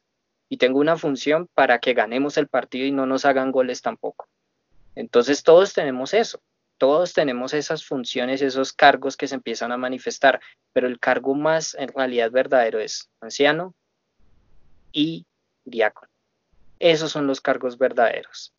Y 0.49 0.59
tengo 0.59 0.79
una 0.79 0.97
función 0.97 1.49
para 1.55 1.81
que 1.81 1.93
ganemos 1.93 2.39
el 2.39 2.47
partido 2.47 2.87
y 2.87 2.93
no 2.93 3.05
nos 3.05 3.25
hagan 3.25 3.51
goles 3.51 3.83
tampoco. 3.83 4.29
Entonces 4.95 5.43
todos 5.43 5.73
tenemos 5.73 6.15
eso 6.15 6.41
todos 6.79 7.13
tenemos 7.13 7.53
esas 7.53 7.85
funciones, 7.85 8.41
esos 8.41 8.73
cargos 8.73 9.17
que 9.17 9.29
se 9.29 9.35
empiezan 9.35 9.73
a 9.73 9.77
manifestar, 9.77 10.41
pero 10.73 10.87
el 10.87 10.99
cargo 10.99 11.35
más 11.35 11.75
en 11.75 11.89
realidad 11.89 12.31
verdadero 12.31 12.79
es 12.81 13.11
anciano 13.21 13.75
y 14.93 15.27
diácono. 15.65 16.11
Esos 16.79 17.11
son 17.11 17.27
los 17.27 17.41
cargos 17.41 17.77
verdaderos. 17.77 18.55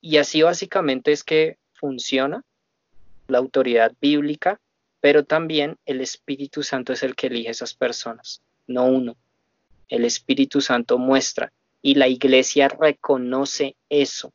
Y 0.00 0.16
así 0.16 0.42
básicamente 0.42 1.12
es 1.12 1.22
que 1.22 1.58
funciona 1.74 2.42
la 3.28 3.38
autoridad 3.38 3.92
bíblica, 4.00 4.60
pero 5.00 5.24
también 5.24 5.78
el 5.84 6.00
Espíritu 6.00 6.62
Santo 6.62 6.92
es 6.92 7.02
el 7.02 7.14
que 7.14 7.26
elige 7.28 7.50
esas 7.50 7.74
personas, 7.74 8.42
no 8.66 8.86
uno. 8.86 9.16
El 9.88 10.04
Espíritu 10.04 10.60
Santo 10.60 10.98
muestra 10.98 11.52
y 11.82 11.94
la 11.96 12.08
iglesia 12.08 12.68
reconoce 12.68 13.76
eso, 13.90 14.32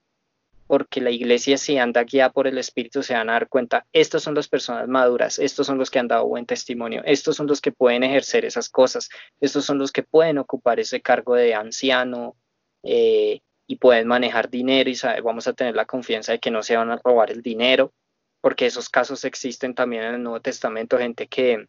porque 0.70 1.02
la 1.02 1.10
iglesia 1.10 1.58
si 1.58 1.80
anda 1.80 2.04
guiada 2.04 2.32
por 2.32 2.46
el 2.46 2.60
Espíritu 2.60 3.02
se 3.02 3.16
van 3.16 3.28
a 3.32 3.34
dar 3.34 3.50
cuenta, 3.50 3.88
estos 3.91 4.22
son 4.22 4.36
las 4.36 4.48
personas 4.48 4.88
maduras, 4.88 5.40
estos 5.40 5.66
son 5.66 5.80
los 5.80 5.90
que 5.90 5.98
han 5.98 6.08
dado 6.08 6.28
buen 6.28 6.46
testimonio, 6.46 7.02
estos 7.06 7.38
son 7.38 7.48
los 7.48 7.60
que 7.60 7.72
pueden 7.72 8.04
ejercer 8.04 8.46
esas 8.46 8.70
cosas, 8.70 9.10
estos 9.41 9.66
son 9.66 9.80
los 9.80 9.91
que 9.91 10.04
pueden 10.04 10.38
ocupar 10.38 10.80
ese 10.80 11.02
cargo 11.02 11.34
de 11.34 11.56
anciano 11.56 12.36
eh, 12.84 13.41
y 13.66 13.78
pueden 13.78 14.08
manejar 14.08 14.52
dinero 14.52 14.91
y 14.91 14.96
vamos 15.24 15.48
a 15.48 15.54
tener 15.54 15.76
la 15.76 15.86
confianza 15.86 16.34
de 16.34 16.40
que 16.40 16.52
no 16.52 16.62
se 16.62 16.78
van 16.78 16.91
a 16.91 17.02
robar 17.04 17.32
el 17.32 17.41
dinero, 17.41 17.91
porque 18.40 18.68
esos 18.68 18.90
casos 18.90 19.26
existen 19.26 19.74
también 19.74 20.04
en 20.04 20.14
el 20.14 20.22
Nuevo 20.22 20.40
Testamento, 20.40 21.00
gente 21.00 21.26
que, 21.26 21.68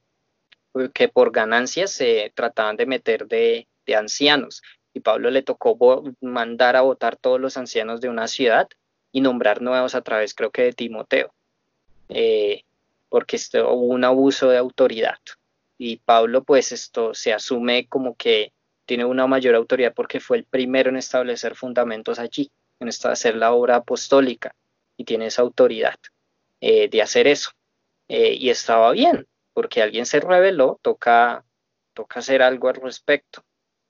que 0.92 1.08
por 1.08 1.32
ganancias 1.32 1.90
se 1.90 2.34
trataban 2.34 2.76
de 2.76 2.84
meter 2.84 3.26
de, 3.28 3.66
de 3.86 3.96
ancianos 3.96 4.60
y 4.92 5.00
Pablo 5.00 5.30
le 5.30 5.42
tocó 5.42 6.04
mandar 6.20 6.76
a 6.76 6.82
votar 6.82 7.16
todos 7.16 7.40
los 7.40 7.56
ancianos 7.56 8.02
de 8.02 8.10
una 8.10 8.28
ciudad 8.28 8.68
y 9.12 9.20
nombrar 9.20 9.62
nuevos 9.62 9.94
a 9.94 10.02
través, 10.02 10.34
creo 10.34 10.50
que 10.50 10.62
de 10.62 10.72
Timoteo, 10.72 11.32
eh, 12.08 12.64
porque 13.08 13.36
esto, 13.36 13.72
hubo 13.72 13.86
un 13.86 14.04
abuso 14.04 14.48
de 14.48 14.58
autoridad. 14.58 15.18
Y 15.78 15.96
Pablo, 15.98 16.44
pues 16.44 16.72
esto 16.72 17.14
se 17.14 17.32
asume 17.32 17.86
como 17.88 18.14
que 18.14 18.52
tiene 18.86 19.04
una 19.04 19.26
mayor 19.26 19.54
autoridad 19.54 19.94
porque 19.94 20.20
fue 20.20 20.38
el 20.38 20.44
primero 20.44 20.90
en 20.90 20.96
establecer 20.96 21.54
fundamentos 21.54 22.18
allí, 22.18 22.50
en 22.78 22.88
hacer 22.88 23.36
la 23.36 23.52
obra 23.52 23.76
apostólica, 23.76 24.54
y 24.96 25.04
tiene 25.04 25.26
esa 25.26 25.42
autoridad 25.42 25.96
eh, 26.60 26.88
de 26.88 27.02
hacer 27.02 27.26
eso. 27.26 27.50
Eh, 28.08 28.34
y 28.34 28.50
estaba 28.50 28.92
bien, 28.92 29.26
porque 29.52 29.82
alguien 29.82 30.06
se 30.06 30.20
reveló, 30.20 30.78
toca, 30.82 31.44
toca 31.94 32.20
hacer 32.20 32.42
algo 32.42 32.68
al 32.68 32.74
respecto. 32.74 33.44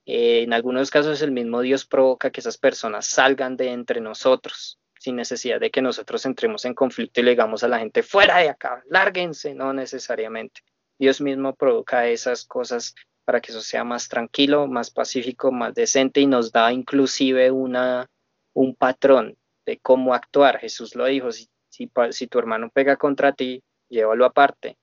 Eh, 0.07 0.43
en 0.43 0.53
algunos 0.53 0.91
casos 0.91 1.21
el 1.23 1.31
mismo 1.31 1.61
Dios 1.61 1.87
provoca 1.87 2.31
que 2.31 2.41
esas 2.41 2.59
personas 2.59 3.07
salgan 3.07 3.57
de 3.57 3.71
entre 3.71 4.01
nosotros 4.01 4.79
sin 5.01 5.17
necesidad 5.17 5.59
de 5.59 5.71
que 5.71 5.81
nosotros 5.81 6.27
entremos 6.27 6.67
en 6.67 6.75
conflicto 6.75 7.21
y 7.21 7.25
le 7.25 7.31
digamos 7.31 7.65
a 7.65 7.69
la 7.69 7.79
gente 7.79 8.03
fuera 8.03 8.37
de 8.39 8.51
acá, 8.51 8.85
lárguense, 8.87 9.55
no 9.55 9.73
necesariamente. 9.73 10.61
Dios 10.99 11.23
mismo 11.23 11.55
provoca 11.55 12.07
esas 12.07 12.45
cosas 12.45 12.95
para 13.25 13.41
que 13.41 13.51
eso 13.51 13.63
sea 13.63 13.83
más 13.83 14.09
tranquilo, 14.09 14.67
más 14.67 14.91
pacífico, 14.91 15.53
más 15.53 15.73
decente 15.73 16.21
y 16.21 16.27
nos 16.27 16.53
da 16.53 16.71
inclusive 16.71 17.51
una, 17.51 18.11
un 18.53 18.75
patrón 18.75 19.39
de 19.65 19.79
cómo 19.79 20.13
actuar. 20.13 20.59
Jesús 20.59 20.95
lo 20.95 21.07
dijo, 21.07 21.33
si, 21.33 21.49
si 21.71 22.27
tu 22.27 22.39
hermano 22.39 22.69
pega 22.69 22.97
contra 22.97 23.33
ti, 23.33 23.63
llévalo 23.89 24.27
aparte, 24.27 24.77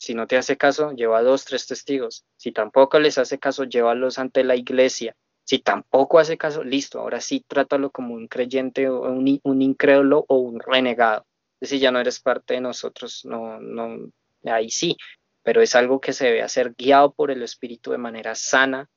si 0.00 0.14
no 0.14 0.26
te 0.26 0.38
hace 0.38 0.56
caso, 0.56 0.92
lleva 0.92 1.22
dos, 1.22 1.44
tres 1.44 1.66
testigos. 1.66 2.24
Si 2.36 2.52
tampoco 2.52 2.98
les 2.98 3.18
hace 3.18 3.38
caso, 3.38 3.64
llévalos 3.64 4.18
ante 4.18 4.42
la 4.44 4.56
iglesia. 4.56 5.14
Si 5.44 5.58
tampoco 5.58 6.18
hace 6.18 6.38
caso, 6.38 6.62
listo, 6.62 7.00
ahora 7.00 7.20
sí 7.20 7.44
trátalo 7.46 7.90
como 7.90 8.14
un 8.14 8.28
creyente 8.28 8.88
o 8.88 9.02
un, 9.02 9.62
incrédulo 9.62 10.24
o 10.28 10.36
un 10.38 10.60
renegado. 10.60 11.26
Es 11.60 11.70
decir, 11.70 11.80
ya 11.80 11.90
no 11.90 12.00
eres 12.00 12.20
parte 12.20 12.54
de 12.54 12.60
nosotros, 12.60 13.24
no, 13.24 13.60
no, 13.60 14.10
ahí 14.44 14.70
sí, 14.70 14.96
pero 15.42 15.60
es 15.60 15.74
algo 15.74 16.00
que 16.00 16.12
se 16.12 16.26
debe 16.26 16.42
hacer 16.42 16.74
guiado 16.76 17.12
por 17.12 17.30
el 17.30 17.42
Espíritu 17.42 17.90
de 17.90 17.98
manera 17.98 18.34
sana 18.34 18.88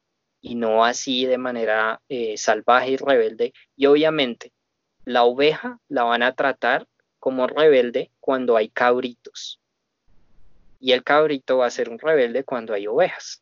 y 0.41 0.55
no 0.55 0.85
así 0.85 1.25
de 1.25 1.37
manera 1.37 2.01
eh, 2.09 2.37
salvaje 2.37 2.91
y 2.91 2.97
rebelde. 2.97 3.53
Y 3.75 3.87
obviamente, 3.87 4.53
la 5.05 5.23
oveja 5.23 5.79
la 5.89 6.03
van 6.03 6.23
a 6.23 6.35
tratar 6.35 6.87
como 7.19 7.47
rebelde 7.47 8.11
cuando 8.19 8.55
hay 8.55 8.69
cabritos 8.69 9.59
y 10.83 10.91
el 10.91 11.01
cabrito 11.01 11.59
va 11.59 11.67
a 11.67 11.71
ser 11.71 11.87
un 11.87 11.97
rebelde 11.97 12.43
cuando 12.43 12.73
hay 12.73 12.87
ovejas. 12.87 13.41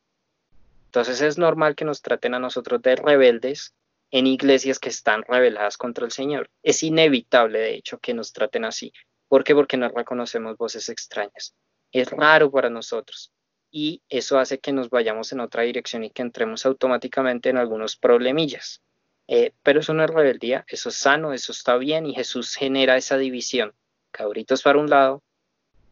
Entonces 0.92 1.22
es 1.22 1.38
normal 1.38 1.78
que 1.78 1.86
nos 1.86 2.02
traten 2.02 2.34
a 2.34 2.40
nosotros 2.40 2.82
de 2.82 2.98
rebeldes 2.98 3.74
en 4.12 4.28
iglesias 4.28 4.78
que 4.78 4.90
están 4.90 5.24
rebeladas 5.24 5.78
contra 5.78 6.04
el 6.04 6.12
Señor. 6.12 6.50
Es 6.64 6.84
inevitable, 6.84 7.60
de 7.60 7.76
hecho, 7.76 8.00
que 8.00 8.14
nos 8.14 8.34
traten 8.34 8.66
así. 8.66 8.92
¿Por 9.30 9.46
qué? 9.46 9.56
Porque 9.56 9.78
no 9.78 9.88
reconocemos 9.88 10.58
voces 10.58 10.90
extrañas. 10.90 11.56
Es 11.94 12.12
raro 12.12 12.52
para 12.52 12.70
nosotros. 12.70 13.32
Y 13.72 14.02
eso 14.10 14.38
hace 14.38 14.60
que 14.60 14.74
nos 14.74 14.90
vayamos 14.90 15.32
en 15.32 15.40
otra 15.40 15.64
dirección 15.64 16.04
y 16.04 16.10
que 16.10 16.24
entremos 16.24 16.66
automáticamente 16.66 17.48
en 17.48 17.56
algunos 17.56 17.96
problemillas. 17.96 18.82
Eh, 19.30 19.54
pero 19.64 19.80
eso 19.80 19.94
no 19.94 20.04
es 20.04 20.10
rebeldía, 20.10 20.66
eso 20.68 20.90
es 20.90 20.96
sano, 20.96 21.32
eso 21.32 21.54
está 21.54 21.78
bien 21.78 22.06
y 22.06 22.16
Jesús 22.16 22.54
genera 22.54 22.98
esa 22.98 23.18
división. 23.18 23.74
Cabritos 24.12 24.62
para 24.62 24.78
un 24.78 24.90
lado, 24.90 25.24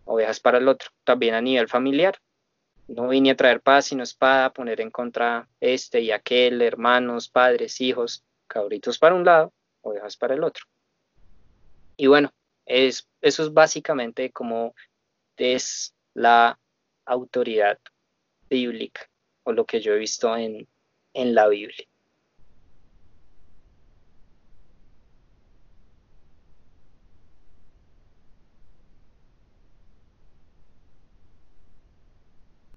ovejas 0.04 0.42
para 0.42 0.58
el 0.58 0.68
otro, 0.68 0.90
también 1.06 1.36
a 1.36 1.42
nivel 1.42 1.70
familiar. 1.70 2.20
No 2.90 3.08
vine 3.08 3.32
a 3.32 3.36
traer 3.36 3.62
paz 3.62 3.86
sino 3.86 4.04
espada, 4.04 4.52
poner 4.52 4.82
en 4.82 4.90
contra 4.90 5.48
este 5.60 6.02
y 6.02 6.12
aquel, 6.12 6.62
hermanos, 6.62 7.30
padres, 7.30 7.80
hijos, 7.82 8.24
cabritos 8.48 8.98
para 8.98 9.16
un 9.16 9.24
lado, 9.24 9.54
ovejas 9.82 10.18
para 10.18 10.34
el 10.34 10.44
otro. 10.44 10.66
Y 11.98 12.08
bueno, 12.08 12.34
es, 12.66 13.08
eso 13.22 13.44
es 13.44 13.54
básicamente 13.54 14.32
como 14.32 14.74
es 15.38 15.96
la 16.14 16.60
autoridad 17.06 17.80
bíblica 18.50 19.10
o 19.44 19.52
lo 19.52 19.66
que 19.66 19.82
yo 19.82 19.94
he 19.94 19.98
visto 19.98 20.36
en, 20.36 20.68
en 21.14 21.36
la 21.36 21.48
Biblia. 21.48 21.89